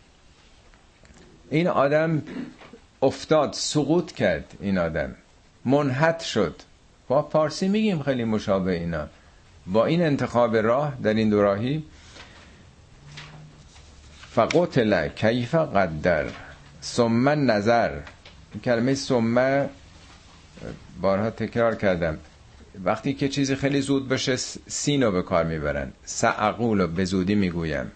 این 1.49 1.67
آدم 1.67 2.23
افتاد 3.01 3.53
سقوط 3.53 4.11
کرد 4.11 4.53
این 4.59 4.77
آدم. 4.77 5.15
منحت 5.65 6.19
شد. 6.19 6.55
با 7.07 7.21
پارسی 7.21 7.67
میگیم 7.67 8.03
خیلی 8.03 8.23
مشابه 8.23 8.71
اینا. 8.71 9.07
با 9.67 9.85
این 9.85 10.01
انتخاب 10.01 10.55
راه 10.55 10.97
در 11.03 11.13
این 11.13 11.29
دوراهی 11.29 11.83
فقتل 14.31 15.07
کیف 15.07 15.55
قدر 15.55 16.25
ثم 16.83 17.29
نظر. 17.51 17.99
کلمه 18.63 18.95
ثم 18.95 19.67
بارها 21.01 21.29
تکرار 21.29 21.75
کردم. 21.75 22.17
وقتی 22.83 23.13
که 23.13 23.29
چیزی 23.29 23.55
خیلی 23.55 23.81
زود 23.81 24.09
بشه 24.09 24.35
سینو 24.67 25.11
به 25.11 25.21
کار 25.21 25.43
می‌برن. 25.43 25.91
سعقول 26.05 26.87
به 26.87 27.05
زودی 27.05 27.35
می‌گویم. 27.35 27.91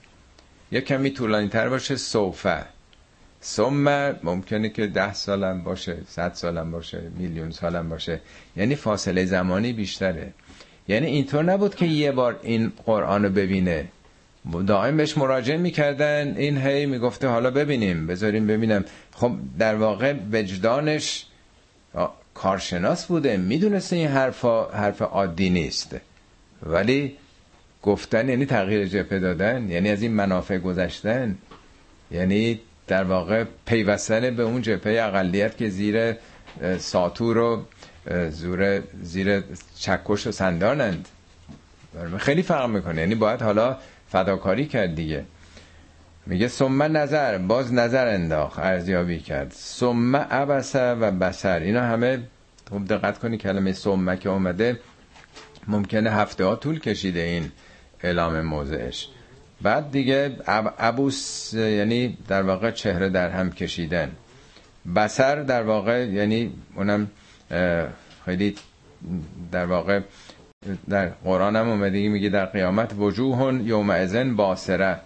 یک 0.72 0.86
کمی 0.86 1.10
طولانی 1.10 1.48
تر 1.48 1.70
باشه 1.70 1.96
صوفه 1.96 2.66
ثم 3.44 4.16
ممکنه 4.24 4.70
که 4.70 4.88
ده 4.88 5.14
سالم 5.14 5.64
باشه 5.64 5.98
صد 6.08 6.34
سالم 6.34 6.72
باشه 6.72 7.02
میلیون 7.18 7.52
سالم 7.52 7.90
باشه. 7.90 8.22
یعنی 8.58 8.76
فاصله 8.76 9.26
زمانی 9.26 9.74
بیشتره. 9.74 10.34
یعنی 10.88 11.08
اینطور 11.08 11.44
نبود 11.44 11.76
که 11.76 11.86
یه 11.86 12.12
بار 12.12 12.40
این 12.44 12.72
قرآن 12.86 13.24
رو 13.24 13.30
ببینه. 13.30 13.88
دائم 14.68 14.98
بهش 14.98 15.18
مراجعه 15.18 15.58
می‌کردن 15.58 16.34
این 16.38 16.58
هی 16.58 16.86
می‌گفته 16.86 17.28
حالا 17.28 17.52
ببینیم 17.52 18.08
بذاریم 18.08 18.48
ببینم. 18.48 18.86
خب 19.12 19.32
در 19.60 19.76
واقع 19.76 20.14
وجدانش 20.32 21.26
کارشناس 22.42 23.06
بوده 23.06 23.38
می‌دونسته 23.38 23.96
این 23.96 24.08
حرف 24.08 24.46
حرف 24.74 25.02
عادی 25.02 25.50
نیست. 25.50 25.96
ولی 26.64 27.18
گفتن 27.84 28.30
یعنی 28.30 28.46
تغییر 28.46 28.86
جبهه 28.88 29.20
دادن 29.20 29.70
یعنی 29.70 29.90
از 29.90 30.02
این 30.02 30.12
منافع 30.14 30.58
گذشتن 30.58 31.38
یعنی 32.12 32.60
در 32.88 33.04
واقع 33.04 33.46
پیوستن 33.66 34.36
به 34.36 34.44
اون 34.44 34.62
جبهه 34.62 35.04
اقلیت 35.04 35.58
که 35.58 35.70
زیر 35.70 36.16
ساتور 36.80 37.38
و 37.38 37.64
زور 38.30 38.82
زیر 39.02 39.44
چکش 39.80 40.28
و 40.28 40.32
سندانند. 40.32 41.08
خیلی 42.18 42.44
فرق 42.44 42.70
می‌کنه. 42.70 43.02
یعنی 43.02 43.16
باید 43.16 43.42
حالا 43.42 43.78
فداکاری 44.10 44.66
کرد 44.66 44.96
دیگه. 44.96 45.26
میگه 46.26 46.48
ثم 46.48 46.84
نظر 46.98 47.38
باز 47.38 47.74
نظر 47.74 48.08
انداخت 48.08 48.60
ارزیابی 48.60 49.20
کرد. 49.20 49.52
ثم 49.52 50.16
عبسه 50.16 50.94
و 50.94 51.12
بسر. 51.12 51.60
اینا 51.60 51.82
همه 51.82 52.20
خوب 52.70 52.88
دقت 52.88 53.20
کنی 53.20 53.38
کلمه 53.38 53.74
ثم 53.74 54.16
که 54.16 54.30
اومده 54.30 54.80
ممکنه 55.68 56.12
هفته 56.12 56.46
ها 56.46 56.56
طول 56.56 56.80
کشیده 56.80 57.20
این 57.20 57.52
اعلام 58.04 58.42
موضعش. 58.42 59.10
بعد 59.62 59.92
دیگه 59.92 60.38
عبوس 60.80 61.54
یعنی 61.54 62.18
در 62.28 62.42
واقع 62.42 62.72
چهره 62.72 63.10
در 63.10 63.30
هم 63.30 63.52
کشیدن. 63.52 64.12
بسر 64.96 65.36
در 65.36 65.64
واقع 65.64 66.06
یعنی 66.06 66.54
اونم 66.76 67.08
خیلی 68.26 68.56
در 69.52 69.66
واقع 69.66 70.00
در 70.90 71.08
قرآن 71.08 71.56
هم 71.56 71.70
اومده 71.70 72.10
میگه 72.10 72.30
در 72.30 72.46
قیامت 72.46 72.94
وجوه 72.98 73.62
یوم 73.64 73.90
ازن 73.90 74.36
باسره. 74.36 75.00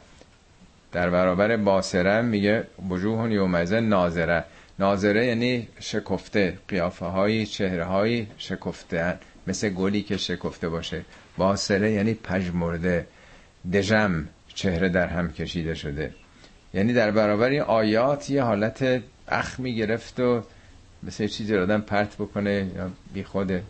در 0.95 1.09
برابر 1.09 1.57
باسره 1.57 2.21
میگه 2.21 2.67
وجوه 2.89 3.31
یوم 3.31 3.55
ازن 3.55 3.83
ناظره. 3.83 4.43
ناظره 4.79 5.25
یعنی 5.25 5.67
شکفته 5.79 6.57
قیافه 6.67 7.05
های 7.05 7.45
چهره 7.45 7.83
های 7.83 8.27
شکفته 8.37 9.17
مثل 9.47 9.69
گلی 9.69 10.01
که 10.01 10.17
شکفته 10.17 10.69
باشه. 10.69 11.05
باسره 11.37 11.91
یعنی 11.91 12.13
پژمرده. 12.13 13.07
دژم 13.73 14.27
چهره 14.53 14.89
در 14.89 15.07
هم 15.07 15.31
کشیده 15.31 15.75
شده. 15.75 16.13
یعنی 16.73 16.93
در 16.93 17.11
برابر 17.11 17.49
این 17.49 17.61
آیات 17.61 18.29
یه 18.29 18.43
حالت 18.43 19.01
اخمی 19.27 19.75
گرفت 19.75 20.19
و 20.19 20.43
مثل 21.03 21.27
چیزی 21.27 21.55
رو 21.55 21.63
آدم 21.63 21.81
پرت 21.81 22.15
بکنه 22.15 22.71
یا 22.75 22.89
بی 23.13 23.23
خوده. 23.23 23.63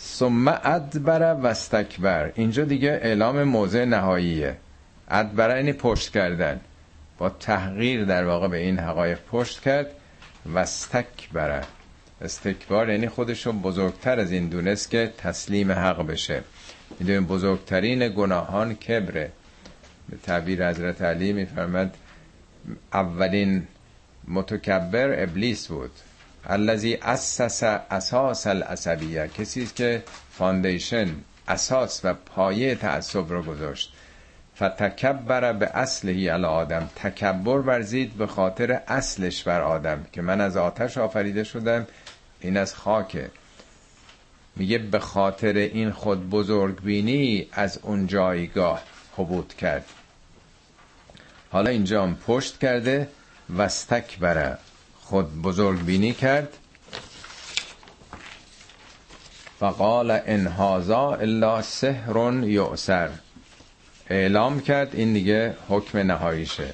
ثم 0.00 0.48
ادبر 0.48 1.34
و 1.34 1.46
استکبر. 1.46 2.32
اینجا 2.34 2.64
دیگه 2.64 2.90
اعلام 3.02 3.42
موضع 3.42 3.84
نهاییه. 3.84 4.56
ادبر 5.08 5.56
یعنی 5.56 5.72
پشت 5.72 6.12
کردن. 6.12 6.60
با 7.18 7.28
تحقیر 7.28 8.04
در 8.04 8.24
واقع 8.24 8.48
به 8.48 8.56
این 8.56 8.78
حقایق 8.78 9.18
پشت 9.18 9.60
کرد 9.60 9.86
و 10.46 10.58
استکبر 10.58 11.64
استکبار 12.20 12.90
یعنی 12.90 13.08
خودشو 13.08 13.52
بزرگتر 13.52 14.20
از 14.20 14.32
این 14.32 14.48
دونست 14.48 14.90
که 14.90 15.12
تسلیم 15.18 15.72
حق 15.72 16.06
بشه. 16.06 16.42
می‌دونیم 17.00 17.26
بزرگترین 17.26 18.08
گناهان 18.08 18.74
کبره. 18.74 19.32
به 20.08 20.16
تعبیر 20.22 20.68
حضرت 20.68 21.02
علی 21.02 21.32
میفرمد 21.32 21.96
اولین 22.92 23.66
متکبر 24.28 25.22
ابلیس 25.22 25.66
بود. 25.68 25.90
الذی 26.46 26.94
اسس 26.94 27.62
اساس 27.62 28.46
العصبیه. 28.46 29.28
کسی 29.28 29.66
که 29.66 30.02
foundation 30.32 31.08
اساس 31.48 32.00
و 32.04 32.14
پایه 32.14 32.74
تعصب 32.74 33.32
رو 33.32 33.42
گذاشت. 33.42 33.95
فتکبر 34.56 35.52
به 35.52 35.70
اصلهی 35.74 36.28
علی 36.28 36.44
آدم. 36.44 36.90
تکبر 36.96 37.58
ورزید 37.58 38.12
به 38.16 38.26
خاطر 38.26 38.80
اصلش 38.88 39.42
بر 39.42 39.60
آدم 39.60 40.06
که 40.12 40.22
من 40.22 40.40
از 40.40 40.56
آتش 40.56 40.98
آفریده 40.98 41.44
شدم 41.44 41.86
این 42.40 42.56
از 42.56 42.74
خاکه 42.74 43.30
میگه 44.56 44.78
به 44.78 44.98
خاطر 44.98 45.52
این 45.52 45.90
خود 45.90 46.30
بزرگ 46.30 46.82
بینی 46.82 47.46
از 47.52 47.78
اون 47.82 48.06
جایگاه 48.06 48.82
حبوط 49.16 49.54
کرد. 49.54 49.84
حالا 51.50 51.70
اینجا 51.70 52.02
هم 52.02 52.16
پشت 52.26 52.58
کرده 52.58 53.08
وستک 53.56 54.18
بره 54.18 54.58
خود 55.00 55.42
بزرگ 55.42 55.84
بینی 55.84 56.12
کرد. 56.12 56.48
فقال 59.60 60.20
ان 60.26 60.46
هذا 60.46 61.14
الا 61.14 61.62
سحر 61.62 62.44
یؤسر 62.44 63.10
اعلام 64.10 64.60
کرد. 64.60 64.90
این 64.94 65.12
دیگه 65.12 65.54
حکم 65.68 65.98
نهاییشه. 65.98 66.68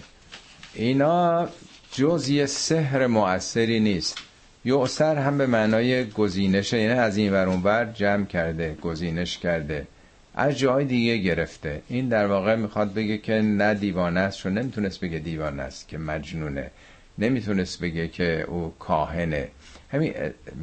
اینا 0.74 1.48
جز 1.92 2.28
یه 2.28 2.46
سحر 2.46 3.06
مؤثری 3.06 3.80
نیست. 3.80 4.18
یؤسر 4.64 5.16
هم 5.16 5.38
به 5.38 5.46
معنای 5.46 6.10
گزینشه 6.10 6.78
یعنی 6.78 6.98
از 6.98 7.16
این 7.16 7.32
ورون 7.32 7.62
بر 7.62 7.84
جمع 7.84 8.26
کرده 8.26 8.74
گزینش 8.74 9.38
کرده. 9.38 9.86
از 10.34 10.58
جای 10.58 10.84
دیگه 10.84 11.16
گرفته. 11.16 11.82
این 11.88 12.08
در 12.08 12.26
واقع 12.26 12.56
می‌خواد 12.56 12.94
بگه 12.94 13.18
که 13.18 13.32
نه 13.32 13.74
دیوانه 13.74 14.20
است 14.20 14.38
چون 14.38 14.58
نمی‌تونست 14.58 15.00
بگه 15.00 15.18
دیوانه 15.18 15.62
است 15.62 15.88
که 15.88 15.98
مجنونه. 15.98 16.70
نمی‌تونست 17.18 17.80
بگه 17.80 18.08
که 18.08 18.44
او 18.48 18.74
کاهنه. 18.78 19.48
همین 19.92 20.14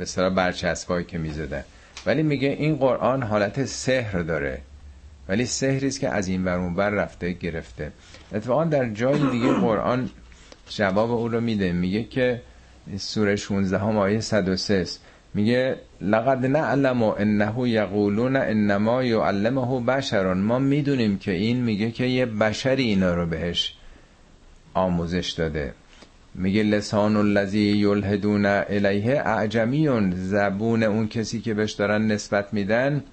صلاح 0.03 0.33
برچسبایی 0.33 1.05
که 1.05 1.17
می‌زدن 1.17 1.63
ولی 2.05 2.23
میگه 2.23 2.47
این 2.47 2.75
قرآن 2.75 3.23
حالت 3.23 3.65
سحر 3.65 4.19
داره. 4.19 4.61
ولی 5.29 5.45
سحری 5.45 5.87
است 5.87 5.99
که 5.99 6.09
از 6.09 6.27
این 6.27 6.45
ور 6.45 6.69
بر 6.69 6.89
رفته 6.89 7.31
گرفته. 7.31 7.91
اتفاقا 8.33 8.65
در 8.65 8.89
جای 8.89 9.29
دیگه 9.31 9.53
قرآن 9.53 10.09
جواب 10.69 11.11
او 11.11 11.27
رو 11.27 11.41
میده. 11.41 11.71
میگه 11.71 12.03
که 12.03 12.41
سوره 12.97 13.35
16 13.35 13.77
هم 13.77 13.97
آیه 13.97 14.19
103 14.19 14.85
میگه 15.33 15.75
لقد 16.01 16.45
نعلم 16.45 17.03
انه 17.03 17.69
یقولون 17.69 18.35
انما 18.35 19.03
یعلمه 19.03 19.79
بشران 19.85 20.37
ما 20.37 20.59
می‌دونیم 20.59 21.17
که 21.17 21.31
این 21.31 21.63
میگه 21.63 21.91
که 21.91 22.05
یه 22.05 22.25
بشری 22.25 22.83
اینا 22.83 23.13
رو 23.13 23.25
بهش 23.25 23.73
آموزش 24.73 25.29
داده. 25.29 25.73
میگه 26.35 26.63
لسان 26.63 27.15
الذی 27.15 27.59
یلهدون 27.59 28.45
الیه 28.45 29.19
اعجمیون. 29.19 30.11
زبون 30.15 30.83
اون 30.83 31.07
کسی 31.07 31.41
که 31.41 31.53
بهش 31.53 31.71
دارن 31.71 32.11
نسبت 32.11 32.53
میدن 32.53 33.03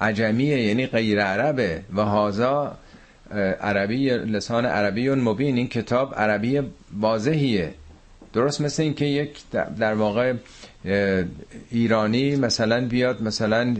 عجمیه 0.00 0.62
یعنی 0.62 0.86
غیر 0.86 1.22
عربه. 1.22 1.82
و 1.94 2.00
هازا 2.04 2.76
عربی 3.60 4.10
لسان 4.10 4.66
عربی 4.66 5.10
مبین. 5.10 5.56
این 5.56 5.68
کتاب 5.68 6.14
عربی 6.14 6.62
واضحیه. 7.00 7.74
درست 8.32 8.60
مثل 8.60 8.82
این 8.82 8.94
که 8.94 9.04
یک 9.04 9.50
در 9.78 9.94
واقع 9.94 10.34
ایرانی 11.70 12.36
مثلا 12.36 12.88
بیاد 12.88 13.22
مثلا 13.22 13.76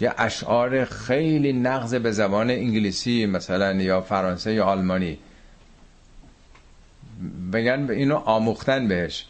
یه 0.00 0.12
اشعار 0.18 0.84
خیلی 0.84 1.52
نقض 1.52 1.94
به 1.94 2.10
زبان 2.12 2.50
انگلیسی 2.50 3.26
مثلا 3.26 3.72
یا 3.72 4.00
فرانسه 4.00 4.54
یا 4.54 4.64
آلمانی. 4.64 5.18
بگن 7.52 7.90
اینو 7.90 8.16
آموختن 8.16 8.88
بهش. 8.88 9.24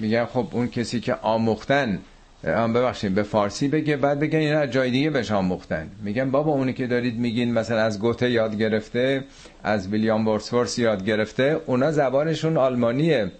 میگن 0.00 0.24
خب 0.24 0.48
اون 0.52 0.68
کسی 0.68 1.00
که 1.00 1.14
آموختن 1.14 1.98
ببخشید 2.44 3.14
به 3.14 3.22
فارسی 3.22 3.68
بگه 3.68 3.96
بعد 3.96 4.20
بگن 4.20 4.38
اینا 4.38 4.58
از 4.58 4.70
جای 4.70 4.90
دیگه 4.90 5.10
بهش 5.10 5.30
آموختن. 5.32 5.90
میگن 6.02 6.30
بابا 6.30 6.52
اونی 6.52 6.72
که 6.72 6.86
دارید 6.86 7.18
میگین 7.18 7.52
مثلا 7.52 7.80
از 7.82 8.00
گوته 8.00 8.30
یاد 8.30 8.56
گرفته 8.56 9.24
از 9.62 9.88
ویلیام 9.88 10.28
ورسورس 10.28 10.78
یاد 10.78 11.04
گرفته 11.04 11.60
اونا 11.66 11.92
زبانشون 11.92 12.56
آلمانیه 12.56 13.32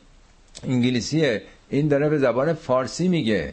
انگلیسیه. 0.68 1.42
این 1.70 1.88
داره 1.88 2.08
به 2.08 2.18
زبان 2.18 2.52
فارسی 2.52 3.08
میگه. 3.08 3.52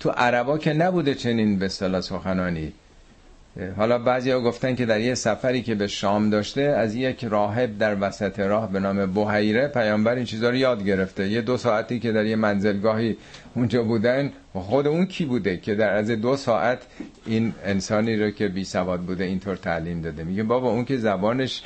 تو 0.00 0.10
عربا 0.10 0.58
که 0.58 0.72
نبوده 0.72 1.14
چنین 1.14 1.58
به 1.58 1.66
اصطلاح 1.66 2.00
سخنانی. 2.00 2.72
حالا 3.76 3.98
بعضیا 3.98 4.40
گفتن 4.40 4.74
که 4.74 4.86
در 4.86 5.00
یه 5.00 5.14
سفری 5.14 5.62
که 5.62 5.74
به 5.74 5.86
شام 5.86 6.30
داشته 6.30 6.60
از 6.60 6.94
یک 6.94 7.24
راهب 7.24 7.78
در 7.78 7.96
وسط 8.00 8.40
راه 8.40 8.72
به 8.72 8.80
نام 8.80 9.06
بوهیره 9.06 9.68
پیامبر 9.68 10.14
این 10.14 10.24
چیزا 10.24 10.50
رو 10.50 10.56
یاد 10.56 10.84
گرفته. 10.84 11.28
یه 11.28 11.40
دو 11.40 11.56
ساعتی 11.56 12.00
که 12.00 12.12
در 12.12 12.26
یه 12.26 12.36
منزلگاهی 12.36 13.16
اونجا 13.54 13.82
بودن 13.82 14.32
خود 14.52 14.86
اون 14.86 15.06
کی 15.06 15.24
بوده 15.24 15.56
که 15.56 15.74
در 15.74 15.94
از 15.94 16.10
دو 16.10 16.36
ساعت 16.36 16.78
این 17.26 17.54
انسانی 17.64 18.16
رو 18.16 18.30
که 18.30 18.48
بی 18.48 18.64
سواد 18.64 19.00
بوده 19.00 19.24
اینطور 19.24 19.56
تعلیم 19.56 20.02
داده؟ 20.02 20.24
میگه 20.24 20.42
بابا 20.42 20.70
اون 20.70 20.84
که 20.84 20.96
زبانش 20.96 21.62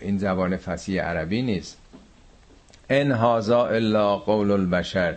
این 0.00 0.18
زبان 0.18 0.56
فصیح 0.56 1.02
عربی 1.02 1.42
نیست. 1.42 1.78
ان 2.90 3.10
هازا 3.10 3.66
الا 3.66 4.16
قول 4.16 4.50
البشر. 4.50 5.16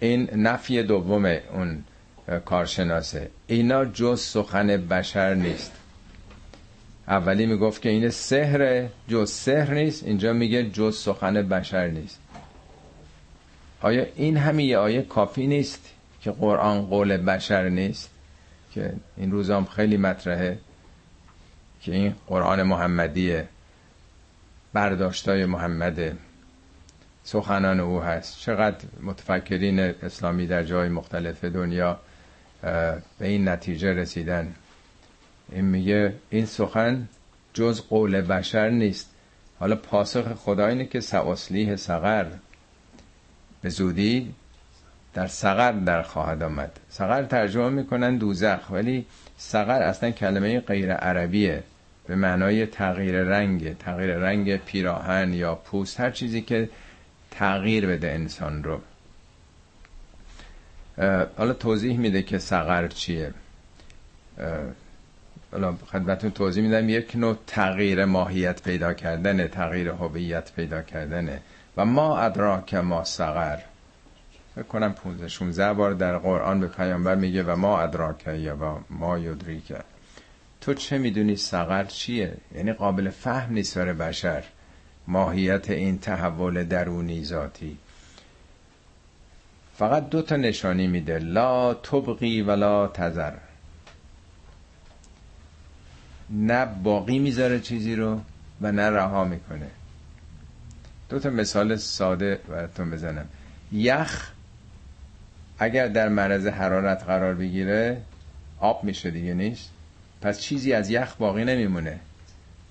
این 0.00 0.28
نفی 0.34 0.82
دوم 0.82 1.24
اون. 1.24 1.84
کارشناسه. 2.44 3.30
اینا 3.46 3.84
جز 3.84 4.20
سخن 4.20 4.66
بشر 4.66 5.34
نیست. 5.34 5.72
اولی 7.08 7.46
می‌گفت 7.46 7.82
که 7.82 7.88
این 7.88 8.10
سحر 8.10 8.86
جز 9.08 9.30
سحر 9.30 9.74
نیست. 9.74 10.04
اینجا 10.04 10.32
میگه 10.32 10.70
جز 10.70 10.96
سخن 10.96 11.34
بشر 11.34 11.88
نیست. 11.88 12.20
آیا 13.80 14.06
این 14.16 14.36
همین 14.36 14.68
یه 14.68 14.78
آیه 14.78 15.02
کافی 15.02 15.46
نیست 15.46 15.90
که 16.20 16.30
قرآن 16.30 16.82
قول 16.82 17.16
بشر 17.16 17.68
نیست؟ 17.68 18.10
که 18.72 18.92
این 19.16 19.32
روزام 19.32 19.64
خیلی 19.64 19.96
مطرحه 19.96 20.58
که 21.80 21.92
این 21.92 22.14
قرآن 22.26 22.62
محمدیه 22.62 23.48
برداشتای 24.72 25.44
محمده 25.44 26.16
سخنان 27.24 27.80
او 27.80 28.02
هست. 28.02 28.40
چقدر 28.40 28.84
متفکرین 29.02 29.80
اسلامی 29.80 30.46
در 30.46 30.62
جای 30.62 30.88
مختلف 30.88 31.44
دنیا 31.44 32.00
به 33.18 33.26
این 33.26 33.48
نتیجه 33.48 33.92
رسیدن. 33.92 34.54
این 35.52 35.64
میگه 35.64 36.14
این 36.30 36.46
سخن 36.46 37.08
جز 37.54 37.80
قول 37.80 38.20
بشر 38.20 38.70
نیست. 38.70 39.10
حالا 39.58 39.76
پاسخ 39.76 40.34
خدا 40.34 40.66
اینه 40.66 40.84
که 40.86 41.00
سواسلیه 41.00 41.76
سقر. 41.76 42.26
به 43.62 43.68
زودی 43.68 44.34
در 45.14 45.26
سقر 45.26 45.72
در 45.72 46.02
خواهد 46.02 46.42
آمد. 46.42 46.80
سقر 46.88 47.22
ترجمه 47.22 47.68
می‌کنن 47.68 48.16
دوزخ 48.16 48.70
ولی 48.70 49.06
سقر 49.36 49.82
اصلا 49.82 50.10
کلمه 50.10 50.60
غیر 50.60 50.92
عربیه. 50.92 51.62
به 52.06 52.14
معنای 52.14 52.66
تغییر 52.66 53.22
رنگ 53.22 53.78
تغییر 53.78 54.14
رنگ 54.14 54.56
پیراهن 54.56 55.32
یا 55.32 55.54
پوست 55.54 56.00
هر 56.00 56.10
چیزی 56.10 56.42
که 56.42 56.68
تغییر 57.30 57.86
بده 57.86 58.08
انسان 58.10 58.64
رو. 58.64 58.80
حالا 61.36 61.52
توضیح 61.52 61.98
میده 61.98 62.22
که 62.22 62.38
سقر 62.38 62.88
چیه. 62.88 63.34
حالا 65.52 65.76
خدمتون 65.92 66.30
توضیح 66.30 66.62
میدم 66.62 66.88
یک 66.88 67.16
نوع 67.16 67.36
تغییر 67.46 68.04
ماهیت 68.04 68.62
پیدا 68.62 68.94
کردنه 68.94 69.48
تغییر 69.48 69.88
هویت 69.88 70.52
پیدا 70.52 70.82
کردنه. 70.82 71.40
و 71.76 71.84
ما 71.84 72.18
ادراک 72.18 72.74
ما 72.74 73.04
سقر 73.04 73.58
فکر 74.54 74.64
کنم 74.64 74.92
15 74.92 75.28
16 75.28 75.72
بار 75.72 75.92
در 75.92 76.18
قرآن 76.18 76.60
به 76.60 76.66
پیامبر 76.66 77.14
میگه 77.14 77.42
و 77.42 77.56
ما 77.56 77.80
ادراکه 77.80 78.32
یا 78.32 78.56
و 78.56 78.80
ما 78.90 79.18
یدریکه 79.18 79.78
تو 80.60 80.74
چه 80.74 80.98
می‌دونی 80.98 81.36
سقر 81.36 81.84
چیه؟ 81.84 82.36
یعنی 82.54 82.72
قابل 82.72 83.10
فهم 83.10 83.52
نیست 83.52 83.78
برای 83.78 83.94
بشر. 83.94 84.44
ماهیت 85.06 85.70
این 85.70 85.98
تحول 85.98 86.64
درونی 86.64 87.24
ذاتی. 87.24 87.78
فقط 89.78 90.08
دو 90.08 90.22
تا 90.22 90.36
نشانی 90.36 90.86
میده. 90.86 91.18
لا 91.18 91.74
تبقی 91.74 92.42
ولا 92.42 92.88
تذر. 92.88 93.32
نه 96.30 96.64
باقی 96.64 97.18
می‌ذاره 97.18 97.60
چیزی 97.60 97.96
رو 97.96 98.20
و 98.60 98.72
نه 98.72 98.90
رها 98.90 99.24
می‌کنه. 99.24 99.66
دو 101.08 101.18
تا 101.18 101.30
مثال 101.30 101.76
ساده 101.76 102.40
براتون 102.48 102.90
بزنم. 102.90 103.26
یخ 103.72 104.30
اگر 105.58 105.88
در 105.88 106.08
معرض 106.08 106.46
حرارت 106.46 107.04
قرار 107.04 107.34
بگیره 107.34 108.02
آب 108.60 108.84
میشه 108.84 109.10
دیگه 109.10 109.34
نیست؟ 109.34 109.70
پس 110.22 110.40
چیزی 110.40 110.72
از 110.72 110.90
یخ 110.90 111.14
باقی 111.16 111.44
نمیمونه. 111.44 112.00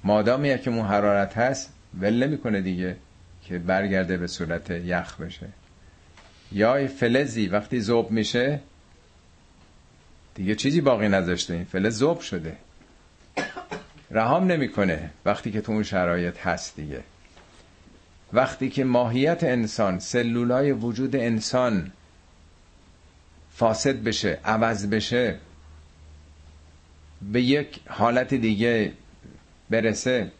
مادامی 0.04 0.60
که 0.60 0.70
اون 0.70 0.86
حرارت 0.86 1.38
هست 1.38 1.74
ول 2.00 2.24
نمی‌کنه 2.28 2.62
دیگه 2.62 2.96
که 3.44 3.60
برگرده 3.60 4.18
به 4.18 4.28
صورت 4.28 4.72
یخ 4.72 5.22
بشه. 5.22 5.48
یا 6.56 6.88
فلزی 6.88 7.48
وقتی 7.48 7.80
زوب 7.80 8.12
میشه 8.12 8.60
دیگه 10.36 10.56
چیزی 10.56 10.82
باقی 10.82 11.08
نذاشته. 11.08 11.54
این 11.54 11.64
فلز 11.64 11.98
زوب 11.98 12.20
شده. 12.20 12.58
رهام 14.12 14.52
نمی‌کنه 14.52 15.10
وقتی 15.26 15.52
که 15.52 15.62
تو 15.62 15.72
اون 15.72 15.84
شرایط 15.84 16.38
هست 16.38 16.76
دیگه. 16.76 17.04
وقتی 18.34 18.70
که 18.70 18.84
ماهیت 18.84 19.44
انسان 19.44 20.00
سلولای 20.00 20.72
وجود 20.72 21.16
انسان 21.16 21.92
فاسد 23.54 24.04
بشه 24.04 24.40
عوض 24.46 24.88
بشه 24.88 25.40
به 27.22 27.42
یک 27.42 27.80
حالت 27.88 28.34
دیگه 28.34 28.92
برسه 29.70 30.32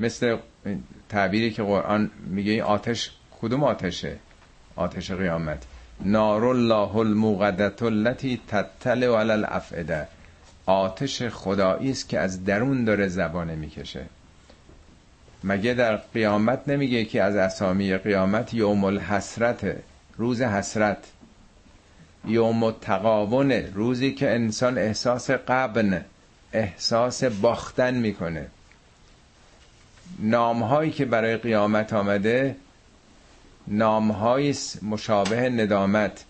مثل 0.00 0.36
تعبیری 1.08 1.50
که 1.50 1.62
قرآن 1.62 2.10
میگه 2.26 2.52
این 2.52 2.62
آتش 2.62 3.10
کدوم 3.40 3.64
آتشه؟ 3.64 4.18
آتش 4.78 5.10
قیامت. 5.10 5.62
نار 6.00 6.44
الله 6.44 6.96
الموقدت 6.96 7.82
التي 7.82 8.40
تطلع 8.48 9.20
علی 9.20 9.30
الافئده. 9.30 10.08
آتش 10.66 11.22
خدایی 11.22 11.90
است 11.90 12.08
که 12.08 12.18
از 12.18 12.44
درون 12.44 12.84
داره 12.84 13.08
زبانه 13.08 13.54
می‌کشه. 13.54 14.04
مگه 15.44 15.74
در 15.74 15.96
قیامت 15.96 16.68
نمیگه 16.68 17.04
که 17.04 17.22
از 17.22 17.36
اسامی 17.36 17.96
قیامت 17.96 18.54
یوم 18.54 18.84
الحسرت 18.84 19.76
روز 20.16 20.42
حسرت. 20.42 20.98
یوم 22.26 22.62
التقاون 22.62 23.52
روزی 23.52 24.12
که 24.12 24.30
انسان 24.30 24.78
احساس 24.78 25.30
قبن 25.30 26.04
احساس 26.52 27.24
باختن 27.24 27.94
می‌کنه. 27.94 28.46
نامهایی 30.18 30.90
که 30.90 31.04
برای 31.04 31.36
قیامت 31.36 31.92
آمده 31.92 32.56
نامهایی 33.70 34.54
مشابه 34.82 35.50
ندامت. 35.50 36.24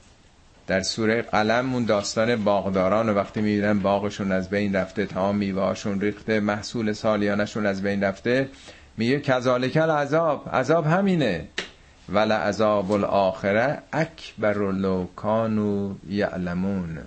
در 0.67 0.83
سوره 0.83 1.23
قلم 1.23 1.75
اون 1.75 1.85
داستان 1.85 2.45
باغداران 2.45 3.09
و 3.09 3.15
وقتی 3.15 3.41
می‌بینن 3.41 3.79
باغشون 3.79 4.33
از 4.33 4.51
بین 4.51 4.77
رفته 4.77 5.07
تمام 5.07 5.37
میوهاشون 5.37 6.01
ریخته 6.01 6.41
محصول 6.41 6.93
سالیانشون 6.93 7.67
از 7.67 7.83
بین 7.83 8.05
رفته 8.05 8.49
میگه 8.97 9.21
کذالک 9.21 9.77
العذاب. 9.77 10.49
عذاب 10.53 10.87
همینه. 10.87 11.49
ول 12.09 12.33
عذاب 12.33 12.93
الاخره 12.93 13.79
اکبر 13.93 14.73
لو 14.73 15.07
کانوا 15.17 15.95
یعلمون. 16.09 16.99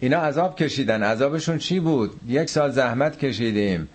اینا 0.00 0.18
عذاب 0.18 0.56
کشیدن. 0.56 1.02
عذابشون 1.02 1.58
چی 1.58 1.80
بود؟ 1.80 2.20
یک 2.28 2.50
سال 2.50 2.70
زحمت 2.70 3.18
کشیدیم. 3.18 3.88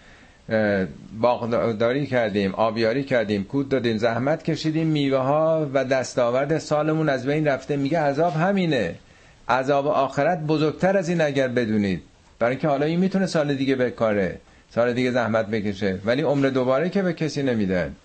باغداری 1.21 2.07
کردیم 2.07 2.55
آبیاری 2.55 3.03
کردیم 3.03 3.43
کود 3.43 3.69
دادیم 3.69 3.97
زحمت 3.97 4.43
کشیدیم 4.43 4.87
میوه 4.87 5.17
ها 5.17 5.69
و 5.73 5.85
دستاورد 5.85 6.57
سالمون 6.57 7.09
از 7.09 7.25
بین 7.25 7.47
رفته. 7.47 7.77
میگه 7.77 7.99
عذاب 7.99 8.33
همینه. 8.33 8.95
عذاب 9.49 9.87
آخرت 9.87 10.39
بزرگتر 10.39 10.97
از 10.97 11.09
این 11.09 11.21
اگر 11.21 11.47
بدونید. 11.47 12.01
برای 12.39 12.51
اینکه 12.51 12.67
حالا 12.67 12.85
این 12.85 12.99
می‌تونه 12.99 13.25
سال 13.25 13.55
دیگه 13.55 13.75
بکاره 13.75 14.39
سال 14.69 14.93
دیگه 14.93 15.11
زحمت 15.11 15.47
بکشه 15.47 15.99
ولی 16.05 16.21
عمر 16.21 16.47
دوباره 16.47 16.89
که 16.89 17.01
به 17.01 17.13
کسی 17.13 17.43
نمیدن. 17.43 17.95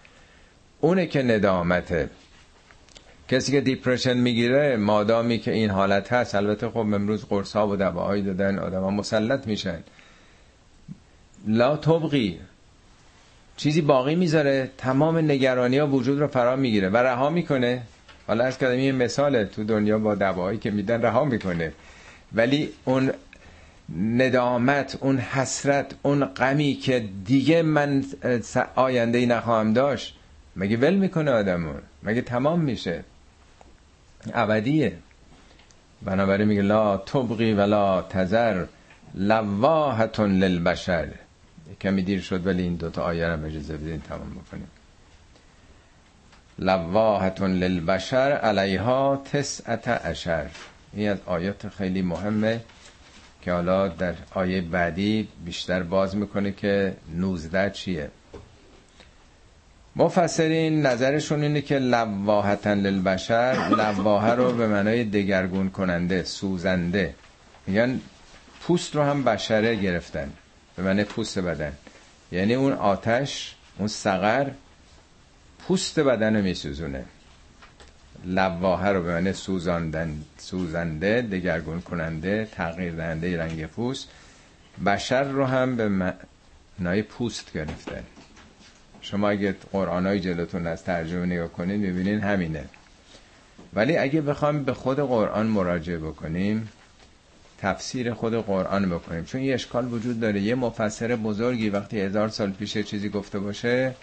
اونه 0.80 1.06
که 1.06 1.22
ندامته. 1.22 2.08
کسی 3.28 3.52
که 3.52 3.60
دیپرشن 3.60 4.16
می‌گیره 4.16 4.76
مادامی 4.76 5.38
که 5.38 5.52
این 5.52 5.70
حالت 5.70 6.12
هست 6.12 6.34
البته 6.34 6.68
خب 6.68 6.78
امروز 6.78 7.24
قرص 7.24 7.56
ها 7.56 7.68
و 7.68 7.76
دواهایی 7.76 8.22
دادن 8.22 8.58
آدم 8.58 8.80
ها 8.80 8.90
مسلط 8.90 9.46
میشن. 9.46 9.78
لا 11.46 11.76
تبقی 11.76 12.38
چیزی 13.56 13.80
باقی 13.80 14.14
می‌ذاره. 14.14 14.70
تمام 14.78 15.18
نگرانی 15.18 15.78
ها 15.78 15.86
وجود 15.86 16.20
رو 16.20 16.26
فرا 16.26 16.56
می‌گیره 16.56 16.88
و 16.88 16.96
رها 16.96 17.30
می‌کنه. 17.30 17.82
حالا 18.26 18.44
از 18.44 18.62
این 18.62 18.94
مثاله 18.94 19.44
تو 19.44 19.64
دنیا 19.64 19.98
با 19.98 20.14
دواهایی 20.14 20.58
که 20.58 20.70
میدن 20.70 21.02
رها 21.02 21.24
می‌کنه. 21.24 21.72
ولی 22.32 22.68
اون 22.84 23.12
ندامت 24.00 24.98
اون 25.00 25.18
حسرت 25.18 25.94
اون 26.02 26.24
غمی 26.24 26.74
که 26.74 27.04
دیگه 27.24 27.62
من 27.62 28.04
آینده 28.74 29.18
ای 29.18 29.26
نخواهم 29.26 29.72
داشت 29.72 30.16
مگه 30.56 30.76
ول 30.76 30.94
می‌کنه 30.94 31.30
آدمون 31.30 31.82
مگه 32.02 32.22
تمام 32.22 32.60
میشه؟ 32.60 33.04
ابدیه. 34.34 34.92
بنابراین 36.02 36.48
میگه 36.48 36.62
لا 36.62 36.96
تبقی 36.96 37.52
ولا 37.52 38.02
تذر 38.02 38.64
لواحتون 39.14 40.38
للبشر. 40.38 41.08
کمی 41.80 42.02
دیر 42.02 42.20
شد 42.20 42.46
ولی 42.46 42.62
این 42.62 42.74
دوتا 42.74 43.02
آیه 43.02 43.26
رو 43.26 43.44
اجازه 43.44 43.76
بدین 43.76 44.00
تمام 44.00 44.30
بکنیم. 44.30 44.68
لواحتون 46.58 47.52
للبشر 47.52 48.32
علیها 48.42 49.22
تسعت 49.32 49.88
اشر 49.88 50.46
این 50.92 51.08
از 51.08 51.18
آیات 51.26 51.68
خیلی 51.68 52.02
مهمه 52.02 52.60
که 53.42 53.52
حالا 53.52 53.88
در 53.88 54.14
آیه 54.34 54.60
بعدی 54.60 55.28
بیشتر 55.44 55.82
باز 55.82 56.16
می‌کنه 56.16 56.52
که 56.52 56.96
19 57.14 57.70
چیه. 57.70 58.10
مفسرین 59.96 60.86
نظرشون 60.86 61.42
اینه 61.42 61.60
که 61.60 61.78
لواحتن 61.78 62.78
للبشر 62.78 63.68
لواحه 63.78 64.32
رو 64.32 64.52
به 64.52 64.66
معنای 64.68 65.04
دگرگون 65.04 65.70
کننده 65.70 66.24
سوزنده. 66.24 67.14
میگن 67.66 68.00
پوست 68.60 68.96
رو 68.96 69.02
هم 69.02 69.24
بشره 69.24 69.76
گرفتن. 69.76 70.32
به 70.76 70.82
معنی 70.82 71.04
پوست 71.04 71.38
بدن. 71.38 71.72
یعنی 72.32 72.54
اون 72.54 72.72
آتش 72.72 73.54
اون 73.78 73.88
سقر 73.88 74.50
پوست 75.58 76.00
بدن 76.00 76.36
رو 76.36 76.42
میسوزونه. 76.42 77.04
لواحه 78.24 78.88
رو 78.88 79.02
به 79.02 79.12
معنی 79.12 79.32
سوزاندن 79.32 80.22
سوزنده 80.38 81.22
دگرگون 81.22 81.80
کننده 81.80 82.48
تغییر 82.52 82.92
دهنده 82.94 83.38
رنگ 83.38 83.66
پوست. 83.66 84.08
بشر 84.86 85.24
رو 85.24 85.44
هم 85.44 85.76
به 85.76 85.88
معنای 85.88 87.02
پوست 87.02 87.52
گرفتن. 87.52 88.04
شما 89.00 89.28
اگه 89.28 89.56
قرآن 89.72 90.06
های 90.06 90.20
جلوتون 90.20 90.66
از 90.66 90.84
ترجمه 90.84 91.26
نگاه 91.26 91.48
کنید 91.48 91.80
می‌بینین 91.80 92.20
همینه. 92.20 92.64
ولی 93.74 93.96
اگه 93.96 94.20
بخوام 94.20 94.64
به 94.64 94.74
خود 94.74 94.98
قرآن 94.98 95.46
مراجعه 95.46 95.98
بکنیم 95.98 96.68
تفسیر 97.64 98.14
خود 98.14 98.34
قرآن 98.34 98.90
بکنیم. 98.90 99.24
چون 99.24 99.40
یه 99.40 99.54
اشکال 99.54 99.92
وجود 99.92 100.20
داره. 100.20 100.40
یه 100.40 100.54
مفسر 100.54 101.16
بزرگی 101.16 101.70
وقتی 101.70 102.00
هزار 102.00 102.28
سال 102.28 102.50
پیش 102.50 102.78
چیزی 102.78 103.08
گفته 103.08 103.38
باشه 103.38 103.94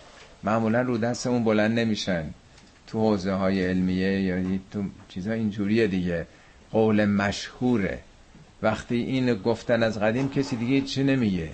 معمولا 0.44 0.82
رو 0.82 0.98
دستمون 0.98 1.44
بلند 1.44 1.80
نمیشن. 1.80 2.24
تو 2.88 3.00
حوزه 3.00 3.32
های 3.32 3.66
علمیه 3.66 4.22
یا 4.22 4.60
تو 4.72 4.84
چیزها 5.10 5.34
اینجوریه 5.34 5.88
دیگه. 5.88 6.28
قول 6.72 7.06
مشهوره. 7.06 8.00
وقتی 8.62 8.96
این 8.96 9.34
گفتن 9.34 9.84
از 9.84 10.00
قدیم 10.00 10.30
کسی 10.30 10.56
دیگه 10.56 10.82
چی 10.82 11.04
نمیگه. 11.04 11.50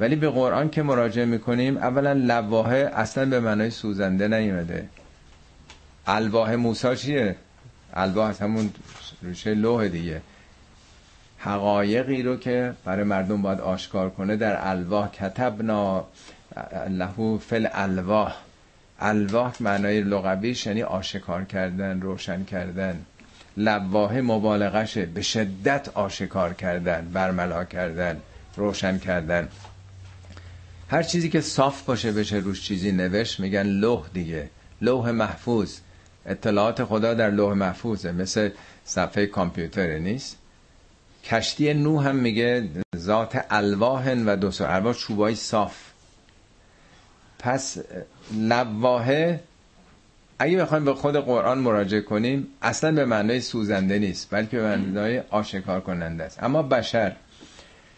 ولی 0.00 0.16
به 0.16 0.28
قرآن 0.28 0.70
که 0.70 0.82
مراجعه 0.82 1.24
می‌کنیم 1.24 1.76
اولا 1.76 2.12
لواحه 2.12 2.90
اصلا 2.94 3.26
به 3.26 3.40
معنای 3.40 3.70
سوزنده 3.70 4.28
نیومده. 4.28 4.88
الواح 6.06 6.54
موسا 6.54 6.94
چیه؟ 6.94 7.36
الواح 7.94 8.42
همون 8.42 8.70
ریشه 9.22 9.54
لوح 9.54 9.88
دیگه. 9.88 10.20
حقایقی 11.42 12.22
رو 12.22 12.36
که 12.36 12.72
برای 12.84 13.04
مردم 13.04 13.42
باید 13.42 13.60
آشکار 13.60 14.10
کنه 14.10 14.36
در 14.36 14.68
الواح 14.68 15.10
کتبنا 15.10 16.04
لهو 16.88 17.38
فل 17.38 17.66
الواح 17.72 18.36
الواح 19.00 19.52
معنای 19.60 20.00
لغویش 20.00 20.66
یعنی 20.66 20.82
آشکار 20.82 21.44
کردن 21.44 22.00
روشن 22.00 22.44
کردن. 22.44 23.04
لواحه 23.56 24.20
مبالغشه 24.20 25.06
به 25.06 25.22
شدت 25.22 25.88
آشکار 25.88 26.54
کردن 26.54 27.10
برملا 27.12 27.64
کردن 27.64 28.20
روشن 28.56 28.98
کردن. 28.98 29.48
هر 30.90 31.02
چیزی 31.02 31.28
که 31.28 31.40
صاف 31.40 31.82
باشه 31.82 32.12
بشه 32.12 32.36
روش 32.36 32.62
چیزی 32.62 32.92
نوشت 32.92 33.40
میگن 33.40 33.62
لوح 33.66 34.06
دیگه. 34.12 34.50
لوح 34.82 35.10
محفوظ. 35.10 35.78
اطلاعات 36.26 36.84
خدا 36.84 37.14
در 37.14 37.30
لوح 37.30 37.54
محفوظه 37.54 38.12
مثل 38.12 38.50
صفحه 38.84 39.26
کامپیوتر 39.26 39.98
نیست. 39.98 40.39
کشتی 41.24 41.74
نو 41.74 42.00
هم 42.00 42.16
میگه 42.16 42.68
ذات 42.96 43.44
الواهن 43.50 44.26
و 44.26 44.36
دو 44.36 44.50
الواح 44.62 44.94
چوبای 44.94 45.34
صاف. 45.34 45.76
پس 47.38 47.78
لواهه 48.34 49.40
اگه 50.38 50.56
بخوایم 50.56 50.84
به 50.84 50.94
خود 50.94 51.16
قرآن 51.16 51.58
مراجعه 51.58 52.00
کنیم 52.00 52.46
اصلا 52.62 52.92
به 52.92 53.04
معنای 53.04 53.40
سوزنده 53.40 53.98
نیست 53.98 54.28
بلکه 54.30 54.56
به 54.56 54.62
معنای 54.62 55.22
آشکار 55.30 55.80
کننده 55.80 56.24
است. 56.24 56.42
اما 56.42 56.62
بشر 56.62 57.16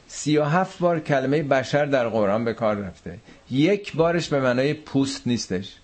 سی 0.08 0.36
و 0.36 0.44
هفت 0.44 0.78
بار 0.78 1.00
کلمه 1.00 1.42
بشر 1.42 1.84
در 1.86 2.08
قرآن 2.08 2.44
به 2.44 2.54
کار 2.54 2.76
رفته. 2.76 3.18
یک 3.50 3.96
بارش 3.96 4.28
به 4.28 4.40
معنای 4.40 4.74
پوست 4.74 5.26
نیستش. 5.26 5.76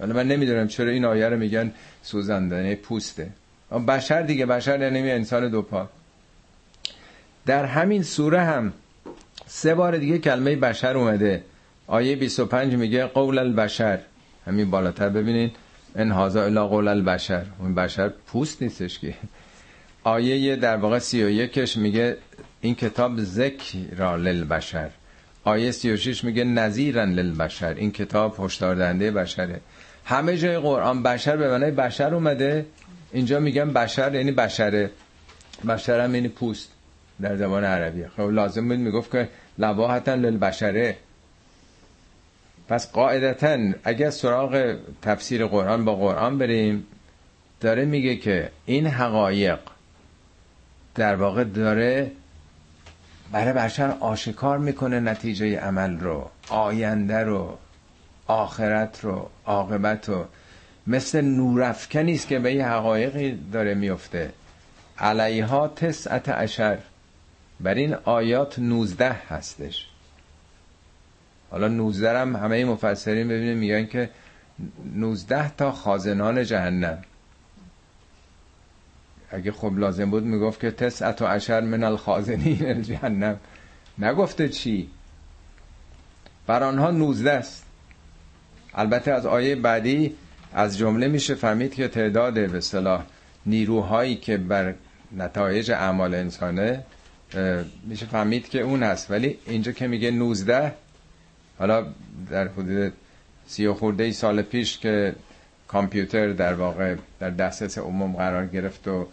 ولی 0.00 0.12
من 0.12 0.28
نمی‌دونم 0.28 0.68
چرا 0.68 0.90
این 0.90 1.04
آیه 1.04 1.28
رو 1.28 1.36
میگن 1.36 1.72
سوزنده 2.02 2.56
یعنی 2.56 2.74
پوسته. 2.74 3.28
بشر 3.88 4.22
دیگه 4.22 4.46
بشر 4.46 4.80
یعنی 4.80 5.10
انسان 5.10 5.50
دو 5.50 5.62
پا. 5.62 5.88
در 7.46 7.64
همین 7.64 8.02
سوره 8.02 8.40
هم 8.40 8.72
سه 9.46 9.74
بار 9.74 9.96
دیگه 9.96 10.18
کلمه 10.18 10.56
بشر 10.56 10.96
اومده. 10.96 11.44
آیه 11.86 12.16
25 12.16 12.74
میگه 12.74 13.06
قول 13.06 13.38
البشر. 13.38 13.98
همین 14.46 14.70
بالاتر 14.70 15.08
ببینید 15.08 15.56
ان 15.96 16.10
هاذا 16.10 16.44
الا 16.44 16.66
قول 16.68 16.88
البشر. 16.88 17.44
اون 17.58 17.74
بشر 17.74 18.08
پوست 18.08 18.62
نیستش 18.62 18.98
که. 18.98 19.14
آیه 20.04 20.56
در 20.56 20.76
واقع 20.76 20.98
31 20.98 21.76
میگه 21.76 22.16
این 22.60 22.74
کتاب 22.74 23.20
ذکر 23.20 23.78
للبشر. 24.16 24.90
آیه 25.44 25.70
36 25.70 26.24
میگه 26.24 26.44
نذیرن 26.44 27.12
للبشر. 27.12 27.74
این 27.74 27.92
کتاب 27.92 28.36
هشدار 28.38 28.74
دهنده 28.74 29.10
بشره. 29.10 29.60
همه 30.04 30.36
جای 30.36 30.58
قرآن 30.58 31.02
بشر 31.02 31.36
به 31.36 31.48
معنای 31.48 31.70
بشر 31.70 32.14
اومده. 32.14 32.66
اینجا 33.12 33.40
میگن 33.40 33.72
بشر 33.72 34.14
یعنی 34.14 34.32
بشره. 34.32 34.90
بشر 35.68 36.00
هم 36.00 36.14
یعنی 36.14 36.28
پوست. 36.28 36.75
در 37.20 37.36
زبان 37.36 37.64
عربی. 37.64 38.06
خب 38.06 38.20
لازم 38.20 38.68
بود 38.68 38.78
می‌گفت 38.78 39.10
که 39.10 39.28
لواحتا 39.58 40.14
للبشره. 40.14 40.96
پس 42.68 42.92
قاعدتا 42.92 43.58
اگر 43.84 44.10
سراغ 44.10 44.76
تفسیر 45.02 45.46
قرآن 45.46 45.84
با 45.84 45.94
قرآن 45.94 46.38
بریم 46.38 46.86
داره 47.60 47.84
میگه 47.84 48.16
که 48.16 48.50
این 48.66 48.86
حقایق 48.86 49.58
در 50.94 51.14
واقع 51.14 51.44
داره 51.44 52.10
برای 53.32 53.52
بشر 53.52 53.94
آشکار 54.00 54.58
می‌کنه 54.58 55.00
نتیجه 55.00 55.58
عمل 55.60 55.98
رو 55.98 56.30
آینده 56.48 57.18
رو 57.18 57.58
آخرت 58.26 59.04
رو 59.04 59.30
عاقبت 59.46 60.08
رو. 60.08 60.24
مثل 60.86 61.20
نورافکنی 61.20 62.14
است 62.14 62.28
که 62.28 62.38
به 62.38 62.54
یه 62.54 62.68
حقایقی 62.68 63.38
داره 63.52 63.74
میفته 63.74 64.32
علیها 64.98 65.68
تسعت 65.68 66.28
عشر. 66.28 66.78
بر 67.60 67.74
این 67.74 67.94
آیات 67.94 68.58
19 68.58 69.12
هستش. 69.12 69.86
حالا 71.50 71.68
19 71.68 72.18
هم 72.18 72.36
همه 72.36 72.64
مفسرین 72.64 73.28
ببینیم 73.28 73.58
میگن 73.58 73.86
که 73.86 74.10
19 74.94 75.48
تا 75.56 75.72
خازنان 75.72 76.44
جهنم. 76.44 77.02
اگه 79.30 79.52
خب 79.52 79.78
لازم 79.78 80.10
بود 80.10 80.24
می‌گفت 80.24 80.60
که 80.60 80.70
تسعت 80.70 81.22
و 81.22 81.26
عشر 81.26 81.60
من 81.60 81.84
الخازنین 81.84 82.82
جهنم 82.82 83.38
نگفته 83.98 84.48
چی؟ 84.48 84.90
بر 86.46 86.62
آنها 86.62 86.90
19 86.90 87.30
است. 87.30 87.64
البته 88.74 89.12
از 89.12 89.26
آیه 89.26 89.56
بعدی 89.56 90.14
از 90.52 90.78
جمله 90.78 91.08
میشه 91.08 91.34
فهمید 91.34 91.74
که 91.74 91.88
تعداد 91.88 92.50
به 92.50 92.60
صلاح 92.60 93.04
نیروهایی 93.46 94.16
که 94.16 94.36
بر 94.36 94.74
نتایج 95.16 95.70
اعمال 95.70 96.14
انسانه 96.14 96.84
میشه 97.86 98.06
فهمید 98.06 98.48
که 98.48 98.60
اون 98.60 98.82
هست 98.82 99.10
ولی 99.10 99.38
اینجا 99.46 99.72
که 99.72 99.86
میگه 99.86 100.10
19 100.10 100.72
حالا 101.58 101.86
در 102.30 102.48
حدود 102.48 102.92
سی 103.46 103.66
و 103.66 103.74
خورده 103.74 104.04
ای 104.04 104.12
سال 104.12 104.42
پیش 104.42 104.78
که 104.78 105.14
کامپیوتر 105.68 106.32
در 106.32 106.54
واقع 106.54 106.96
در 107.20 107.30
دسترس 107.30 107.78
عموم 107.78 108.12
قرار 108.16 108.46
گرفت 108.46 108.88
و 108.88 109.08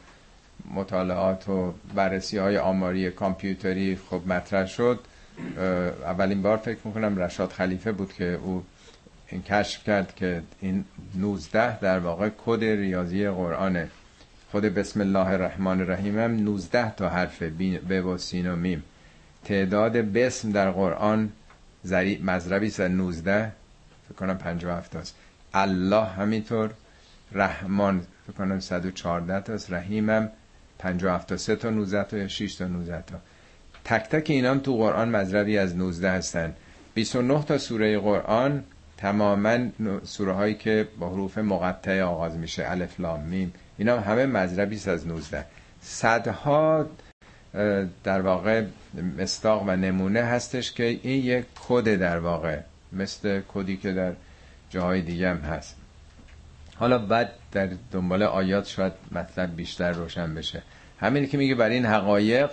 مطالعات 0.74 1.50
و 1.50 1.74
بررسی 1.96 2.38
های 2.38 2.58
آماری 2.58 3.12
کامپیوتری 3.12 4.00
خب 4.10 4.22
مطرح 4.28 4.66
شد 4.68 5.00
اولین 6.06 6.42
بار 6.42 6.58
فکر 6.58 6.78
می‌کنم 6.84 7.18
رشاد 7.18 7.52
خلیفه 7.52 7.92
بود 7.92 8.14
که 8.14 8.40
او 8.44 8.64
این 9.30 9.42
کشف 9.42 9.84
کرد 9.84 10.16
که 10.16 10.42
این 10.62 10.86
19 11.16 11.80
در 11.80 12.00
واقع 12.00 12.30
کد 12.46 12.64
ریاضی 12.64 13.28
قرآنه. 13.30 13.90
خود 14.54 14.66
بسم 14.66 15.02
الله 15.02 15.28
الرحمن 15.28 15.82
الرحیم 15.82 16.20
هم 16.20 16.32
19 16.32 16.96
تا 16.96 17.10
حرف 17.10 17.44
ب 17.88 18.02
و 18.02 18.18
سین 18.18 18.52
و 18.52 18.56
میم. 18.56 18.84
تعداد 19.46 19.98
بسم 19.98 20.52
در 20.52 20.72
قرآن 20.72 21.30
ضریب 21.84 22.18
مضربی 22.18 22.74
19 22.80 23.52
فکر 24.10 24.16
کنم 24.16 24.38
57 24.38 24.96
است 24.96 25.16
الله 25.54 26.06
همینطور 26.06 26.70
رحمان 27.32 28.06
فکر 28.28 28.38
کنم 28.38 28.60
114 28.60 29.42
تاست 29.42 29.74
رحیم 29.74 30.10
هم 30.10 30.30
57 30.80 31.28
تا 31.28 31.38
3 31.38 31.56
تا 31.56 31.70
19 31.70 32.04
تا 32.04 32.18
یا 32.18 32.28
6 32.28 32.56
تا 32.56 32.68
19 32.68 33.02
تا. 33.02 33.16
تک 33.86 34.10
تک 34.10 34.30
اینام 34.30 34.60
تو 34.60 34.78
قرآن 34.78 35.10
مضربی 35.10 35.58
از 35.58 35.76
19 35.76 36.12
هستن. 36.12 36.54
29 36.94 37.44
تا 37.44 37.58
سوره 37.58 38.00
قرآن 38.00 38.64
تماما 38.98 39.60
سوره 40.04 40.34
هایی 40.34 40.56
که 40.56 40.88
با 41.00 41.10
حروف 41.10 41.38
مقطع 41.38 42.02
آغاز 42.02 42.38
میشه. 42.38 42.72
الف 42.72 43.00
لام 43.00 43.24
میم. 43.24 43.54
اینا 43.78 44.00
همه 44.00 44.26
مضربی 44.26 44.76
از 44.90 45.08
19 45.08 45.46
صدها 45.82 46.86
در 48.04 48.22
واقع 48.22 48.64
مستاق 49.18 49.64
و 49.68 49.76
نمونه 49.76 50.22
هستش 50.22 50.72
که 50.72 50.84
این 50.84 51.24
یک 51.24 51.46
کد 51.68 51.96
در 51.96 52.20
واقع 52.20 52.60
مثل 52.92 53.42
کدی 53.54 53.78
که 53.78 53.92
در 53.92 54.14
جاهای 54.70 55.02
دیگه 55.02 55.30
هم 55.30 55.38
هست. 55.38 55.76
حالا 56.76 56.98
بعد 56.98 57.32
در 57.52 57.70
دنبال 57.92 58.24
آیات 58.24 58.68
شاید 58.68 58.94
مطلب 59.12 59.56
بیشتر 59.56 59.92
روشن 59.92 60.36
بشه. 60.36 60.62
همین 61.00 61.28
که 61.28 61.38
میگه 61.38 61.56
برای 61.56 61.76
این 61.76 61.86
حقایق 61.86 62.50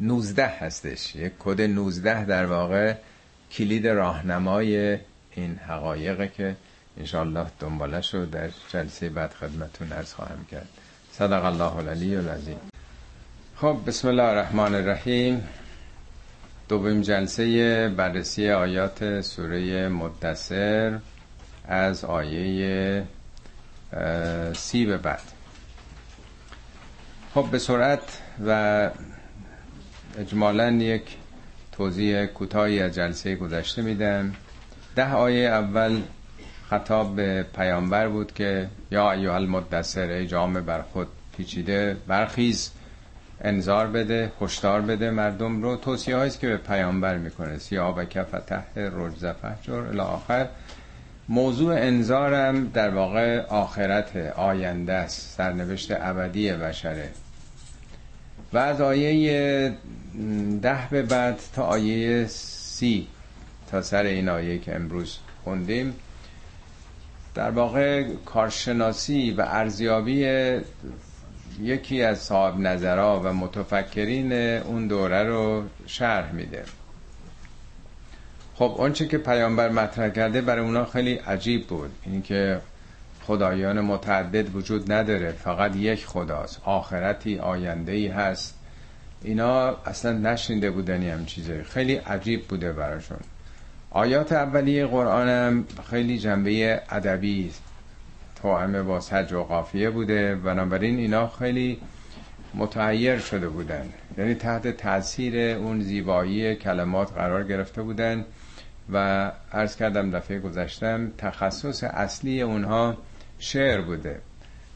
19 0.00 0.46
هستش. 0.46 1.16
یک 1.16 1.32
کد 1.38 1.60
19 1.60 2.24
در 2.24 2.46
واقع 2.46 2.94
کلید 3.52 3.86
راهنمای 3.86 4.98
این 5.34 5.56
حقایقه 5.56 6.28
که 6.28 6.56
انشاءالله 6.98 7.46
دنبالش 7.60 8.14
رو 8.14 8.26
در 8.26 8.50
جلسه 8.72 9.08
بعد 9.08 9.32
خدمتون 9.32 9.92
ارز 9.92 10.12
خواهم 10.12 10.44
کرد. 10.50 10.68
صدق 11.12 11.44
الله 11.44 11.76
العلی 11.76 12.16
العظیم. 12.16 12.58
خب 13.56 13.76
بسم 13.86 14.08
الله 14.08 14.22
الرحمن 14.22 14.74
الرحیم. 14.74 15.48
دومین 16.68 17.02
جلسه 17.02 17.88
بررسی 17.88 18.50
آیات 18.50 19.20
سوره 19.20 19.88
مدثر 19.88 20.98
از 21.68 22.04
آیه 22.04 23.04
سی 24.54 24.86
به 24.86 24.96
بعد. 24.96 25.22
خب 27.34 27.48
به 27.50 27.58
سرعت 27.58 28.22
و 28.46 28.90
اجمالا 30.18 30.70
یک 30.70 31.16
توضیح 31.72 32.26
کوتاهی 32.26 32.80
از 32.80 32.94
جلسه 32.94 33.34
گذشته 33.34 33.82
میدم. 33.82 34.34
ده 34.96 35.12
آیه 35.12 35.48
اول 35.48 36.02
خطاب 36.70 37.16
به 37.16 37.46
پیامبر 37.56 38.08
بود 38.08 38.34
که 38.34 38.68
یا 38.90 39.12
ایها 39.12 39.34
المدثر 39.34 40.08
ای 40.08 40.26
جامع 40.26 40.60
بر 40.60 40.82
خود 40.82 41.08
پیچیده 41.36 41.96
برخیز 42.06 42.70
انذار 43.40 43.86
بده 43.86 44.32
هشدار 44.40 44.80
بده 44.80 45.10
مردم 45.10 45.62
رو. 45.62 45.76
توصیه 45.76 46.16
هاییست 46.16 46.40
که 46.40 46.48
به 46.48 46.56
پیامبر 46.56 47.18
می‌کنه. 47.18 47.58
سیا 47.58 47.94
و 47.96 48.04
کف 48.04 48.30
ته 48.46 48.62
رجز 48.76 49.24
فحجر 49.24 49.74
الی 49.74 50.00
آخر. 50.00 50.46
موضوع 51.28 51.74
انذارم 51.74 52.68
در 52.68 52.90
واقع 52.90 53.40
آخرت 53.40 54.16
آینده 54.16 54.92
است 54.92 55.36
سرنوشت 55.36 55.90
ابدی 56.00 56.52
بشره. 56.52 57.08
و 58.52 58.58
از 58.58 58.80
آیه 58.80 59.72
ده 60.62 60.88
به 60.90 61.02
بعد 61.02 61.40
تا 61.54 61.62
آیه 61.62 62.26
سی 62.26 63.06
تا 63.70 63.82
سر 63.82 64.02
این 64.02 64.28
آیه 64.28 64.58
که 64.58 64.74
امروز 64.74 65.18
خوندیم 65.44 65.94
در 67.38 67.50
واقع 67.50 68.04
کارشناسی 68.24 69.30
و 69.30 69.44
ارزیابی 69.48 70.26
یکی 71.62 72.02
از 72.02 72.18
صاحب 72.18 72.58
نظرها 72.58 73.20
و 73.24 73.32
متفکرین 73.32 74.32
اون 74.32 74.86
دوره 74.86 75.22
رو 75.22 75.62
شرح 75.86 76.32
میده. 76.32 76.64
خب 78.54 78.74
آنچه 78.78 79.06
که 79.06 79.18
پیامبر 79.18 79.68
مطرح 79.68 80.08
کرده 80.08 80.40
برای 80.40 80.64
اونا 80.64 80.84
خیلی 80.84 81.14
عجیب 81.14 81.66
بود. 81.66 81.90
اینکه 82.06 82.60
خدایان 83.22 83.80
متعدد 83.80 84.56
وجود 84.56 84.92
نداره 84.92 85.32
فقط 85.32 85.76
یک 85.76 86.06
خداست. 86.06 86.60
آخرتی 86.64 87.38
آینده 87.38 87.92
ای 87.92 88.06
هست. 88.08 88.54
اینا 89.22 89.68
اصلا 89.68 90.12
نشینده 90.12 90.70
بودنی 90.70 91.10
هم 91.10 91.26
چیزه 91.26 91.62
خیلی 91.62 91.94
عجیب 91.94 92.48
بوده 92.48 92.72
براشون. 92.72 93.18
آیات 93.90 94.32
اولیه 94.32 94.86
هم 94.86 95.64
خیلی 95.90 96.18
جنبه 96.18 96.82
ادبی 96.90 97.50
توعمه 98.42 98.82
با 98.82 99.00
سج 99.00 99.32
و 99.32 99.42
قافیه 99.42 99.90
بوده. 99.90 100.34
بنابراین 100.34 100.98
اینا 100.98 101.28
خیلی 101.28 101.80
متعیر 102.54 103.18
شده 103.18 103.48
بودن. 103.48 103.88
یعنی 104.18 104.34
تحت 104.34 104.68
تاثیر 104.68 105.56
اون 105.56 105.80
زیبایی 105.80 106.54
کلمات 106.54 107.12
قرار 107.12 107.44
گرفته 107.44 107.82
بودن 107.82 108.24
و 108.92 109.30
عرض 109.52 109.76
کردم 109.76 110.10
دفعه 110.10 110.38
گذشتم 110.38 111.10
تخصص 111.18 111.84
اصلی 111.84 112.42
اونها 112.42 112.96
شعر 113.38 113.80
بوده. 113.80 114.20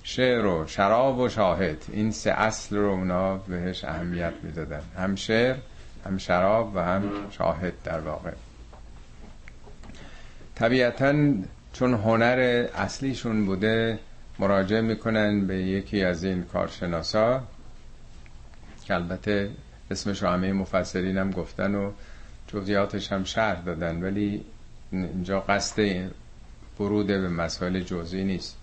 شعر 0.02 0.46
و 0.46 0.66
شراب 0.66 1.18
و 1.18 1.28
شاهد. 1.28 1.84
این 1.92 2.10
سه 2.10 2.30
اصل 2.30 2.76
رو 2.76 2.90
اونا 2.90 3.36
بهش 3.36 3.84
اهمیت 3.84 4.32
می‌دادن. 4.42 4.82
هم 4.98 5.14
شعر 5.14 5.56
هم 6.06 6.18
شراب 6.18 6.76
و 6.76 6.78
هم 6.78 7.02
شاهد 7.30 7.72
در 7.84 8.00
واقع. 8.00 8.30
طبیعتا 10.54 11.14
چون 11.72 11.94
هنر 11.94 12.66
اصلیشون 12.74 13.46
بوده 13.46 13.98
مراجعه 14.38 14.80
می‌کنن 14.80 15.46
به 15.46 15.56
یکی 15.56 16.04
از 16.04 16.24
این 16.24 16.42
کارشناسا 16.42 17.42
که 18.84 18.94
البته 18.94 19.50
اسمش 19.90 20.22
رو 20.22 20.28
همه 20.28 20.52
مفسرین 20.52 21.18
هم 21.18 21.30
گفتن 21.30 21.74
و 21.74 21.90
جزئیاتش 22.46 23.12
هم 23.12 23.24
شرح 23.24 23.60
دادن 23.60 24.02
ولی 24.02 24.44
اینجا 24.92 25.40
قصد 25.40 26.10
ورود 26.80 27.06
به 27.06 27.28
مسائل 27.28 27.80
جزئی 27.80 28.24
نیست. 28.24 28.56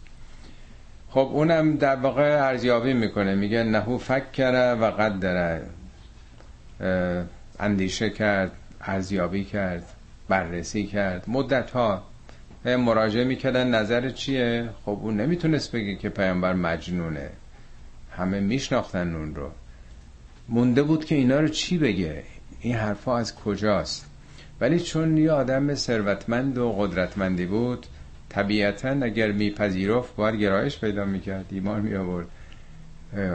خب 1.10 1.30
اونم 1.34 1.76
در 1.76 1.96
واقع 1.96 2.48
ارزیابی 2.48 2.94
می‌کنه 2.94 3.36
میگه 3.36 3.64
نهو 3.64 3.98
فکر 3.98 4.78
و 4.82 4.86
قدره 4.86 5.62
اندیشه 7.60 8.10
کرد 8.10 8.52
ارزیابی 8.82 9.44
کرد. 9.44 9.84
بررسی 10.30 10.88
کرد. 10.88 11.24
مدت 11.28 11.72
ها 11.72 12.04
مراجعه 12.66 13.24
می‌کردن 13.24 13.68
نظر 13.68 14.10
چیه؟ 14.10 14.70
خب 14.86 15.00
اون 15.02 15.22
نمی‌تونست 15.22 15.72
بگه 15.72 15.96
که 15.96 16.10
پیامبر 16.10 16.54
مجنونه. 16.54 17.30
همه 18.12 18.40
میشناختن 18.40 19.16
اون 19.16 19.36
رو. 19.36 19.52
مونده 20.50 20.84
بود 20.84 21.06
که 21.06 21.16
اینا 21.16 21.40
رو 21.40 21.48
چی 21.48 21.78
بگه؟ 21.78 22.24
این 22.62 22.76
حرفا 22.76 23.18
از 23.18 23.36
کجاست؟ 23.36 24.06
ولی 24.62 24.80
چون 24.80 25.18
یه 25.18 25.32
آدم 25.32 25.76
ثروتمند 25.76 26.58
و 26.58 26.72
قدرتمندی 26.72 27.46
بود 27.46 27.86
طبیعتا 28.30 28.90
اگر 28.90 29.32
میپذیرفت 29.32 30.16
باید 30.16 30.36
گرایش 30.36 30.80
پیدا 30.80 31.06
می‌کرد. 31.06 31.46
ایمان 31.52 31.82
می 31.82 31.96
آورد 31.96 32.28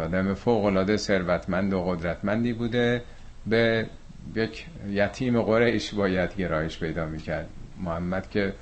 آدم 0.05 0.35
فوق 0.35 0.65
العاده 0.65 0.97
ثروتمند 0.97 1.73
و 1.73 1.83
قدرتمندی 1.85 2.53
بوده. 2.53 3.03
به 3.47 3.87
یک 4.35 4.67
یتیم 4.89 5.43
قریش 5.43 5.95
باید 5.95 6.37
گرایش 6.37 6.79
پیدا 6.79 7.07
می‌کرد. 7.07 7.49
محمد 7.81 8.31
که 8.31 8.53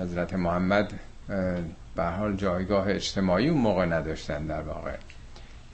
حضرت 0.00 0.34
محمد 0.34 0.92
به 1.96 2.04
حال 2.04 2.36
جایگاه 2.36 2.88
اجتماعی 2.88 3.48
اون 3.48 3.60
موقع 3.60 3.86
نداشتن 3.86 4.46
در 4.46 4.60
واقع. 4.60 4.94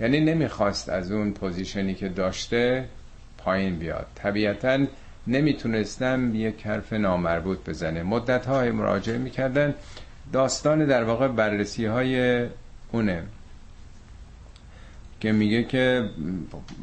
یعنی 0.00 0.20
نمی‌خواست 0.20 0.88
از 0.88 1.12
اون 1.12 1.32
پوزیشنی 1.32 1.94
که 1.94 2.08
داشته 2.08 2.84
پایین 3.38 3.78
بیاد. 3.78 4.06
طبیعتا 4.14 4.86
نمی‌تونستم 5.26 6.34
یک 6.34 6.66
حرف 6.66 6.92
نامربوط 6.92 7.58
بزنه. 7.68 8.02
مدت 8.02 8.46
های 8.46 8.70
مراجعه 8.70 9.18
می‌کردن. 9.18 9.74
داستان 10.32 10.86
در 10.86 11.04
واقع 11.04 11.28
بررسی 11.28 11.86
های 11.86 12.46
اونه. 12.92 13.22
که 15.20 15.32
میگه 15.32 15.64
که 15.64 16.10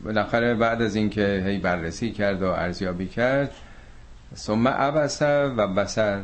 بالاخره 0.03 0.55
بعد 0.55 0.81
از 0.81 0.95
اینکه 0.95 1.43
هی 1.45 1.57
بررسی 1.57 2.11
کرد 2.11 2.41
و 2.41 2.45
ارزیابی 2.45 3.07
کرد 3.07 3.51
ثم 4.35 4.67
عبسه 4.67 5.45
و 5.45 5.67
بسر. 5.67 6.21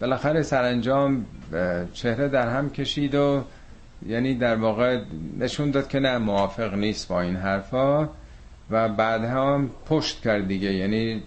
بالاخره 0.00 0.42
سرانجام 0.42 1.26
چهره 1.92 2.28
در 2.28 2.48
هم 2.48 2.70
کشید 2.70 3.14
و 3.14 3.44
یعنی 4.06 4.34
در 4.34 4.56
واقع 4.56 5.00
نشون 5.38 5.70
داد 5.70 5.88
که 5.88 6.00
نه 6.00 6.18
موافق 6.18 6.74
نیست 6.74 7.08
با 7.08 7.20
این 7.20 7.36
حرفا 7.36 8.08
و 8.70 8.88
بعد 8.88 9.24
هم 9.24 9.70
پشت 9.86 10.20
کرد 10.20 10.48
دیگه. 10.48 10.72
یعنی 10.72 11.22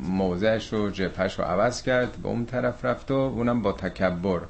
موضعش 0.00 0.72
و 0.72 0.90
جبهش 0.90 1.38
رو 1.38 1.44
عوض 1.44 1.82
کرد 1.82 2.16
به 2.22 2.28
اون 2.28 2.46
طرف 2.46 2.84
رفت 2.84 3.10
و 3.10 3.14
اونم 3.14 3.62
با 3.62 3.72
تکبر. 3.72 4.40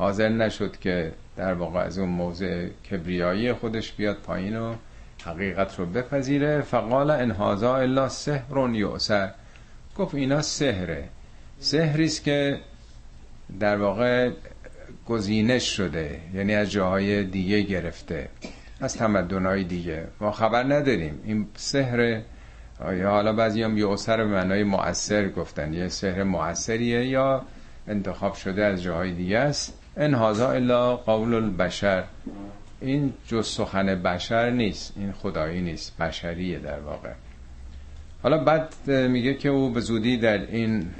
حاضر 0.00 0.28
نشد 0.28 0.76
که 0.76 1.12
در 1.36 1.54
واقع 1.54 1.80
از 1.80 1.98
اون 1.98 2.08
موضع 2.08 2.68
کبریایی 2.90 3.52
خودش 3.52 3.92
بیاد 3.92 4.16
پایین 4.16 4.56
و 4.56 4.74
حقیقت 5.24 5.78
رو 5.78 5.86
بپذیره. 5.86 6.60
فقال 6.60 7.10
انهازا 7.10 7.76
الا 7.76 8.08
سحر 8.08 8.70
یعسر 8.74 9.30
گفت 9.96 10.14
اینا 10.14 10.42
سحره. 10.42 11.08
سحری 11.58 12.08
که 12.08 12.60
در 13.60 13.76
واقع 13.76 14.30
گزینش 15.06 15.76
شده 15.76 16.20
یعنی 16.34 16.54
از 16.54 16.70
جاهای 16.70 17.24
دیگه 17.24 17.62
گرفته 17.62 18.28
از 18.80 18.96
تمدنهای 18.96 19.64
دیگه. 19.64 20.04
ما 20.20 20.32
خبر 20.32 20.62
نداریم. 20.62 21.20
این 21.24 21.46
سحر 21.56 22.20
یا 22.92 23.10
حالا 23.10 23.32
بعضی 23.32 23.62
هم 23.62 23.78
یعسر 23.78 24.16
به 24.16 24.24
معنای 24.24 24.64
مؤثر 24.64 25.28
گفتن 25.28 25.74
یه 25.74 25.88
سحر 25.88 26.22
مؤثریه 26.22 27.06
یا 27.06 27.42
انتخاب 27.88 28.34
شده 28.34 28.64
از 28.64 28.82
جاهای 28.82 29.12
دیگه 29.12 29.38
است؟ 29.38 29.79
ان 29.96 30.14
هازا 30.14 30.52
الا 30.52 30.96
قول 30.96 31.34
البشر. 31.34 32.04
این 32.80 33.12
جز 33.26 33.46
سخن 33.46 33.86
بشر 33.86 34.50
نیست 34.50 34.92
این 34.96 35.12
خدایی 35.12 35.60
نیست 35.60 35.96
بشریه 35.96 36.58
در 36.58 36.80
واقع. 36.80 37.12
حالا 38.22 38.44
بعد 38.44 38.90
میگه 38.90 39.34
که 39.34 39.48
او 39.48 39.70
به 39.70 39.80
زودی 39.80 40.16
در 40.16 40.46
این 40.46 40.90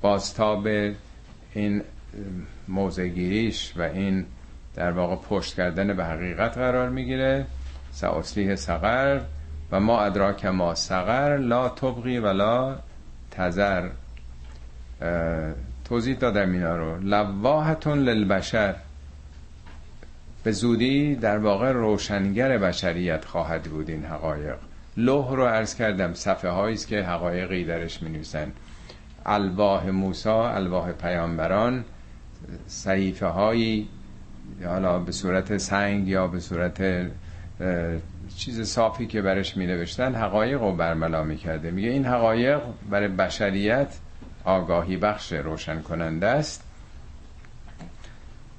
بازتاب 0.00 0.68
این 1.54 1.82
موزگیریش 2.68 3.72
و 3.76 3.82
این 3.82 4.26
در 4.74 4.90
واقع 4.90 5.16
پشت 5.16 5.54
کردن 5.54 5.96
به 5.96 6.04
حقیقت 6.04 6.58
قرار 6.58 6.88
می‌گیره. 6.88 7.46
سعصلیه 7.92 8.56
سقر 8.56 9.20
و 9.72 9.80
ما 9.80 10.00
ادراک 10.00 10.44
ما 10.44 10.74
سقر 10.74 11.36
لا 11.36 11.68
تبقی 11.68 12.18
ولا 12.18 12.76
تذر. 13.30 13.88
توضیح 15.84 16.16
دادم 16.16 16.52
اینا 16.52 16.76
رو. 16.76 17.00
لواحتون 17.00 17.98
للبشر. 17.98 18.74
به 20.44 20.52
زودی 20.52 21.14
در 21.14 21.38
واقع 21.38 21.72
روشنگر 21.72 22.58
بشریت 22.58 23.24
خواهد 23.24 23.62
بود 23.62 23.90
این 23.90 24.04
حقایق. 24.04 24.56
لوح 24.96 25.30
رو 25.30 25.44
عرض 25.44 25.74
کردم 25.74 26.14
صفحه 26.14 26.50
است 26.50 26.88
که 26.88 27.02
حقایقی 27.02 27.64
درش 27.64 28.02
می 28.02 28.10
نویسن 28.10 28.52
الواح 29.26 29.90
موسا 29.90 30.50
الواح 30.50 30.92
پیامبران 30.92 31.84
صحیفه 32.66 33.26
هایی 33.26 33.88
حالا 34.64 34.98
به 34.98 35.12
صورت 35.12 35.56
سنگ 35.56 36.08
یا 36.08 36.26
به 36.26 36.40
صورت 36.40 37.06
چیز 38.36 38.68
صافی 38.68 39.06
که 39.06 39.22
برش 39.22 39.56
می 39.56 39.66
نوشتن 39.66 40.14
حقایق 40.14 40.60
رو 40.60 40.72
برملا 40.72 41.24
می 41.24 41.36
کرده 41.36 41.70
میگه 41.70 41.88
این 41.88 42.04
حقایق 42.04 42.60
برای 42.90 43.08
بشریت 43.08 43.88
آگاهی 44.44 44.96
بخش 44.96 45.32
روشن 45.32 45.82
کننده 45.82 46.26
است. 46.26 46.62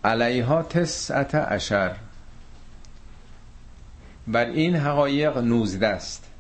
علیها 0.04 0.64
تسعت 0.64 1.36
اشر 1.36 1.96
بر 4.28 4.46
این 4.46 4.76
حقایق 4.76 5.38
نوزده 5.38 5.88
است. 5.88 6.32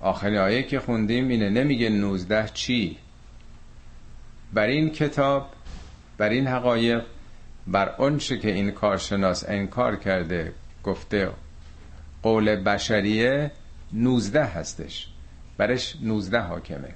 آخرین 0.00 0.38
آیه 0.38 0.62
که 0.62 0.80
خوندیم 0.80 1.28
اینه 1.28 1.50
نمیگه 1.50 1.88
نوزده 1.88 2.48
چی. 2.54 2.98
بر 4.52 4.66
این 4.66 4.90
کتاب 4.90 5.48
بر 6.18 6.28
این 6.28 6.46
حقایق 6.46 7.02
بر 7.66 7.88
آنچه 7.88 8.38
که 8.38 8.52
این 8.52 8.70
کارشناس 8.70 9.44
انکار 9.48 9.96
کرده 9.96 10.52
گفته 10.84 11.30
قول 12.22 12.56
بشریه 12.56 13.50
نوزده 13.92 14.44
هستش. 14.44 15.08
برش 15.56 15.96
نوزده 16.02 16.40
حاکمه. 16.40 16.94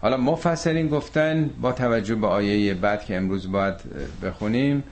حالا 0.00 0.16
مفسرین 0.16 0.88
گفتن 0.88 1.50
با 1.60 1.72
توجه 1.72 2.14
به 2.14 2.26
آیه 2.26 2.74
بعد 2.74 3.04
که 3.04 3.16
امروز 3.16 3.52
باید 3.52 3.74
بخونیم 4.22 4.84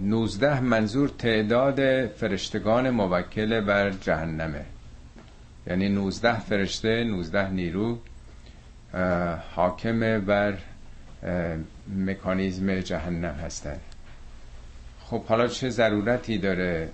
نوزده 0.00 0.60
منظور 0.60 1.08
تعداد 1.08 2.06
فرشتگان 2.06 2.90
موکل 2.90 3.60
بر 3.60 3.90
جهنمه. 3.90 4.64
یعنی 5.66 5.88
نوزده 5.88 6.40
فرشته 6.40 7.04
نوزده 7.04 7.50
نیرو 7.50 7.98
حاکم 9.54 10.20
بر 10.20 10.58
مکانیزم 11.96 12.80
جهنم 12.80 13.34
هستن. 13.44 13.76
خب 15.00 15.24
حالا 15.24 15.46
چه 15.46 15.68
ضرورتی 15.70 16.38
داره 16.38 16.88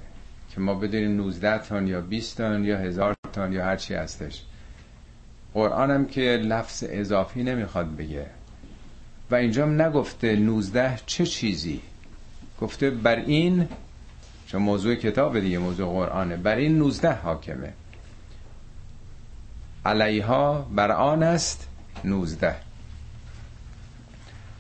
که 0.55 0.61
ما 0.61 0.75
بدونیم 0.75 1.17
19 1.17 1.59
تن 1.59 1.87
یا 1.87 2.01
20 2.01 2.39
تن 2.39 2.65
یا 2.65 2.79
هزار 2.79 3.15
تن 3.33 3.53
یا 3.53 3.65
هرچی 3.65 3.95
هستش؟ 3.95 4.45
قرآن 5.55 5.91
هم 5.91 6.07
که 6.07 6.21
لفظ 6.21 6.85
اضافی 6.89 7.43
نمی‌خواد 7.43 7.97
بگه. 7.97 8.27
و 9.31 9.35
اینجا 9.35 9.67
نگفته 9.67 10.37
19 10.37 10.99
چه 11.07 11.27
چیزی. 11.27 11.81
گفته 12.61 12.91
بر 12.91 13.17
این 13.17 13.69
چون 14.47 14.63
موضوع 14.63 14.95
کتاب 14.95 15.41
دیگه 15.41 15.59
موضوع 15.59 15.87
قرآنه. 15.87 16.37
بر 16.37 16.57
این 16.57 16.79
19 16.79 17.13
حاکمه. 17.13 17.73
علیها 19.87 20.67
بر 20.75 20.91
آن 20.93 21.23
است 21.23 21.69
19 22.05 22.55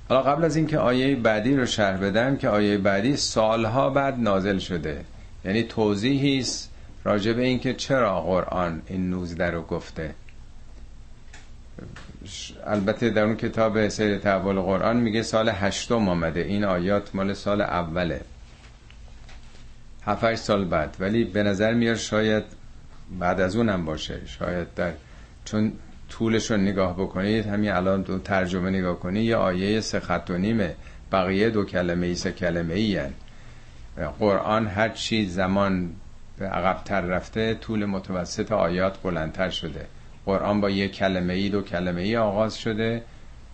حالا 0.08 0.22
قبل 0.22 0.44
از 0.44 0.56
اینکه 0.56 0.78
آیه 0.78 1.16
بعدی 1.16 1.56
رو 1.56 1.66
شرح 1.66 1.96
بدم 1.96 2.36
که 2.36 2.48
آیه 2.48 2.78
بعدی 2.78 3.16
سالها 3.16 3.90
بعد 3.90 4.20
نازل 4.20 4.58
شده. 4.58 5.04
یعنی 5.44 5.62
توضیحی 5.62 6.38
است 6.38 6.70
راجع 7.04 7.32
به 7.32 7.42
اینکه 7.42 7.74
چرا 7.74 8.20
قرآن 8.20 8.82
این 8.86 9.10
19 9.10 9.50
رو 9.50 9.62
گفته. 9.62 10.14
البته 12.66 13.10
در 13.10 13.22
اون 13.24 13.36
کتاب 13.36 13.88
سیر 13.88 14.18
تحول 14.18 14.60
قرآن 14.60 14.96
میگه 14.96 15.22
سال 15.22 15.48
هشتم 15.48 16.08
آمده. 16.08 16.40
این 16.40 16.64
آیات 16.64 17.14
مال 17.14 17.34
سال 17.34 17.60
اوله. 17.60 18.20
هفت 20.06 20.34
سال 20.34 20.64
بعد. 20.64 20.96
ولی 21.00 21.24
به 21.24 21.42
نظر 21.42 21.74
میاد 21.74 21.96
شاید 21.96 22.44
بعد 23.18 23.40
از 23.40 23.56
اونم 23.56 23.84
باشه. 23.84 24.26
شاید 24.26 24.74
در 24.74 24.92
چون 25.44 25.72
طولش 26.08 26.50
رو 26.50 26.56
نگاه 26.56 26.94
بکنید 26.94 27.46
همین 27.46 27.70
الان 27.70 28.02
دو 28.02 28.18
ترجمه 28.18 28.70
نگاه 28.70 29.00
کنید 29.00 29.24
یه 29.24 29.36
آیه 29.36 29.80
سه 29.80 30.00
خط 30.00 30.30
و 30.30 30.38
نیمه. 30.38 30.74
بقیه 31.12 31.50
دو 31.50 31.64
کلمه 31.64 32.06
ای 32.06 32.14
سه 32.14 32.32
کلمه 32.32 32.74
ای 32.74 33.00
قرآن 34.18 34.66
هر 34.66 34.88
چی 34.88 35.26
زمان 35.26 35.90
به 36.38 36.46
عقبتر 36.46 37.00
رفته 37.00 37.54
طول 37.54 37.84
متوسط 37.84 38.52
آیات 38.52 39.02
بلندتر 39.02 39.50
شده. 39.50 39.86
قرآن 40.26 40.60
با 40.60 40.70
یک 40.70 40.92
کلمه 40.92 41.32
ای 41.32 41.48
دو 41.48 41.62
کلمه 41.62 42.02
ای 42.02 42.16
آغاز 42.16 42.58
شده. 42.58 43.02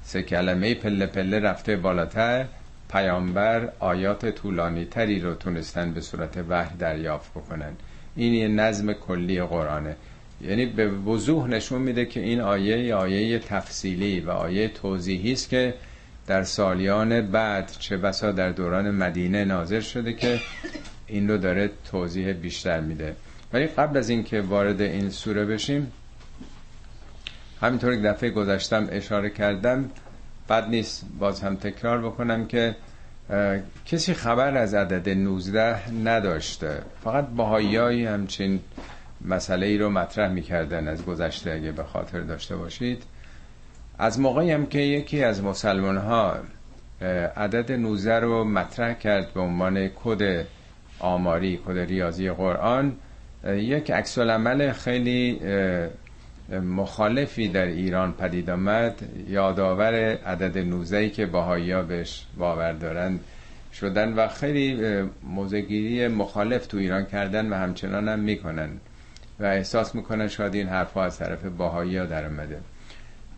سه 0.02 0.22
کلمه 0.22 0.66
ای 0.66 0.74
پله 0.74 1.06
پله 1.06 1.40
رفته 1.40 1.76
بالاتر. 1.76 2.46
پیامبر 2.90 3.68
آیات 3.78 4.26
طولانی 4.26 4.84
تری 4.84 5.20
رو 5.20 5.34
تونستن 5.34 5.92
به 5.92 6.00
صورت 6.00 6.44
وحی 6.48 6.76
دریافت 6.78 7.30
بکنن. 7.30 7.72
این 8.16 8.34
یه 8.34 8.48
نظم 8.48 8.92
کلی 8.92 9.42
قرآنه. 9.42 9.96
یعنی 10.40 10.66
به 10.66 10.88
وضوح 10.88 11.48
نشون 11.48 11.82
میده 11.82 12.04
که 12.04 12.20
این 12.20 12.40
آیه 12.40 12.94
آیه 12.94 13.38
تفصیلی 13.38 14.20
و 14.20 14.30
آیه 14.30 14.68
توضیحی 14.68 15.32
است 15.32 15.48
که 15.48 15.74
در 16.26 16.42
سالیان 16.42 17.20
بعد 17.20 17.70
چه 17.78 17.96
بسا 17.96 18.32
در 18.32 18.50
دوران 18.50 18.90
مدینه 18.90 19.44
نازل 19.44 19.80
شده 19.80 20.12
که 20.12 20.40
این 21.06 21.30
رو 21.30 21.38
داره 21.38 21.70
توضیح 21.90 22.32
بیشتر 22.32 22.80
میده. 22.80 23.16
ولی 23.52 23.66
قبل 23.66 23.96
از 23.98 24.08
اینکه 24.08 24.40
وارد 24.40 24.80
این 24.80 25.10
سوره 25.10 25.44
بشیم 25.44 25.92
همینطور 27.60 27.96
که 27.96 28.02
دفعه 28.02 28.30
گذاشتم 28.30 28.88
اشاره 28.90 29.30
کردم 29.30 29.90
بد 30.48 30.68
نیست 30.68 31.04
باز 31.18 31.40
هم 31.40 31.56
تکرار 31.56 32.02
بکنم 32.02 32.46
که 32.46 32.76
کسی 33.86 34.14
خبر 34.14 34.56
از 34.56 34.74
عدد 34.74 35.08
19 35.08 35.92
نداشته. 35.92 36.82
فقط 37.04 37.26
باهایی 37.28 38.06
همچین 38.06 38.60
مسئله 39.24 39.66
ای 39.66 39.78
رو 39.78 39.90
مطرح 39.90 40.32
می‌کردن 40.32 40.88
از 40.88 41.04
گذشته 41.04 41.50
اگه 41.50 41.72
به 41.72 41.84
خاطر 41.84 42.20
داشته 42.20 42.56
باشید. 42.56 43.02
از 43.98 44.20
موقعی 44.20 44.50
هم 44.50 44.66
که 44.66 44.78
یکی 44.78 45.24
از 45.24 45.42
مسلمان 45.42 45.96
ها 45.96 46.36
عدد 47.36 47.72
19 47.72 48.20
رو 48.20 48.44
مطرح 48.44 48.94
کرد 48.94 49.34
به 49.34 49.40
عنوان 49.40 49.88
کد 49.88 50.46
آماری 50.98 51.60
کد 51.66 51.78
ریاضی 51.78 52.30
قرآن 52.30 52.96
یک 53.44 53.90
عکس 53.90 54.18
عمل 54.18 54.72
خیلی 54.72 55.40
مخالفی 56.52 57.48
در 57.48 57.66
ایران 57.66 58.12
پدید 58.12 58.50
آمد. 58.50 58.94
یادآور 59.28 59.94
عدد 60.16 60.58
19 60.58 61.08
که 61.08 61.26
باهایی 61.26 61.70
ها 61.70 61.82
بهش 61.82 62.26
باور 62.38 62.72
دارند 62.72 63.20
شدن 63.72 64.12
و 64.12 64.28
خیلی 64.28 65.02
موزگیری 65.22 66.08
مخالف 66.08 66.66
تو 66.66 66.76
ایران 66.76 67.04
کردن 67.06 67.52
و 67.52 67.54
همچنان 67.54 68.08
هم 68.08 68.18
می‌کنن 68.18 68.70
و 69.40 69.44
احساس 69.44 69.94
می‌کنن 69.94 70.28
شاید 70.28 70.54
این 70.54 70.68
حرفها 70.68 71.04
از 71.04 71.18
طرف 71.18 71.44
باهایی 71.44 71.96
ها 71.96 72.04
در 72.04 72.24
اومده. 72.26 72.58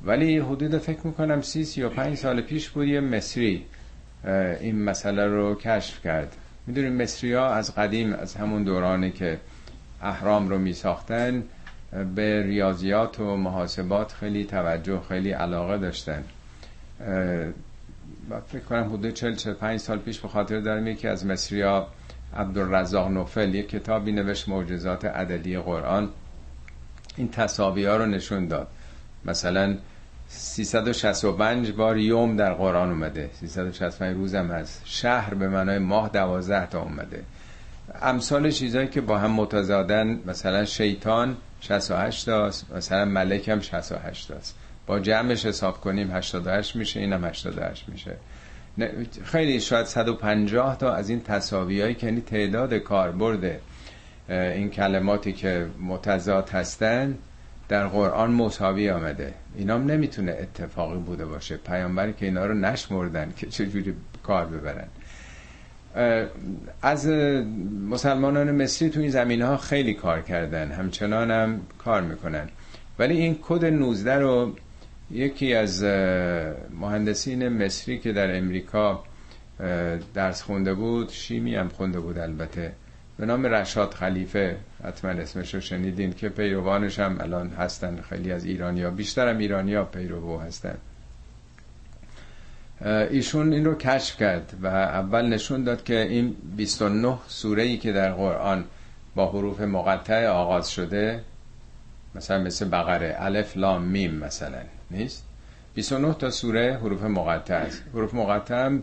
ولی 0.05 0.39
حدود 0.39 0.79
فکر 0.79 1.07
می‌کنم 1.07 1.41
سی 1.41 1.65
سی 1.65 1.83
و 1.83 1.89
پنج 1.89 2.17
سال 2.17 2.41
پیش 2.41 2.69
بود 2.69 2.87
یه 2.87 3.01
مصری 3.01 3.65
این 4.61 4.83
مسئله 4.83 5.27
رو 5.27 5.55
کشف 5.55 6.03
کرد. 6.05 6.37
می‌دونیم 6.67 7.03
مصری 7.03 7.33
ها 7.33 7.55
از 7.55 7.75
قدیم 7.75 8.13
از 8.13 8.35
همون 8.35 8.65
دورانی 8.65 9.11
که 9.11 9.39
احرام 10.03 10.49
رو 10.49 10.59
میساختن 10.59 11.43
به 12.15 12.43
ریاضیات 12.43 13.21
و 13.21 13.37
محاسبات 13.37 14.13
خیلی 14.13 14.45
توجه 14.45 15.01
خیلی 15.09 15.31
علاقه 15.31 15.79
داشتن. 15.79 16.25
فکر 18.49 18.63
کنم 18.69 18.85
حدود 18.95 19.11
40 19.15 19.35
45 19.35 19.81
سال 19.81 19.99
پیش 19.99 20.19
به 20.21 20.29
خاطر 20.29 20.61
دارم 20.61 20.87
یکی 20.87 21.09
از 21.09 21.27
مصری 21.27 21.63
ها 21.63 21.89
عبدالرزاق 22.37 23.09
نوفل 23.09 23.55
یک 23.55 23.69
کتابی 23.69 24.13
نوشت 24.13 24.49
معجزات 24.49 25.05
عددی 25.05 25.59
قرآن. 25.59 26.09
این 27.17 27.31
تصاوی 27.31 27.85
ها 27.85 27.97
رو 27.97 28.07
نشون 28.07 28.49
داد. 28.49 28.69
مثلا 29.25 29.77
365 30.29 31.73
بار 31.73 31.99
یوم 31.99 32.37
در 32.37 32.55
قرآن 32.55 32.89
اومده. 32.91 33.31
365 33.35 34.17
روز 34.17 34.35
هم 34.35 34.51
هست. 34.51 34.83
شهر 34.85 35.35
به 35.35 35.49
معنای 35.49 35.79
ماه 35.79 36.09
دوازده 36.09 36.67
تا 36.67 36.83
اومده. 36.83 37.23
امثال 38.03 38.51
چیزهایی 38.51 38.89
که 38.89 39.01
با 39.01 39.19
هم 39.19 39.31
متضادن 39.31 40.21
مثلا 40.27 40.65
شیطان 40.65 41.37
68 41.61 42.27
تاست 42.27 42.73
مثلا 42.73 43.05
ملک 43.05 43.49
هم 43.49 43.61
68 43.61 44.29
تاست 44.29 44.55
با 44.87 45.01
جمعش 45.01 45.47
حساب 45.47 45.81
کنیم 45.81 46.11
88 46.11 46.77
میشه 46.77 47.01
اینم 47.01 47.25
88 47.25 47.89
میشه. 47.89 48.17
خیلی 49.25 49.61
شاید 49.61 49.87
150 49.87 50.79
تا 50.79 50.93
از 50.95 51.09
این 51.11 51.23
تصاویهایی 51.23 51.95
که 51.95 52.07
یعنی 52.07 52.21
تعداد 52.21 52.75
کاربرد 52.75 53.61
این 54.29 54.71
کلماتی 54.71 55.33
که 55.33 55.67
متضاد 55.81 56.49
هستن 56.51 57.19
در 57.69 57.87
قرآن 57.87 58.31
مساوی 58.31 58.91
آمده. 58.91 59.35
اینام 59.57 59.91
نمی‌تونه 59.91 60.33
اتفاقی 60.41 60.99
بوده 60.99 61.25
باشه. 61.27 61.57
پیامبری 61.57 62.13
که 62.13 62.27
اینا 62.27 62.47
رو 62.47 62.55
نشمردن 62.55 63.33
که 63.37 63.47
چجوری 63.47 63.95
کار 64.23 64.47
ببرن. 64.47 64.89
از 66.83 67.07
مسلمانان 67.89 68.63
مصری 68.63 68.91
تو 68.91 69.01
این 69.01 69.11
زمین 69.11 69.43
ها 69.43 69.57
خیلی 69.57 69.95
کار 69.95 70.23
کردن 70.23 70.71
همچنان 70.71 71.31
هم 71.31 71.61
کار 71.79 72.03
می‌کنن. 72.03 72.49
ولی 72.99 73.17
این 73.17 73.39
کد 73.43 73.65
19 73.65 74.15
رو 74.15 74.57
یکی 75.11 75.55
از 75.55 75.85
مهندسین 76.81 77.49
مصری 77.49 77.99
که 77.99 78.13
در 78.13 78.37
امریکا 78.39 79.05
درس 80.15 80.43
خونده 80.43 80.75
بود 80.75 81.11
شیمی 81.11 81.55
هم 81.55 81.69
خونده 81.69 82.01
بود 82.01 82.19
البته 82.19 82.73
به 83.19 83.27
نام 83.27 83.47
رشاد 83.47 83.95
خلیفه 83.95 84.57
حتما 84.85 85.11
اسمش 85.11 85.55
رو 85.55 85.61
شنیدین 85.61 86.13
که 86.13 86.29
پیروانش 86.29 86.99
هم 86.99 87.17
الان 87.21 87.49
هستن 87.51 88.01
خیلی 88.09 88.33
از 88.33 88.45
ایرانیا 88.45 88.91
بیشتر 88.91 89.29
هم 89.29 89.39
ایرانیا 89.39 89.85
پیرو 89.85 90.39
هستن. 90.39 90.79
ایشون 92.87 93.53
این 93.53 93.65
رو 93.65 93.75
کشف 93.75 94.17
کرد 94.17 94.55
و 94.63 94.67
اول 94.67 95.27
نشون 95.27 95.65
داد 95.65 95.85
که 95.85 96.01
این 96.01 96.37
29 96.57 97.19
سوره 97.29 97.63
ای 97.63 97.79
که 97.79 97.93
در 97.93 98.13
قرآن 98.13 98.65
با 99.15 99.29
حروف 99.29 99.61
مقطع 99.61 100.27
آغاز 100.27 100.71
شده 100.71 101.21
مثلا 102.15 102.39
مثل 102.39 102.69
بقره 102.69 103.17
الف 103.19 103.57
لام 103.57 103.83
میم 103.83 104.15
مثلا 104.15 104.59
نیست؟ 104.91 105.25
29 105.75 106.15
تا 106.15 106.31
سوره 106.31 106.79
حروف 106.83 107.03
مقطع 107.03 107.55
است. 107.55 107.83
حروف 107.95 108.15
مقطع 108.15 108.67
هم 108.67 108.83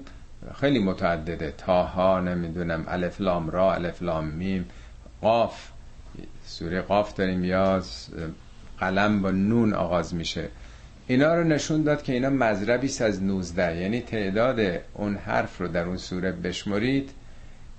خیلی 0.60 0.80
متعدده. 0.80 1.54
طاها 1.58 2.20
نمی‌دونم 2.20 2.86
الف 2.88 3.22
لام 3.22 3.50
را 3.50 3.74
الف 3.74 4.02
لام 4.02 4.26
میم 4.28 4.66
قاف. 5.22 5.70
سوره 6.46 6.82
قاف 6.82 7.14
داریم 7.14 7.46
یا 7.46 7.84
قلم 8.80 9.22
با 9.22 9.32
نون 9.32 9.74
آغاز 9.74 10.14
میشه. 10.16 10.48
اینا 11.07 11.36
رو 11.36 11.44
نشون 11.44 11.84
داد 11.84 12.03
که 12.03 12.14
اینا 12.14 12.30
مذربی 12.30 12.91
از 12.99 13.23
19 13.23 13.77
یعنی 13.82 14.02
تعداد 14.02 14.82
اون 14.94 15.15
حرف 15.15 15.57
رو 15.57 15.68
در 15.68 15.84
اون 15.84 15.98
سوره 15.98 16.32
بشمرید. 16.32 17.11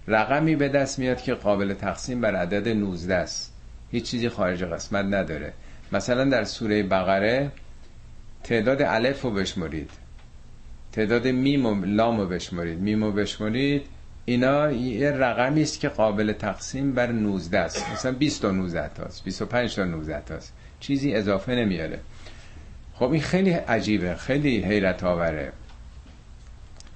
رقمی 0.08 0.56
به 0.56 0.68
دست 0.68 0.98
میاد 0.98 1.22
که 1.22 1.34
قابل 1.34 1.74
تقسیم 1.74 2.20
بر 2.20 2.36
عدد 2.36 2.68
19 2.68 3.14
است. 3.14 3.52
هیچ 3.90 4.10
چیزی 4.10 4.28
خارج 4.28 4.64
قسمت 4.64 5.04
نداره. 5.04 5.52
مثلا 5.92 6.24
در 6.24 6.44
سوره 6.44 6.82
بقره 6.82 7.52
تعداد 8.44 8.82
الف 8.82 9.22
رو 9.22 9.30
بشمرید. 9.30 9.90
تعداد 10.92 11.28
میم 11.28 11.66
و 11.66 11.84
لام 11.84 12.20
رو 12.20 12.26
بشمرید. 12.26 12.78
میم 12.78 13.04
رو 13.04 13.12
بشمرید 13.12 13.86
اینا 14.24 14.72
یه 14.72 15.10
رقمی 15.10 15.62
است 15.62 15.80
که 15.80 15.88
قابل 15.88 16.32
تقسیم 16.32 16.92
بر 16.92 17.12
19 17.12 17.58
است. 17.58 17.90
مثلا 17.92 18.12
20 18.12 18.42
تا 18.42 18.50
19 18.50 18.88
تاست 18.88 19.24
25 19.24 19.74
تا 19.74 19.84
19 19.84 20.20
تاست. 20.20 20.52
چیزی 20.80 21.14
اضافه 21.14 21.54
نمیاره. 21.54 21.98
خب 22.98 23.12
این 23.12 23.22
خیلی 23.22 23.50
عجیبه 23.50 24.14
خیلی 24.14 24.60
حیرت 24.64 25.04
آوره. 25.04 25.52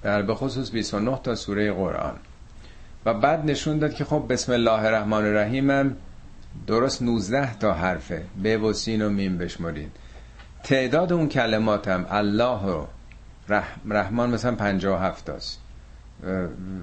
در 0.03 0.21
به 0.21 0.35
خصوص 0.35 0.71
29 0.71 1.19
تا 1.23 1.35
سوره 1.35 1.71
قرآن. 1.71 2.15
و 3.05 3.13
بعد 3.13 3.45
نشون 3.45 3.79
داد 3.79 3.93
که 3.93 4.05
خب 4.05 4.25
بسم 4.29 4.51
الله 4.51 4.83
الرحمن 4.85 5.25
الرحیم 5.25 5.71
هم 5.71 5.95
درست 6.67 7.01
19 7.01 7.57
تا 7.57 7.73
حرفه. 7.73 8.23
به 8.43 8.57
و 8.57 8.73
سین 8.73 9.01
و 9.01 9.09
میم 9.09 9.37
بشمرید. 9.37 9.91
تعداد 10.63 11.13
اون 11.13 11.29
کلمات 11.29 11.87
هم 11.87 12.05
الله 12.09 12.65
و 12.65 12.85
رحمان 13.89 14.29
مثلا 14.29 14.55
57 14.55 15.25
تاست 15.25 15.59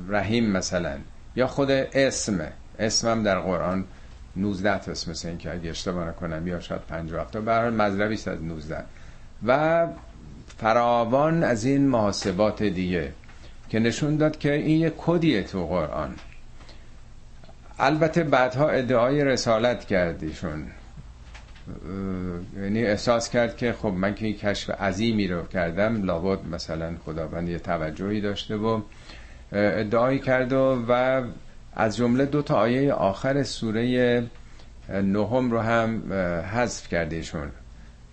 رحیم 0.08 0.50
مثلا. 0.50 0.96
یا 1.36 1.46
خود 1.46 1.70
اسم. 1.70 2.40
اسم 2.78 3.08
هم 3.08 3.22
در 3.22 3.40
قرآن 3.40 3.84
19 4.36 4.78
تاست 4.78 5.08
مثل 5.08 5.28
این 5.28 5.38
که 5.38 5.52
اگه 5.52 5.70
اشتباه 5.70 6.08
نکنم 6.08 6.46
یا 6.46 6.60
شاید 6.60 6.80
57 6.80 7.32
تا 7.32 7.40
برای 7.40 7.70
مذربی 7.70 8.14
از 8.14 8.42
19 8.42 8.84
و 9.46 9.86
فراوان 10.58 11.42
از 11.44 11.64
این 11.64 11.88
محاسبات 11.88 12.62
دیگه 12.62 13.12
که 13.68 13.78
نشون 13.78 14.16
داد 14.16 14.38
که 14.38 14.52
این 14.52 14.80
یه 14.80 14.92
کدیه 14.98 15.42
تو 15.42 15.66
قرآن. 15.66 16.14
البته 17.78 18.24
بعدها 18.24 18.68
ادعای 18.68 19.24
رسالت 19.24 19.84
کردیشون. 19.84 20.66
یعنی 22.56 22.84
احساس 22.84 23.30
کرد 23.30 23.56
که 23.56 23.72
خب 23.72 23.88
من 23.88 24.14
که 24.14 24.26
این 24.26 24.36
کشف 24.36 24.70
عظیمی 24.70 25.28
رو 25.28 25.46
کردم 25.46 26.02
لابد 26.02 26.46
مثلا 26.46 26.94
خداوند 27.04 27.48
یه 27.48 27.58
توجهی 27.58 28.20
داشته 28.20 28.56
و 28.56 28.80
ادعایی 29.52 30.18
کرد 30.18 30.52
و, 30.52 30.84
و 30.88 31.22
از 31.76 31.96
جمله 31.96 32.26
دو 32.26 32.42
تا 32.42 32.56
آیه 32.56 32.92
آخر 32.92 33.42
سوره 33.42 34.22
نهم 34.88 35.50
رو 35.50 35.60
هم 35.60 36.12
حذف 36.42 36.88
کردیشون 36.88 37.50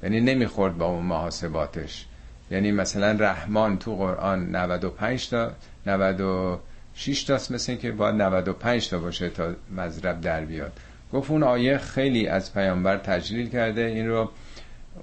یعنی 0.05 0.21
نمی‌خورد 0.21 0.77
با 0.77 0.85
اون 0.85 1.05
محاسباتش. 1.05 2.05
یعنی 2.51 2.71
مثلا 2.71 3.11
رحمان 3.11 3.77
تو 3.77 3.95
قرآن 3.95 4.55
95 4.55 5.29
تا 5.29 5.51
96 5.85 7.23
تاست 7.23 7.51
مثل 7.51 7.75
که 7.75 7.91
باید 7.91 8.15
95 8.15 8.89
تا 8.89 8.99
باشه 8.99 9.29
تا 9.29 9.53
مذرب 9.77 10.21
در 10.21 10.45
بیاد. 10.45 10.71
گفت 11.13 11.31
اون 11.31 11.43
آیه 11.43 11.77
خیلی 11.77 12.27
از 12.27 12.53
پیامبر 12.53 12.97
تجلیل 12.97 13.49
کرده 13.49 13.81
این 13.81 14.07
رو 14.07 14.31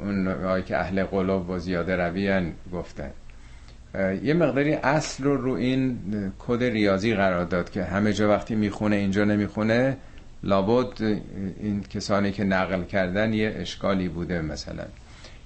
اون 0.01 0.29
آیه 0.29 0.63
که 0.63 0.77
اهل 0.77 1.05
قلوب 1.05 1.51
و 1.51 1.59
زیاده 1.59 1.97
رویان 1.97 2.53
گفتن. 2.73 3.11
یه 4.23 4.35
مقداری 4.35 4.75
اصل 4.75 5.25
رو 5.25 5.37
رو 5.37 5.53
این 5.53 5.99
کد 6.39 6.63
ریاضی 6.63 7.15
قرار 7.15 7.45
داد 7.45 7.71
که 7.71 7.85
همه 7.85 8.13
جا 8.13 8.29
وقتی 8.29 8.55
می‌خونه 8.55 8.97
اینجا 8.97 9.25
نمی‌خونه 9.25 9.97
لابد 10.45 11.03
این 11.61 11.83
کسانی 11.83 12.33
که 12.33 12.45
نقل 12.45 12.85
کردن 12.85 13.33
یه 13.33 13.55
اشکالی 13.57 14.09
بوده 14.09 14.41
مثلا. 14.41 14.85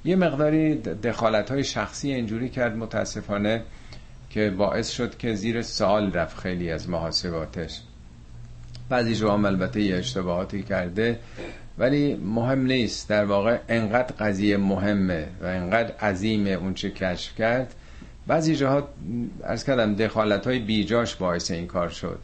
یه 0.05 0.17
مقداری 0.17 0.75
دخالت 0.75 1.51
های 1.51 1.65
شخصی 1.65 2.13
اینجوری 2.13 2.49
کرد 2.49 2.77
متاسفانه 2.77 3.63
که 4.31 4.51
باعث 4.51 4.91
شد 4.91 5.17
که 5.17 5.35
زیر 5.35 5.63
سال 5.63 6.13
رفت 6.13 6.39
خیلی 6.39 6.71
از 6.71 6.89
محاسباتش. 6.89 7.81
بعضی 8.89 9.15
جا 9.15 9.35
هم 9.35 9.45
البته 9.45 9.81
یه 9.81 9.97
اشتباهاتی 9.97 10.63
کرده 10.63 11.19
ولی 11.79 12.15
مهم 12.15 12.67
نیست. 12.67 13.09
در 13.09 13.25
واقع 13.25 13.59
انقدر 13.69 14.15
قضیه 14.19 14.57
مهمه 14.57 15.27
و 15.43 15.47
انقدر 15.47 15.97
عظیمه 15.97 16.51
اون 16.51 16.75
چه 16.75 16.91
کشف 16.91 17.35
کرد. 17.35 17.75
بعضی 18.27 18.57
جاها 18.57 18.89
از 19.45 19.65
کردم 19.65 19.95
دخالت 19.95 20.47
های 20.47 20.59
بیجاش 20.59 21.17
باعث 21.17 21.51
این 21.51 21.67
کار 21.67 21.89
شد. 21.89 22.19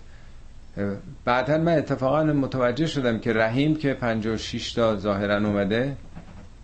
بعدا 1.25 1.59
من 1.59 1.79
اتفاقا 1.79 2.25
متوجه 2.25 2.87
شدم 2.87 3.19
که 3.19 3.33
رحیم 3.33 3.77
که 3.77 3.95
56 3.95 4.73
تا 4.73 4.97
ظاهرا 4.97 5.37
اومده 5.37 5.97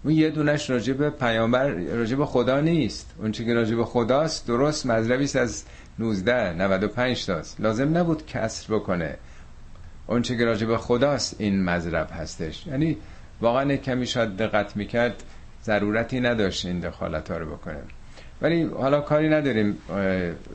اون 0.04 0.14
یه 0.14 0.30
دونش 0.30 0.70
راجب 0.70 1.08
پیامبر 1.08 1.68
راجب 1.70 2.24
خدا 2.24 2.60
نیست. 2.60 3.14
اون 3.18 3.32
چی 3.32 3.44
که 3.44 3.54
راجب 3.54 3.84
خداست 3.84 4.46
درست 4.46 4.86
مذربیست 4.86 5.36
از 5.36 5.64
19 5.98 6.52
95 6.52 7.26
تاست. 7.26 7.60
لازم 7.60 7.96
نبود 7.98 8.26
کسر 8.26 8.74
بکنه. 8.74 9.16
اون 10.06 10.22
چی 10.22 10.36
که 10.36 10.44
راجب 10.44 10.76
خداست 10.76 11.36
این 11.38 11.64
مذرب 11.64 12.08
هستش. 12.12 12.66
یعنی 12.66 12.96
واقعا 13.40 13.76
کمی 13.76 14.06
شاید 14.06 14.36
دقت 14.36 14.76
می‌کرد 14.76 15.22
ضرورتی 15.64 16.20
نداشت 16.20 16.66
این 16.66 16.80
دخالت 16.80 17.30
ها 17.30 17.36
رو 17.36 17.46
بکنه. 17.56 17.82
ولی 18.42 18.62
حالا 18.62 19.00
کاری 19.00 19.28
نداریم. 19.28 19.78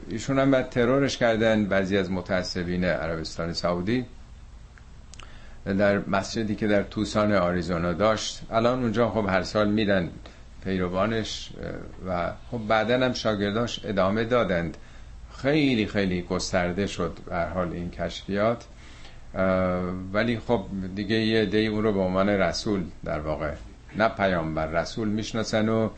ایشون 0.10 0.40
هم 0.40 0.52
بعد 0.52 0.70
ترورش 0.70 1.18
کردن 1.18 1.66
بعضی 1.66 1.98
از 1.98 2.12
متعصبین 2.12 2.84
عربستان 2.86 3.54
سعودی 3.54 4.06
در 5.66 6.00
مسجدی 6.08 6.56
که 6.56 6.68
در 6.68 6.84
توسان 6.84 7.34
آریزونا 7.34 7.94
داشت. 7.94 8.42
الان 8.52 8.82
اونجا 8.84 9.10
خب 9.10 9.26
هر 9.30 9.44
سال 9.44 9.70
میدن 9.70 10.10
پیروانش 10.64 11.50
و 12.08 12.32
خب 12.52 12.58
بعدا 12.68 13.06
هم 13.06 13.14
شاگرداش 13.14 13.86
ادامه 13.86 14.24
دادند. 14.24 14.78
خیلی 15.38 15.88
خیلی 15.88 16.22
گسترده 16.22 16.88
شد 16.88 17.18
به 17.30 17.38
حال 17.38 17.72
این 17.74 17.92
کشفیات. 17.92 18.66
ولی 20.14 20.40
خب 20.48 20.66
دیگه 20.96 21.16
یه 21.16 21.46
دی 21.46 21.68
اون 21.68 21.84
رو 21.84 21.94
به 21.94 22.00
عنوان 22.00 22.30
رسول 22.30 22.84
در 23.06 23.20
واقع 23.20 23.52
نه 23.98 24.08
پیامبر 24.08 24.68
رسول 24.68 25.08
می‌شناسن 25.08 25.70
و 25.70 25.90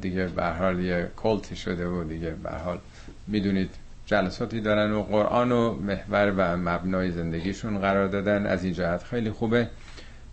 دیگه 0.00 0.26
به 0.26 0.46
حال 0.46 0.80
یه 0.80 1.08
کلتی 1.16 1.56
شده 1.56 1.86
و 1.86 2.04
دیگه 2.04 2.30
به 2.42 2.50
حال 2.50 2.78
می‌دونید 3.26 3.70
جلساتی 4.06 4.60
دارن 4.60 4.92
و 4.92 5.02
قرآن 5.02 5.52
و 5.52 5.74
محور 5.74 6.32
و 6.36 6.56
مبنای 6.56 7.10
زندگیشون 7.10 7.78
قرار 7.78 8.08
دادن. 8.08 8.46
از 8.46 8.64
این 8.64 8.72
جهت 8.72 9.02
خیلی 9.02 9.30
خوبه. 9.30 9.68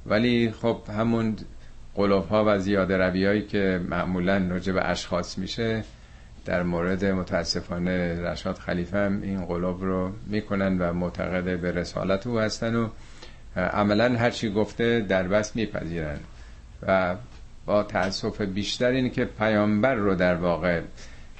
ولی 0.05 0.51
خب 0.51 0.77
همون 0.97 1.35
قلوب 1.95 2.27
ها 2.27 2.43
و 2.47 2.59
زیاده 2.59 2.97
روی 2.97 3.25
هایی 3.25 3.41
که 3.41 3.81
معمولا 3.89 4.47
راجع 4.49 4.73
اشخاص 4.83 5.37
میشه 5.37 5.83
در 6.45 6.63
مورد 6.63 7.05
متاسفانه 7.05 8.21
رشاد 8.21 8.57
خلیفه 8.57 8.97
هم 8.97 9.21
این 9.21 9.45
قلوب 9.45 9.83
رو 9.83 10.11
می‌کنن 10.27 10.77
و 10.77 10.93
معتقد 10.93 11.59
به 11.59 11.71
رسالت 11.71 12.27
او 12.27 12.39
هستن 12.39 12.75
و 12.75 12.89
عملا 13.55 14.17
هرچی 14.17 14.49
گفته 14.49 15.05
در 15.09 15.23
بس 15.23 15.55
میپذیرن. 15.55 16.19
و 16.87 17.15
با 17.65 17.83
تاسف 17.83 18.41
بیشتر 18.41 18.91
اینه 18.91 19.09
که 19.09 19.25
پیامبر 19.25 19.95
رو 19.95 20.15
در 20.15 20.35
واقع 20.35 20.81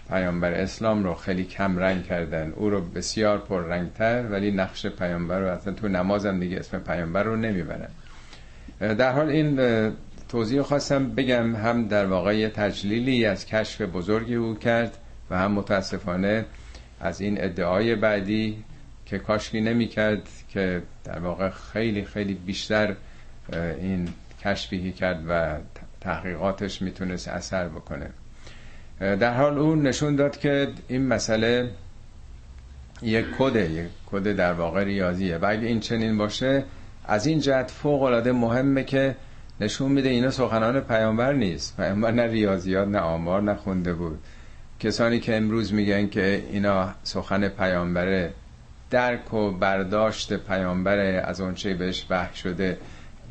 پیامبر 0.09 0.51
اسلام 0.51 1.03
رو 1.03 1.13
خیلی 1.13 1.43
کم 1.43 1.77
رنگ 1.77 2.05
کردن. 2.05 2.53
او 2.55 2.69
رو 2.69 2.81
بسیار 2.81 3.37
پر 3.37 3.61
رنگتر 3.61 4.23
ولی 4.29 4.51
نقش 4.51 4.85
پیامبر 4.87 5.39
رو 5.39 5.47
اصلا 5.47 5.73
تو 5.73 5.87
نمازم 5.87 6.39
دیگه 6.39 6.57
اسم 6.57 6.79
پیامبر 6.79 7.23
رو 7.23 7.35
نمی‌برن. 7.35 7.89
در 8.79 9.11
حال 9.11 9.29
این 9.29 9.59
توضیح 10.29 10.61
خواستم 10.61 11.09
بگم 11.09 11.55
هم 11.55 11.87
در 11.87 12.05
واقع 12.05 12.37
یه 12.37 12.49
تجلیلی 12.49 13.25
از 13.25 13.45
کشف 13.45 13.81
بزرگی 13.81 14.35
او 14.35 14.55
کرد 14.55 14.97
و 15.29 15.37
هم 15.37 15.51
متاسفانه 15.51 16.45
از 17.01 17.21
این 17.21 17.43
ادعای 17.43 17.95
بعدی 17.95 18.63
که 19.05 19.19
کاشکی 19.19 19.61
نمی 19.61 19.87
کرد 19.87 20.29
که 20.49 20.81
در 21.03 21.19
واقع 21.19 21.49
خیلی 21.49 22.05
خیلی 22.05 22.33
بیشتر 22.33 22.95
این 23.81 24.07
کشفی 24.43 24.91
کرد 24.91 25.23
و 25.27 25.57
تحقیقاتش 26.05 26.81
می‌تونست 26.81 27.27
اثر 27.27 27.67
بکنه. 27.67 28.09
در 28.99 29.33
حال 29.33 29.57
اون 29.57 29.81
نشون 29.81 30.15
داد 30.15 30.37
که 30.37 30.67
این 30.87 31.07
مسئله 31.07 31.71
یک 33.01 33.25
کده 33.39 33.71
یک 33.71 33.87
کد 34.11 34.35
در 34.35 34.53
واقع 34.53 34.83
ریاضیه. 34.83 35.37
و 35.37 35.45
اگه 35.49 35.67
این 35.67 35.79
چنین 35.79 36.17
باشه 36.17 36.63
از 37.05 37.25
این 37.25 37.39
جهت 37.39 37.71
فوق 37.71 38.01
العاده 38.03 38.31
مهمه 38.31 38.83
که 38.83 39.15
نشون 39.59 39.91
میده 39.91 40.09
اینا 40.09 40.31
سخنان 40.31 40.79
پیامبر 40.79 41.33
نیست. 41.33 41.77
پیامبر 41.77 42.11
نه 42.11 42.23
ریاضیات 42.23 42.87
نه 42.87 42.99
آمار 42.99 43.41
نخونده 43.41 43.93
بود. 43.93 44.19
کسانی 44.79 45.19
که 45.19 45.35
امروز 45.37 45.73
میگن 45.73 46.07
که 46.07 46.43
اینا 46.51 46.89
سخن 47.03 47.47
پیامبره 47.47 48.33
درک 48.89 49.33
و 49.33 49.51
برداشت 49.51 50.33
پیامبره 50.33 51.23
از 51.25 51.41
اونچه 51.41 51.73
بهش 51.73 52.05
وحی 52.09 52.35
شده 52.35 52.77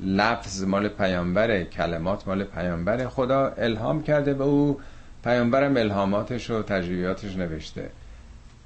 لفظ 0.00 0.62
مال 0.62 0.88
پیامبره 0.88 1.64
کلمات 1.64 2.28
مال 2.28 2.44
پیامبره. 2.44 3.08
خدا 3.08 3.54
الهام 3.58 4.02
کرده 4.02 4.34
به 4.34 4.44
او 4.44 4.80
پیامبرم 5.24 5.76
الهاماتش 5.76 6.50
و 6.50 6.62
تجربیاتش 6.62 7.36
نوشته. 7.36 7.90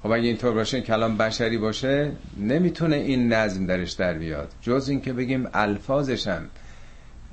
خب 0.03 0.11
اگه 0.11 0.27
اینطور 0.27 0.53
باشه 0.53 0.81
کلام 0.81 1.17
بشری 1.17 1.57
باشه 1.57 2.11
نمی‌تونه 2.37 2.95
این 2.95 3.33
نظم 3.33 3.65
درش 3.65 3.91
در 3.91 4.13
بیاد. 4.13 4.51
جز 4.61 4.89
اینکه 4.89 5.13
بگیم 5.13 5.47
الفاظشم 5.53 6.45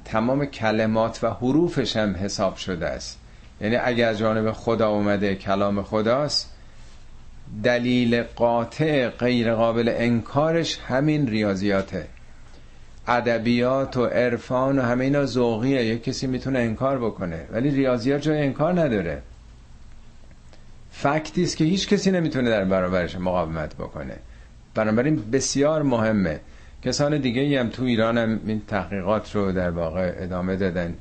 تمام 0.05 0.47
کلمات 0.47 1.25
و 1.25 1.31
حروفش 1.31 1.97
هم 1.97 2.17
حساب 2.17 2.57
شده 2.57 2.87
است. 2.87 3.19
یعنی 3.61 3.77
اگه 3.77 4.07
از 4.07 4.19
جانب 4.19 4.53
خدا 4.53 4.89
اومده 4.89 5.35
کلام 5.35 5.83
خداست 5.83 6.53
دلیل 7.65 8.23
قاطع 8.23 9.09
غیر 9.09 9.55
قابل 9.55 9.95
انکارش 9.97 10.79
همین 10.79 11.27
ریاضیاته. 11.27 12.07
ادبیات 13.09 13.97
و 13.97 14.07
عرفان 14.07 14.79
و 14.79 14.83
همه 14.83 15.05
اینا 15.05 15.27
ذوقیه. 15.27 15.85
یک 15.85 16.05
کسی 16.05 16.27
می‌تونه 16.27 16.59
انکار 16.59 16.99
بکنه. 16.99 17.45
ولی 17.53 17.71
ریاضیات 17.71 18.23
جای 18.23 18.43
انکار 18.43 18.81
نداره. 18.81 19.23
فکتی 20.91 21.43
است 21.43 21.57
که 21.57 21.65
هیچ 21.65 21.89
کسی 21.89 22.11
نمی‌تونه 22.11 22.51
در 22.51 22.65
برابرش 22.65 23.17
مقاومت 23.17 23.75
بکنه. 23.75 24.17
بنابراین 24.75 25.31
بسیار 25.31 25.83
مهمه. 25.83 26.41
کسان 26.83 27.19
دیگه 27.21 27.61
هم 27.61 27.69
تو 27.69 27.83
ایران 27.85 28.19
هم 28.19 28.41
این 28.47 28.63
تحقیقات 28.69 29.37
رو 29.37 29.53
در 29.53 29.71
واقع 29.71 30.15
ادامه 30.17 30.57
دادن. 30.57 30.95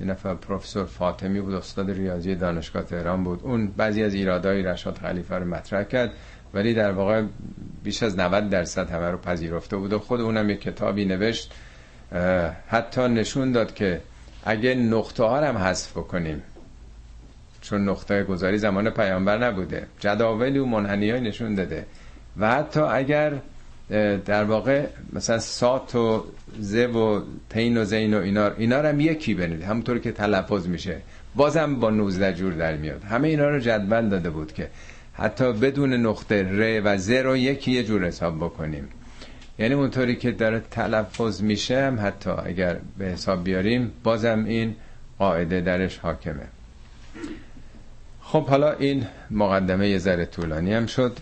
یه 0.00 0.06
نفر 0.06 0.34
پروفسور 0.34 0.84
فاطمی 0.84 1.40
بود 1.40 1.54
استاد 1.54 1.90
ریاضی 1.90 2.34
دانشگاه 2.34 2.82
تهران 2.82 3.24
بود. 3.24 3.40
اون 3.42 3.66
بعضی 3.66 4.02
از 4.02 4.14
ایرادای 4.14 4.62
رشاد 4.62 4.98
خلیفه 4.98 5.34
رو 5.34 5.44
مطرح 5.44 5.82
کرد. 5.84 6.10
ولی 6.54 6.74
در 6.74 6.92
واقع 6.92 7.22
بیش 7.84 8.02
از 8.02 8.18
90 8.18 8.50
درصد 8.50 8.90
همه 8.90 9.10
رو 9.10 9.18
پذیرفته 9.18 9.76
بود 9.76 9.92
و 9.92 9.98
خود 9.98 10.20
اونم 10.20 10.50
یک 10.50 10.60
کتابی 10.60 11.04
نوشت. 11.04 11.52
حتی 12.68 13.08
نشون 13.08 13.52
داد 13.52 13.74
که 13.74 14.00
اگه 14.44 14.74
نقطه 14.74 15.24
ها 15.24 15.40
هم 15.40 15.58
حذف 15.58 15.90
بکنیم 15.90 16.42
چون 17.60 17.88
نقطه 17.88 18.24
گذاری 18.24 18.58
زمان 18.58 18.90
پیامبر 18.90 19.38
نبوده 19.38 19.86
جداولی 20.00 20.58
و 20.58 20.64
منحنی 20.64 21.10
های 21.10 21.20
نشون 21.20 21.54
داده. 21.54 21.86
و 22.36 22.50
حتی 22.50 22.80
اگر 22.80 23.32
در 24.26 24.44
واقع 24.44 24.86
مثلا 25.12 25.38
سات 25.38 25.94
و 25.94 26.24
زه 26.58 26.86
و 26.86 27.22
تین 27.50 27.76
و 27.76 27.84
زین 27.84 28.14
و 28.14 28.20
اینا 28.20 28.50
اینا 28.50 28.82
هم 28.82 29.00
یکی 29.00 29.34
بنید 29.34 29.62
همونطور 29.62 29.98
که 29.98 30.12
تلفظ 30.12 30.66
میشه. 30.66 30.96
بازم 31.34 31.74
با 31.74 31.90
19 31.90 32.32
جور 32.32 32.52
در 32.52 32.76
میاد. 32.76 33.04
همه 33.04 33.28
اینا 33.28 33.48
رو 33.48 33.58
جدول 33.58 34.08
داده 34.08 34.30
بود 34.30 34.52
که 34.52 34.68
حتی 35.18 35.52
بدون 35.52 35.92
نقطه 35.94 36.42
ر 36.42 36.82
و 36.84 36.98
ز 36.98 37.10
رو 37.10 37.36
یکی 37.36 37.72
یه 37.72 37.84
جور 37.84 38.06
حساب 38.06 38.36
بکنیم. 38.36 38.88
یعنی 39.58 39.74
اونطوری 39.74 40.16
که 40.16 40.32
داره 40.32 40.62
تلفظ 40.70 41.42
میشه 41.42 41.82
هم 41.86 41.98
حتی 42.00 42.30
اگر 42.30 42.76
به 42.98 43.04
حساب 43.04 43.44
بیاریم 43.44 43.92
بازم 44.02 44.44
این 44.44 44.76
قاعده 45.18 45.60
درش 45.60 45.98
حاکمه. 45.98 46.46
خب 48.22 48.46
حالا 48.46 48.72
این 48.72 49.06
مقدمه 49.30 49.88
یه 49.88 49.98
ذره 49.98 50.24
طولانی 50.24 50.74
هم 50.74 50.86
شد. 50.86 51.18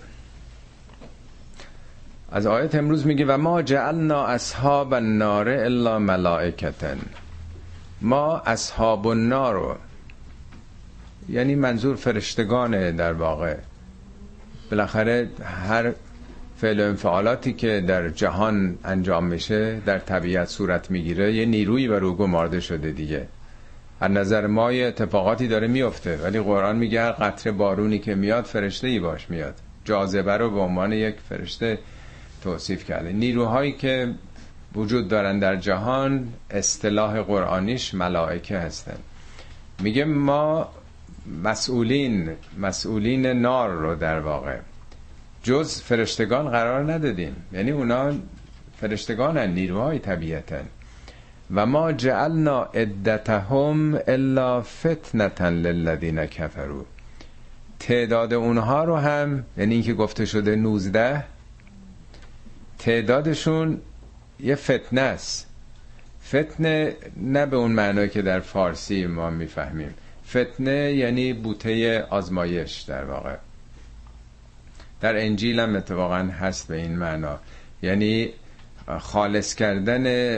از 2.32 2.46
آیت 2.46 2.74
امروز 2.74 3.06
میگه 3.06 3.24
و 3.24 3.36
ما 3.38 3.62
جعلنا 3.62 4.26
اصحاب 4.26 4.94
النار 4.94 5.48
الا 5.48 5.98
ملائکتن. 5.98 6.98
ما 8.00 8.38
اصحاب 8.38 9.06
النار 9.06 9.54
رو 9.54 9.76
یعنی 11.28 11.54
منظور 11.54 11.96
فرشتگانه 11.96 12.92
در 12.92 13.12
واقع 13.12 13.56
بالاخره 14.70 15.28
هر 15.68 15.92
فعل 16.56 16.80
و 16.80 16.84
انفعالاتی 16.84 17.52
که 17.52 17.84
در 17.86 18.08
جهان 18.08 18.78
انجام 18.84 19.24
میشه 19.24 19.80
در 19.86 19.98
طبیعت 19.98 20.48
صورت 20.48 20.90
می‌گیره 20.90 21.32
یه 21.34 21.44
نیروی 21.44 21.88
بر 21.88 22.04
او 22.04 22.16
گمارده 22.16 22.60
شده 22.60 22.90
دیگه. 22.90 23.28
از 24.00 24.10
نظر 24.10 24.46
ما 24.46 24.72
یه 24.72 24.86
اتفاقاتی 24.86 25.48
داره 25.48 25.66
میفته 25.66 26.16
ولی 26.16 26.40
قرآن 26.40 26.76
میگه 26.76 27.02
هر 27.02 27.12
قطره 27.12 27.52
بارونی 27.52 27.98
که 27.98 28.14
میاد 28.14 28.44
فرشته 28.44 28.88
ای 28.88 28.98
باش 28.98 29.30
میاد. 29.30 29.54
جاذبه 29.84 30.36
رو 30.36 30.50
به 30.50 30.60
عنوان 30.60 30.92
یک 30.92 31.14
فرشته 31.28 31.78
توصیف 32.42 32.84
کرده. 32.84 33.12
نیروهایی 33.12 33.72
که 33.72 34.14
وجود 34.74 35.08
دارن 35.08 35.38
در 35.38 35.56
جهان 35.56 36.28
اصطلاح 36.50 37.22
قرآنیش 37.22 37.94
ملائکه 37.94 38.58
هستن. 38.58 38.96
میگه 39.82 40.04
ما 40.04 40.68
مسئولین 41.44 42.30
مسئولین 42.58 43.26
نار 43.26 43.70
رو 43.70 43.94
در 43.94 44.20
واقع. 44.20 44.56
جز 45.42 45.80
فرشتگان 45.80 46.50
قرار 46.50 46.92
ندادیم 46.92 47.36
یعنی 47.52 47.70
اونا 47.70 48.12
فرشتگان 48.80 49.38
نیروهای 49.38 49.98
طبیعتن. 49.98 50.64
و 51.54 51.66
ما 51.66 51.92
جعلنا 51.92 52.62
عدتهم 52.62 53.98
الا 54.06 54.62
فتنتا 54.62 55.48
للذین 55.48 56.26
کفروا. 56.26 56.84
تعداد 57.78 58.34
اونها 58.34 58.84
رو 58.84 58.96
هم 58.96 59.44
یعنی 59.56 59.74
اینکه 59.74 59.94
گفته 59.94 60.24
شده 60.24 60.56
19 60.56 61.24
تعدادشون 62.78 63.80
یه 64.40 64.54
فتنه 64.54 65.00
است. 65.00 65.46
فتنه 66.28 66.96
نه 67.16 67.46
به 67.46 67.56
اون 67.56 67.72
معنی 67.72 68.08
که 68.08 68.22
در 68.22 68.40
فارسی 68.40 69.06
ما 69.06 69.30
می‌فهمیم. 69.30 69.94
فتنه 70.28 70.92
یعنی 70.92 71.32
بوته 71.32 72.02
آزمایش 72.02 72.80
در 72.80 73.04
واقع. 73.04 73.36
در 75.00 75.16
انجیل 75.16 75.60
هم 75.60 75.76
اتفاقا 75.76 76.16
هست 76.16 76.68
به 76.68 76.76
این 76.76 76.96
معنا. 76.98 77.38
یعنی 77.82 78.30
خالص 78.98 79.54
کردن 79.54 80.36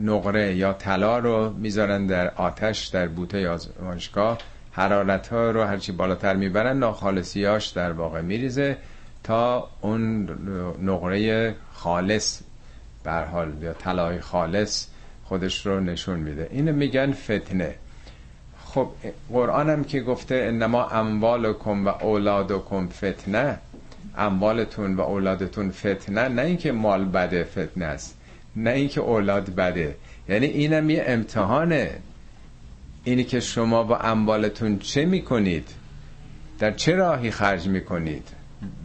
نقره 0.00 0.54
یا 0.54 0.72
طلا 0.72 1.18
رو 1.18 1.50
می‌ذارن 1.50 2.06
در 2.06 2.28
آتش 2.28 2.86
در 2.86 3.08
بوته 3.08 3.48
آزمایشگاه. 3.48 4.38
حرارت 4.72 5.28
ها 5.28 5.50
رو 5.50 5.64
هرچی 5.64 5.92
بالاتر 5.92 6.36
می‌برن 6.36 6.78
ناخالصیاش 6.78 7.68
در 7.68 7.92
واقع 7.92 8.20
میریزه 8.20 8.76
تا 9.24 9.70
اون 9.80 10.28
نقره 10.82 11.54
خالص 11.72 12.42
بر 13.04 13.24
حال 13.24 13.62
یا 13.62 13.72
طلای 13.72 14.20
خالص 14.20 14.86
خودش 15.24 15.66
رو 15.66 15.80
نشون 15.80 16.20
میده. 16.20 16.48
اینو 16.50 16.72
میگن 16.72 17.12
فتنه. 17.12 17.74
خب 18.74 18.88
قرآن 19.32 19.70
هم 19.70 19.84
که 19.84 20.00
گفته 20.00 20.34
انما 20.34 20.88
اموالکم 20.88 21.86
و 21.86 21.88
اولادکم 21.88 22.88
فتنه. 22.88 23.58
اموالتون 24.18 24.96
و 24.96 25.00
اولادتون 25.00 25.70
فتنه 25.70 26.28
نه 26.28 26.42
اینکه 26.42 26.72
مال 26.72 27.04
بده 27.04 27.44
فتنه 27.44 27.84
است 27.84 28.18
نه 28.56 28.70
اینکه 28.70 29.00
اولاد 29.00 29.54
بده. 29.54 29.96
یعنی 30.28 30.46
اینم 30.46 30.90
یه 30.90 31.04
امتحانه. 31.06 31.90
اینی 33.04 33.24
که 33.24 33.40
شما 33.40 33.82
با 33.82 33.96
اموالتون 33.96 34.78
چه 34.78 35.04
می‌کنید؟ 35.04 35.68
در 36.58 36.72
چه 36.72 36.94
راهی 36.94 37.30
خرج 37.30 37.68
می‌کنید؟ 37.68 38.28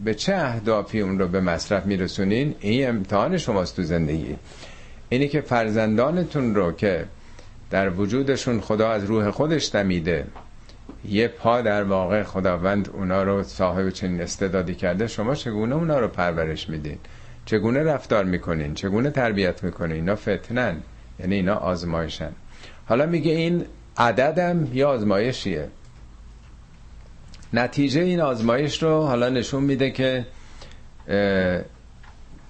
به 0.04 0.14
چه 0.14 0.34
اهدافی 0.34 1.00
اون 1.00 1.18
رو 1.18 1.28
به 1.28 1.40
مصرف 1.40 1.86
میرسونین؟ 1.86 2.54
این 2.60 2.88
امتحان 2.88 3.36
شماست 3.36 3.76
تو 3.76 3.82
زندگی. 3.82 4.36
اینی 5.08 5.28
که 5.28 5.40
فرزندانتون 5.40 6.54
رو 6.54 6.72
که 6.72 7.04
در 7.70 7.90
وجودشون 7.90 8.60
خدا 8.60 8.90
از 8.90 9.04
روح 9.04 9.30
خودش 9.30 9.70
دمیده. 9.72 10.26
یه 11.08 11.28
پا 11.28 11.60
در 11.60 11.84
واقع 11.84 12.22
خداوند 12.22 12.90
اونا 12.92 13.22
رو 13.22 13.42
صاحب 13.42 13.90
چنین 13.90 14.20
استعدادی 14.20 14.74
کرده 14.74 15.06
شما 15.06 15.34
چگونه 15.34 15.74
اونا 15.74 15.98
رو 15.98 16.08
پرورش 16.08 16.68
میدین؟ 16.68 16.98
چگونه 17.44 17.82
رفتار 17.82 18.24
می‌کنین؟ 18.24 18.74
چگونه 18.74 19.10
تربیت 19.10 19.64
می‌کنین؟ 19.64 19.96
اینا 19.96 20.16
فتنن. 20.16 20.76
یعنی 21.20 21.34
اینا 21.34 21.54
آزمایشن. 21.54 22.32
حالا 22.86 23.06
میگه 23.06 23.32
این 23.32 23.64
عددم 23.96 24.68
یا 24.72 24.88
آزمایشیه؟ 24.88 25.68
نتیجه 27.52 28.00
این 28.00 28.20
آزمایش 28.20 28.82
رو 28.82 29.02
حالا 29.02 29.28
نشون 29.28 29.62
میده 29.64 29.90
که 29.90 30.26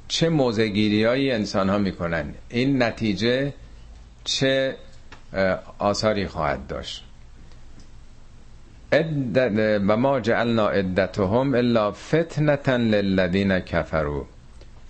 چه 0.08 0.28
موزگیری 0.28 1.04
هایی 1.04 1.30
انسان 1.30 1.68
ها 1.68 1.78
می‌کنن. 1.78 2.34
این 2.48 2.82
نتیجه 2.82 3.52
چه 4.24 4.76
آثاری 5.78 6.26
خواهد 6.26 6.66
داشت. 6.66 7.04
و 9.88 9.96
ما 9.96 10.20
جعلنا 10.20 10.68
عدتهم 10.68 11.54
الا 11.54 11.90
فتنتا 11.90 12.76
للذین 12.76 13.60
کفروا. 13.60 14.26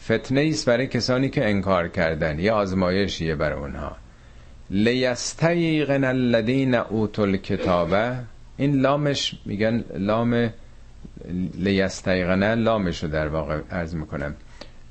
فتنه 0.05 0.49
است 0.51 0.67
برای 0.67 0.87
کسانی 0.87 1.29
که 1.29 1.49
انکار 1.51 1.89
کردن 1.89 2.39
یه 2.39 2.53
آزمایشیه 2.53 3.35
برای 3.35 3.59
اونها. 3.59 3.97
لیستیقن 4.71 6.05
الذین 6.05 6.75
اوتوا 6.75 7.25
الکتابه 7.25 8.17
این 8.57 8.81
لامش 8.81 9.35
میگن 9.45 9.85
لام 9.95 10.51
لیستیقن 11.55 12.55
لامش 12.55 13.03
رو 13.03 13.11
در 13.11 13.29
واقع 13.29 13.61
عرض 13.71 13.95
می‌کنم. 13.95 14.35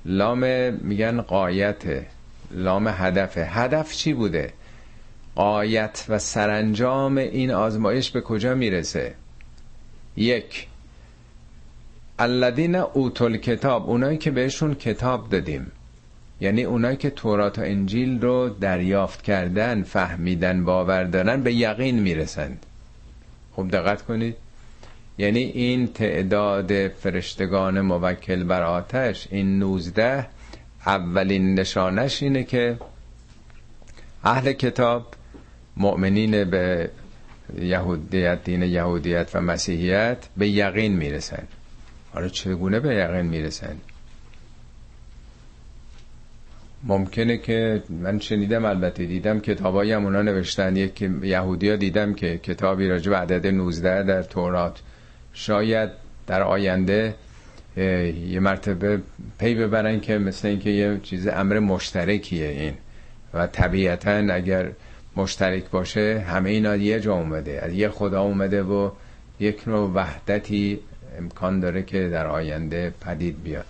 لام 0.06 0.40
میگن 0.74 1.22
قایت 1.22 1.84
لام 2.52 2.88
هدفه. 2.88 3.45
هدف 3.45 3.94
چی 3.94 4.14
بوده؟ 4.14 4.53
قایت 5.38 6.05
و 6.09 6.19
سرانجام 6.19 7.18
این 7.18 7.51
آزمایش 7.51 8.11
به 8.11 8.22
کجا 8.22 8.55
می‌رسه؟ 8.55 9.14
یک 10.15 10.68
الذین 12.19 12.76
اوتل 12.76 13.38
کتاب 13.38 13.89
اونایی 13.89 14.18
که 14.18 14.31
بهشون 14.31 14.76
کتاب 14.76 15.30
دادیم 15.30 15.72
یعنی 16.41 16.64
اونایی 16.64 16.97
که 16.97 17.09
تورات 17.09 17.59
و 17.59 17.61
انجیل 17.61 18.22
رو 18.22 18.49
دریافت 18.49 19.22
کردن 19.22 19.84
فهمیدن 19.84 20.65
باور 20.65 21.03
دارن 21.03 21.43
به 21.43 21.53
یقین 21.53 21.99
می‌رسند. 21.99 22.65
خوب 23.51 23.72
دقت 23.72 24.01
کنید. 24.01 24.35
یعنی 25.18 25.39
این 25.39 25.88
تعداد 25.88 26.88
فرشتگان 26.88 27.81
موکل 27.81 28.43
بر 28.43 28.64
آتش 28.64 29.27
این 29.31 29.59
نوزده 29.59 30.27
اولین 30.85 31.59
نشانش 31.59 32.23
اینه 32.23 32.43
که 32.43 32.77
اهل 34.23 34.53
کتاب 34.53 35.07
مؤمنین 35.78 36.44
به 36.44 36.90
یهودیت 37.62 38.44
دین 38.44 38.64
یهودیت 38.64 39.30
و 39.34 39.41
مسیحیت 39.41 40.18
به 40.38 40.49
یقین 40.49 40.95
می‌رسن. 40.95 41.44
حالا 42.14 42.28
چگونه 42.28 42.80
به 42.80 42.95
یقین 42.95 43.26
می‌رسن؟ 43.26 43.76
ممکنه 46.84 47.38
که 47.38 47.84
من 47.90 48.20
شنیدم 48.20 48.66
البته 48.66 49.06
دیدم 49.06 49.40
کتابایی 49.40 49.91
هم 49.91 50.06
اونا 50.06 50.22
نوشتن. 50.22 50.76
یک 50.76 51.02
یهودی 51.24 51.70
ها 51.70 51.76
دیدم 51.76 52.14
که 52.14 52.38
کتابی 52.38 52.88
راجع 52.88 53.10
به 53.10 53.18
عدد 53.18 53.48
19 53.48 54.04
در 54.04 54.24
تورات. 54.24 54.80
شاید 55.34 55.90
در 56.28 56.44
آینده 56.44 57.16
یه 57.78 58.40
مرتبه 58.40 59.02
پی 59.40 59.56
ببرن 59.56 59.99
که 59.99 60.18
مثل 60.18 60.48
اینکه 60.48 60.70
یه 60.70 60.99
چیز 61.04 61.28
امر 61.28 61.60
مشترکیه 61.60 62.48
این. 62.48 62.74
و 63.34 63.48
طبیعتا 63.48 64.34
اگر 64.34 64.72
مشترک 65.18 65.69
باشه 65.69 66.26
همه 66.27 66.49
اینا 66.49 66.76
یه 66.76 66.99
جا 66.99 67.14
اومده. 67.14 67.61
از 67.64 67.73
یه 67.73 67.89
خدا 67.89 68.22
اومده 68.22 68.64
و 68.64 68.91
یک 69.39 69.68
نوع 69.68 69.91
وحدتی 69.94 70.80
امکان 71.18 71.60
داره 71.60 71.84
که 71.84 72.10
در 72.10 72.27
آینده 72.27 72.94
پدید 73.02 73.44
بیاد. 73.44 73.65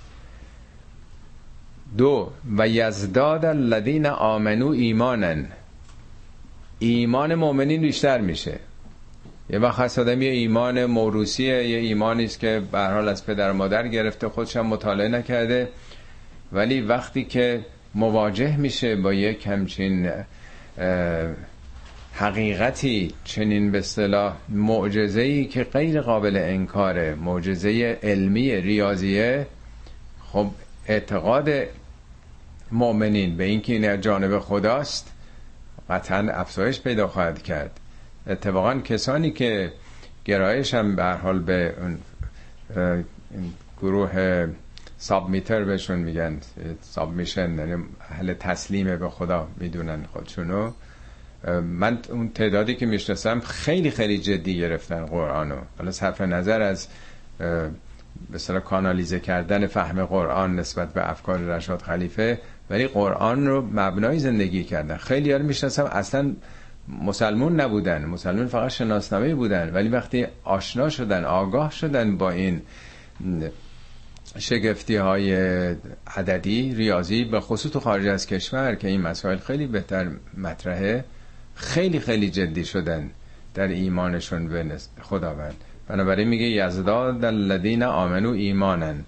دو 1.97 2.31
و 2.57 2.67
یزداد 2.67 3.45
الذین 3.45 4.05
آمنو 4.05 4.67
ایمانن. 4.67 5.45
ایمان 6.79 7.35
مؤمنین 7.35 7.81
بیشتر 7.81 8.21
میشه. 8.21 8.59
یه 9.49 9.59
وقت 9.59 9.79
هست 9.79 9.99
آدم 9.99 10.21
یه 10.21 10.31
ایمان 10.31 10.85
موروسیه 10.85 11.69
یه 11.69 11.77
ایمانی 11.77 12.25
است 12.25 12.39
که 12.39 12.61
به 12.71 12.79
حال 12.79 13.07
از 13.07 13.25
پدر 13.25 13.51
مادر 13.51 13.87
گرفته 13.87 14.29
خودشم 14.29 14.65
مطالعه 14.65 15.07
نکرده. 15.07 15.69
ولی 16.51 16.81
وقتی 16.81 17.23
که 17.23 17.65
مواجه 17.95 18.57
میشه 18.57 18.95
با 18.95 19.13
یک 19.13 19.47
همچین 19.47 20.11
حقیقتی 22.13 23.13
چنین 23.23 23.71
به 23.71 23.77
اصطلاح 23.77 24.35
معجزه‌ای 24.49 25.45
که 25.45 25.63
غیر 25.63 26.01
قابل 26.01 26.37
انکاره 26.37 27.15
معجزه 27.15 27.99
علمی 28.03 28.55
ریاضیه. 28.55 29.47
خب 30.31 30.47
اعتقاد 30.87 31.49
مؤمنین 32.71 33.37
به 33.37 33.43
اینکه 33.43 33.73
این 33.73 34.01
جانب 34.01 34.39
خداست 34.39 35.11
قطعا 35.89 36.31
افزایش 36.31 36.81
پیدا 36.81 37.07
خواهد 37.07 37.43
کرد. 37.43 37.79
اتفاقا 38.27 38.75
کسانی 38.75 39.31
که 39.31 39.73
گرایش 40.25 40.73
هم 40.73 40.95
به 40.95 41.03
حال 41.03 41.39
به 41.39 41.73
گروه 43.81 44.47
سابمیتر 44.97 45.63
بهشون 45.63 45.99
میگن. 45.99 46.37
سابمیشن 46.81 47.59
یعنی 47.59 47.83
اهل 48.09 48.33
تسلیم 48.33 48.97
به 48.97 49.09
خدا 49.09 49.47
می‌دونن 49.57 50.03
خودشونو. 50.13 50.71
من 51.63 51.99
اون 52.09 52.29
تعدادی 52.29 52.75
که 52.75 52.85
می‌شناسم 52.85 53.39
خیلی 53.39 53.91
خیلی 53.91 54.17
جدی 54.17 54.57
گرفتن 54.57 55.05
قرآنو. 55.05 55.55
حالا 55.77 55.91
صرف 55.91 56.21
نظر 56.21 56.61
از 56.61 56.87
به 58.31 58.59
کانالیزه 58.65 59.19
کردن 59.19 59.67
فهم 59.67 60.05
قرآن 60.05 60.55
نسبت 60.55 60.93
به 60.93 61.09
افکار 61.09 61.39
رشاد 61.39 61.81
خلیفه 61.81 62.39
ولی 62.69 62.87
قرآن 62.87 63.47
رو 63.47 63.61
مبنای 63.61 64.19
زندگی 64.19 64.63
کردن. 64.63 64.97
خیلی 64.97 65.31
ها 65.31 65.37
می‌شناسم 65.37 65.83
اصلا 65.83 66.31
مسلمون 66.87 67.61
نبودن. 67.61 68.05
مسلمون 68.05 68.47
فقط 68.47 68.69
شناسنامه 68.69 69.35
بودن. 69.35 69.73
ولی 69.73 69.89
وقتی 69.89 70.27
آشنا 70.43 70.89
شدن 70.89 71.25
آگاه 71.25 71.71
شدن 71.71 72.17
با 72.17 72.31
این 72.31 72.61
شگفتی 74.39 74.95
های 74.95 75.35
عددی 76.17 76.75
ریاضی 76.75 77.23
به 77.23 77.39
خصوص 77.39 77.71
تو 77.71 77.79
خارج 77.79 78.07
از 78.07 78.27
کشور 78.27 78.75
که 78.75 78.87
این 78.87 79.01
مسائل 79.01 79.37
خیلی 79.37 79.67
بهتر 79.67 80.07
مطرحه 80.37 81.05
خیلی 81.55 81.99
خیلی 81.99 82.29
جدی 82.29 82.65
شدن 82.65 83.09
در 83.53 83.67
ایمانشون 83.67 84.47
به 84.47 84.65
خداوند. 85.01 85.55
بنابراین 85.87 86.27
میگه 86.27 86.45
یزداد 86.45 87.25
الذین 87.25 87.83
آمنو 87.83 88.29
ایمانن 88.31 89.03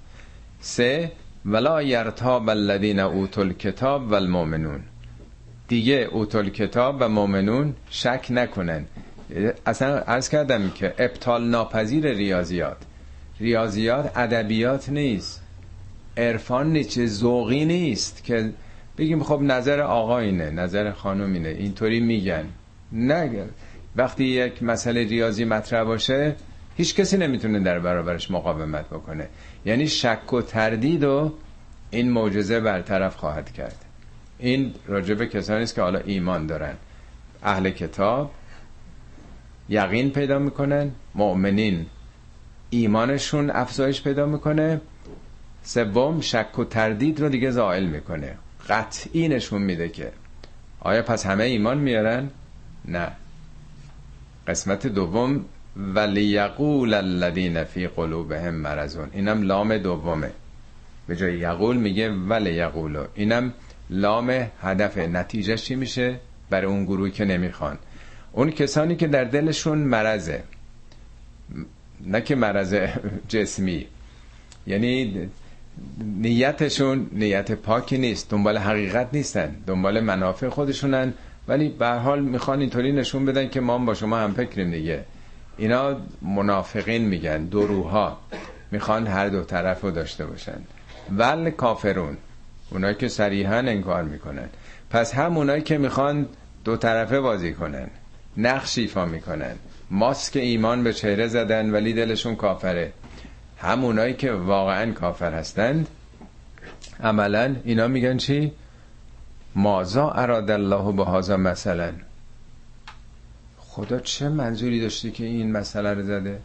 سه 0.60 1.12
ولا 1.46 1.82
یرتاب 1.82 2.50
الذین 2.50 3.28
کتاب 3.54 4.12
و 4.12 4.16
المؤمنون 4.16 4.80
دیگه 5.68 5.94
اوتل 6.12 6.50
کتاب 6.50 6.98
و 7.00 7.10
مؤمنون 7.10 7.74
شک 7.90 8.26
نکنن. 8.30 8.86
اصلا 9.66 10.00
از 10.00 10.30
کردم 10.30 10.70
که 10.70 10.94
ابطال 10.98 11.44
ناپذیر 11.44 12.08
ریاضیات. 12.12 12.78
ریاضیات 13.40 14.18
ادبیات 14.18 14.90
نیست. 14.90 15.44
عرفان 16.18 16.74
نیست 16.74 17.06
ذوقی 17.06 17.66
نیست 17.66 18.24
که 18.24 18.54
بگیم 18.98 19.24
خب 19.24 19.42
نظر 19.42 19.82
آقا 19.82 20.20
اینه 20.20 20.50
نظر 20.50 20.92
خانم 20.92 21.34
اینه 21.34 21.50
اینطوری 21.50 22.00
میگن. 22.00 22.46
نه 22.92 23.46
وقتی 23.96 24.24
یک 24.24 24.64
مسئله 24.64 25.04
ریاضی 25.04 25.46
مطرح 25.46 25.84
باشه 25.84 26.36
هیچ 26.78 26.96
کسی 26.96 27.18
نمی‌تونه 27.18 27.60
در 27.60 27.80
برابرش 27.80 28.32
مقاومت 28.32 28.86
بکنه. 28.86 29.28
یعنی 29.66 29.88
شک 29.88 30.34
و 30.34 30.42
تردید 30.42 31.04
و 31.04 31.34
این 31.92 32.12
معجزه 32.12 32.60
برطرف 32.60 33.16
خواهد 33.16 33.52
کرد. 33.52 33.86
این 34.40 34.74
راجبه 34.88 35.28
کسانی 35.28 35.64
است 35.64 35.76
که 35.76 35.82
حالا 35.82 36.00
ایمان 36.00 36.48
دارن. 36.48 36.74
اهل 37.44 37.70
کتاب 37.70 38.32
یقین 39.70 40.10
پیدا 40.10 40.40
می‌کنن 40.40 40.92
مؤمنین 41.16 41.86
ایمانشون 42.70 43.50
افزایش 43.50 44.02
پیدا 44.02 44.26
می‌کنه. 44.26 44.82
سوم 45.64 46.22
شک 46.22 46.60
و 46.60 46.64
تردید 46.64 47.20
رو 47.20 47.30
دیگه 47.30 47.52
زائل 47.52 47.86
می‌کنه. 47.86 48.36
قطعی 48.70 49.28
نشون 49.28 49.62
میده 49.62 49.90
که 49.90 50.12
آیا 50.80 51.02
پس 51.02 51.26
همه 51.26 51.44
ایمان 51.44 51.78
میارن؟ 51.78 52.30
نه. 52.86 53.12
قسمت 54.48 54.88
دوم 54.88 55.46
ولیقول 55.78 56.94
الذین 56.94 57.64
فی 57.64 57.88
قلوبهم 57.88 58.54
مرزون 58.54 59.10
اینم 59.14 59.42
لام 59.42 59.78
دومه. 59.78 60.32
به 61.08 61.16
جای 61.16 61.38
یقول 61.38 61.78
میگه 61.78 62.12
ولی 62.12 62.54
یقولو 62.54 63.06
اینم 63.16 63.54
لام 63.90 64.48
هدف. 64.62 64.98
نتیجه 64.98 65.58
چی 65.58 65.76
میشه؟ 65.76 66.20
برای 66.50 66.66
اون 66.66 66.86
گروهی 66.86 67.12
که 67.12 67.26
نمی‌خوان. 67.26 67.78
اون 68.32 68.52
کسانی 68.52 68.96
که 68.96 69.08
در 69.08 69.24
دلشون 69.24 69.78
مرزه 69.78 70.44
نه 72.06 72.22
که 72.22 72.36
مرض 72.36 72.76
جسمی. 73.28 73.88
یعنی 74.68 75.30
نیتشون 76.04 77.10
نیت 77.12 77.52
پاکی 77.52 77.98
نیست. 77.98 78.30
دنبال 78.30 78.58
حقیقت 78.58 79.08
نیستن. 79.14 79.56
دنبال 79.68 80.00
منافع 80.00 80.50
خودشونن. 80.50 81.14
ولی 81.48 81.70
به 81.70 81.88
حال 81.88 82.22
می‌خوان 82.22 82.60
اینطوری 82.60 82.92
نشون 82.92 83.26
بدن 83.26 83.50
که 83.50 83.62
ما 83.62 83.78
با 83.78 83.94
شما 83.94 84.18
هم 84.18 84.34
فکریم 84.34 84.72
دیگه. 84.72 85.04
اینا 85.58 85.98
منافقین 86.22 87.06
میگن 87.06 87.46
دروها 87.46 88.18
می‌خوان 88.72 89.08
هر 89.08 89.30
دو 89.30 89.44
طرف 89.44 89.82
رو 89.82 89.92
داشته 89.92 90.26
باشن. 90.26 90.62
ول 91.18 91.50
کافرون. 91.50 92.18
اونایی 92.70 92.96
که 92.96 93.08
صریحا 93.08 93.56
انکار 93.56 94.04
می‌کنن. 94.04 94.50
پس 94.90 95.14
هم 95.16 95.38
اونایی 95.38 95.62
که 95.62 95.78
می‌خوان 95.78 96.28
دو 96.66 96.78
طرفه 96.78 97.20
بازی 97.20 97.54
کنن. 97.54 97.88
نقش 98.38 98.78
ایفا 98.78 99.06
می‌کنن. 99.06 99.56
ماسک 99.92 100.38
ایمان 100.38 100.84
به 100.84 100.94
چهره 100.94 101.28
زدن 101.28 101.70
ولی 101.72 101.94
دلشون 101.94 102.36
کافره. 102.36 102.94
همونایی 103.58 104.14
که 104.14 104.32
واقعا 104.32 104.92
کافر 104.92 105.34
هستند 105.34 105.88
عملا 107.04 107.56
اینا 107.64 107.88
میگن 107.88 108.18
چی؟ 108.18 108.52
مازا 109.56 110.12
اراد 110.12 110.52
الله 110.52 110.92
به 110.92 111.04
هازا 111.04 111.38
مثلا؟ 111.38 111.94
خدا 113.58 114.00
چه 114.00 114.30
منظوری 114.30 114.82
داشته 114.82 115.12
که 115.12 115.26
این 115.26 115.52
مسئله 115.52 115.94
رو 115.94 116.04
زده؟ 116.04 116.40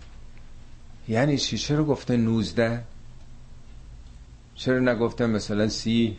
یعنی 1.08 1.38
چی؟ 1.38 1.58
چرا 1.58 1.84
گفته 1.84 2.16
نوزده؟ 2.16 2.82
چرا 4.54 4.78
نگفته 4.78 5.26
مثلا 5.26 5.68
سی؟ 5.68 6.16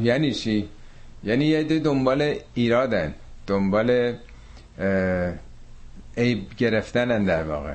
یعنی 0.00 0.32
چی؟ 0.32 0.68
یعنی 1.24 1.44
یه 1.44 1.62
دنبال 1.78 2.34
ایرادن 2.54 3.14
دنبال 3.46 4.14
عیب 6.16 6.56
گرفتنن 6.56 7.24
در 7.24 7.42
واقع. 7.42 7.74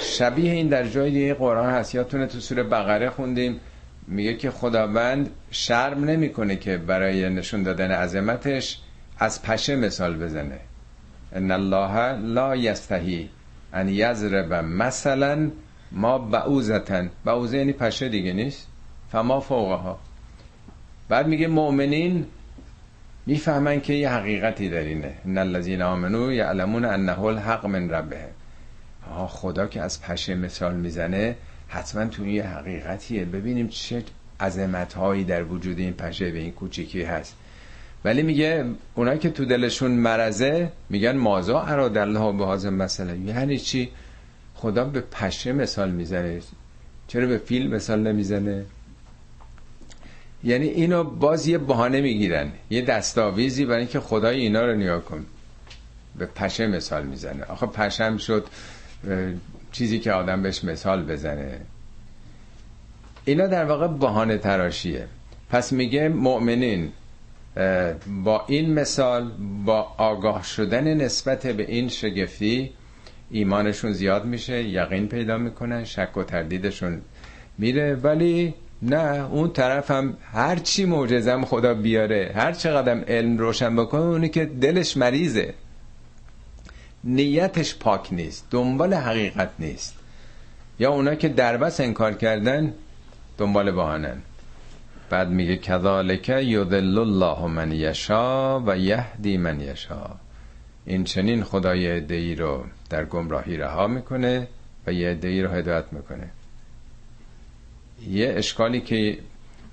شبیه 0.00 0.52
این 0.52 0.68
در 0.68 0.88
جای 0.88 1.10
دیگه 1.10 1.34
قرآن 1.34 1.70
هست. 1.70 1.94
یادتونه 1.94 2.26
تو 2.26 2.40
سوره 2.40 2.62
بقره 2.62 3.10
خوندیم 3.10 3.60
میگه 4.06 4.34
که 4.36 4.50
خداوند 4.50 5.30
شرم 5.50 6.04
نمی‌کنه 6.04 6.56
که 6.56 6.76
برای 6.76 7.28
نشون 7.30 7.62
دادن 7.62 7.90
عظمتش 7.90 8.80
از 9.18 9.42
پشه 9.42 9.76
مثال 9.76 10.16
بزنه. 10.16 10.58
ان 11.32 11.50
الله 11.50 12.12
لا 12.12 12.56
یستحی 12.56 13.28
ان 13.72 13.88
یضرب 13.88 14.54
مثلا 14.54 15.50
ما 15.92 16.18
بعوزتن. 16.18 17.10
بعوزه 17.24 17.58
یعنی 17.58 17.72
پشه 17.72 18.08
دیگه 18.08 18.32
نیست. 18.32 18.68
فما 19.12 19.40
فوقها. 19.40 19.98
بعد 21.08 21.26
میگه 21.26 21.46
مؤمنین 21.46 22.26
می‌فهمن 23.26 23.80
که 23.80 23.92
یه 23.92 24.10
حقیقتی 24.10 24.68
در 24.68 24.78
اینه. 24.78 25.14
ان 25.24 25.38
الذين 25.38 25.82
امنوا 25.82 26.32
یعلمون 26.32 26.84
انه 26.84 27.20
الحق 27.20 27.66
من 27.66 27.90
ربهم 27.90 28.28
خدا 29.28 29.66
که 29.66 29.80
از 29.80 30.02
پشه 30.02 30.34
مثال 30.34 30.74
می‌زنه 30.74 31.36
حتما 31.68 32.06
تو 32.06 32.26
یه 32.26 32.46
حقیقتیه. 32.46 33.24
ببینیم 33.24 33.68
چه 33.68 34.02
عظمت 34.40 34.92
هایی 34.92 35.24
در 35.24 35.44
وجود 35.44 35.78
این 35.78 35.92
پشه 35.92 36.30
به 36.30 36.38
این 36.38 36.52
کوچیکی 36.52 37.02
هست. 37.02 37.36
ولی 38.04 38.22
میگه 38.22 38.64
اونایی 38.94 39.18
که 39.18 39.30
تو 39.30 39.44
دلشون 39.44 39.90
مرزه 39.90 40.72
میگن 40.90 41.16
مازا 41.16 41.62
اراد 41.62 41.98
الله 41.98 42.32
به 42.32 42.44
هازم 42.44 42.74
مثلا 42.74 43.14
یعنی 43.14 43.58
چی؟ 43.58 43.90
خدا 44.54 44.84
به 44.84 45.00
پشه 45.00 45.52
مثال 45.52 45.90
می‌زنه. 45.90 46.40
چرا 47.08 47.26
به 47.26 47.38
فیل 47.38 47.70
مثال 47.74 48.00
نمی‌زنه؟ 48.00 48.64
یعنی 50.46 50.66
اینو 50.66 51.04
باز 51.04 51.46
یه 51.46 51.58
بهانه 51.58 52.00
می‌گیرن. 52.00 52.52
یه 52.70 52.82
دستاویزی 52.82 53.64
برای 53.64 53.78
اینکه 53.78 54.00
خدای 54.00 54.40
اینا 54.40 54.66
رو 54.66 54.74
نیا 54.74 55.00
کن. 55.00 55.26
به 56.18 56.26
پشه 56.26 56.66
مثال 56.66 57.06
می‌زنه. 57.06 57.44
آخه 57.44 57.66
پشم 57.66 58.16
شد 58.16 58.46
چیزی 59.72 59.98
که 59.98 60.12
آدم 60.12 60.42
بهش 60.42 60.64
مثال 60.64 61.02
بزنه. 61.02 61.60
اینا 63.24 63.46
در 63.46 63.64
واقع 63.64 63.88
بهانه 63.88 64.38
تراشیه. 64.38 65.06
پس 65.50 65.72
میگه 65.72 66.08
مؤمنین 66.08 66.92
با 68.24 68.44
این 68.46 68.74
مثال 68.74 69.30
با 69.64 69.80
آگاه 69.98 70.42
شدن 70.42 70.94
نسبت 70.94 71.46
به 71.46 71.64
این 71.68 71.88
شگفتی 71.88 72.70
ایمانشون 73.30 73.92
زیاد 73.92 74.24
میشه 74.24 74.64
یقین 74.64 75.08
پیدا 75.08 75.38
می‌کنن 75.38 75.84
شک 75.84 76.16
و 76.16 76.22
تردیدشون 76.22 77.00
میره. 77.58 77.94
ولی 77.94 78.54
نه 78.82 79.26
اون 79.30 79.50
طرف 79.50 79.90
هم 79.90 80.16
هر 80.32 80.56
چی 80.56 80.84
معجزم 80.84 81.44
خدا 81.44 81.74
بیاره 81.74 82.32
هر 82.34 82.52
چقدر 82.52 83.04
علم 83.04 83.38
روشن 83.38 83.76
بکنه 83.76 84.02
اونی 84.02 84.28
که 84.28 84.44
دلش 84.44 84.96
مریضه. 84.96 85.54
نیتش 87.04 87.74
پاک 87.74 88.12
نیست 88.12 88.46
دنبال 88.50 88.94
حقیقت 88.94 89.50
نیست. 89.58 89.94
یا 90.78 90.92
اونا 90.92 91.14
که 91.14 91.28
دربس 91.28 91.80
انکار 91.80 92.12
کردن 92.12 92.74
دنبال 93.38 93.70
بهانن. 93.70 94.22
بعد 95.10 95.28
میگه 95.28 95.56
کذالک 95.56 96.28
یضل 96.28 96.98
الله 96.98 97.46
من 97.46 97.72
یشا 97.72 98.60
و 98.60 98.78
یهدی 98.78 99.36
من 99.36 99.60
یشا. 99.60 100.06
این 100.86 101.04
چنین 101.04 101.44
خدای 101.44 101.96
عدهای 101.96 102.34
رو 102.34 102.64
در 102.90 103.04
گمراهی 103.04 103.56
رها 103.56 103.86
می‌کنه 103.86 104.48
و 104.86 104.92
یه 104.92 105.10
عدهای 105.10 105.42
رو 105.42 105.50
هدایت 105.50 105.84
می‌کنه. 105.92 106.30
یه 108.10 108.34
اشکالی 108.36 108.80
که 108.80 109.18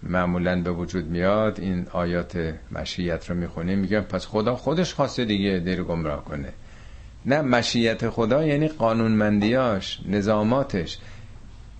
معمولا 0.03 0.61
به 0.61 0.71
وجود 0.71 1.05
میاد 1.05 1.59
این 1.59 1.87
آیات 1.91 2.53
مشیت 2.71 3.29
رو 3.29 3.35
می‌خونیم 3.35 3.79
میگن 3.79 4.01
پس 4.01 4.25
خدا 4.25 4.55
خودش 4.55 4.93
خواسته 4.93 5.25
دیگه 5.25 5.75
رو 5.75 5.83
گمراه 5.83 6.25
کنه. 6.25 6.49
نه 7.25 7.41
مشیت 7.41 8.09
خدا 8.09 8.45
یعنی 8.45 8.67
قانونمندیاش 8.67 9.99
نظاماتش. 10.05 10.97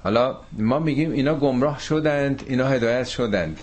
حالا 0.04 0.38
ما 0.52 0.80
میگیم 0.80 1.12
اینا 1.12 1.36
گمراه 1.36 1.80
شدند 1.80 2.44
اینا 2.48 2.68
هدایت 2.68 3.08
شدند. 3.08 3.60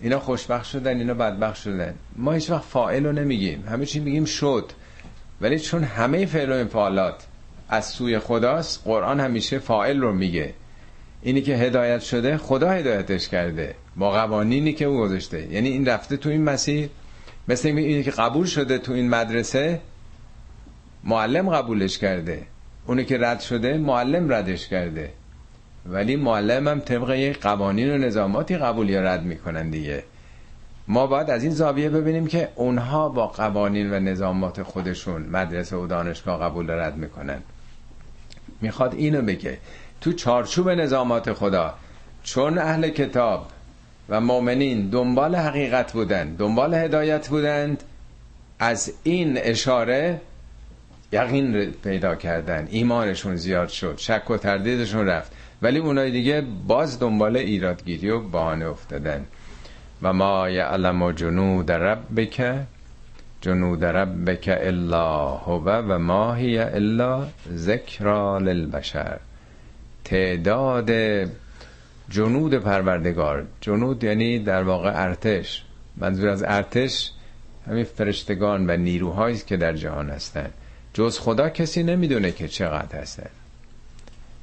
اینا 0.00 0.18
خوشبخت 0.18 0.64
شدن 0.64 0.98
اینا 0.98 1.14
بدبخت 1.14 1.62
شدن 1.62 1.94
ما 2.16 2.32
هیچ 2.32 2.50
وقت 2.50 2.64
فاعل 2.64 3.06
رو 3.06 3.12
نمیگیم. 3.12 3.64
همه 3.68 3.86
چی 3.86 4.00
میگیم 4.00 4.24
شد. 4.24 4.72
ولی 5.40 5.58
چون 5.58 5.84
همه 5.84 6.26
فعل 6.26 6.50
و 6.50 6.54
انفعالات 6.54 7.26
از 7.68 7.86
سوی 7.86 8.18
خداست 8.18 8.82
قرآن 8.84 9.20
همیشه 9.20 9.58
فاعل 9.58 10.00
رو 10.00 10.12
میگه. 10.12 10.54
اینی 11.22 11.42
که 11.42 11.56
هدایت 11.56 12.00
شده 12.00 12.36
خدا 12.36 12.70
هدایتش 12.70 13.28
کرده. 13.28 13.74
با 13.96 14.10
قوانینی 14.10 14.72
که 14.72 14.84
او 14.84 14.98
گذاشته. 14.98 15.52
یعنی 15.52 15.68
این 15.68 15.86
رفته 15.86 16.16
تو 16.16 16.28
این 16.28 16.44
مسیر. 16.44 16.88
مثل 17.48 17.68
اینی 17.68 18.02
که 18.02 18.10
قبول 18.10 18.46
شده 18.46 18.78
تو 18.78 18.92
این 18.92 19.08
مدرسه 19.08 19.80
معلم 21.04 21.50
قبولش 21.50 21.98
کرده. 21.98 22.42
اونی 22.86 23.04
که 23.04 23.18
رد 23.18 23.40
شده 23.40 23.78
معلم 23.78 24.32
ردش 24.32 24.68
کرده. 24.68 25.12
ولی 25.86 26.16
معلم 26.16 26.68
هم 26.68 26.80
طبق 26.80 27.36
قوانین 27.40 27.90
و 27.90 27.98
نظاماتی 27.98 28.56
قبول 28.56 28.90
یا 28.90 29.00
رد 29.00 29.22
می‌کنن 29.24 29.70
دیگه. 29.70 30.04
ما 30.88 31.06
باید 31.06 31.30
از 31.30 31.42
این 31.42 31.52
زاویه 31.52 31.90
ببینیم 31.90 32.26
که 32.26 32.48
اونها 32.54 33.08
با 33.08 33.26
قوانین 33.26 33.92
و 33.92 34.00
نظامات 34.00 34.62
خودشون 34.62 35.22
مدرسه 35.22 35.76
و 35.76 35.86
دانشگاه 35.86 36.40
قبول 36.40 36.70
رد 36.70 36.96
می‌کنن. 36.96 37.42
می‌خواد 38.60 38.94
اینو 38.94 39.22
بگه. 39.22 39.58
تو 40.00 40.12
چارچوب 40.12 40.70
نظامات 40.70 41.32
خدا 41.32 41.74
چون 42.22 42.58
اهل 42.58 42.88
کتاب 42.88 43.46
و 44.08 44.20
مؤمنین 44.20 44.90
دنبال 44.90 45.36
حقیقت 45.36 45.92
بودن 45.92 46.34
دنبال 46.34 46.74
هدایت 46.74 47.28
بودند 47.28 47.82
از 48.58 48.92
این 49.02 49.38
اشاره 49.38 50.20
یقین 51.12 51.70
پیدا 51.70 52.14
کردن 52.14 52.68
ایمانشون 52.70 53.36
زیاد 53.36 53.68
شد 53.68 53.98
شک 53.98 54.30
و 54.30 54.36
تردیدشون 54.36 55.06
رفت. 55.06 55.32
ولی 55.62 55.78
اونای 55.78 56.10
دیگه 56.10 56.44
باز 56.66 57.00
دنبال 57.00 57.36
ایرادگیری 57.36 58.10
و 58.10 58.20
بهانه 58.20 58.66
افتادن. 58.66 59.24
و 60.02 60.12
ما 60.12 60.50
یعلم 60.50 61.12
جنود 61.12 61.72
ربک 61.72 62.54
جنود 63.40 63.84
ربک 63.84 64.58
الا 64.60 65.26
هو 65.26 65.70
و 65.70 65.98
ما 65.98 66.34
هی 66.34 66.58
الا 66.58 67.26
ذکرا 67.54 68.38
للبشر. 68.38 69.18
تعداد 70.10 70.90
جنود 72.08 72.54
پروردگار. 72.54 73.46
جنود 73.60 74.04
یعنی 74.04 74.38
در 74.38 74.62
واقع 74.62 74.92
ارتش. 74.94 75.64
منظور 75.96 76.28
از 76.28 76.42
ارتش 76.42 77.10
همین 77.66 77.84
فرشتگان 77.84 78.70
و 78.70 78.76
نیروهایی 78.76 79.38
که 79.38 79.56
در 79.56 79.72
جهان 79.72 80.10
هستند 80.10 80.52
جز 80.94 81.18
خدا 81.18 81.48
کسی 81.48 81.82
نمی‌دونه 81.82 82.32
که 82.32 82.48
چقدر 82.48 82.98
هستن. 82.98 83.30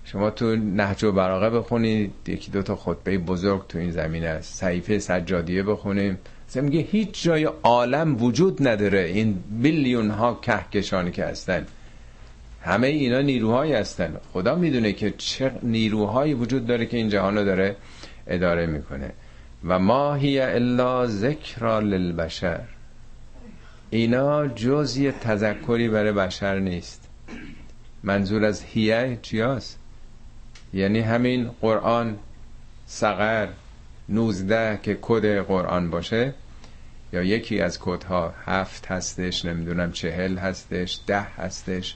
شما 0.06 0.30
تو 0.30 0.56
نهج 0.56 1.04
و 1.04 1.12
براغه 1.12 1.50
بخونید 1.50 2.12
یکی 2.28 2.52
دوتا 2.52 2.76
خطبه 2.76 3.18
بزرگ 3.18 3.68
تو 3.68 3.78
این 3.78 3.92
زمین 3.92 4.26
است. 4.26 4.56
صحیفه 4.56 5.00
سجادیه 5.00 5.64
بخونیم. 5.64 6.18
میگه 6.56 6.80
هیچ 6.80 7.24
جای 7.24 7.44
عالم 7.64 8.24
وجود 8.24 8.68
نداره. 8.68 9.00
این 9.00 9.44
بیلیون 9.62 10.10
ها 10.10 10.40
کهکشانی 10.42 11.12
که 11.12 11.26
هستن. 11.26 11.66
همه 12.62 12.88
اینا 12.88 13.22
نیروهایی 13.22 13.74
هستن. 13.74 14.18
خدا 14.34 14.56
می‌دونه 14.56 14.94
که 14.94 15.14
چه 15.18 15.52
نیروهایی 15.64 16.34
وجود 16.34 16.68
داره 16.68 16.86
که 16.86 16.98
این 16.98 17.10
جهان 17.10 17.38
رو 17.38 17.44
داره 17.44 17.76
اداره 18.28 18.66
می‌کنه. 18.66 19.12
و 19.66 19.80
ما 19.80 20.16
هی 20.16 20.40
الا 20.40 21.08
ذکر 21.08 21.80
للبشر. 21.80 22.62
اینا 23.90 24.48
جز 24.48 24.98
یه 24.98 25.12
تذکری 25.12 25.90
برای 25.90 26.12
بشر 26.12 26.60
نیست. 26.60 27.10
منظور 28.04 28.46
از 28.46 28.64
هیه 28.64 29.20
چیاست؟ 29.22 29.80
یعنی 30.74 31.00
همین 31.00 31.50
قرآن 31.62 32.18
سقر 32.86 33.48
نوزده 34.10 34.80
که 34.84 34.98
کد 35.02 35.40
قرآن 35.42 35.90
باشه 35.90 36.34
یا 37.14 37.24
یکی 37.24 37.62
از 37.62 37.80
کدها 37.80 38.34
هفت 38.46 38.86
هستش 38.86 39.46
نمی‌دونم 39.46 39.92
چهل 39.92 40.38
هستش 40.38 41.00
ده 41.08 41.22
هستش 41.22 41.96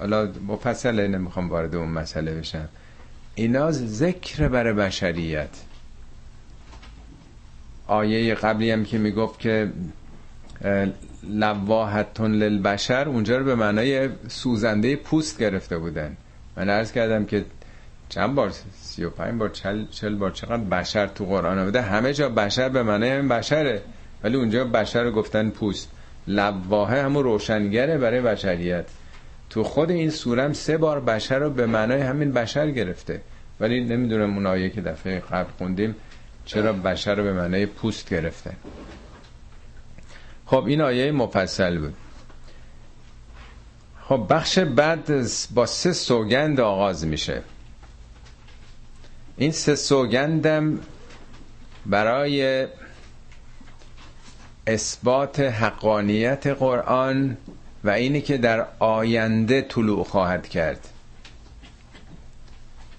حالا 0.00 0.28
مفصله 0.48 1.08
نمی‌خوام 1.08 1.48
وارد 1.48 1.74
اون 1.74 1.88
مسئله 1.88 2.34
بشم. 2.34 2.68
اینا 3.34 3.72
ذکر 3.72 4.48
برای 4.48 4.72
بشریت. 4.72 5.50
آیه 7.86 8.34
قبلی 8.34 8.70
هم 8.70 8.84
که 8.84 8.98
می‌گفت 8.98 9.38
که 9.40 9.70
لواحتون 11.22 12.34
للبشر 12.34 13.08
اونجا 13.08 13.38
رو 13.38 13.44
به 13.44 13.54
معنای 13.54 14.08
سوزنده 14.28 14.96
پوست 14.96 15.38
گرفته 15.38 15.78
بودن. 15.78 16.16
من 16.56 16.70
عرض 16.70 16.92
کردم 16.92 17.24
که 17.24 17.44
چند 18.08 18.34
بار 18.34 18.52
سی 18.80 19.04
و 19.04 19.10
پنج 19.10 19.38
بار 19.38 19.48
چل, 19.48 19.84
چل 19.90 20.14
بار 20.14 20.30
چقدر 20.30 20.56
بشر 20.56 21.06
تو 21.06 21.24
قرآن 21.24 21.58
آمده 21.58 21.82
همه 21.82 22.12
جا 22.12 22.28
بشر 22.28 22.68
به 22.68 22.82
معنای 22.82 23.22
بشره. 23.22 23.82
ولی 24.24 24.36
اونجا 24.36 24.64
بشر 24.64 25.02
رو 25.02 25.10
گفتن 25.10 25.50
پوست. 25.50 25.90
لواحه 26.26 27.02
همون 27.02 27.24
روشنگره 27.24 27.98
برای 27.98 28.20
بشریت. 28.20 28.84
تو 29.50 29.62
خود 29.64 29.90
این 29.90 30.10
سورم 30.10 30.52
سه 30.52 30.76
بار 30.76 31.00
بشر 31.00 31.38
رو 31.38 31.50
به 31.50 31.66
معنای 31.66 32.00
همین 32.00 32.32
بشر 32.32 32.70
گرفته. 32.70 33.20
ولی 33.60 33.84
نمی‌دونم 33.84 34.34
اون 34.34 34.46
آیه 34.46 34.70
که 34.70 34.80
دفعه 34.80 35.20
قبل 35.20 35.50
خوندیم 35.58 35.94
چرا 36.44 36.72
بشر 36.72 37.14
رو 37.14 37.22
به 37.22 37.32
معنای 37.32 37.66
پوست 37.66 38.10
گرفته. 38.10 38.52
خب 40.46 40.64
این 40.66 40.80
آیه 40.80 41.12
مفصل 41.12 41.78
بود. 41.78 41.94
خب 44.02 44.26
بخش 44.30 44.58
بعد 44.58 45.26
با 45.54 45.66
سه 45.66 45.92
سوگند 45.92 46.60
آغاز 46.60 47.06
میشه. 47.06 47.42
این 49.36 49.52
سه 49.52 49.74
سوگندم 49.74 50.78
برای 51.86 52.66
اثبات 54.66 55.40
حقانیت 55.40 56.46
قرآن 56.46 57.36
و 57.86 57.90
اینی 57.90 58.20
که 58.20 58.38
در 58.38 58.66
آینده 58.78 59.62
طلوع 59.62 60.04
خواهد 60.04 60.48
کرد. 60.48 60.88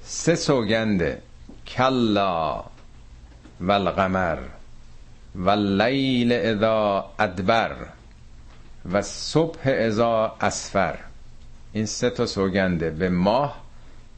سه 0.02 0.36
سوگنده 0.36 1.22
کلا 1.68 2.64
و 3.62 3.72
القمر 3.72 4.38
و 5.36 5.50
لیل 5.50 6.32
اذا 6.32 7.10
ادبر 7.20 7.76
و 8.92 9.02
صبح 9.02 9.60
اذا 9.64 10.36
اسفر. 10.42 10.98
این 11.74 11.86
سه 11.86 12.10
تا 12.10 12.26
سوگنده 12.26 12.90
به 12.90 13.10
ماه 13.10 13.64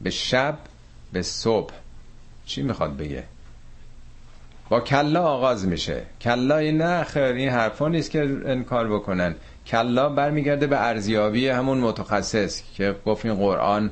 به 0.00 0.10
شب 0.10 0.58
به 1.12 1.22
صبح. 1.22 1.74
چی 2.46 2.62
می‌خواد 2.62 2.96
بگه؟ 2.96 3.24
با 4.68 4.80
کلا 4.80 5.22
آغاز 5.22 5.66
میشه. 5.66 6.02
کلا 6.20 6.56
این 6.56 6.82
نه 6.82 7.04
خیر 7.04 7.22
این 7.22 7.48
حرفا 7.48 7.88
نیست 7.88 8.10
که 8.10 8.20
انکار 8.44 8.88
بکنن. 8.88 9.34
کلا 9.66 10.08
برمیگرده 10.08 10.66
به 10.66 10.80
ارزیابی 10.80 11.48
همون 11.48 11.78
متخصص 11.78 12.62
که 12.74 12.96
گفت 13.06 13.26
این 13.26 13.34
قرآن 13.34 13.90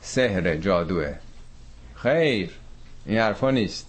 سحر 0.00 0.56
جادوه. 0.56 1.14
خیر 1.94 2.50
این 3.06 3.18
حرفا 3.18 3.50
نیست. 3.50 3.86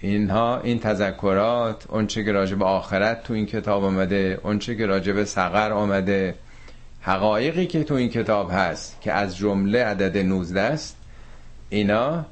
اینها 0.00 0.60
این 0.60 0.78
تذکرات 0.78 1.84
اونچه 1.88 2.24
که 2.24 2.32
راجب 2.32 2.62
آخرت 2.62 3.22
تو 3.22 3.34
این 3.34 3.46
کتاب 3.46 3.84
آمده 3.84 4.40
اونچه 4.42 4.76
که 4.76 4.86
راجب 4.86 5.24
سقر 5.24 5.72
آمده 5.72 6.34
حقایقی 7.00 7.66
که 7.66 7.84
تو 7.84 7.94
این 7.94 8.08
کتاب 8.08 8.50
هست 8.52 9.00
که 9.00 9.12
از 9.12 9.36
جمله 9.36 9.84
عدد 9.84 10.18
19 10.18 10.60
است 10.60 10.96
اینا 11.70 12.24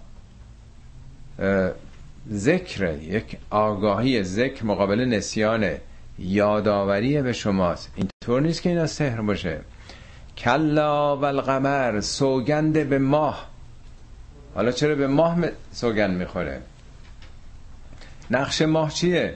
ذکر 2.33 2.95
یک 3.03 3.37
آگاهی 3.51 4.23
ذکر 4.23 4.65
مقابل 4.65 5.01
نسیان 5.01 5.71
یادآوری 6.19 7.23
به 7.23 7.33
شماست. 7.33 7.93
اینطور 7.97 8.41
نیست 8.43 8.63
که 8.63 8.69
اینا 8.69 8.87
سحر 8.87 9.21
باشه. 9.21 9.61
کلا 10.39 11.17
و 11.17 11.25
القمر 11.25 12.01
سوگند 12.01 12.89
به 12.89 12.99
ماه. 12.99 13.51
حالا 14.55 14.73
چرا 14.73 14.95
به 14.95 15.07
ماه 15.07 15.37
سوگند 15.73 16.17
می‌خوره؟ 16.17 16.63
نقش 18.31 18.63
ماه 18.63 18.93
چیه؟ 18.93 19.35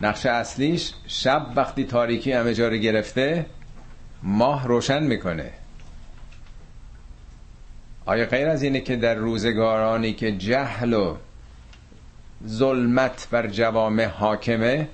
نقش 0.00 0.26
اصلیش 0.26 0.92
شب 1.06 1.46
وقتی 1.56 1.84
تاریکی 1.84 2.32
همه 2.32 2.54
جا 2.54 2.68
رو 2.68 2.76
گرفته 2.76 3.46
ماه 4.22 4.68
روشن 4.68 5.02
می‌کنه. 5.02 5.50
آیا 8.06 8.26
غیر 8.26 8.48
از 8.48 8.62
اینه 8.62 8.80
که 8.80 8.96
در 8.96 9.14
روزگارانی 9.14 10.12
که 10.12 10.32
جهل 10.32 10.92
و 10.92 11.16
ظلمت 12.46 13.28
بر 13.30 13.46
جوامع 13.46 14.04
حاکمه 14.04 14.88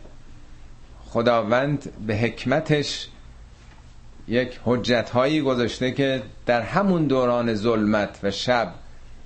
خداوند 1.06 1.92
به 2.06 2.16
حکمتش 2.16 3.08
یک 4.28 4.60
حجت 4.64 5.10
هایی 5.10 5.40
گذاشته 5.40 5.92
که 5.92 6.22
در 6.46 6.62
همون 6.62 7.06
دوران 7.06 7.54
ظلمت 7.54 8.18
و 8.22 8.30
شب 8.30 8.74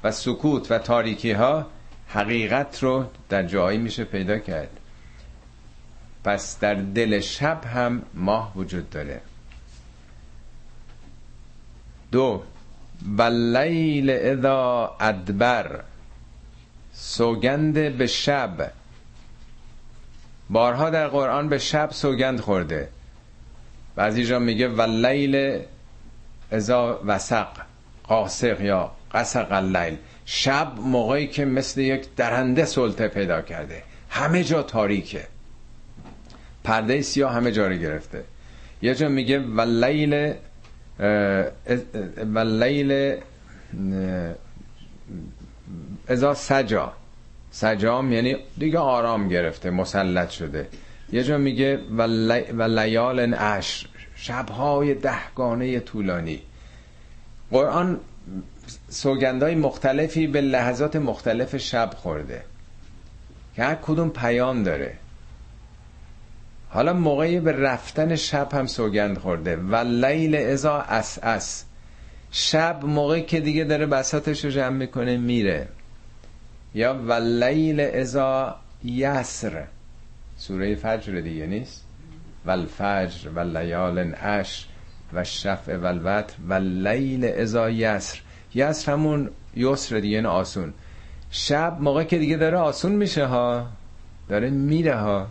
و 0.04 0.10
سکوت 0.12 0.70
و 0.70 0.78
تاریکی 0.78 1.32
ها 1.32 1.66
حقیقت 2.08 2.82
رو 2.82 3.04
در 3.28 3.42
جایی 3.42 3.78
میشه 3.78 4.04
پیدا 4.04 4.38
کرد. 4.38 4.80
پس 6.24 6.58
در 6.58 6.74
دل 6.74 7.20
شب 7.20 7.64
هم 7.64 8.02
ماه 8.14 8.52
وجود 8.56 8.90
داره. 8.90 9.20
دو 12.12 12.42
واللیل 13.16 14.10
اذا 14.10 14.96
ادبر 15.00 15.80
سوگند 16.92 17.74
به 17.96 18.06
شب 18.06 18.72
بارها 20.50 20.90
در 20.90 21.08
قرآن 21.08 21.48
به 21.48 21.58
شب 21.58 21.90
سوگند 21.90 22.40
خورده. 22.40 22.88
بعضی 23.96 24.24
جا 24.24 24.38
میگه 24.38 24.68
واللیل 24.68 25.60
اذا 26.52 27.00
وسق 27.06 27.48
قاسق 28.04 28.60
یا 28.60 28.90
قسق 29.14 29.52
اللیل. 29.52 29.96
شب 30.24 30.72
موقعی 30.76 31.26
که 31.26 31.44
مثل 31.44 31.80
یک 31.80 32.14
درنده 32.16 32.64
سلطه 32.64 33.08
پیدا 33.08 33.42
کرده. 33.42 33.82
همه 34.10 34.44
جا 34.44 34.62
تاریکه. 34.62 35.26
پرده 36.64 37.02
سیاه 37.02 37.32
همه 37.32 37.52
جا 37.52 37.66
رو 37.68 37.74
گرفته. 37.74 38.24
یه 38.82 38.94
جا 38.94 39.08
میگه 39.08 39.38
واللیل 39.38 40.34
واللیل 42.34 43.16
ازا 46.08 46.34
سجا. 46.34 46.92
سجام 47.50 48.12
یعنی 48.12 48.36
دیگه 48.58 48.78
آرام 48.78 49.28
گرفته 49.28 49.70
مسلط 49.70 50.30
شده. 50.30 50.68
یه 51.12 51.24
جا 51.24 51.38
میگه 51.38 51.80
و 52.56 52.62
لیال 52.62 53.34
عشر 53.34 53.86
شبهای 54.16 54.94
دهگانه 54.94 55.80
طولانی. 55.80 56.40
قرآن 57.50 58.00
سوگندهای 58.88 59.54
مختلفی 59.54 60.26
به 60.26 60.40
لحظات 60.40 60.96
مختلف 60.96 61.56
شب 61.56 61.90
خورده. 61.96 62.44
که 63.56 63.62
هر 63.64 63.74
کدوم 63.74 64.10
پیام 64.10 64.62
داره. 64.62 64.96
حالا 66.68 66.92
موقعی 66.92 67.40
به 67.40 67.52
رفتن 67.52 68.16
شب 68.16 68.54
هم 68.54 68.66
سوگند 68.66 69.18
خورده. 69.18 69.56
و 69.56 69.76
اللیل 69.76 70.36
اذا 70.36 70.80
عسعس. 70.80 71.64
شب 72.30 72.80
موقعی 72.84 73.22
که 73.22 73.40
دیگه 73.40 73.64
داره 73.64 73.86
بساطش 73.86 74.44
رو 74.44 74.50
جمع 74.50 74.76
می‌کنه 74.76 75.16
میره. 75.16 75.68
یا 76.74 76.94
و 76.94 77.12
اللیل 77.12 77.80
اذا 77.80 78.56
یسر. 78.84 79.64
سوره 80.36 80.74
فجر 80.74 81.20
دیگه 81.20 81.46
نیست؟ 81.46 81.84
و 82.46 82.50
الفجر 82.50 83.28
و 83.28 83.58
لیال 83.58 84.14
عشر 84.20 84.66
و 85.12 85.24
الشفع 85.24 85.76
و 85.76 85.86
الوتر 85.86 86.34
و 86.48 86.54
اللیل 86.54 87.24
اذا 87.24 87.70
یسر. 87.70 88.20
یسر 88.54 88.92
همون 88.92 89.30
یسر 89.56 89.98
دیگه 89.98 90.26
آسون. 90.26 90.72
شب 91.30 91.76
موقع 91.80 92.04
که 92.04 92.18
دیگه 92.18 92.36
داره 92.36 92.58
آسون 92.58 92.92
میشه 92.92 93.26
ها 93.26 93.66
داره 94.28 94.50
میره 94.50 94.94
ها. 94.94 95.26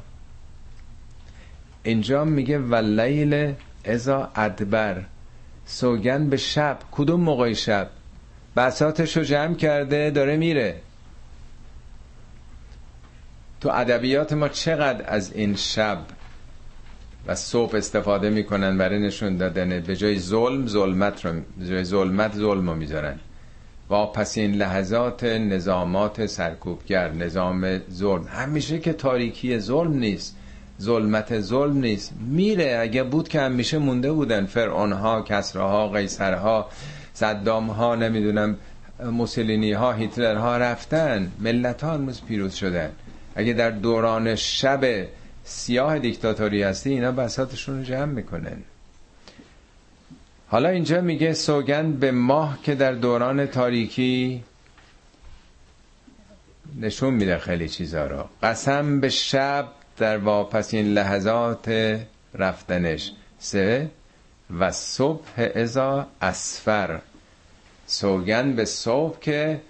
اینجا 1.83 2.25
میگه 2.25 2.59
ولیل 2.59 3.53
ازا 3.85 4.31
ادبر. 4.35 5.03
سوگن 5.65 6.29
به 6.29 6.37
شب. 6.37 6.77
کدوم 6.91 7.21
موقع 7.21 7.53
شب؟ 7.53 7.89
بساتش 8.55 9.17
رو 9.17 9.23
جمع 9.23 9.55
کرده 9.55 10.11
داره 10.11 10.37
میره. 10.37 10.81
تو 13.61 13.69
ادبیات 13.69 14.33
ما 14.33 14.47
چقدر 14.47 15.05
از 15.07 15.33
این 15.33 15.55
شب 15.55 15.97
و 17.27 17.35
صبح 17.35 17.75
استفاده 17.75 18.29
می‌کنن 18.29 18.77
برای 18.77 18.99
نشون 18.99 19.37
دادن؟ 19.37 19.79
به 19.79 19.95
جای 19.95 20.19
ظلم 20.19 20.67
ظلمت 20.67 21.25
رو 21.25 21.33
به 21.59 21.65
جای 21.65 21.83
ظلمت 21.83 22.35
ظلم 22.35 22.69
رو 22.69 22.75
می‌ذارن. 22.75 23.19
این 24.35 24.55
لحظات 24.55 25.23
نظامات 25.23 26.25
سرکوبگر 26.25 27.11
نظام 27.11 27.79
ظلم. 27.91 28.27
همیشه 28.27 28.79
که 28.79 28.93
تاریکی 28.93 29.59
ظلم 29.59 29.93
نیست 29.93 30.35
ظلمت 30.81 31.39
ظلم 31.39 31.77
نیست. 31.77 32.13
میره. 32.21 32.77
اگه 32.81 33.03
بود 33.03 33.27
که 33.27 33.41
همیشه 33.41 33.77
مونده 33.77 34.11
بودن. 34.11 34.45
فرعون 34.45 34.91
ها 34.91 35.21
کسراها 35.21 35.87
قیصرها 35.87 36.69
صدام 37.13 37.69
ها 37.69 37.95
نمی‌دونم 37.95 38.55
موسولینی 39.03 39.71
ها 39.71 39.93
هیتلر 39.93 40.35
ها 40.35 40.57
رفتن. 40.57 41.31
ملت 41.39 41.83
ها 41.83 41.99
پیروز 42.27 42.53
شدن. 42.53 42.89
اگه 43.39 43.53
در 43.53 43.71
دوران 43.71 44.35
شب 44.35 45.07
سیاه 45.43 45.99
دیکتاتوری 45.99 46.63
هستی 46.63 46.89
اینا 46.89 47.11
بساتشون 47.11 47.77
رو 47.77 47.83
جمع 47.83 48.05
می‌کنن. 48.05 48.57
حالا 50.47 50.69
اینجا 50.69 51.01
میگه 51.01 51.33
سوگند 51.33 51.99
به 51.99 52.11
ماه 52.11 52.59
که 52.63 52.75
در 52.75 52.91
دوران 52.91 53.45
تاریکی 53.45 54.43
نشون 56.79 57.13
میده 57.13 57.37
خیلی 57.37 57.69
چیزا 57.69 58.07
رو. 58.07 58.25
قسم 58.43 58.99
به 58.99 59.09
شب 59.09 59.67
در 59.97 60.17
واپسین 60.17 60.93
لحظات 60.93 61.99
رفتنش. 62.33 63.11
سه 63.39 63.89
و 64.59 64.71
صبح 64.71 65.49
ازا 65.55 66.07
اسفر. 66.21 66.99
سوگن 67.87 68.53
به 68.55 68.65
صبح 68.65 69.19
که 69.19 69.61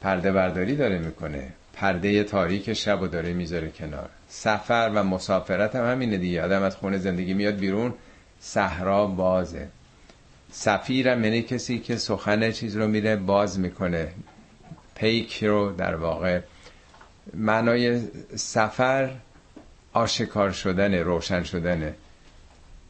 پرده 0.00 0.32
برداری 0.32 0.76
داره 0.76 0.98
می‌کنه. 0.98 1.52
پرده 1.80 2.24
تاریک 2.24 2.72
شب 2.72 3.02
و 3.02 3.06
داره 3.06 3.32
می‌ذاره 3.32 3.68
کنار. 3.68 4.08
سفر 4.28 4.90
و 4.94 5.04
مسافرت 5.04 5.76
هم 5.76 5.90
همینه 5.90 6.18
دیگه. 6.18 6.42
آدم 6.42 6.62
از 6.62 6.76
خونه 6.76 6.98
زندگی 6.98 7.34
میاد 7.34 7.56
بیرون 7.56 7.94
صحرا 8.40 9.06
بازه. 9.06 9.68
سفیرم 10.50 11.24
یعنی 11.24 11.42
کسی 11.42 11.78
که 11.78 11.96
سخن 11.96 12.52
چیز 12.52 12.76
رو 12.76 12.88
میره 12.88 13.16
باز 13.16 13.58
می‌کنه. 13.60 14.08
پیک 14.94 15.44
رو 15.44 15.72
در 15.72 15.94
واقع. 15.94 16.40
معنای 17.34 18.00
سفر 18.36 19.10
آشکار 19.92 20.50
شدن 20.52 20.94
روشن 20.94 21.42
شدنه. 21.42 21.94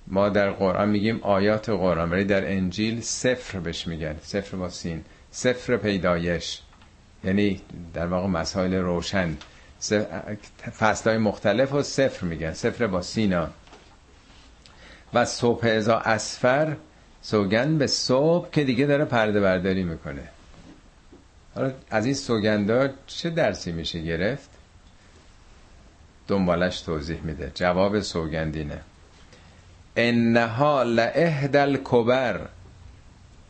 ما 0.07 0.29
در 0.29 0.51
قرآن 0.51 0.89
میگیم 0.89 1.21
آیات 1.23 1.71
قرآن 1.71 2.11
ولی 2.11 2.25
در 2.25 2.53
انجیل 2.53 3.01
سفر 3.01 3.59
بهش 3.59 3.87
میگن. 3.87 4.17
سفر 4.23 4.57
با 4.57 4.69
سین. 4.69 5.05
سفر 5.31 5.77
پیدایش. 5.77 6.61
یعنی 7.25 7.61
در 7.95 8.07
واقع 8.07 8.27
مسائل 8.27 8.75
روشن. 8.75 9.37
فصل 10.79 11.11
های 11.11 11.19
مختلف 11.19 11.73
و 11.73 11.83
سفر 11.83 12.27
میگن. 12.27 12.53
سفر 12.53 12.87
با 12.87 13.03
سینا. 13.03 13.49
و 15.15 15.25
صبح 15.25 15.67
ازا 15.67 15.99
اسفر 15.99 16.77
سوگن 17.23 17.79
به 17.79 17.87
صبح 17.87 18.51
که 18.51 18.65
دیگه 18.65 18.87
داره 18.87 19.05
پرده 19.05 19.41
برداری 19.41 19.83
می‌کنه. 19.83 20.29
حالا 21.55 21.73
از 21.91 22.05
این 22.05 22.15
سوگندار 22.15 22.91
چه 23.07 23.31
درسی 23.31 23.73
میشه 23.73 24.03
گرفت؟ 24.03 24.51
دنبالش 26.29 26.81
توضیح 26.81 27.21
میده. 27.21 27.53
جواب 27.55 28.01
سوگندینه. 28.01 28.81
انها 29.97 30.83
لعهدل 30.83 31.77
کبر 31.85 32.49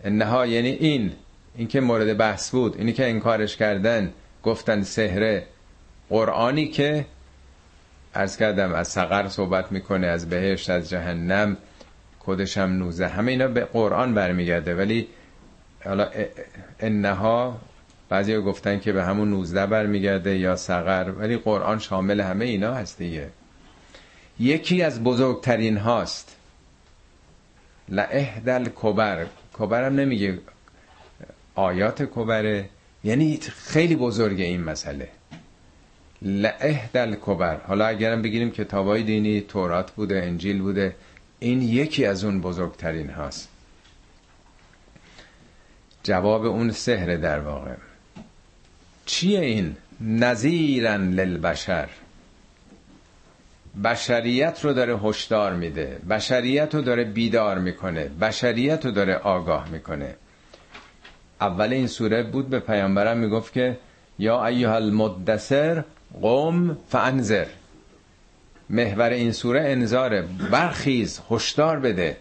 انها 0.04 0.46
یعنی 0.46 0.68
این. 0.68 1.12
این 1.58 1.68
که 1.68 1.80
مورد 1.80 2.16
بحث 2.16 2.50
بود 2.50 2.76
اینی 2.76 2.92
که 2.92 3.08
انکارش 3.08 3.56
کردن 3.56 4.12
گفتن 4.42 4.82
سهره 4.82 5.46
قرآنی 6.08 6.68
که 6.68 7.06
ارز 8.14 8.36
کردم 8.36 8.74
از 8.74 8.88
سقر 8.88 9.28
صحبت 9.28 9.72
می‌کنه 9.72 10.06
از 10.06 10.28
بهشت 10.28 10.70
از 10.70 10.90
جهنم 10.90 11.56
کدش 12.20 12.58
هم 12.58 12.78
نوزه. 12.78 13.06
همه 13.06 13.30
اینا 13.30 13.48
به 13.48 13.64
قرآن 13.64 14.14
برمیگرده. 14.14 14.74
ولی 14.74 15.08
حالا 15.84 16.10
انها 16.80 17.60
بعضی 18.08 18.36
گفتن 18.36 18.80
که 18.80 18.92
به 18.92 19.04
همون 19.04 19.30
19 19.30 19.66
برمیگرده 19.66 20.38
یا 20.38 20.56
سقر 20.56 21.12
ولی 21.18 21.36
قرآن 21.36 21.78
شامل 21.78 22.20
همه 22.20 22.44
اینا 22.44 22.74
هست 22.74 22.98
دیگه. 22.98 23.28
یکی 24.40 24.82
از 24.82 25.04
بزرگترین 25.04 25.76
هاست. 25.76 26.36
لعهدل 27.88 28.68
کبر. 28.74 29.26
کبرم 29.52 29.94
نمیگه. 29.94 30.38
آیات 31.58 32.02
کبره. 32.02 32.68
یعنی 33.04 33.38
خیلی 33.40 33.96
بزرگه 33.96 34.44
این 34.44 34.64
مسئله. 34.64 35.08
لعهدل 36.22 37.16
کبر 37.20 37.60
حالا 37.66 37.86
اگرم 37.86 38.22
بگیریم 38.22 38.50
کتابای 38.50 39.02
دینی 39.02 39.40
تورات 39.40 39.90
بوده 39.90 40.22
انجیل 40.22 40.62
بوده 40.62 40.96
این 41.38 41.62
یکی 41.62 42.06
از 42.06 42.24
اون 42.24 42.40
بزرگترین 42.40 43.10
هاست. 43.10 43.48
جواب 46.02 46.44
اون 46.44 46.70
سهره 46.70 47.16
در 47.16 47.40
واقع. 47.40 47.74
چیه 49.06 49.40
این؟ 49.40 49.76
نظیرن 50.00 51.10
للبشر. 51.10 51.88
بشریت 53.84 54.64
رو 54.64 54.72
داره 54.72 54.98
هشدار 54.98 55.54
میده. 55.54 55.98
بشریت 56.10 56.74
رو 56.74 56.82
داره 56.82 57.04
بیدار 57.04 57.58
می‌کنه. 57.58 58.04
بشریت 58.04 58.84
رو 58.84 58.90
داره 58.90 59.14
آگاه 59.14 59.68
می‌کنه. 59.68 60.14
اول 61.40 61.72
این 61.72 61.86
سوره 61.86 62.22
بود 62.22 62.48
به 62.48 62.60
پیامبرم 62.60 63.18
می‌گفت 63.18 63.52
که 63.52 63.78
یا 64.18 64.46
ایها 64.46 64.74
المدثر 64.74 65.84
قوم 66.20 66.78
فانذر. 66.88 67.46
محور 68.70 69.10
این 69.10 69.32
سوره 69.32 69.60
انذاره 69.60 70.22
برخیز 70.50 71.20
هشدار 71.30 71.80
بده. 71.80 72.16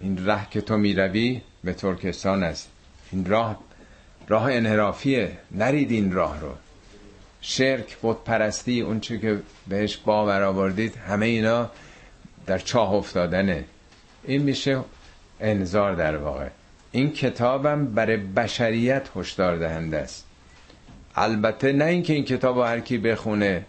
این 0.00 0.26
ره 0.26 0.46
که 0.50 0.60
تو 0.60 0.76
می‌روی 0.76 1.40
به 1.64 1.72
ترکستان 1.72 2.42
است. 2.42 2.68
این 3.12 3.24
راه 3.24 3.58
راه 4.28 4.52
انحرافیه. 4.52 5.32
نرید 5.50 5.90
این 5.90 6.12
راه 6.12 6.40
رو. 6.40 6.54
شرک 7.40 7.96
بود 7.96 8.24
پرستی 8.24 8.80
اون 8.80 9.00
چه 9.00 9.18
که 9.18 9.38
بهش 9.68 9.96
باور 9.96 10.42
آوردید 10.42 10.96
همه 10.96 11.26
اینا 11.26 11.70
در 12.46 12.58
چاه 12.58 12.92
افتادنه. 12.92 13.64
این 14.24 14.42
میشه 14.42 14.80
انذار 15.40 15.94
در 15.94 16.16
واقع. 16.16 16.48
این 16.96 17.12
کتابم 17.12 17.86
برای 17.86 18.16
بشریت 18.16 19.08
هشدار 19.16 19.56
دهنده 19.56 19.96
است. 19.96 20.24
البته 21.14 21.72
نه 21.72 21.84
اینکه 21.84 22.12
این 22.12 22.24
کتاب 22.24 22.58
هر 22.58 22.80
کی 22.80 22.98
بخونه 22.98 23.64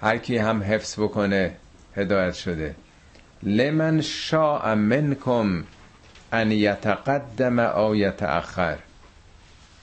هر 0.00 0.18
کی 0.18 0.36
هم 0.36 0.62
حفظ 0.62 1.00
بکنه 1.00 1.52
هدایت 1.96 2.34
شده. 2.34 2.74
لمن 3.42 4.00
شاء 4.00 4.74
منکم 4.74 5.64
ان 6.32 6.52
یتقدم 6.52 7.58
او 7.58 7.96
یتأخر. 7.96 8.78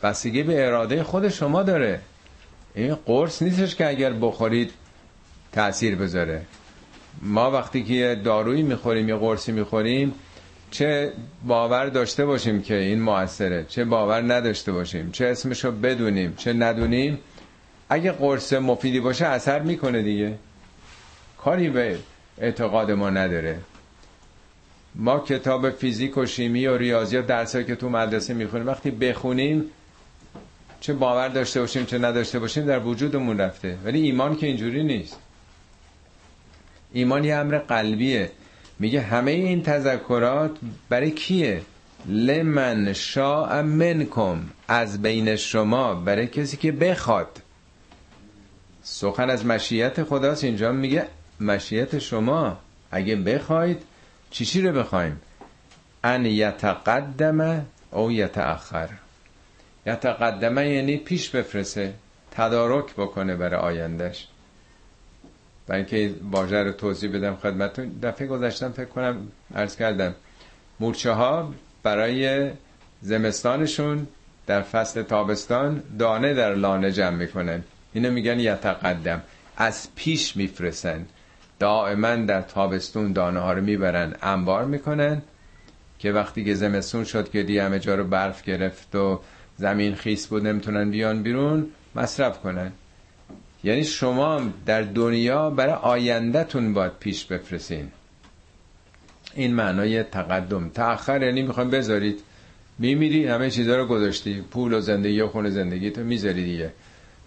بستگی 0.04 0.44
به 0.44 0.68
اراده 0.68 1.04
خود 1.04 1.30
شما 1.30 1.64
داره. 1.64 2.00
این 2.76 2.96
قرص 2.96 3.42
نیستش 3.42 3.76
که 3.76 3.88
اگر 3.88 4.14
بخورید 4.14 4.72
تأثیر 5.52 5.96
بذاره. 5.96 6.42
ما 7.22 7.52
وقتی 7.52 7.84
که 7.84 8.22
دارویی 8.24 8.64
می‌خوریم 8.64 9.10
یا 9.10 9.18
قرصی 9.18 9.52
می‌خوریم 9.52 10.14
چه 10.72 11.14
باور 11.48 11.86
داشته 11.86 12.26
باشیم 12.26 12.62
که 12.62 12.76
این 12.76 13.02
موثره 13.02 13.66
چه 13.70 13.86
باور 13.86 14.34
نداشته 14.34 14.72
باشیم 14.72 15.12
چه 15.12 15.26
اسمشو 15.26 15.72
بدونیم 15.72 16.34
چه 16.38 16.54
ندونیم. 16.54 17.20
اگه 17.90 18.12
قرص 18.12 18.54
مفیدی 18.54 19.00
باشه 19.00 19.26
اثر 19.26 19.60
می‌کنه 19.60 20.02
دیگه. 20.02 20.34
کاری 21.38 21.70
به 21.70 21.98
اعتقاد 22.38 22.92
ما 22.92 23.10
نداره. 23.10 23.60
ما 24.96 25.20
کتاب 25.20 25.70
فیزیک 25.70 26.18
و 26.18 26.26
شیمی 26.26 26.68
و 26.68 26.78
ریاضیات 26.78 27.28
درسایی 27.28 27.66
که 27.66 27.76
تو 27.76 27.90
مدرسه 27.90 28.34
می‌خونیم 28.34 28.68
وقتی 28.68 28.92
بخونیم 28.92 29.64
چه 30.80 30.94
باور 30.94 31.28
داشته 31.28 31.60
باشیم 31.60 31.86
چه 31.86 31.98
نداشته 31.98 32.40
باشیم 32.40 32.66
در 32.66 32.80
وجودمون 32.80 33.38
رفته. 33.38 33.78
ولی 33.84 34.02
ایمان 34.02 34.36
که 34.36 34.48
اینجوری 34.48 34.84
نیست. 34.84 35.20
ایمان 36.94 37.24
یه 37.24 37.36
امر 37.36 37.58
قلبیه. 37.58 38.32
میگه 38.80 39.02
همه 39.02 39.32
این 39.32 39.64
تذکرات 39.64 40.58
برای 40.90 41.12
کیه؟ 41.12 41.62
لمن 42.06 42.94
شاء 42.94 43.62
منکم 43.62 44.40
از 44.68 45.02
بین 45.02 45.36
شما 45.36 45.96
برای 45.96 46.28
کسی 46.28 46.58
که 46.58 46.72
بخواد. 46.72 47.42
سخن 48.84 49.30
از 49.30 49.46
مشیت 49.46 50.04
خداست 50.04 50.44
اینجا 50.44 50.72
میگه 50.72 51.08
مشیت 51.40 52.00
شما. 52.00 52.58
اگه 52.92 53.16
بخواید 53.16 53.82
چی 54.32 54.46
چی 54.46 54.62
رو 54.62 54.72
بخوایم؟ 54.80 55.22
ان 56.04 56.26
یتقدم 56.26 57.66
او 57.92 58.12
یتأخر. 58.12 58.90
یتقدمه 59.86 60.70
یعنی 60.70 60.98
پیش 60.98 61.30
بفرسه 61.30 61.94
تدارک 62.32 62.94
بکنه 62.94 63.36
برای 63.36 63.60
آیندهش 63.60 64.28
برای 65.68 65.82
اینکه 65.82 66.16
واژه 66.32 66.64
رو 66.64 66.72
توضیح 66.72 67.12
بدم 67.12 67.36
خدمتتون. 67.36 67.92
دفعه 68.04 68.28
گذاشتم 68.28 68.72
فکر 68.72 68.86
کنم 68.86 69.28
عرض 69.56 69.76
کردم 69.76 70.16
مورچه 70.80 71.12
ها 71.12 71.54
برای 71.84 72.52
زمستانشون 73.02 74.08
در 74.48 74.62
فصل 74.62 75.02
تابستان 75.02 75.84
دانه 76.00 76.34
در 76.34 76.56
لانه 76.56 76.92
جمع 76.92 77.16
می‌کنن. 77.16 77.64
اینو 77.94 78.12
میگن 78.12 78.40
یتقدم. 78.40 79.22
از 79.58 79.88
پیش 79.96 80.36
میفرسن 80.36 81.06
دائما 81.60 82.16
در 82.16 82.42
تابستون 82.42 83.14
دانه 83.14 83.40
ها 83.40 83.54
رو 83.54 83.62
می‌برن 83.62 84.16
انبار 84.22 84.66
می‌کنن 84.66 85.22
که 86.00 86.12
وقتی 86.12 86.46
که 86.46 86.54
زمستون 86.54 87.04
شد 87.04 87.30
که 87.32 87.44
دی 87.44 87.60
همه 87.60 87.80
جا 87.80 87.96
رو 87.96 88.04
برف 88.04 88.44
گرفت 88.44 88.96
و 88.96 89.22
زمین 89.58 89.96
خیس 89.96 90.28
بود 90.28 90.48
نمی‌تونن 90.48 90.92
بیان 90.92 91.24
بیرون 91.24 91.68
مصرف 91.96 92.40
کنن. 92.40 92.72
یعنی 93.64 93.84
شما 93.84 94.42
در 94.66 94.82
دنیا 94.82 95.50
برای 95.50 95.74
آیندهتون 95.74 96.74
باید 96.74 96.92
پیش 97.00 97.26
بفرسین 97.26 97.88
این 99.36 99.54
معنای 99.54 100.04
تقدم. 100.04 100.70
تأخر 100.70 101.24
یعنی 101.24 101.42
می‌خوایم 101.42 101.70
بذارید. 101.70 102.20
میمیری 102.80 103.28
همه 103.28 103.50
چیزها 103.50 103.76
رو 103.76 103.86
گذاشتی. 103.86 104.42
پول 104.42 104.74
و 104.74 104.82
زندگی 104.82 105.22
و 105.22 105.28
خون 105.28 105.50
زندگی 105.50 105.92
تو 105.92 106.04
می‌ذاری 106.04 106.46
دیگه. 106.46 106.72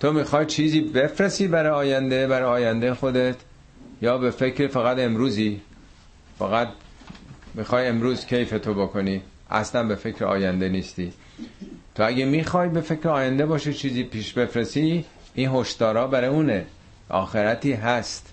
تو 0.00 0.12
می‌خوای 0.12 0.46
چیزی 0.46 0.80
بفرستی 0.80 1.48
برای 1.48 1.70
آینده 1.70 2.26
برای 2.26 2.48
آینده 2.48 2.94
خودت؟ 2.94 3.36
یا 4.02 4.18
به 4.18 4.30
فکر 4.30 4.66
فقط 4.66 4.98
امروزی؟ 4.98 5.60
فقط 6.38 6.68
می‌خوای 7.54 7.86
امروز 7.86 8.26
کیف 8.26 8.50
تو 8.50 8.74
بکنی؟ 8.74 9.22
اصلا 9.50 9.82
به 9.82 9.94
فکر 9.94 10.24
آینده 10.24 10.68
نیستی. 10.68 11.12
تو 11.94 12.06
اگه 12.06 12.24
می‌خوای 12.24 12.68
به 12.68 12.80
فکر 12.80 13.08
آینده 13.08 13.46
باشه 13.46 13.72
چیزی 13.72 14.02
پیش 14.02 14.32
بفرستی 14.32 15.04
این 15.34 15.50
هشدارا 15.54 16.06
برای 16.06 16.28
اونه. 16.28 16.66
آخرتی 17.08 17.72
هست. 17.72 18.26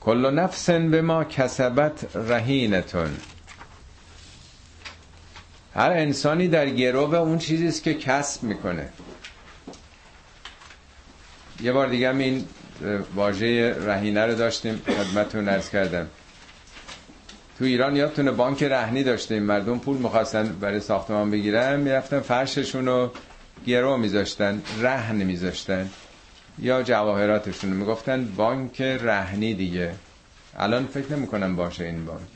کل 0.00 0.30
نفس 0.34 0.70
به 0.70 1.02
ما 1.02 1.24
کسبت 1.24 2.16
رهینتون. 2.16 3.16
هر 5.74 5.90
انسانی 5.90 6.48
در 6.48 6.68
گروه 6.68 7.14
اون 7.14 7.38
چیزیست 7.38 7.82
که 7.82 7.94
کسب 7.94 8.42
می‌کنه. 8.42 8.88
یه 11.62 11.72
بار 11.72 11.88
دیگه 11.88 12.16
این 12.16 12.44
واژه 13.14 13.74
رهینه 13.74 14.26
رو 14.26 14.34
داشتیم 14.34 14.82
خدمتتون 14.86 15.48
ارز 15.48 15.70
کردم. 15.70 16.06
تو 17.58 17.64
ایران 17.64 17.96
یادتونه 17.96 18.30
بانک 18.30 18.62
رهنی 18.62 19.02
داشتیم. 19.02 19.42
مردم 19.42 19.78
پول 19.78 19.96
می‌خواستن 19.96 20.48
برای 20.48 20.80
ساختمان 20.80 21.30
بگیرن 21.30 21.80
می‌رفتن 21.80 22.20
فرششون 22.20 22.86
رو 22.86 23.12
گرو 23.66 23.96
میذاشتن 23.96 24.62
رهن 24.80 25.16
میذاشتن. 25.16 25.90
یا 26.58 26.82
جواهراتشون 26.82 27.70
می‌گفتن 27.70 28.24
بانک 28.36 28.80
رهنی 28.80 29.54
دیگه. 29.54 29.94
الان 30.56 30.86
فکر 30.86 31.12
نمی‌کنم 31.12 31.56
باشه 31.56 31.84
این 31.84 32.04
بانک. 32.04 32.28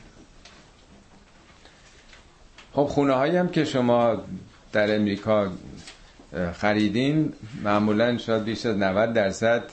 خب 2.73 2.83
خونه 2.83 3.13
هایی 3.13 3.37
هم 3.37 3.49
که 3.49 3.65
شما 3.65 4.21
در 4.71 4.95
امریکا 4.95 5.51
خریدین 6.53 7.33
معمولا 7.63 8.17
شاید 8.17 8.43
بیش 8.43 8.65
از 8.65 8.77
90 8.77 9.13
درصد 9.13 9.63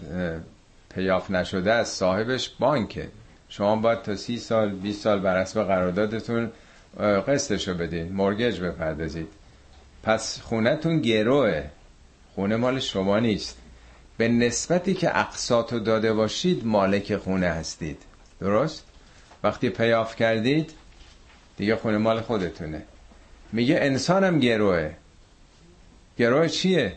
پیاف 0.94 1.30
نشده 1.30 1.72
از 1.72 1.88
صاحبش 1.88 2.48
بانکه 2.58 3.08
شما 3.48 3.76
باید 3.76 4.02
تا 4.02 4.16
سی 4.16 4.38
سال 4.38 4.70
20 4.70 5.00
سال 5.02 5.20
بر 5.20 5.42
حسب 5.42 5.62
قراردادتون 5.62 6.50
قسطشو 7.28 7.74
بدین 7.74 8.12
مورگج 8.12 8.60
بپردازید. 8.60 9.28
پس 10.02 10.40
خونتون 10.40 11.00
گروه 11.00 11.64
خونه 12.34 12.56
مال 12.56 12.80
شما 12.80 13.18
نیست. 13.18 13.58
به 14.16 14.28
نسبتی 14.28 14.94
که 14.94 15.18
اقساطو 15.18 15.78
داده 15.78 16.12
باشید 16.12 16.66
مالک 16.66 17.16
خونه 17.16 17.46
هستید. 17.46 18.02
درست؟ 18.40 18.84
وقتی 19.44 19.68
پیاف 19.68 20.16
کردید 20.16 20.72
دیگه 21.56 21.76
خونه 21.76 21.98
مال 21.98 22.20
خودتونه. 22.20 22.82
میگه 23.52 23.78
انسانم 23.80 24.40
گروه 24.40 24.90
گروه 26.18 26.48
چیه؟ 26.48 26.92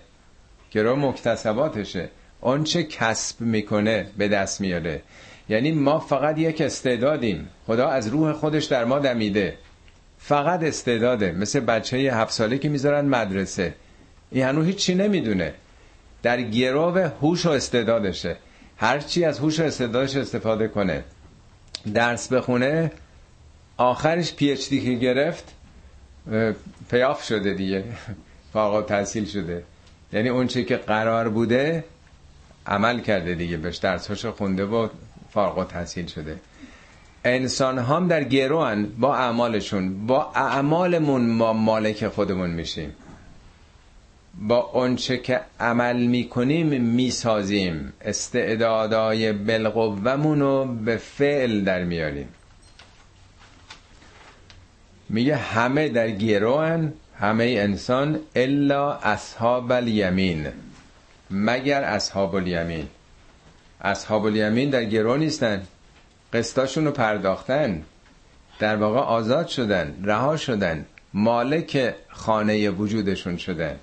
گروه 0.71 0.99
مکتسباتشه. 0.99 2.09
آنچه 2.41 2.83
کسب 2.83 3.41
می‌کنه 3.41 4.07
به 4.17 4.27
دست 4.27 4.61
میاره. 4.61 5.01
یعنی 5.49 5.71
ما 5.71 5.99
فقط 5.99 6.37
یک 6.37 6.61
استعدادیم. 6.61 7.49
خدا 7.67 7.87
از 7.87 8.07
روح 8.07 8.33
خودش 8.33 8.65
در 8.65 8.85
ما 8.85 8.99
دمیده. 8.99 9.57
فقط 10.27 10.63
استعداده. 10.63 11.31
مثل 11.31 11.59
بچه 11.59 11.97
هفت 11.97 12.33
ساله 12.33 12.57
که 12.57 12.69
می‌ذارن 12.69 13.05
مدرسه. 13.05 13.73
این 14.31 14.45
هنو 14.45 14.63
هیچی 14.63 14.95
نمی‌دونه. 14.95 15.53
در 16.23 16.41
گروه 16.41 17.11
هوش 17.21 17.45
و 17.45 17.49
استعدادشه. 17.49 18.35
هرچی 18.77 19.25
از 19.25 19.39
هوش 19.39 19.59
و 19.59 19.63
استعدادش 19.63 20.15
استفاده 20.15 20.67
کنه. 20.67 21.03
درس 21.93 22.33
بخونه 22.33 22.91
آخرش 23.77 24.33
پی 24.33 24.51
اچ 24.51 24.69
دی 24.69 24.81
که 24.81 24.93
گرفت 24.93 25.53
پیاف 26.89 27.23
شده 27.23 27.53
دیگه. 27.53 27.83
فاقا 28.53 28.81
تحصیل 28.81 29.25
شده. 29.25 29.63
یعنی 30.13 30.29
اون 30.29 30.47
چی 30.47 30.65
که 30.65 30.77
قرار 30.77 31.29
بوده 31.29 31.83
عمل 32.67 32.99
کرده 32.99 33.35
دیگه. 33.35 33.57
بهش 33.57 33.77
درساشو 33.77 34.31
خونده 34.31 34.65
و 34.65 34.87
فارغ 35.31 35.67
تحصیل 35.67 36.07
شده. 36.07 36.39
انسان 37.25 37.79
هم 37.79 38.07
در 38.07 38.23
گروهن 38.23 38.85
با 38.85 39.15
اعمالشون 39.15 40.07
با 40.07 40.31
اعمالمون 40.35 41.25
ما 41.25 41.53
مالک 41.53 42.07
خودمون 42.07 42.49
میشیم. 42.49 42.95
با 44.41 44.57
اونچه 44.57 45.17
که 45.17 45.39
عمل 45.59 46.05
می‌کنیم 46.05 46.81
می‌سازیم. 46.81 47.93
استعدادای 48.01 49.31
بلقومون 49.33 50.39
رو 50.39 50.65
به 50.65 50.97
فعل 50.97 51.63
در 51.63 51.83
میاریم. 51.83 52.27
میگه 55.09 55.35
همه 55.35 55.89
در 55.89 56.11
گروهن 56.11 56.93
همه 57.19 57.43
انسان 57.43 58.19
الا 58.35 58.93
اصحاب 58.93 59.71
الیمین 59.71 60.47
مگر 61.31 61.83
اصحاب 61.83 62.35
الیمین 62.35 62.87
اصحاب 63.81 64.25
الیمین 64.25 64.69
در 64.69 64.83
گرو 64.83 65.17
نیستن. 65.17 65.61
قسطاشون 66.33 66.85
رو 66.85 66.91
پرداختن 66.91 67.83
در 68.59 68.75
واقع 68.75 68.99
آزاد 68.99 69.47
شدن 69.47 69.95
رها 70.03 70.37
شدن 70.37 70.85
مالک 71.13 71.95
خانه 72.09 72.69
وجودشون 72.69 73.37
شدن 73.37 73.75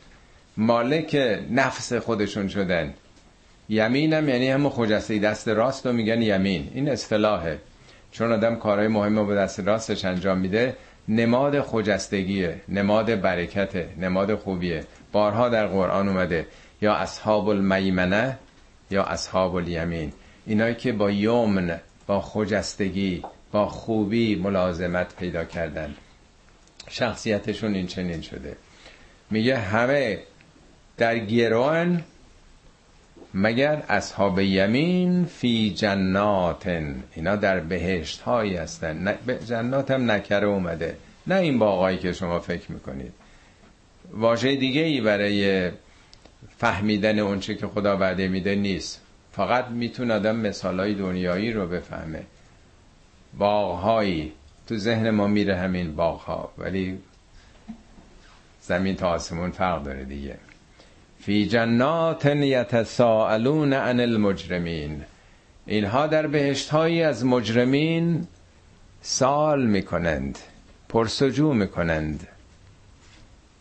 مالک 0.56 1.40
نفس 1.50 1.92
خودشون 1.92 2.48
شدن. 2.48 2.94
یمینم 3.68 4.28
یعنی 4.28 4.50
هم 4.50 4.68
خجسته 4.68 5.18
دست 5.18 5.48
راست 5.48 5.86
رو 5.86 5.92
میگن 5.92 6.22
یمین. 6.22 6.70
این 6.74 6.88
اصطلاحه. 6.88 7.58
چون 8.10 8.32
آدم 8.32 8.56
کارهای 8.56 8.88
مهم 8.88 9.18
رو 9.18 9.26
به 9.26 9.34
دست 9.34 9.60
راستش 9.60 10.04
انجام 10.04 10.38
میده 10.38 10.76
نماد 11.08 11.60
خجستگیه 11.60 12.60
نماد 12.68 13.20
برکته 13.20 13.88
نماد 14.00 14.34
خوبیه. 14.34 14.84
بارها 15.12 15.48
در 15.48 15.66
قرآن 15.66 16.08
اومده 16.08 16.46
یا 16.82 16.94
اصحاب 16.94 17.48
المیمنه 17.48 18.38
یا 18.90 19.04
اصحاب 19.04 19.54
الیمین 19.54 20.12
اینایی 20.46 20.74
که 20.74 20.92
با 20.92 21.10
یمن 21.10 21.80
با 22.12 22.20
خجستگی 22.20 23.22
با 23.52 23.68
خوبی 23.68 24.34
ملازمت 24.34 25.16
پیدا 25.16 25.44
کردن. 25.44 25.94
شخصیتشون 26.88 27.74
این 27.74 27.86
چنین 27.86 28.20
شده. 28.20 28.56
میگه 29.30 29.58
همه 29.58 30.18
در 30.96 31.18
گروان 31.18 32.04
مگر 33.34 33.82
اصحاب 33.88 34.40
یمین 34.40 35.24
فی 35.24 35.74
جناتن. 35.74 37.02
اینا 37.14 37.36
در 37.36 37.60
بهشت 37.60 38.20
هایی 38.20 38.56
هستن 38.56 39.18
جنات 39.48 39.90
هم 39.90 40.10
نکره 40.10 40.46
اومده. 40.46 40.96
نه 41.26 41.36
این 41.36 41.58
باقایی 41.58 41.98
که 41.98 42.12
شما 42.12 42.40
فکر 42.40 42.72
می‌کنید. 42.72 43.12
واژه 44.10 44.56
دیگه 44.56 44.80
ای 44.80 45.00
برای 45.00 45.70
فهمیدن 46.58 47.18
اونچه 47.18 47.54
که 47.54 47.66
خدا 47.66 47.96
وعده 47.96 48.28
میده 48.28 48.54
نیست. 48.54 49.00
فقط 49.32 49.68
می‌تونه 49.68 50.14
آدم 50.14 50.36
مثالای 50.36 50.94
دنیایی 50.94 51.52
رو 51.52 51.66
بفهمه. 51.66 52.22
باغهایی. 53.38 54.32
تو 54.66 54.76
ذهن 54.76 55.10
ما 55.10 55.26
میره 55.26 55.56
همین 55.56 55.96
باغها 55.96 56.52
ولی 56.58 56.98
زمین 58.62 58.96
تا 58.96 59.08
آسمون 59.08 59.50
فرق 59.50 59.82
داره 59.82 60.04
دیگه. 60.04 60.38
فی 61.20 61.46
جنات 61.46 62.26
یتساءلون 62.26 63.72
عن 63.72 64.00
المجرمین. 64.00 65.02
اینها 65.66 66.06
در 66.06 66.26
بهشت 66.26 66.74
از 66.74 67.24
مجرمین 67.24 68.26
سال 69.02 69.66
می‌کنند 69.66 70.38
پرسجو 70.88 71.52
می‌کنند. 71.52 72.28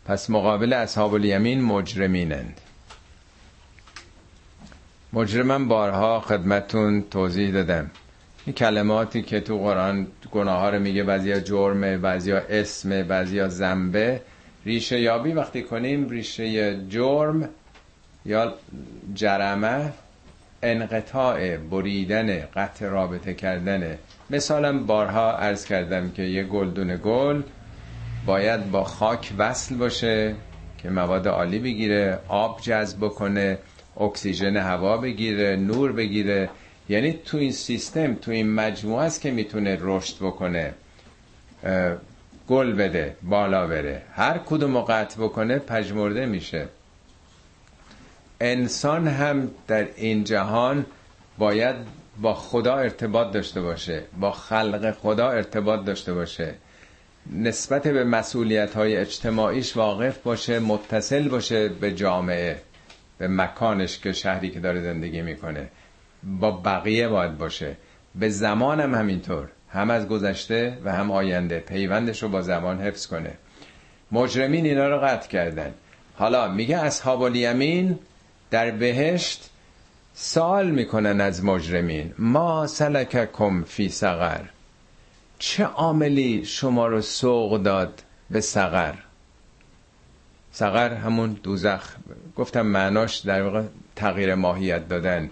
پس 0.05 0.29
مقابل 0.29 0.73
اصحاب 0.73 1.13
الیمین 1.13 1.61
مجرمینند. 1.61 2.61
مجرمم 5.13 5.67
بارها 5.67 6.19
خدمتون 6.19 7.03
توضیح 7.11 7.51
دادم. 7.51 7.91
این 8.45 8.55
کلماتی 8.55 9.21
که 9.21 9.39
تو 9.39 9.57
قرآن 9.57 10.07
گناه 10.31 10.59
ها 10.59 10.69
رو 10.69 10.79
میگه 10.79 11.03
بعضیا 11.03 11.39
جرمه 11.39 11.97
بعضیا 11.97 12.37
اسمه 12.37 13.03
بعضیا 13.03 13.47
زنبه 13.47 14.21
ریشه 14.65 14.99
یابی 14.99 15.31
وقتی 15.31 15.63
کنیم 15.63 16.09
ریشه 16.09 16.77
جرم 16.89 17.49
یا 18.25 18.53
جرمه 19.13 19.93
انقطاع 20.63 21.57
بریدن 21.57 22.39
قطع 22.39 22.87
رابطه 22.87 23.33
کردنه 23.33 23.97
مثالم 24.29 24.85
بارها 24.85 25.31
عرض 25.37 25.65
کردم 25.65 26.11
که 26.11 26.23
یه 26.23 26.43
گلدون 26.43 26.99
گل 27.03 27.41
باید 28.25 28.71
با 28.71 28.83
خاک 28.83 29.33
وصل 29.37 29.75
باشه 29.75 30.35
که 30.77 30.89
مواد 30.89 31.27
عالی 31.27 31.59
بگیره 31.59 32.19
آب 32.27 32.61
جذب 32.61 32.97
بکنه. 32.97 33.57
اکسیژن 33.97 34.57
هوا 34.57 34.97
بگیره 34.97 35.55
نور 35.55 35.91
بگیره. 35.91 36.49
یعنی 36.89 37.19
تو 37.25 37.37
این 37.37 37.51
سیستم 37.51 38.13
تو 38.13 38.31
این 38.31 38.53
مجموعه 38.53 39.05
است 39.05 39.21
که 39.21 39.31
می‌تونه 39.31 39.77
رشد 39.81 40.15
بکنه. 40.15 40.73
گل 42.47 42.73
بده 42.73 43.15
بالا 43.23 43.67
بره. 43.67 44.01
هر 44.15 44.37
کدوم 44.37 44.81
قطع 44.81 45.23
بکنه 45.23 45.59
پژمرده 45.59 46.25
میشه. 46.25 46.67
انسان 48.41 49.07
هم 49.07 49.51
در 49.67 49.87
این 49.95 50.23
جهان 50.23 50.85
باید 51.37 51.75
با 52.21 52.33
خدا 52.33 52.75
ارتباط 52.75 53.31
داشته 53.31 53.61
باشه. 53.61 54.03
با 54.19 54.31
خلق 54.31 54.91
خدا 54.91 55.29
ارتباط 55.29 55.85
داشته 55.85 56.13
باشه. 56.13 56.53
نسبت 57.33 57.87
به 57.87 58.03
مسئولیت 58.03 58.73
های 58.73 58.97
اجتماعیش 58.97 59.77
واقف 59.77 60.17
باشه 60.17 60.59
متصل 60.59 61.27
باشه 61.27 61.67
به 61.69 61.91
جامعه. 61.91 62.61
به 63.21 63.27
مکانش 63.27 63.99
که 63.99 64.13
شهری 64.13 64.49
که 64.49 64.59
داره 64.59 64.81
زندگی 64.81 65.21
می‌کنه. 65.21 65.69
با 66.23 66.51
بقیه 66.51 67.07
باید 67.07 67.37
باشه. 67.37 67.77
به 68.15 68.29
زمانم 68.29 68.95
همینطور. 68.95 69.47
هم 69.69 69.89
از 69.89 70.07
گذشته 70.07 70.77
و 70.85 70.93
هم 70.93 71.11
آینده. 71.11 71.59
پیوندش 71.59 72.23
رو 72.23 72.29
با 72.29 72.41
زمان 72.41 72.81
حفظ 72.81 73.07
کنه. 73.07 73.33
مجرمین 74.11 74.65
اینا 74.65 74.87
رو 74.87 74.99
قطع 74.99 75.29
کردن. 75.29 75.73
حالا 76.15 76.47
میگه 76.47 76.77
اصحاب 76.77 77.21
الیمین 77.21 77.99
در 78.51 78.71
بهشت 78.71 79.49
سوال 80.13 80.71
می‌کنن 80.71 81.21
از 81.21 81.45
مجرمین. 81.45 82.13
ما 82.17 82.67
سلککم 82.67 83.63
فی 83.63 83.89
سقر 83.89 84.41
چه 85.39 85.63
عاملی 85.63 86.45
شما 86.45 86.87
رو 86.87 87.01
سوق 87.01 87.63
داد 87.63 88.03
به 88.29 88.41
سقر 88.41 88.93
سقر 90.51 90.93
همون 90.93 91.33
دوزخ 91.43 91.95
گفتم 92.41 92.61
معناش 92.61 93.17
در 93.17 93.41
واقع 93.41 93.61
تغییر 93.95 94.35
ماهیت 94.35 94.87
دادن 94.87 95.29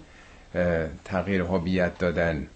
تغییر 1.06 1.42
هویت 1.42 1.98
دادن. 1.98 2.48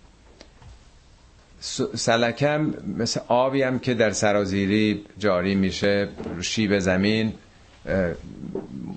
سلکم 1.96 2.74
مثل 2.98 3.20
آبی 3.28 3.62
هم 3.62 3.80
که 3.80 3.94
در 3.94 4.12
سرازیری 4.12 5.06
جاری 5.20 5.56
میشه 5.56 6.10
شیب 6.42 6.80
زمین 6.80 7.34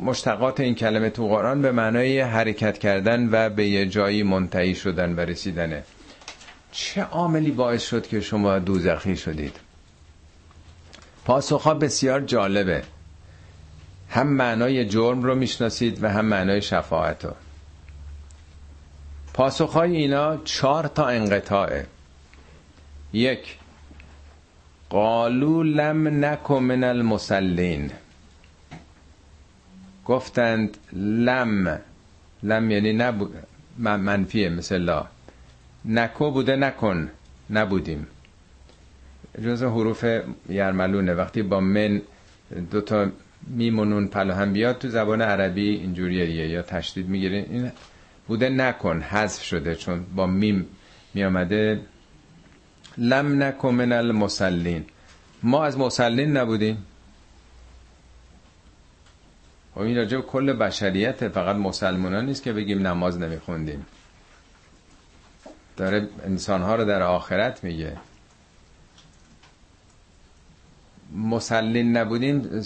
مشتقات 0.03 0.61
این 0.61 0.74
کلمه 0.74 1.11
تو 1.11 1.28
قرآن 1.28 1.62
به 1.62 1.73
معنای 1.73 2.20
حرکت 2.20 2.78
کردن 2.78 3.28
و 3.33 3.51
به 3.51 3.66
یه 3.66 3.87
جایی 3.87 4.23
منتهی 4.23 4.74
شدن 4.74 5.15
و 5.15 5.20
رسیدنه. 5.20 5.83
چه 6.73 7.03
عاملی 7.03 7.51
باعث 7.51 7.83
شد 7.89 8.07
که 8.07 8.20
شما 8.20 8.59
دوزخی 8.59 9.16
شدید؟ 9.16 9.57
پاسخها 11.24 11.74
بسیار 11.74 12.20
جالبه. 12.20 12.83
هم 14.11 14.27
معنای 14.27 14.87
جرم 14.87 15.23
رو 15.23 15.35
می‌شناسید 15.35 16.05
و 16.05 16.09
هم 16.11 16.24
معنای 16.24 16.62
شفاعت 16.62 17.24
رو. 17.24 17.33
پاسخهای 19.35 19.97
اینا 19.97 20.37
چهار 20.37 20.87
تا 20.87 21.07
انقطاعه. 21.07 21.87
یک 23.12 23.57
قالو 24.91 25.62
لم 25.62 26.24
نکو 26.24 26.61
من 26.61 26.85
المسلین 26.85 27.91
گفتند 30.05 30.77
لم 30.93 31.81
لم 32.43 32.70
یعنی 32.70 32.93
نبود 32.93 33.35
منفیه 33.78 34.49
مثل 34.49 34.78
لا. 34.78 35.07
نکو 35.85 36.31
بوده 36.31 36.57
نکن 36.57 37.11
نبودیم. 37.51 38.07
جز 39.45 39.62
حروف 39.62 40.05
یرملونه. 40.49 41.15
وقتی 41.15 41.43
با 41.43 41.61
من 41.61 42.03
میمونون 43.47 44.09
پلو 44.09 44.35
هم 44.35 44.52
بیاد 44.52 44.78
تو 44.78 44.89
زبان 44.89 45.23
عربی 45.23 45.68
اینجوریه 45.68 46.48
یا 46.48 46.62
تشدید 46.62 47.09
می‌گیره 47.09 47.47
این 47.51 47.73
بوده 48.28 48.48
نکن 48.48 49.01
حذف 49.01 49.43
شده 49.43 49.74
چون 49.74 50.05
با 50.14 50.27
میم 50.27 50.66
میامده 51.14 51.81
لم 52.98 53.43
نکن 53.43 53.74
من 53.74 53.93
المسلین 53.93 54.85
ما 55.43 55.64
از 55.64 55.78
مسلین 55.78 56.36
نبودیم. 56.36 56.86
و 59.77 59.78
خب 59.78 59.81
این 59.81 59.97
راجع 59.97 60.20
کل 60.20 60.52
بشریت 60.52 61.28
فقط 61.28 61.56
مسلمانان 61.56 62.27
نیست 62.27 62.43
که 62.43 62.52
بگیم 62.52 62.86
نماز 62.86 63.18
نمیخوندیم. 63.18 63.86
داره 65.77 66.09
انسانها 66.24 66.77
رو 66.77 66.85
در 66.85 67.02
آخرت 67.02 67.64
میگه. 67.64 67.97
مسلین 71.14 71.97
نبودیم 71.97 72.62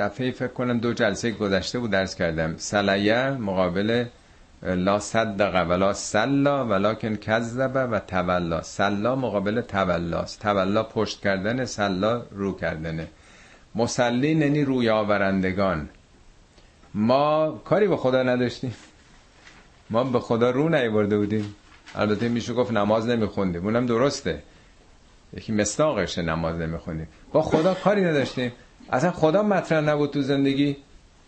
دفعه 0.00 0.30
فکر 0.30 0.48
کنم 0.48 0.78
دو 0.78 0.92
جلسه 0.92 1.30
گذشته 1.30 1.78
بود 1.78 1.90
درس 1.90 2.14
کردم. 2.14 2.54
سلیه 2.56 3.30
مقابل 3.30 4.04
لا 4.62 4.98
صدق 4.98 5.66
ولا 5.68 5.92
سلا 5.92 6.66
ولکن 6.66 7.16
کذب 7.16 7.88
و 7.92 7.98
تولا. 7.98 8.62
سلا 8.62 9.16
مقابل 9.16 9.60
تولاست. 9.60 10.40
تولا 10.40 10.82
پشت 10.82 11.20
کردن 11.20 11.64
سلا 11.64 12.22
رو 12.30 12.56
کردنه. 12.56 13.06
مسلین 13.74 14.42
یعنی 14.42 14.64
روی 14.64 14.88
آورندگان. 14.88 15.88
ما 16.94 17.60
کاری 17.64 17.88
به 17.88 17.96
خدا 17.96 18.22
نداشتیم. 18.22 18.74
ما 19.90 20.04
به 20.04 20.20
خدا 20.20 20.50
رو 20.50 20.68
نیورده 20.68 21.18
بودیم. 21.18 21.54
البته 21.94 22.28
میشه 22.28 22.52
گفت 22.52 22.72
نماز 22.72 23.08
نمیخوندیم. 23.08 23.64
اونم 23.64 23.86
درسته. 23.86 24.42
یکی 25.36 25.52
مستاقشه 25.52 26.22
نماز 26.22 26.56
نمیخوندیم. 26.56 27.08
با 27.32 27.42
خدا 27.42 27.74
کاری 27.74 28.04
نداشتیم. 28.04 28.52
اصلا 28.90 29.10
خدا 29.10 29.42
مطرح 29.42 29.80
نبود 29.80 30.10
تو 30.10 30.22
زندگی. 30.22 30.76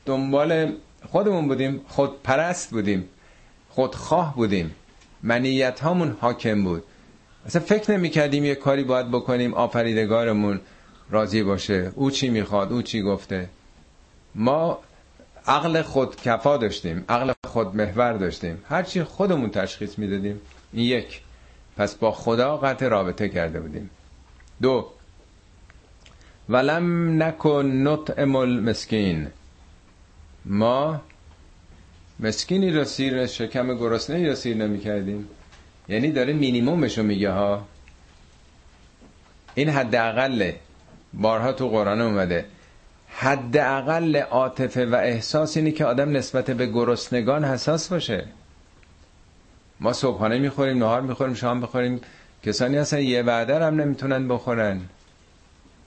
دنبال 0.06 0.72
خودمون 1.08 1.48
بودیم 1.48 1.80
خود 1.88 2.22
پرست 2.22 2.70
بودیم 2.70 3.08
خودخواه 3.70 4.34
بودیم. 4.36 4.74
منیت 5.22 5.80
هامون 5.80 6.16
حاکم 6.20 6.64
بود. 6.64 6.82
اصلا 7.46 7.62
فکر 7.62 7.92
نمی 7.92 8.10
کردیم 8.10 8.44
یه 8.44 8.54
کاری 8.54 8.84
باید 8.84 9.10
بکنیم 9.10 9.54
آفریدگارمون 9.54 10.60
راضی 11.10 11.42
باشه. 11.42 11.92
او 11.94 12.10
چی 12.10 12.28
می‌خواد؟ 12.28 12.72
او 12.72 12.82
چی 12.82 13.02
گفته؟ 13.02 13.48
ما 14.34 14.78
عقل 15.46 15.82
خود 15.82 16.16
کفا 16.16 16.56
داشتیم 16.56 17.04
عقل 17.08 17.32
خود 17.46 17.76
محور 17.76 18.12
داشتیم. 18.12 18.64
هرچی 18.68 19.04
خودمون 19.04 19.50
تشخیص 19.50 19.98
می‌دادیم 19.98 20.40
یک. 20.74 21.20
پس 21.76 21.94
با 21.94 22.12
خدا 22.12 22.56
قطع 22.56 22.88
رابطه 22.88 23.28
کرده 23.28 23.60
بودیم. 23.60 23.90
دو. 24.62 24.86
ولم 26.48 27.22
نکن 27.22 27.66
نطعم 27.66 28.36
المسکین. 28.36 29.26
ما 30.44 31.00
مسکینی 32.20 32.70
رو 32.70 32.84
سیر 32.84 33.26
شکم 33.26 33.74
گرسنه 33.74 34.28
رو 34.28 34.34
سیر 34.34 34.56
نمی 34.56 34.80
کردیم 34.80 35.28
یعنی 35.88 36.12
داره 36.12 36.32
مینیمومش 36.32 36.98
رو 36.98 37.04
میگه 37.04 37.30
ها. 37.30 37.66
این 39.54 39.68
حداقله. 39.68 40.56
بارها 41.14 41.52
تو 41.52 41.68
قرآن 41.68 42.00
اومده. 42.00 42.44
حداقل 43.08 44.16
عاطفه 44.16 44.86
و 44.86 44.94
احساس 44.94 45.56
اینه 45.56 45.70
که 45.70 45.84
آدم 45.84 46.16
نسبت 46.16 46.50
به 46.50 46.66
گرسنگان 46.66 47.44
حساس 47.44 47.88
باشه. 47.88 48.26
ما 49.80 49.92
صبحانه 49.92 50.38
می‌خوریم 50.38 50.78
نهار 50.78 51.00
می‌خوریم 51.00 51.34
شام 51.34 51.60
بخوریم 51.60 52.00
کسانی 52.42 52.76
هستن 52.76 53.02
یه 53.02 53.22
وعده 53.22 53.64
هم 53.64 53.80
نمی‌تونن 53.80 54.28
بخورن. 54.28 54.80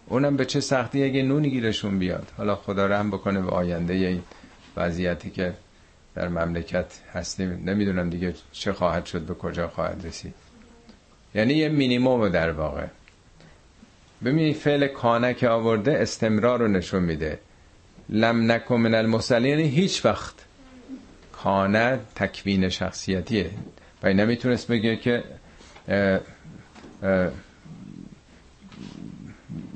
اونم 0.08 0.38
به 0.38 0.46
چه 0.46 0.60
سختی 0.60 1.04
اگه 1.04 1.24
نونی 1.24 1.50
گیرشون 1.50 2.00
بیاد. 2.00 2.32
حالا 2.38 2.56
خدا 2.56 2.86
رحم 2.86 3.12
بکنه 3.12 3.42
به 3.42 3.50
آینده 3.50 3.94
این 3.94 4.22
وضعیتی 4.78 5.30
که 5.30 5.54
در 6.16 6.28
مملکت 6.28 7.00
هستیم 7.14 7.64
نمی‌دونم 7.66 8.10
دیگه 8.10 8.34
چه 8.52 8.74
خواهد 8.74 9.06
شد 9.06 9.22
به 9.22 9.34
کجا 9.34 9.68
خواهد 9.68 10.06
رسید. 10.06 10.34
یعنی 11.36 11.54
یه 11.54 11.70
مینیموم 11.70 12.30
در 12.30 12.52
واقع. 12.52 12.86
ببینید 14.26 14.56
فعل 14.56 14.88
کانه 14.88 15.34
که 15.34 15.50
آورده 15.50 15.98
استمرار 16.00 16.60
رو 16.60 16.68
نشون 16.68 17.04
میده. 17.04 17.40
لم 18.10 18.52
نکن 18.52 18.76
من 18.76 18.96
المسلین 18.96 19.46
یعنی 19.46 19.70
هیچ 19.70 20.06
وقت. 20.06 20.36
کانه 21.32 22.00
تکوین 22.16 22.70
شخصیتیه. 22.70 23.50
و 24.04 24.14
نمی‌تونست 24.14 24.68
بگه 24.68 24.96
که 24.96 25.24
اه 25.88 26.20
اه 27.04 27.32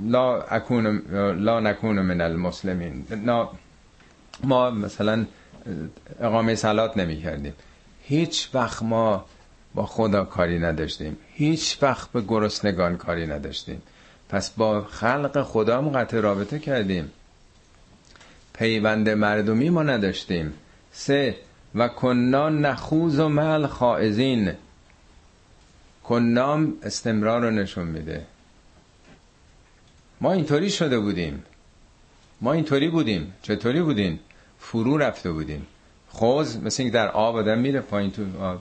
لا 0.06 0.42
اکون 0.42 1.02
لا 1.36 1.60
نکون 1.60 2.02
من 2.02 2.22
المسلمین. 2.22 3.06
ما 4.44 4.72
مثلا 4.72 5.26
اقامه 6.20 6.56
سلات 6.56 6.98
نمی 6.98 7.22
کردیم 7.22 7.54
هیچ 8.04 8.50
وقت 8.54 8.84
ما 8.84 9.26
با 9.76 9.86
خدا 9.86 10.26
کاری 10.26 10.60
نداشتیم. 10.60 11.18
هیچ 11.34 11.78
وقت 11.82 12.12
به 12.12 12.22
گرسنگان 12.22 12.98
کاری 12.98 13.28
نداشتیم. 13.28 13.82
پس 14.30 14.50
با 14.50 14.82
خلق 14.82 15.44
خدا 15.44 15.78
هم 15.78 15.90
قطع 15.90 16.20
رابطه 16.20 16.60
کردیم. 16.60 17.12
پیوند 18.54 19.10
مردمی 19.10 19.70
ما 19.70 19.84
نداشتیم. 19.84 20.54
سه 20.92 21.36
و 21.76 21.88
کنا 21.88 22.50
نخوز 22.50 23.20
و 23.20 23.30
مل 23.30 23.68
خائزین 23.68 24.52
کنام 26.04 26.74
استمرار 26.84 27.42
رو 27.42 27.52
نشون 27.52 27.88
میده. 27.88 28.26
ما 30.22 30.32
اینطوری 30.32 30.70
شده 30.70 31.00
بودیم. 31.00 31.44
ما 32.42 32.54
اینطوری 32.54 32.90
بودیم. 32.90 33.34
چطوری 33.42 33.82
بودیم 33.82 34.20
فرو 34.60 34.98
رفته 34.98 35.32
بودیم. 35.32 35.68
خوز 36.10 36.58
مثل 36.58 36.84
اینکه 36.84 36.94
در 36.94 37.08
آب 37.08 37.36
آدم 37.36 37.58
میره 37.58 37.82
پایین 37.82 38.12
تو 38.12 38.44
آب. 38.44 38.60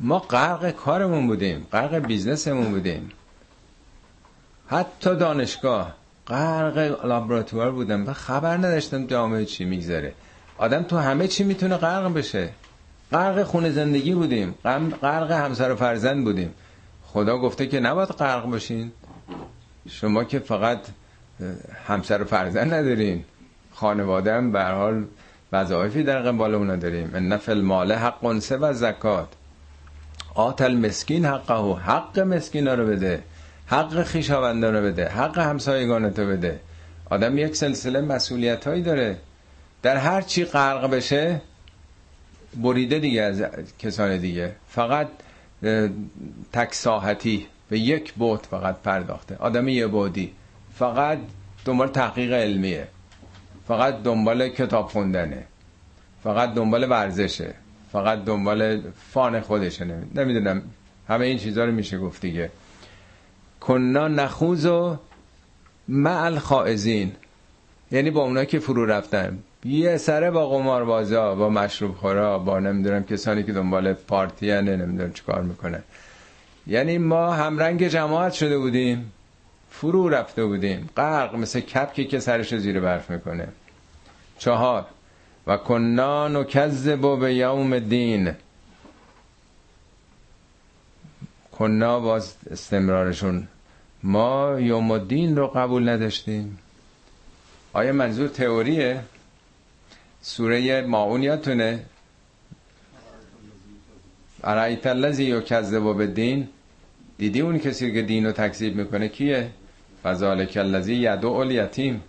ما 0.00 0.18
غرق 0.18 0.70
کارمون 0.70 1.26
بودیم. 1.26 1.66
غرق 1.72 1.94
بیزنسمون 1.94 2.70
بودیم. 2.70 3.10
حتی 4.66 5.16
دانشگاه. 5.16 5.94
غرق 6.26 6.78
لابراتوار 7.04 7.70
بودم. 7.72 8.08
و 8.08 8.12
خبر 8.12 8.56
نداشتم 8.56 9.06
جامعه 9.06 9.44
چی 9.44 9.64
میگذره. 9.64 10.14
آدم 10.58 10.82
تو 10.82 10.96
همه 10.96 11.28
چی 11.28 11.44
می‌تونه 11.44 11.76
غرق 11.76 12.14
بشه. 12.14 12.48
غرق 13.12 13.42
خونه 13.42 13.70
زندگی 13.70 14.14
بودیم. 14.14 14.54
غرق 15.02 15.30
همسر 15.30 15.72
و 15.72 15.76
فرزند 15.76 16.24
بودیم. 16.24 16.54
خدا 17.06 17.38
گفته 17.38 17.66
که 17.66 17.80
نباید 17.80 18.08
غرق 18.08 18.44
باشین. 18.44 18.92
شما 19.88 20.24
که 20.24 20.38
فقط 20.38 20.78
همسر 21.86 22.22
و 22.22 22.24
فرزند 22.24 22.74
ندارین. 22.74 23.24
خانواده 23.72 24.34
هم 24.34 24.52
به 24.52 24.62
حال 24.62 25.04
وظایفی 25.52 26.02
در 26.02 26.22
قبال 26.22 26.54
اونا 26.54 26.76
داریم. 26.76 27.10
ان 27.14 27.36
فی 27.36 27.54
مال 27.54 27.92
حق 27.92 28.24
انسه 28.24 28.56
و 28.56 28.72
زکات 28.72 29.28
آتل 30.34 30.76
مسکین 30.76 31.24
حقه 31.24 31.74
حق 31.74 32.18
مسکینا 32.18 32.74
رو 32.74 32.86
بده. 32.86 33.22
حق 33.66 34.02
خیشاوندان 34.02 34.76
رو 34.76 34.82
بده. 34.82 35.08
حق 35.08 35.38
همسایگانتو 35.38 36.26
بده. 36.26 36.60
آدم 37.10 37.38
یک 37.38 37.56
سلسله 37.56 38.00
مسئولیت 38.00 38.66
هایی 38.66 38.82
داره. 38.82 39.16
در 39.82 39.96
هر 39.96 40.22
چی 40.22 40.44
غرق 40.44 40.90
بشه 40.90 41.40
بریده 42.56 42.98
دیگه 42.98 43.22
از 43.22 43.42
کسان 43.78 44.18
دیگه. 44.18 44.52
فقط 44.68 45.08
تک 46.52 46.74
ساحتی. 46.74 47.46
به 47.70 47.78
یک 47.78 48.12
بوت 48.12 48.46
فقط 48.46 48.76
پرداخته. 48.76 49.36
آدم 49.36 49.68
یه 49.68 49.86
بودی 49.86 50.32
فقط 50.74 51.18
دنبال 51.64 51.88
تحقیق 51.88 52.32
علمیه. 52.32 52.88
فقط 53.68 54.02
دنبال 54.02 54.48
کتاب 54.48 54.86
خوندنه. 54.86 55.44
فقط 56.24 56.54
دنبال 56.54 56.90
ورزشه. 56.90 57.54
فقط 57.92 58.24
دنبال 58.24 58.80
فان 59.12 59.40
خودشه. 59.40 59.84
نمی‌دونم. 60.14 60.62
همه 61.08 61.26
این 61.26 61.38
چیزها 61.38 61.64
رو 61.64 61.72
میشه 61.72 61.98
گفت 61.98 62.20
دیگه. 62.20 62.50
کنا 63.60 64.08
نخوز 64.08 64.66
و 64.66 64.96
مع 65.88 66.24
الخائزین. 66.24 67.12
یعنی 67.90 68.10
با 68.10 68.22
اونا 68.22 68.44
که 68.44 68.58
فرو 68.58 68.86
رفتن. 68.86 69.38
یه 69.64 69.96
سره 69.96 70.30
با 70.30 70.48
قماربازا 70.48 71.34
با 71.34 71.48
مشروب 71.48 71.96
خورا 71.96 72.38
با 72.38 72.58
نمی‌دونم 72.58 73.04
کسانی 73.04 73.42
که 73.42 73.52
دنبال 73.52 73.92
پارتی 73.92 74.52
نمی‌دونم 74.52 75.12
چیکار 75.12 75.42
می‌کنن. 75.42 75.82
یعنی 76.66 76.98
ما 76.98 77.32
همرنگ 77.32 77.88
جماعت 77.88 78.32
شده 78.32 78.58
بودیم. 78.58 79.12
فرو 79.70 80.08
رفته 80.08 80.44
بودیم. 80.44 80.90
غرق 80.96 81.34
مثل 81.34 81.60
کپکی 81.60 82.04
که 82.04 82.20
سرش 82.20 82.54
زیر 82.54 82.80
برف 82.80 83.10
می‌کنه. 83.10 83.48
چهار. 84.38 84.86
و 85.46 85.56
کنا 85.56 86.28
نکذب 86.28 87.18
به 87.20 87.34
یوم 87.34 87.78
دین 87.78 88.34
کنا 91.52 92.00
باز 92.00 92.34
استمرارشون. 92.50 93.48
ما 94.02 94.60
یوم 94.60 94.90
الدین 94.90 95.36
رو 95.36 95.46
قبول 95.46 95.88
نداشتیم. 95.88 96.58
آیا 97.72 97.92
منظور 97.92 98.28
تئوریه؟ 98.28 99.00
سوره 100.22 100.82
ماعون 100.86 101.22
یادتونه؟ 101.22 101.84
ارایت 104.44 104.86
الذی 104.86 105.24
یکذب 105.24 106.14
دین 106.14 106.48
دیدی 107.18 107.40
اون 107.40 107.58
کسی 107.58 107.92
که 107.92 108.02
دین 108.02 108.26
رو 108.26 108.32
تکذیب 108.32 108.76
می‌کنه 108.76 109.08
کیه؟ 109.08 109.50
فذالک 110.02 110.56
الذی 110.56 110.94
یدعو 110.94 111.32
الیتیم. 111.32 112.02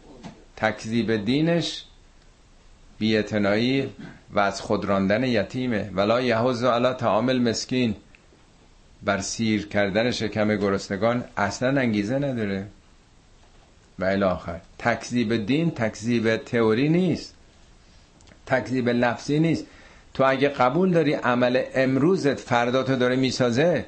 تکذیب 0.58 1.26
دینش 1.26 1.84
بیعتنایی 3.00 3.90
و 4.34 4.40
از 4.40 4.62
خود 4.62 4.86
راندن 4.86 5.24
یتیمه. 5.24 5.90
ولا 5.94 6.22
یحوز 6.22 6.64
علی 6.64 6.94
تعامل 6.94 7.40
مسکین 7.40 7.96
بر 9.04 9.22
سیر 9.22 9.68
کردن 9.68 10.12
شکم 10.12 10.56
گرسنگان 10.56 11.24
اصلا 11.38 11.82
انگیزه 11.82 12.16
نداره. 12.16 12.68
و 14.00 14.04
الاخر 14.06 14.60
تکذیب 14.80 15.46
دین 15.46 15.72
تکذیب 15.72 16.36
تئوری 16.36 16.90
نیست. 16.90 17.36
تکذیب 18.46 18.90
لفظی 18.90 19.40
نیست. 19.40 19.66
تو 20.14 20.24
اگه 20.24 20.50
قبول 20.50 20.92
داری 20.92 21.14
عمل 21.14 21.62
امروزت 21.76 22.40
فردا 22.40 22.84
تو 22.84 22.96
داره 22.96 23.16
می‌سازه 23.16 23.86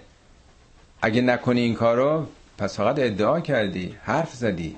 اگه 1.01 1.21
نکنی 1.21 1.61
این 1.61 1.73
کارو 1.73 2.27
پس 2.57 2.77
فقط 2.77 2.99
ادعا 2.99 3.39
کردی 3.39 3.95
حرف 4.03 4.33
زدی. 4.33 4.75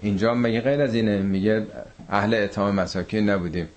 اینجا 0.00 0.34
مگه 0.34 0.60
غیر 0.60 0.80
از 0.80 0.94
اینه 0.94 1.18
میگه 1.18 1.66
اهل 2.08 2.34
اتهام 2.34 2.74
مساکین 2.74 3.30
نبودیم. 3.30 3.68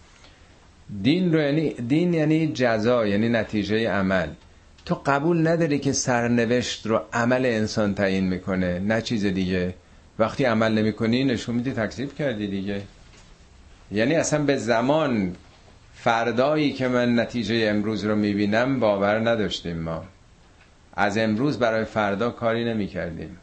دین 1.02 1.34
رو 1.34 1.40
یعنی 1.42 1.70
دین 1.70 2.14
یعنی 2.14 2.48
جزا 2.48 3.08
یعنی 3.08 3.30
نتیجه 3.30 3.90
عمل. 3.90 4.28
تو 4.86 5.02
قبول 5.06 5.48
نداری 5.48 5.80
که 5.80 5.92
سرنوشت 5.92 6.88
رو 6.88 7.02
عمل 7.14 7.46
انسان 7.46 7.96
تعیین 7.96 8.24
می‌کنه 8.24 8.80
نه 8.80 9.02
چیز 9.02 9.26
دیگه. 9.26 9.74
وقتی 10.20 10.44
عمل 10.44 10.72
نمی‌کنی 10.74 11.24
نشون 11.24 11.56
میدی 11.56 11.72
تکذیب 11.72 12.16
کردی 12.16 12.48
دیگه. 12.48 12.82
یعنی 13.92 14.16
اصلا 14.16 14.44
به 14.44 14.58
زمان 14.58 15.36
فردایی 16.06 16.74
که 16.74 16.88
من 16.88 17.20
نتیجه 17.20 17.68
امروز 17.70 18.06
رو 18.06 18.16
می‌بینم 18.16 18.80
باور 18.80 19.30
نداشتیم 19.30 19.78
ما. 19.78 20.04
از 20.96 21.18
امروز 21.18 21.60
برای 21.60 21.86
فردا 21.86 22.30
کاری 22.30 22.66
نمی‌کردیم. 22.66 23.38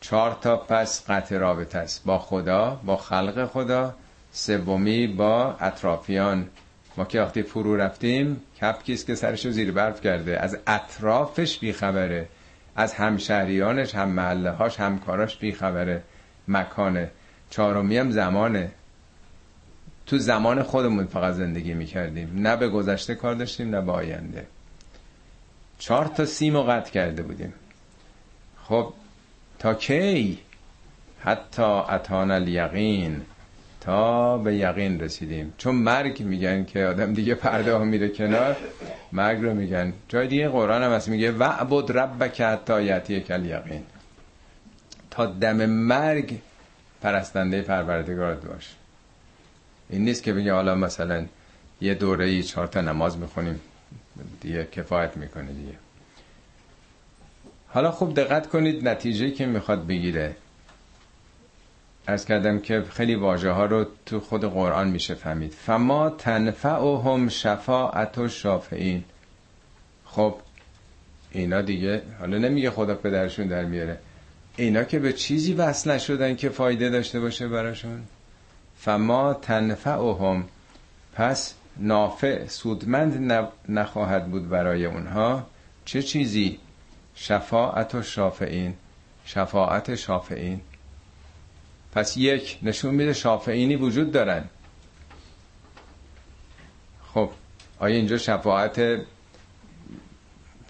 چهار 0.00 0.38
تا 0.40 0.56
پس 0.56 1.10
قطع 1.10 1.38
رابطه 1.38 1.78
است. 1.78 2.04
با 2.04 2.18
خدا 2.18 2.80
با 2.84 2.96
خلق 2.96 3.46
خدا 3.46 3.94
سومی 4.32 5.06
با 5.06 5.56
اطرافیان. 5.60 6.48
ما 6.96 7.04
که 7.04 7.20
وقتی 7.20 7.42
فرو 7.42 7.76
رفتیم 7.76 8.40
کپکیست 8.60 9.06
که 9.06 9.14
سرشو 9.14 9.50
زیر 9.50 9.72
برف 9.72 10.00
کرده؟ 10.00 10.40
از 10.40 10.58
اطرافش 10.66 11.58
بیخبره. 11.58 12.28
از 12.76 12.94
همشهریانش 12.94 13.94
هم 13.94 14.08
محله 14.08 14.50
هاش 14.50 14.80
همکاراش 14.80 15.36
بیخبره. 15.36 16.02
مکانه. 16.48 17.10
چهارمی 17.50 17.98
هم 17.98 18.10
زمانه. 18.10 18.70
تو 20.08 20.18
زمان 20.18 20.62
خودمون 20.62 21.06
فقط 21.06 21.34
زندگی 21.34 21.74
می‌کردیم. 21.74 22.30
نه 22.34 22.56
به 22.56 22.68
گذشته 22.68 23.14
کار 23.14 23.34
داشتیم 23.34 23.70
نه 23.74 23.80
به 23.80 23.92
آینده. 23.92 24.46
چهار 25.78 26.06
تا 26.06 26.24
سیم 26.24 26.56
و 26.56 26.62
قطع 26.62 26.90
کرده 26.90 27.22
بودیم. 27.22 27.52
خب 28.64 28.92
تا 29.58 29.74
کی؟ 29.74 30.38
حتی 31.20 31.62
اتان 31.62 32.30
الیقین. 32.30 33.22
تا 33.80 34.38
به 34.38 34.56
یقین 34.56 35.00
رسیدیم. 35.00 35.54
چون 35.58 35.74
مرگ 35.74 36.22
میگن 36.22 36.64
که 36.64 36.86
آدم 36.86 37.14
دیگه 37.14 37.34
پرده 37.34 37.74
ها 37.74 37.84
میره 37.84 38.08
کنار 38.08 38.56
مرگ 39.12 39.42
رو 39.42 39.54
میگن. 39.54 39.92
جای 40.08 40.28
دیگه 40.28 40.48
قرآن 40.48 40.82
هم 40.82 40.92
هست 40.92 41.08
میگه 41.08 41.32
وعبد 41.32 41.98
ربک 41.98 42.40
حتی 42.40 42.82
یتی 42.82 43.20
کل 43.20 43.44
یقین 43.44 43.82
تا 45.10 45.26
دم 45.26 45.66
مرگ 45.66 46.38
پرستنده 47.02 47.62
پروردگارت 47.62 48.46
باش. 48.46 48.77
این 49.90 50.04
نیست 50.04 50.22
که 50.22 50.32
بگه 50.32 50.52
حالا 50.52 50.74
مثلا 50.74 51.26
یه 51.80 51.94
دوره 51.94 52.24
ای 52.24 52.42
چهار 52.42 52.66
تا 52.66 52.80
نماز 52.80 53.18
می‌خونیم 53.18 53.60
دیگه 54.40 54.68
کفایت 54.72 55.16
می‌کنه 55.16 55.52
دیگه. 55.52 55.74
حالا 57.68 57.90
خوب 57.90 58.14
دقت 58.14 58.46
کنید 58.46 58.88
نتیجه 58.88 59.30
که 59.30 59.46
می‌خواد 59.46 59.86
بگیره. 59.86 60.36
ارز 62.08 62.24
کردم 62.24 62.60
که 62.60 62.84
خیلی 62.90 63.14
واژه 63.14 63.50
ها 63.50 63.66
رو 63.66 63.86
تو 64.06 64.20
خود 64.20 64.44
قرآن 64.44 64.88
میشه 64.88 65.14
فهمید. 65.14 65.52
فما 65.52 66.10
تنفعهم 66.10 67.28
شفاعت 67.28 68.18
و 68.18 68.28
شافعین 68.28 69.04
خب 70.04 70.34
اینا 71.32 71.62
دیگه 71.62 72.02
حالا 72.18 72.38
نمیگه 72.38 72.70
خدا 72.70 72.94
پدرشون 72.94 73.46
در 73.46 73.64
میاره. 73.64 73.98
اینا 74.56 74.84
که 74.84 74.98
به 74.98 75.12
چیزی 75.12 75.52
وصل 75.52 75.90
نشدن 75.90 76.36
که 76.36 76.48
فایده 76.48 76.90
داشته 76.90 77.20
باشه 77.20 77.48
براشون؟ 77.48 78.02
فما 78.80 79.34
تنفعهم. 79.34 80.44
پس 81.14 81.54
نافع 81.76 82.46
سودمند 82.46 83.32
نخواهد 83.68 84.30
بود 84.30 84.48
برای 84.48 84.84
اونها. 84.86 85.46
چه 85.84 86.02
چیزی؟ 86.02 86.58
شفاعت 87.14 87.94
و 87.94 88.02
شافعین. 88.02 88.74
شفاعت 89.24 89.94
شافعین. 89.94 90.60
پس 91.92 92.16
یک 92.16 92.58
نشون 92.62 92.94
میده 92.94 93.12
شافعینی 93.12 93.76
وجود 93.76 94.12
دارن. 94.12 94.44
خب 97.14 97.30
آیا 97.78 97.96
اینجا 97.96 98.18
شفاعت 98.18 99.00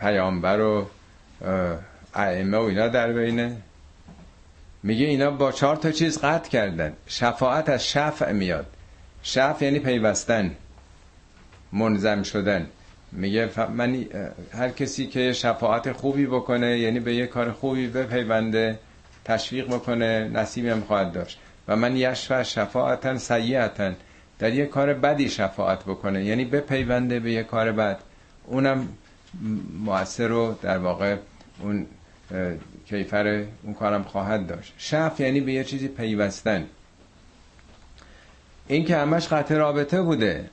پیامبر 0.00 0.60
و 0.60 0.86
ائمه 2.14 2.58
و 2.58 2.60
اینا 2.60 2.88
در 2.88 3.12
بینه؟ 3.12 3.56
میگه 4.82 5.06
اینا 5.06 5.30
با 5.30 5.52
چهار 5.52 5.76
تا 5.76 5.90
چیز 5.90 6.18
قطع 6.18 6.50
کردن. 6.50 6.92
شفاعت 7.06 7.68
از 7.68 7.86
شفع 7.86 8.32
میاد. 8.32 8.66
شفع 9.22 9.64
یعنی 9.64 9.78
پیوستن 9.78 10.56
منظم 11.72 12.22
شدن. 12.22 12.66
میگه 13.12 13.50
من 13.70 14.04
هر 14.52 14.68
کسی 14.68 15.06
که 15.06 15.32
شفاعت 15.32 15.92
خوبی 15.92 16.26
بکنه 16.26 16.78
یعنی 16.78 17.00
به 17.00 17.14
یه 17.14 17.26
کار 17.26 17.52
خوبی 17.52 17.86
بپیونده 17.86 18.78
تشویق 19.24 19.66
بکنه 19.66 20.30
نصیبی 20.32 20.68
هم 20.68 20.80
خواهد 20.80 21.12
داشت. 21.12 21.38
و 21.68 21.76
من 21.76 21.96
یشفع 21.96 22.42
شفاعتا 22.42 23.18
سیعتا 23.18 23.92
در 24.38 24.52
یه 24.52 24.66
کار 24.66 24.94
بدی 24.94 25.28
شفاعت 25.28 25.84
بکنه 25.84 26.24
یعنی 26.24 26.44
بپیونده 26.44 27.20
به 27.20 27.32
یه 27.32 27.42
کار 27.42 27.72
بد. 27.72 27.98
اونم 28.46 28.88
مؤثر 29.84 30.28
رو 30.28 30.58
در 30.62 30.78
واقع 30.78 31.16
اون 31.60 31.86
کیفر 32.88 33.44
اون 33.62 33.74
کارم 33.74 34.02
خواهد 34.02 34.46
داشت. 34.46 34.74
شف 34.78 35.16
یعنی 35.18 35.40
به 35.40 35.52
یه 35.52 35.64
چیزی 35.64 35.88
پیوستن. 35.88 36.66
این 38.66 38.84
که 38.84 38.96
همش 38.96 39.28
قطع 39.28 39.54
رابطه 39.54 40.02
بوده. 40.02 40.50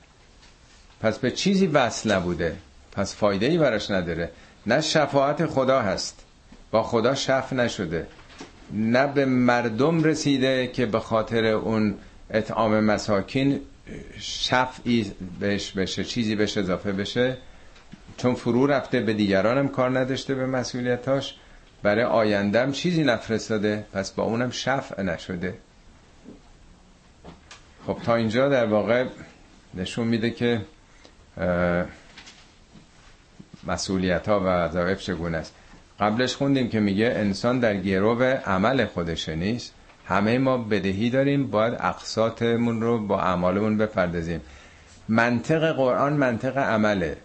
پس 1.00 1.18
به 1.18 1.30
چیزی 1.30 1.66
وصل 1.66 2.12
نبوده. 2.12 2.56
پس 2.92 3.14
فایده 3.14 3.46
ای 3.46 3.58
براش 3.58 3.90
نداره. 3.90 4.30
نه 4.66 4.80
شفاعت 4.80 5.46
خدا 5.46 5.80
هست. 5.80 6.24
با 6.70 6.82
خدا 6.82 7.14
شف 7.14 7.52
نشده. 7.52 8.06
نه 8.72 9.06
به 9.06 9.24
مردم 9.24 10.02
رسیده 10.04 10.66
که 10.66 10.86
به 10.86 11.00
خاطر 11.00 11.44
اون 11.44 11.94
اطعام 12.30 12.80
مساکین 12.80 13.60
شفعی 14.18 15.12
بهش 15.40 15.72
بشه 15.72 16.04
چیزی 16.04 16.36
بهش 16.36 16.58
اضافه 16.58 16.92
بشه. 16.92 17.36
چون 18.16 18.34
فرو 18.34 18.66
رفته 18.66 19.00
به 19.00 19.12
دیگرانم 19.12 19.68
کار 19.68 19.98
نداشته 19.98 20.34
به 20.34 20.46
مسئولیتاش. 20.46 21.34
برای 21.82 22.04
آیندهم 22.04 22.72
چیزی 22.72 23.04
نفرستاده 23.04 23.84
پس 23.92 24.10
با 24.10 24.22
اونم 24.22 24.50
شفع 24.50 25.02
نشده. 25.02 25.54
خب 27.86 27.98
تا 28.04 28.14
اینجا 28.14 28.48
در 28.48 28.66
واقع 28.66 29.04
نشون 29.74 30.06
میده 30.06 30.30
که 30.30 30.60
مسئولیت 33.66 34.28
ها 34.28 34.40
و 34.40 34.44
وظایف 34.44 35.00
چگونه 35.00 35.36
است. 35.36 35.54
قبلش 36.00 36.36
خوندیم 36.36 36.68
که 36.68 36.80
میگه 36.80 37.06
انسان 37.16 37.60
در 37.60 37.76
گروه 37.76 38.26
عمل 38.26 38.84
خودشه 38.84 39.34
نیست. 39.34 39.74
همه 40.06 40.38
ما 40.38 40.58
بدهی 40.58 41.10
داریم 41.10 41.46
باید 41.46 41.74
اقساطمون 41.80 42.80
رو 42.80 43.06
با 43.06 43.20
اعمالمون 43.20 43.78
بپردازیم. 43.78 44.40
منطق 45.08 45.72
قرآن 45.72 46.12
منطق 46.12 46.58
عمله 46.58 47.16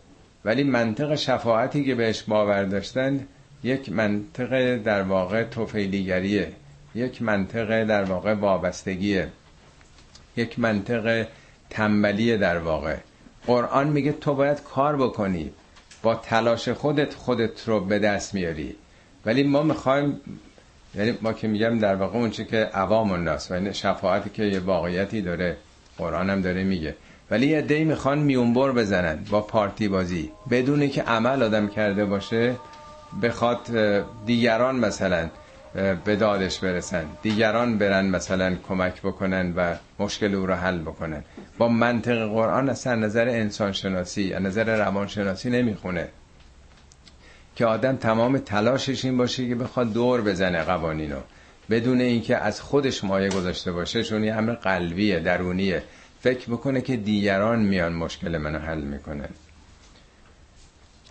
ولی 0.45 0.64
منطق 0.64 1.15
شفاعتی 1.15 1.86
که 1.86 1.95
بهش 1.95 2.23
باور 2.23 2.64
داشتن 2.64 3.28
یک 3.64 3.92
منطق 3.92 4.78
در 4.78 5.02
واقع 5.02 5.44
توفیلیگریه 5.44 6.52
یک 6.96 7.22
منطق 7.22 7.84
در 7.84 8.04
واقع 8.04 8.34
وابستگیه. 8.34 9.28
یک 10.38 10.60
منطق 10.60 11.28
تنبلی 11.70 12.38
در 12.38 12.58
واقع. 12.58 12.96
قرآن 13.48 13.88
میگه 13.88 14.12
تو 14.12 14.34
باید 14.34 14.64
کار 14.64 14.98
بکنی. 14.98 15.52
با 16.04 16.16
تلاش 16.16 16.70
خودت 16.70 17.14
خودت 17.14 17.68
رو 17.68 17.80
به 17.80 18.00
دست 18.00 18.34
میاری. 18.34 18.76
ولی 19.26 19.44
ما 19.44 19.64
می‌خوایم 19.64 20.22
یعنی 20.96 21.18
ما 21.22 21.34
که 21.34 21.48
میگم 21.48 21.80
در 21.80 21.96
واقع 21.96 22.18
اون 22.18 22.30
که 22.30 22.58
عوام 22.58 23.12
الناس 23.12 23.52
و 23.52 23.74
شفاعتی 23.74 24.30
که 24.30 24.44
یه 24.44 24.60
واقعیتی 24.60 25.22
داره 25.22 25.58
قرآن 25.98 26.30
هم 26.30 26.42
داره 26.42 26.64
میگه. 26.64 26.96
ولی 27.32 27.48
یه 27.48 27.84
می‌خوان 27.84 28.20
میونبر 28.20 28.72
بزنن 28.72 29.26
با 29.30 29.42
پارتی 29.42 29.88
بازی 29.88 30.32
بدون 30.50 30.90
که 30.90 31.02
عمل 31.02 31.44
آدم 31.44 31.68
کرده 31.68 32.06
باشه 32.06 32.56
بخواد 33.24 33.70
دیگران 34.26 34.76
مثلا 34.76 35.30
به 36.06 36.16
دادش 36.16 36.60
برسن. 36.60 37.06
دیگران 37.22 37.78
برن 37.78 38.06
مثلا 38.06 38.56
کمک 38.68 39.02
بکنن 39.02 39.54
و 39.56 39.76
مشکل 40.00 40.36
او 40.36 40.46
رو 40.46 40.54
حل 40.54 40.78
بکنن. 40.78 41.24
با 41.58 41.68
منطق 41.68 42.28
قرآن 42.28 42.70
اصلا 42.70 42.96
نظر 42.96 43.28
انسان 43.28 43.72
شناسی 43.72 44.36
نظر 44.40 44.78
روان 44.78 45.08
شناسی 45.08 45.50
نمی‌خونه. 45.50 46.08
که 47.56 47.66
آدم 47.66 47.96
تمام 47.96 48.38
تلاشش 48.38 49.06
این 49.06 49.18
باشه 49.18 49.48
که 49.48 49.56
بخواد 49.56 49.94
دور 49.94 50.22
بزنه 50.22 50.64
قوانینو. 50.64 51.20
بدون 51.70 52.02
اینکه 52.02 52.38
از 52.38 52.62
خودش 52.62 53.04
مایه 53.04 53.30
گذاشته 53.30 53.72
باشه 53.72 54.04
چون 54.04 54.24
یه 54.24 54.34
امر 54.34 54.54
قلبیه 54.54 55.20
درونیه. 55.20 55.84
فکر 56.22 56.52
بکنه 56.52 56.82
که 56.82 56.98
دیگران 56.98 57.60
میان 57.60 57.94
مشکل 57.94 58.38
منو 58.38 58.60
حل 58.60 58.82
می‌کنن. 58.82 59.30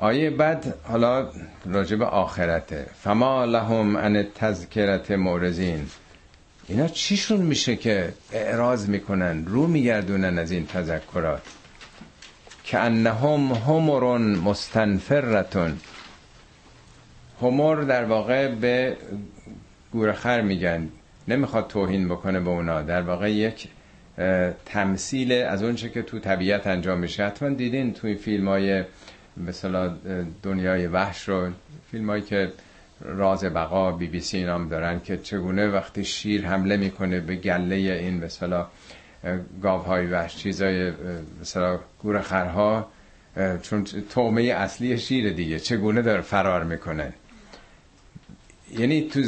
آیه 0.01 0.31
بعد 0.31 0.75
حالا 0.85 1.29
راجب 1.67 2.03
آخرته. 2.03 2.87
فما 3.03 3.45
لهم 3.45 3.97
ان 3.97 4.27
تذکرت 4.35 5.11
مورزین. 5.11 5.87
اینا 6.69 6.89
چیشون 6.89 7.41
میشه 7.41 7.77
که 7.77 8.13
اعراض 8.33 8.89
می‌کنن 8.89 9.47
رو 9.47 9.67
میگردونن 9.67 10.39
از 10.39 10.51
این 10.51 10.67
تذکرات؟ 10.67 11.43
که 12.65 12.79
انهم 12.79 13.53
همرون 13.53 14.23
مستنفرتون. 14.23 15.79
همور 17.43 17.85
در 17.85 18.05
واقع 18.05 18.49
به 18.49 18.97
گورخر 19.93 20.41
میگن. 20.41 20.89
نمی‌خواد 21.29 21.67
توهین 21.67 22.09
بکنه 22.09 22.41
به 22.41 22.51
اونا. 22.51 22.83
در 22.83 23.03
واقع 23.03 23.33
یک 23.33 23.69
تمثیل 24.67 25.33
از 25.33 25.63
اونچه 25.63 25.89
که 25.89 26.03
تو 26.03 26.19
طبیعت 26.19 26.67
انجام 26.67 26.99
میشه. 26.99 27.27
حتما 27.27 27.49
دیدین 27.49 27.93
توی 27.93 28.15
فیلم 28.15 28.49
های 28.49 28.85
مثلا 29.37 29.97
دنیای 30.43 30.87
وحش 30.87 31.29
رو. 31.29 31.51
فیلم 31.91 32.11
هایی 32.11 32.23
که 32.23 32.53
راز 33.01 33.45
بقا 33.45 33.93
بی 33.93 34.07
بی 34.07 34.21
سی 34.21 34.45
نام 34.45 34.69
دارن 34.69 35.01
که 35.01 35.17
چگونه 35.17 35.69
وقتی 35.69 36.05
شیر 36.05 36.47
حمله 36.47 36.77
می‌کنه 36.77 37.21
به 37.21 37.37
گله 37.37 37.75
این 37.75 38.25
مثلا 38.25 38.67
گاو 39.63 39.83
های 39.83 40.07
وحش 40.07 40.37
چیزای 40.37 40.93
مثلا 41.41 41.79
گور 42.03 42.21
خرها 42.21 42.89
چون 43.63 43.85
تومه 43.85 44.43
اصلی 44.43 44.99
شیر 44.99 45.33
دیگه. 45.33 45.59
چگونه 45.59 46.03
داره 46.03 46.21
فرار 46.21 46.65
می‌کنه؟ 46.65 47.13
یعنی 48.79 49.03
تو 49.03 49.23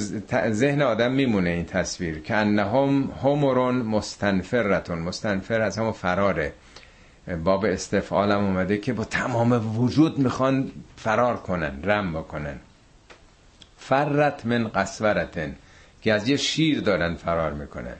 ذهن 0.50 0.82
آدم 0.82 1.12
میمونه 1.12 1.50
این 1.50 1.64
تصویر. 1.64 2.18
که 2.18 2.34
انهم 2.34 3.12
همرون 3.24 3.74
مستنفرتون. 3.74 4.98
مستنفر 4.98 5.60
از 5.60 5.78
همون 5.78 5.92
فراره. 5.92 6.52
باب 7.44 7.64
استفعالم 7.64 8.44
اومده 8.44 8.78
که 8.78 8.92
با 8.92 9.04
تمام 9.04 9.78
وجود 9.78 10.18
می‌خوان 10.18 10.70
فرار 10.96 11.36
کنن 11.36 11.82
رم 11.84 12.12
بکنن. 12.12 12.58
فرت 13.78 14.46
من 14.46 14.68
قسورتن 14.68 15.56
که 16.02 16.12
از 16.12 16.28
یه 16.28 16.36
شیر 16.36 16.80
دارن 16.80 17.14
فرار 17.14 17.52
می‌کنن. 17.52 17.96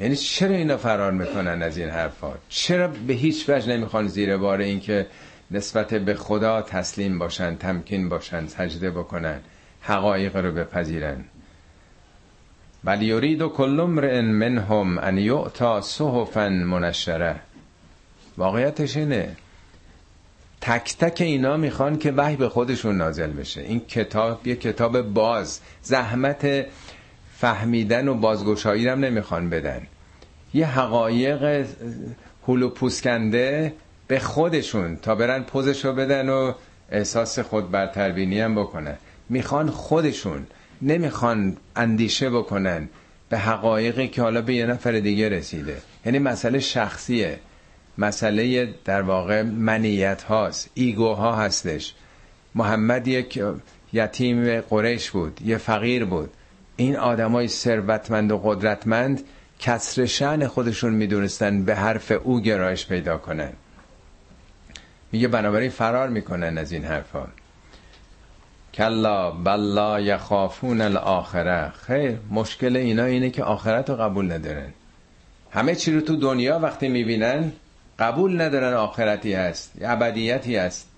یعنی 0.00 0.16
چرا 0.16 0.54
اینا 0.54 0.76
فرار 0.76 1.12
می‌کنن 1.12 1.62
از 1.62 1.78
این 1.78 1.88
حرفا؟ 1.88 2.32
چرا 2.48 2.88
به 2.88 3.12
هیچ 3.12 3.48
وجه 3.48 3.76
نمی‌خوان 3.76 4.08
زیر 4.08 4.36
بار 4.36 4.58
این 4.58 4.80
که 4.80 5.06
نسبت 5.50 5.94
به 5.94 6.14
خدا 6.14 6.62
تسلیم 6.62 7.18
باشن 7.18 7.56
تمکین 7.56 8.08
باشن 8.08 8.46
سجده 8.46 8.90
بکنن 8.90 9.40
حقایق 9.80 10.36
رو 10.36 10.52
بپذیرن؟ 10.52 11.24
بل 12.84 13.02
یرید 13.02 13.42
و 13.42 13.48
کل 13.48 13.80
امرئ 13.80 14.20
منهم 14.20 14.98
ان 14.98 15.18
یعطا 15.18 15.80
صحفا 15.80 16.48
منشره 16.48 17.40
واقعیتش 18.38 18.96
اینه. 18.96 19.36
تک 20.60 20.96
تک 20.96 21.20
اینا 21.20 21.56
می‌خوان 21.56 21.98
که 21.98 22.12
وحی 22.12 22.36
به 22.36 22.48
خودشون 22.48 22.96
نازل 22.96 23.30
بشه. 23.30 23.60
این 23.60 23.80
کتاب 23.80 24.46
یه 24.46 24.56
کتاب 24.56 25.02
باز. 25.02 25.60
زحمت 25.82 26.66
فهمیدن 27.36 28.08
و 28.08 28.14
بازگشایی 28.14 28.88
هم 28.88 29.00
نمی‌خوان 29.00 29.50
بدن. 29.50 29.86
یه 30.54 30.66
حقایق 30.66 31.66
هلو 32.48 32.68
پوسکنده 32.68 33.72
به 34.08 34.18
خودشون 34.18 34.96
تا 34.96 35.14
برن 35.14 35.42
پوزشو 35.42 35.92
بدن 35.92 36.28
و 36.28 36.52
احساس 36.90 37.38
خود 37.38 37.70
برتربینی 37.70 38.40
هم 38.40 38.54
بکنن. 38.54 38.96
می‌خوان 39.28 39.70
خودشون. 39.70 40.46
نمی‌خوان 40.82 41.56
اندیشه 41.76 42.30
بکنن 42.30 42.88
به 43.28 43.38
حقایقی 43.38 44.08
که 44.08 44.22
حالا 44.22 44.42
به 44.42 44.54
یه 44.54 44.66
نفر 44.66 44.92
دیگه 44.92 45.28
رسیده. 45.28 45.76
یعنی 46.06 46.18
مسئله 46.18 46.58
شخصیه. 46.58 47.38
مسئله 47.98 48.74
در 48.84 49.02
واقع 49.02 49.42
منیت 49.42 50.22
هاست 50.22 50.70
ایگو 50.74 51.14
ها 51.14 51.36
هستش. 51.36 51.94
محمد 52.54 53.08
یک 53.08 53.42
یتیم 53.92 54.60
قریش 54.60 55.10
بود 55.10 55.40
یه 55.44 55.56
فقیر 55.56 56.04
بود. 56.04 56.30
این 56.76 56.96
آدمای 56.96 57.48
ثروتمند 57.48 58.32
و 58.32 58.38
قدرتمند 58.38 59.22
کسر 59.58 60.06
شن 60.06 60.46
خودشون 60.46 60.94
می‌دونستن 60.94 61.64
به 61.64 61.74
حرف 61.74 62.12
او 62.24 62.40
گرایش 62.40 62.86
پیدا 62.86 63.18
کنن. 63.18 63.52
میگه 65.12 65.28
بنابراین 65.28 65.70
فرار 65.70 66.08
می‌کنن 66.08 66.58
از 66.58 66.72
این 66.72 66.84
حرفا. 66.84 67.26
کلا 68.74 69.30
بلا 69.30 70.00
یخافون 70.00 70.80
الاخره. 70.80 71.70
خیر 71.70 72.18
مشکل 72.30 72.76
اینا 72.76 73.04
اینه 73.04 73.30
که 73.30 73.44
آخرت 73.44 73.90
رو 73.90 73.96
قبول 73.96 74.32
ندارن. 74.32 74.72
همه 75.50 75.74
چی 75.74 75.92
رو 75.92 76.00
تو 76.00 76.16
دنیا 76.16 76.58
وقتی 76.58 76.88
می‌بینن 76.88 77.52
قبول 77.98 78.40
ندارن 78.40 78.74
آخرتی 78.74 79.32
هست 79.32 79.72
ابدیتی 79.80 80.56
هست 80.56 80.88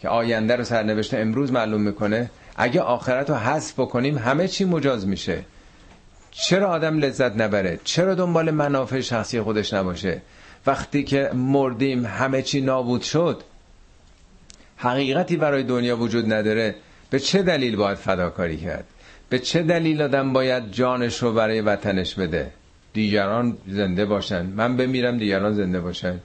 که 0.00 0.08
آینده 0.08 0.56
رو 0.56 0.64
سرنوشت 0.64 1.14
امروز 1.14 1.52
معلوم 1.52 1.80
می‌کنه. 1.80 2.30
اگه 2.56 2.80
آخرت 2.80 3.30
رو 3.30 3.36
حذف 3.36 3.72
بکنیم 3.80 4.18
همه 4.18 4.48
چی 4.48 4.64
مجاز 4.64 5.06
میشه. 5.06 5.44
چرا 6.30 6.68
آدم 6.68 6.98
لذت 6.98 7.36
نبره؟ 7.36 7.80
چرا 7.84 8.14
دنبال 8.14 8.50
منافع 8.50 9.00
شخصی 9.00 9.40
خودش 9.40 9.74
نباشه؟ 9.74 10.22
وقتی 10.66 11.04
که 11.04 11.30
مردیم 11.34 12.06
همه 12.06 12.42
چی 12.42 12.60
نابود 12.60 13.02
شد 13.02 13.42
حقیقتی 14.76 15.36
برای 15.36 15.62
دنیا 15.62 15.96
وجود 15.96 16.32
نداره. 16.32 16.74
به 17.10 17.18
چه 17.18 17.42
دلیل 17.42 17.76
باید 17.76 17.98
فداکاری 17.98 18.56
کرد؟ 18.56 18.84
به 19.28 19.38
چه 19.38 19.62
دلیل 19.62 20.02
آدم 20.02 20.32
باید 20.32 20.72
جانش 20.72 21.22
رو 21.22 21.32
برای 21.32 21.60
وطنش 21.60 22.14
بده؟ 22.14 22.50
دیگران 22.92 23.56
زنده 23.68 24.04
باشن. 24.04 24.46
من 24.46 24.76
بمیرم 24.76 25.18
دیگران 25.18 25.54
زنده 25.54 25.80
باشن. 25.80 26.20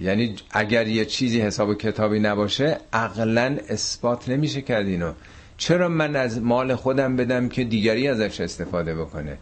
یعنی 0.00 0.34
اگر 0.50 0.88
یه 0.88 1.04
چیزی 1.04 1.40
حساب 1.40 1.74
کتابی 1.74 2.20
نباشه 2.20 2.78
عقلا 2.92 3.56
اثبات 3.68 4.28
نمیشه 4.28 4.62
کرد 4.62 4.86
اینو. 4.86 5.12
چرا 5.56 5.88
من 5.88 6.16
از 6.16 6.42
مال 6.42 6.74
خودم 6.74 7.16
بدم 7.16 7.48
که 7.48 7.64
دیگری 7.64 8.08
ازش 8.08 8.40
استفاده 8.40 8.94
بکنه؟ 8.94 9.38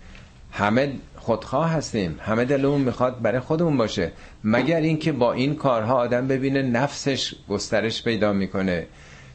همه 0.53 0.93
خودخواه 1.17 1.71
هستیم. 1.71 2.19
همه 2.21 2.45
دلمون 2.45 2.81
می‌خواد 2.81 3.23
برای 3.23 3.41
خودمون 3.41 3.77
باشه. 3.77 4.13
مگر 4.45 4.81
اینکه 4.81 5.13
با 5.13 5.33
این 5.33 5.55
کارها 5.55 5.95
آدم 5.95 6.29
ببینه 6.29 6.63
نفسش 6.63 7.35
گسترش 7.49 8.03
پیدا 8.03 8.33
می‌کنه 8.33 8.87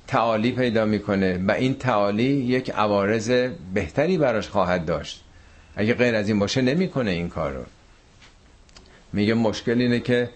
تعالی 0.08 0.52
پیدا 0.52 0.86
می‌کنه 0.86 1.38
و 1.48 1.52
این 1.52 1.74
تعالی 1.74 2.24
یک 2.24 2.70
عوارض 2.70 3.50
بهتری 3.74 4.18
براش 4.18 4.50
خواهد 4.50 4.86
داشت. 4.86 5.24
اگه 5.76 5.94
غیر 5.94 6.16
از 6.16 6.28
این 6.30 6.40
باشه 6.40 6.62
نمی‌کنه 6.62 7.12
این 7.12 7.30
کار 7.30 7.52
رو. 7.52 7.64
میگه 9.14 9.34
مشکل 9.34 9.82
اینه 9.82 10.00
که 10.00 10.30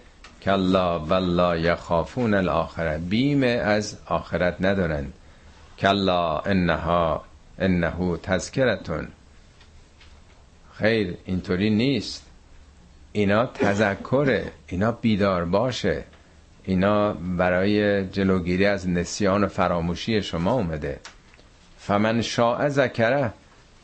کلا 0.48 1.00
والله 1.00 1.62
یخافون 1.62 2.34
الاخره. 2.34 2.98
بیم 2.98 3.44
از 3.44 3.98
آخرت 4.06 4.56
ندارن 4.60 5.06
کلا 5.80 6.40
انها 6.40 7.24
انه 7.60 8.18
تذکرتون. 8.18 9.08
خیر 10.74 11.18
اینطوری 11.26 11.70
نیست. 11.70 12.26
اینا 13.12 13.46
تذکره 13.46 14.52
اینا 14.68 14.92
بیدار 14.92 15.46
باشه. 15.46 16.04
اینا 16.64 17.14
برای 17.14 18.08
جلوگیری 18.08 18.66
از 18.66 18.90
نسیان 18.90 19.44
و 19.44 19.48
فراموشی 19.48 20.22
شما 20.22 20.54
اومده. 20.54 21.00
فمن 21.80 22.22
شاء 22.22 22.70
ذکره 22.70 23.34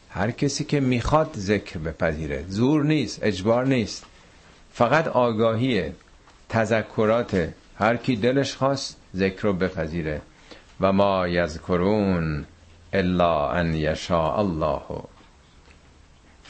هر 0.10 0.32
کسی 0.32 0.64
که 0.64 0.80
می‌خواد 0.80 1.32
ذکر 1.38 1.80
بپذیره. 1.80 2.46
زور 2.48 2.84
نیست 2.84 3.24
اجبار 3.24 3.66
نیست. 3.66 4.06
فقط 4.74 5.08
آگاهیه. 5.08 5.94
تذکرات 6.54 7.50
هر 7.76 7.98
کی 7.98 8.16
دلش 8.16 8.56
خواست 8.56 8.98
ذکر 9.16 9.42
رو 9.42 9.54
بپذیره. 9.54 10.22
و 10.82 10.94
ما 10.94 11.28
یذکرون 11.28 12.46
الا 12.94 13.52
ان 13.52 13.74
یشاء 13.74 14.38
الله. 14.38 14.82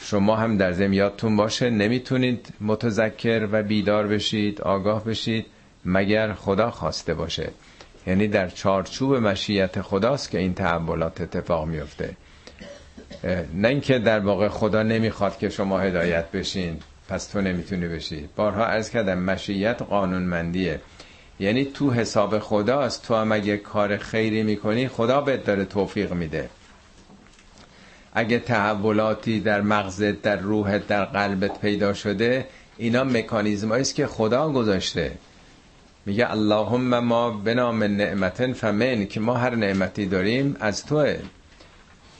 شما 0.00 0.36
هم 0.36 0.56
در 0.56 0.72
زم 0.72 0.92
یادتون 0.92 1.36
باشه 1.36 1.70
نمی‌تونید 1.70 2.48
متذکر 2.60 3.48
و 3.52 3.62
بیدار 3.62 4.06
بشید 4.06 4.60
آگاه 4.60 5.04
بشید 5.04 5.46
مگر 5.84 6.32
خدا 6.32 6.70
خواسته 6.70 7.14
باشه. 7.14 7.50
یعنی 8.06 8.28
در 8.28 8.48
چارچوب 8.48 9.14
مشیت 9.14 9.82
خداست 9.82 10.30
که 10.30 10.38
این 10.38 10.54
تحولات 10.54 11.20
اتفاق 11.20 11.66
میفته. 11.66 12.16
نه 13.54 13.68
اینکه 13.68 13.98
در 13.98 14.20
واقع 14.20 14.48
خدا 14.48 14.82
نمی‌خواد 14.82 15.38
که 15.38 15.48
شما 15.48 15.80
هدایت 15.80 16.30
بشین. 16.30 16.80
پس 17.08 17.26
تو 17.26 17.40
نمی‌تونی 17.40 17.88
بشی. 17.88 18.28
بارها 18.36 18.64
از 18.64 18.90
کردم 18.90 19.18
مشیت 19.18 19.82
قانونمندیه. 19.82 20.80
یعنی 21.40 21.64
تو 21.64 21.90
حساب 21.90 22.38
خداست 22.38 23.06
تو 23.06 23.14
هم 23.14 23.32
اگه 23.32 23.56
کار 23.56 23.96
خیری 23.96 24.42
می‌کنی 24.42 24.88
خدا 24.88 25.20
بهت 25.20 25.44
داره 25.44 25.64
توفیق 25.64 26.12
میده. 26.12 26.48
اگه 28.14 28.38
تحولاتی 28.38 29.40
در 29.40 29.60
مغزت 29.60 30.22
در 30.22 30.36
روحت 30.36 30.86
در 30.86 31.04
قلبت 31.04 31.60
پیدا 31.60 31.94
شده 31.94 32.46
اینا 32.76 33.04
مکانیزم 33.04 33.72
است 33.72 33.94
که 33.94 34.06
خدا 34.06 34.50
گذاشته. 34.50 35.12
میگه 36.06 36.30
اللهم 36.30 36.98
ما 36.98 37.30
بنام 37.30 37.82
نعمتن 37.82 38.52
فمن 38.52 39.06
که 39.06 39.20
ما 39.20 39.34
هر 39.34 39.54
نعمتی 39.54 40.06
داریم 40.06 40.56
از 40.60 40.86
توه. 40.86 41.16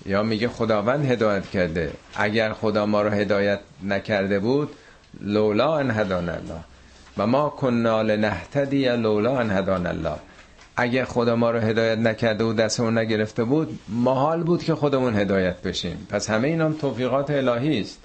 یا 0.06 0.22
میگه 0.22 0.48
خداوند 0.48 1.10
هدایت 1.10 1.50
کرده. 1.50 1.92
اگر 2.14 2.52
خدا 2.52 2.86
ما 2.86 3.02
رو 3.02 3.10
هدایت 3.10 3.60
نکرده 3.82 4.38
بود 4.38 4.70
لولا 5.20 5.78
ان 5.78 5.90
هدان 5.90 6.28
الله. 6.28 6.60
و 7.18 7.26
ما 7.26 7.48
کننا 7.48 8.02
لنهتدی 8.02 8.88
لولا 8.88 9.38
ان 9.38 9.50
هدان 9.50 9.86
الله. 9.86 10.16
اگه 10.76 11.04
خدا 11.04 11.36
ما 11.36 11.50
رو 11.50 11.58
هدایت 11.58 11.98
نکرده 11.98 12.44
بود 12.44 12.56
دستمون 12.56 12.98
نگرفته 12.98 13.44
بود 13.44 13.78
محال 13.88 14.42
بود 14.42 14.62
که 14.62 14.74
خودمون 14.74 15.16
هدایت 15.16 15.62
بشیم. 15.62 16.06
پس 16.10 16.30
همه 16.30 16.48
اینام 16.48 16.72
توفیقات 16.72 17.30
الهی 17.30 17.80
است. 17.80 17.98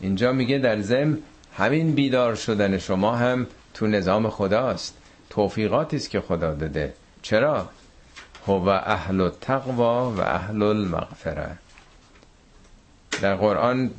اینجا 0.00 0.32
میگه 0.32 0.58
در 0.58 0.80
زم 0.80 1.18
همین 1.56 1.94
بیدار 1.94 2.34
شدن 2.34 2.78
شما 2.78 3.16
هم 3.16 3.46
تو 3.74 3.86
نظام 3.86 4.30
خداست. 4.30 4.94
توفیقاتی 5.30 5.96
است 5.96 6.10
که 6.10 6.20
خدا 6.20 6.54
داده. 6.54 6.92
چرا؟ 7.22 7.68
هو 8.48 8.68
اهل 8.68 9.20
التقوا 9.20 10.12
و 10.12 10.20
اهل 10.20 10.62
المغفره. 10.62 11.50
در 13.22 13.34
قرآن 13.34 13.90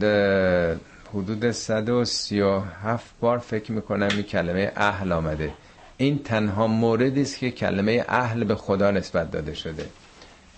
حدود 1.13 1.51
137 1.51 3.05
بار 3.19 3.37
فکر 3.37 3.71
می‌کنم 3.71 4.07
این 4.07 4.21
کلمه 4.21 4.71
اهل 4.75 5.11
آمده. 5.11 5.53
این 5.97 6.23
تنها 6.23 6.67
موردی 6.67 7.21
است 7.21 7.37
که 7.37 7.51
کلمه 7.51 8.05
اهل 8.07 8.43
به 8.43 8.55
خدا 8.55 8.91
نسبت 8.91 9.31
داده 9.31 9.53
شده. 9.53 9.89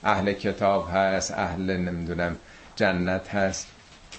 اهل 0.03 0.33
کتاب 0.33 0.89
هست 0.93 1.31
اهل 1.31 1.77
نمی‌دونم 1.77 2.35
جنت 2.75 3.35
هست. 3.35 3.67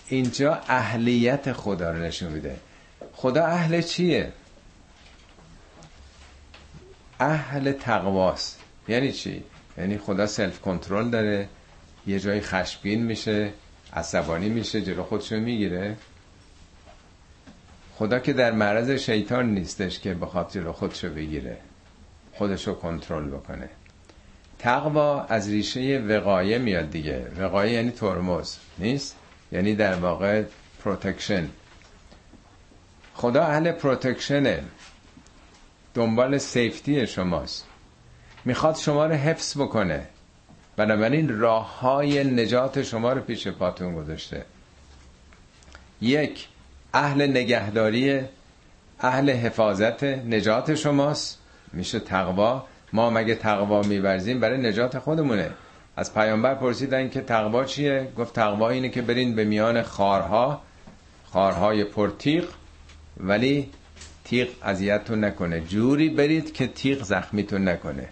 اینجا 0.08 0.58
اهلیت 0.68 1.52
خدا 1.52 1.90
رو 1.90 1.98
نشون 1.98 2.32
میده. 2.32 2.56
خدا 3.12 3.44
اهل 3.44 3.80
چیه؟ 3.82 4.32
اهل 7.20 7.72
تقواست. 7.72 8.58
یعنی 8.88 9.12
چی؟ 9.12 9.42
یعنی 9.78 9.98
خدا 9.98 10.26
سلف 10.26 10.60
کنترل 10.60 11.10
داره 11.10 11.48
یه 12.06 12.20
جایی 12.20 12.40
خشمگین 12.40 13.02
میشه 13.02 13.50
عصبانی 13.92 14.48
میشه 14.48 14.82
جلو 14.82 15.02
خودشو 15.02 15.36
می‌گیره. 15.36 15.96
خدا 17.94 18.18
که 18.18 18.32
در 18.32 18.52
معرض 18.52 18.90
شیطان 18.90 19.54
نیستش 19.54 20.00
که 20.00 20.14
بخواد 20.14 20.50
جلو 20.50 20.72
خودشو 20.72 21.08
بگیره 21.08 21.56
خودشو 22.32 22.74
کنترل 22.74 23.28
بکنه. 23.28 23.68
تقوا 24.58 25.24
از 25.24 25.48
ریشه 25.48 25.98
وقایه 26.08 26.58
میاد 26.58 26.90
دیگه. 26.90 27.26
وقایه 27.38 27.72
یعنی 27.72 27.90
ترمز 27.90 28.56
نیست؟ 28.78 29.16
یعنی 29.52 29.74
در 29.74 29.94
واقع 29.94 30.44
protection 30.84 31.48
خدا 33.14 33.42
اهل 33.44 33.72
protection 33.72 34.54
ه 34.54 34.62
دنبال 35.94 36.38
safety 36.38 37.06
شماست. 37.06 37.66
می‌خواد 38.44 38.76
شما 38.76 39.06
رو 39.06 39.14
حفظ 39.14 39.56
بکنه. 39.56 40.06
بنابراین 40.76 41.40
راه 41.40 41.80
های 41.80 42.24
نجات 42.24 42.82
شما 42.82 43.12
رو 43.12 43.20
پیش 43.20 43.48
پاتون 43.48 43.94
گذاشته. 43.94 44.44
یک 46.00 46.48
اهل 46.94 47.30
نگهداری 47.30 48.20
اهل 49.00 49.30
حفاظت 49.30 50.04
نجات 50.04 50.74
شماست. 50.74 51.38
میشه 51.72 52.00
تقوا. 52.00 52.64
ما 52.92 53.10
مگه 53.10 53.34
تقوا 53.34 53.82
میورزیم؟ 53.82 54.40
برای 54.40 54.58
نجات 54.58 54.98
خودمونه. 54.98 55.50
از 55.96 56.14
پیامبر 56.14 56.54
پرسیدن 56.54 57.08
که 57.08 57.20
تقوا 57.20 57.64
چیه؟ 57.64 58.08
گفت 58.18 58.34
تقوا 58.34 58.70
اینه 58.70 58.88
که 58.88 59.02
برین 59.02 59.34
به 59.34 59.44
میان 59.44 59.82
خارها 59.82 60.62
خارهای 61.24 61.84
پرتیغ 61.84 62.48
ولی 63.16 63.70
تیغ 64.24 64.48
اذیتتون 64.62 65.24
نکنه. 65.24 65.60
جوری 65.60 66.08
برید 66.08 66.52
که 66.52 66.66
تیغ 66.66 67.02
زخمیتون 67.02 67.68
نکنه. 67.68 68.08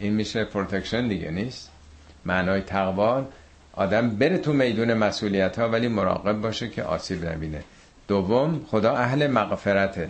این 0.00 0.12
میشه 0.12 0.44
protection 0.44 1.08
دیگه 1.08 1.30
نیست. 1.30 1.70
معنای 2.24 2.60
تقوا 2.60 3.24
آدم 3.72 4.10
بره 4.10 4.38
تو 4.38 4.52
میدون 4.52 4.94
مسئولیت 4.94 5.58
ها 5.58 5.68
ولی 5.68 5.88
مراقب 5.88 6.40
باشه 6.40 6.68
که 6.68 6.82
آسیب 6.82 7.28
نبینه. 7.28 7.62
دوم 8.08 8.66
خدا 8.70 8.96
اهل 8.96 9.26
مغفرته. 9.26 10.08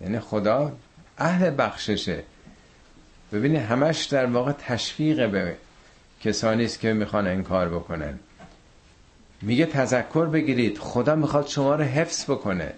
یعنی 0.00 0.20
خدا 0.20 0.72
اهل 1.18 1.54
بخششه. 1.58 2.22
ببینید 3.32 3.60
همش 3.60 4.04
در 4.04 4.26
واقع 4.26 4.52
تشویق 4.52 5.30
به 5.30 5.56
کسانی 6.20 6.64
است 6.64 6.80
که 6.80 6.92
می‌خوان 6.92 7.26
انکار 7.26 7.68
بکنن. 7.68 8.18
میگه 9.42 9.66
تذکر 9.66 10.26
بگیرید. 10.26 10.78
خدا 10.78 11.14
می‌خواد 11.14 11.46
شما 11.46 11.74
رو 11.74 11.84
حفظ 11.84 12.30
بکنه. 12.30 12.72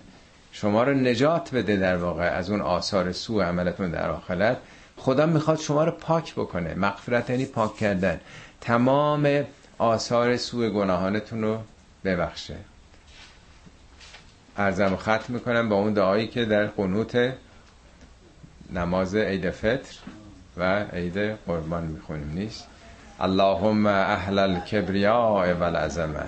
شما 0.53 0.83
رو 0.83 0.95
نجات 0.95 1.55
بده 1.55 1.77
در 1.77 1.97
واقع 1.97 2.29
از 2.29 2.51
اون 2.51 2.61
آثار 2.61 3.13
سو 3.13 3.41
عملتون 3.41 3.91
در 3.91 4.11
آخرت. 4.11 4.57
خدا 4.97 5.27
می‌خواد 5.27 5.59
شما 5.59 5.85
رو 5.85 5.91
پاک 5.93 6.35
بکنه. 6.35 6.75
مغفرت 6.75 7.31
یعنی 7.31 7.45
پاک 7.45 7.77
کردن. 7.77 8.21
تمام 8.61 9.45
آثار 9.79 10.37
سوء 10.37 10.71
گناهانتون 10.71 11.43
رو 11.43 11.59
ببخشه. 12.05 12.57
ارزم 14.57 14.97
ختم 14.97 15.25
می‌کنم 15.29 15.69
با 15.69 15.77
اون 15.77 15.93
دعایی 15.93 16.29
که 16.29 16.45
در 16.45 16.67
قنوت 16.67 17.33
نماز 18.73 19.15
عید 19.15 19.51
فطر 19.51 19.97
و 20.57 20.85
عید 20.85 21.19
قربان 21.19 21.85
می‌خونیم. 21.85 22.31
نیست؟ 22.35 22.67
اللهم 23.21 23.87
اهل 23.87 24.39
الكبریاء 24.39 25.55
والعظمه 25.55 26.25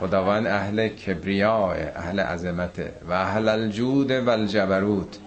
خداوند 0.00 0.46
اهل 0.46 0.88
کبریاء 0.88 1.76
اهل 1.96 2.20
عظمت 2.20 2.92
و 3.08 3.12
اهل 3.12 3.48
الجود 3.48 4.10
والجبروت 4.10 5.18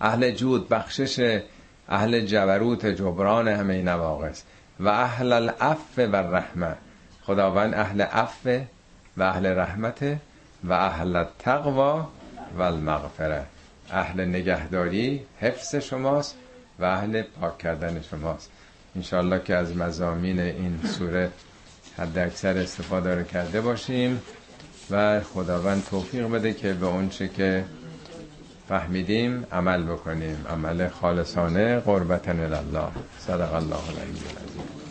اهل 0.00 0.30
جود 0.30 0.68
بخشش 0.68 1.40
اهل 1.88 2.20
جبروت 2.20 2.86
جبران 2.86 3.48
همه 3.48 3.82
نواقص 3.82 4.42
و 4.80 4.88
اهل 4.88 5.32
العفو 5.32 6.02
و 6.02 6.16
رحمه 6.16 6.76
خداوند 7.22 7.74
اهل 7.74 8.00
عفو 8.00 8.60
و 9.16 9.22
اهل 9.22 9.46
رحمت 9.46 10.16
و 10.64 10.72
اهل 10.72 11.16
التقوا 11.16 12.08
و 12.58 12.62
المغفره 12.62 13.44
اهل 13.90 14.24
نگهداری 14.24 15.26
حفظ 15.40 15.74
شماست 15.74 16.36
و 16.78 16.84
اهل 16.84 17.22
پاک 17.22 17.58
کردن 17.58 18.02
شماست. 18.10 18.50
انشالله 18.96 19.40
که 19.44 19.54
از 19.54 19.76
مزامین 19.76 20.40
این 20.40 20.80
سوره 20.84 21.30
حد 21.98 22.18
اکثر 22.18 22.58
استفاده 22.58 23.14
رو 23.14 23.22
کرده 23.22 23.60
باشیم 23.60 24.22
و 24.90 25.20
خداوند 25.20 25.86
توفیق 25.90 26.26
بده 26.30 26.54
که 26.54 26.72
به 26.72 26.86
اونچه 26.86 27.28
که 27.28 27.64
فهمیدیم 28.74 29.46
عمل 29.52 29.82
بکنیم. 29.82 30.46
عمل 30.50 30.88
خالصانه 30.88 31.80
قربتن 31.80 32.40
الله 32.40 32.88
صدق 33.18 33.54
الله 33.54 33.84
العظیم. 33.88 34.83